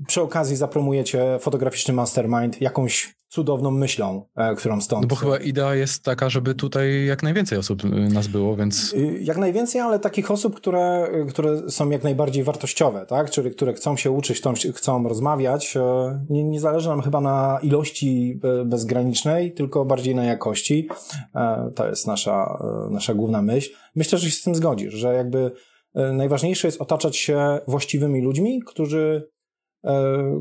przy 0.07 0.23
okazji 0.23 0.57
zapromujecie 0.57 1.39
fotograficzny 1.41 1.95
mastermind 1.95 2.61
jakąś 2.61 3.15
cudowną 3.35 3.71
myślą, 3.71 4.27
e, 4.37 4.55
którą 4.55 4.81
stąd... 4.81 5.03
No 5.03 5.09
bo 5.09 5.17
chyba 5.17 5.37
idea 5.37 5.75
jest 5.75 6.03
taka, 6.03 6.29
żeby 6.29 6.55
tutaj 6.55 7.07
jak 7.07 7.23
najwięcej 7.23 7.59
osób 7.59 7.85
y, 7.85 7.89
nas 7.89 8.27
było, 8.27 8.57
więc... 8.57 8.93
Y, 8.93 9.19
jak 9.21 9.37
najwięcej, 9.37 9.81
ale 9.81 9.99
takich 9.99 10.31
osób, 10.31 10.57
które, 10.57 11.09
które 11.29 11.71
są 11.71 11.91
jak 11.91 12.05
najbardziej 12.05 12.45
wartościowe, 12.45 13.07
tak? 13.07 13.31
Czyli 13.31 13.51
które 13.51 13.73
chcą 13.73 13.97
się 13.97 14.11
uczyć, 14.11 14.39
chcą, 14.39 14.55
chcą 14.75 15.09
rozmawiać. 15.09 15.77
E, 15.77 16.25
nie, 16.31 16.45
nie 16.45 16.61
zależy 16.61 16.89
nam 16.89 17.03
chyba 17.03 17.21
na 17.21 17.59
ilości 17.63 18.41
bezgranicznej, 18.65 19.53
tylko 19.53 19.85
bardziej 19.85 20.15
na 20.15 20.25
jakości. 20.25 20.89
To 21.77 21.89
jest 21.89 22.07
nasza, 22.07 22.59
nasza 22.91 23.15
główna 23.15 23.43
myśl. 23.43 23.71
Myślę, 23.95 24.19
że 24.19 24.31
się 24.31 24.37
z 24.37 24.43
tym 24.43 24.55
zgodzisz, 24.55 24.95
że 24.95 25.15
jakby 25.15 25.51
E, 25.95 26.13
najważniejsze 26.13 26.69
jest 26.69 26.81
otaczać 26.81 27.17
się 27.17 27.61
właściwymi 27.69 28.23
ludźmi, 28.23 28.63
którzy, 28.67 29.29
e, 29.29 29.34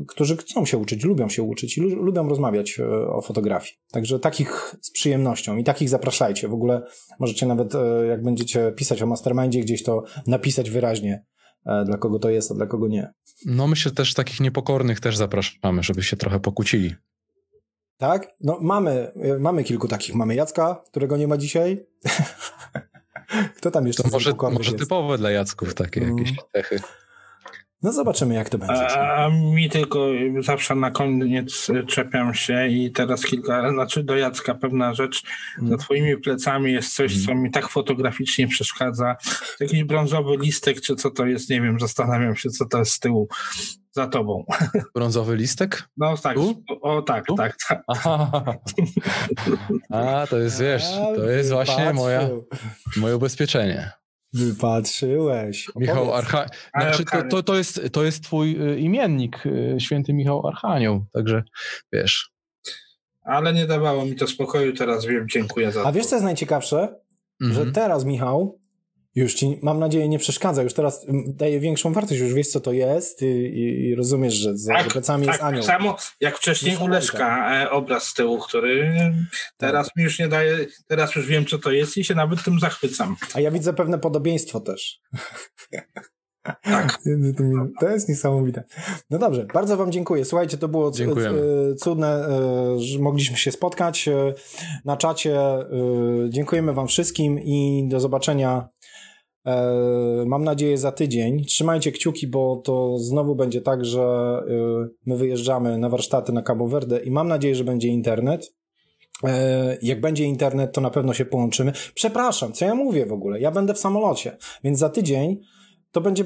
którzy 0.08 0.36
chcą 0.36 0.64
się 0.64 0.78
uczyć, 0.78 1.04
lubią 1.04 1.28
się 1.28 1.42
uczyć 1.42 1.78
i 1.78 1.80
lubią 1.80 2.28
rozmawiać 2.28 2.78
e, 2.80 2.86
o 3.08 3.22
fotografii. 3.22 3.72
Także 3.92 4.18
takich 4.18 4.74
z 4.80 4.90
przyjemnością 4.90 5.56
i 5.56 5.64
takich 5.64 5.88
zapraszajcie. 5.88 6.48
W 6.48 6.54
ogóle 6.54 6.82
możecie 7.20 7.46
nawet, 7.46 7.72
jak 8.08 8.22
będziecie 8.22 8.72
pisać 8.72 9.02
o 9.02 9.06
mastermindzie, 9.06 9.60
gdzieś 9.60 9.82
to 9.82 10.02
napisać 10.26 10.70
wyraźnie, 10.70 11.24
dla 11.86 11.98
kogo 11.98 12.18
to 12.18 12.30
jest, 12.30 12.50
a 12.50 12.54
dla 12.54 12.66
kogo 12.66 12.88
nie. 12.88 13.12
No 13.46 13.66
myślę 13.66 13.92
też 13.92 14.14
takich 14.14 14.40
niepokornych 14.40 15.00
też 15.00 15.16
zapraszamy, 15.16 15.82
żeby 15.82 16.02
się 16.02 16.16
trochę 16.16 16.40
pokłócili. 16.40 16.94
Tak? 17.98 18.28
No 18.40 18.58
mamy, 18.60 19.12
mamy 19.40 19.64
kilku 19.64 19.88
takich. 19.88 20.14
Mamy 20.14 20.34
Jacka, 20.34 20.82
którego 20.90 21.16
nie 21.16 21.28
ma 21.28 21.36
dzisiaj. 21.36 21.86
Kto 23.56 23.70
tam 23.70 23.86
jeszcze 23.86 24.02
To 24.02 24.08
może, 24.08 24.32
może 24.52 24.72
jest? 24.72 24.84
typowe 24.84 25.18
dla 25.18 25.30
Jacków 25.30 25.74
takie 25.74 26.00
Mm. 26.00 26.18
jakieś 26.18 26.36
cechy. 26.54 26.80
No 27.84 27.92
zobaczymy, 27.92 28.34
jak 28.34 28.48
to 28.48 28.58
będzie. 28.58 28.98
A, 28.98 29.24
a 29.24 29.30
mi 29.30 29.70
tylko 29.70 30.06
zawsze 30.40 30.74
na 30.74 30.90
koniec 30.90 31.70
czepiam 31.86 32.34
się 32.34 32.68
i 32.68 32.92
teraz 32.92 33.22
kilka, 33.22 33.70
znaczy 33.70 34.02
do 34.04 34.16
Jacka 34.16 34.54
pewna 34.54 34.94
rzecz. 34.94 35.22
Za 35.62 35.76
twoimi 35.76 36.16
plecami 36.16 36.72
jest 36.72 36.94
coś, 36.94 37.24
co 37.26 37.34
mi 37.34 37.50
tak 37.50 37.68
fotograficznie 37.68 38.48
przeszkadza. 38.48 39.16
Jakiś 39.60 39.84
brązowy 39.84 40.36
listek, 40.36 40.80
czy 40.80 40.96
co 40.96 41.10
to 41.10 41.26
jest, 41.26 41.50
nie 41.50 41.60
wiem, 41.60 41.80
zastanawiam 41.80 42.36
się, 42.36 42.50
co 42.50 42.64
to 42.64 42.78
jest 42.78 42.92
z 42.92 43.00
tyłu 43.00 43.28
za 43.92 44.06
tobą. 44.06 44.44
Brązowy 44.94 45.36
listek? 45.36 45.88
No 45.96 46.16
tak, 46.16 46.34
Tu? 46.34 46.64
o 46.82 47.02
tak, 47.02 47.26
Tu? 47.26 47.34
tak, 47.34 47.56
tak. 47.68 47.82
Aha. 47.86 48.44
A, 49.90 50.26
to 50.30 50.38
jest, 50.38 50.60
wiesz, 50.60 50.84
to 51.16 51.30
jest 51.30 51.50
właśnie 51.50 51.92
moja, 51.92 52.28
moje 52.96 53.16
ubezpieczenie. 53.16 54.03
Wypatrzyłeś. 54.34 55.68
Michał. 55.76 56.14
Archa... 56.14 56.46
Znaczy, 56.80 57.04
to, 57.04 57.22
to, 57.22 57.42
to, 57.42 57.56
jest, 57.56 57.80
to 57.92 58.04
jest 58.04 58.24
twój 58.24 58.72
y, 58.72 58.80
imiennik, 58.80 59.46
y, 59.46 59.76
święty 59.78 60.12
Michał 60.12 60.46
Archanioł, 60.46 61.04
także 61.12 61.42
wiesz. 61.92 62.30
Ale 63.24 63.52
nie 63.52 63.66
dawało 63.66 64.04
mi 64.04 64.16
to 64.16 64.26
spokoju, 64.26 64.72
teraz 64.72 65.06
wiem, 65.06 65.28
dziękuję 65.28 65.72
za 65.72 65.82
to. 65.82 65.88
A 65.88 65.92
wiesz, 65.92 66.06
co 66.06 66.16
jest 66.16 66.24
najciekawsze? 66.24 66.96
Że 67.40 67.48
Mhm. 67.48 67.72
teraz, 67.72 68.04
Michał, 68.04 68.58
już 69.14 69.34
ci, 69.34 69.58
mam 69.62 69.78
nadzieję, 69.78 70.08
nie 70.08 70.18
przeszkadza. 70.18 70.62
Już 70.62 70.74
teraz 70.74 71.08
mm, 71.08 71.24
daje 71.36 71.60
większą 71.60 71.92
wartość, 71.92 72.20
już 72.20 72.34
wiesz, 72.34 72.48
co 72.48 72.60
to 72.60 72.72
jest 72.72 73.22
i, 73.22 73.26
i, 73.26 73.84
i 73.88 73.94
rozumiesz, 73.94 74.34
że 74.34 74.56
za 74.58 74.74
Tak, 74.74 74.88
plecami 74.88 75.26
jest 75.26 75.38
tak, 75.38 75.48
anioł. 75.48 75.62
samo 75.62 75.96
jak 76.20 76.36
wcześniej 76.38 76.76
u. 76.76 76.88
Leszka 76.88 77.62
e, 77.62 77.70
obraz 77.70 78.04
z 78.04 78.14
tyłu, 78.14 78.38
który 78.38 78.94
teraz 79.56 79.86
Tak. 79.86 79.96
mi 79.96 80.04
już 80.04 80.18
nie 80.18 80.28
daje, 80.28 80.66
teraz 80.86 81.14
już 81.16 81.26
wiem, 81.26 81.46
co 81.46 81.58
to 81.58 81.70
jest 81.72 81.96
i 81.96 82.04
się 82.04 82.14
nawet 82.14 82.44
tym 82.44 82.60
zachwycam. 82.60 83.16
A 83.34 83.40
ja 83.40 83.50
widzę 83.50 83.72
pewne 83.72 83.98
podobieństwo 83.98 84.60
też. 84.60 85.00
Tak. 85.70 86.14
To 87.80 87.88
jest 87.88 88.08
niesamowite. 88.08 88.64
No 89.10 89.18
dobrze, 89.18 89.46
bardzo 89.54 89.76
Wam 89.76 89.92
dziękuję. 89.92 90.24
Słuchajcie, 90.24 90.58
to 90.58 90.68
było 90.68 90.90
Dziękujemy. 90.90 91.38
c- 91.38 91.74
cudne, 91.76 92.26
e, 92.28 92.78
że 92.80 92.98
mogliśmy 92.98 93.36
się 93.36 93.52
spotkać 93.52 94.08
e, 94.08 94.34
na 94.84 94.96
czacie. 94.96 95.38
E, 95.40 95.66
Dziękujemy 96.28 96.72
Wam 96.72 96.88
wszystkim 96.88 97.38
i 97.40 97.84
do 97.88 98.00
zobaczenia. 98.00 98.68
E, 99.46 100.24
Mam 100.26 100.44
nadzieję 100.44 100.78
za 100.78 100.92
tydzień. 100.92 101.44
Trzymajcie 101.44 101.92
kciuki, 101.92 102.26
bo 102.26 102.56
to 102.64 102.98
znowu 102.98 103.34
będzie 103.34 103.60
tak, 103.60 103.84
że 103.84 104.02
e, 104.02 104.88
my 105.06 105.16
wyjeżdżamy 105.16 105.78
na 105.78 105.88
warsztaty 105.88 106.32
na 106.32 106.42
Cabo 106.42 106.68
Verde 106.68 106.98
i 106.98 107.10
mam 107.10 107.28
nadzieję, 107.28 107.54
że 107.54 107.64
będzie 107.64 107.88
internet. 107.88 108.54
E, 109.24 109.78
Jak 109.82 110.00
będzie 110.00 110.24
internet, 110.24 110.72
to 110.72 110.80
na 110.80 110.90
pewno 110.90 111.14
się 111.14 111.24
połączymy. 111.24 111.72
Przepraszam, 111.94 112.52
co 112.52 112.64
ja 112.64 112.74
mówię 112.74 113.06
w 113.06 113.12
ogóle? 113.12 113.40
Ja 113.40 113.50
będę 113.50 113.74
w 113.74 113.78
samolocie, 113.78 114.36
więc 114.64 114.78
za 114.78 114.88
tydzień 114.88 115.40
to 115.92 116.00
będzie, 116.00 116.24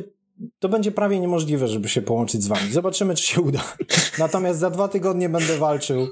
to 0.58 0.68
będzie 0.68 0.92
prawie 0.92 1.20
niemożliwe, 1.20 1.68
żeby 1.68 1.88
się 1.88 2.02
połączyć 2.02 2.42
z 2.42 2.46
wami. 2.48 2.72
Zobaczymy, 2.72 3.14
czy 3.14 3.22
się 3.26 3.40
uda. 3.40 3.60
Natomiast 4.18 4.58
za 4.60 4.70
dwa 4.70 4.88
tygodnie 4.88 5.28
będę 5.28 5.56
walczył, 5.58 6.06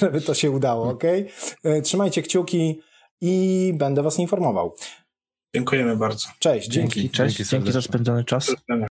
żeby 0.00 0.20
to 0.20 0.34
się 0.34 0.50
udało, 0.50 0.88
ok? 0.88 1.02
Trzymajcie 1.82 2.22
kciuki 2.22 2.80
i 3.20 3.72
będę 3.76 4.02
was 4.02 4.18
informował. 4.18 4.74
Dziękujemy 5.54 5.96
bardzo. 5.96 6.28
Cześć, 6.38 6.68
dzięki. 6.68 7.00
Dzięki, 7.00 7.10
cześć. 7.16 7.36
Dzięki 7.36 7.50
Dzięki 7.50 7.72
za 7.72 7.82
spędzony 7.82 8.24
czas. 8.24 8.54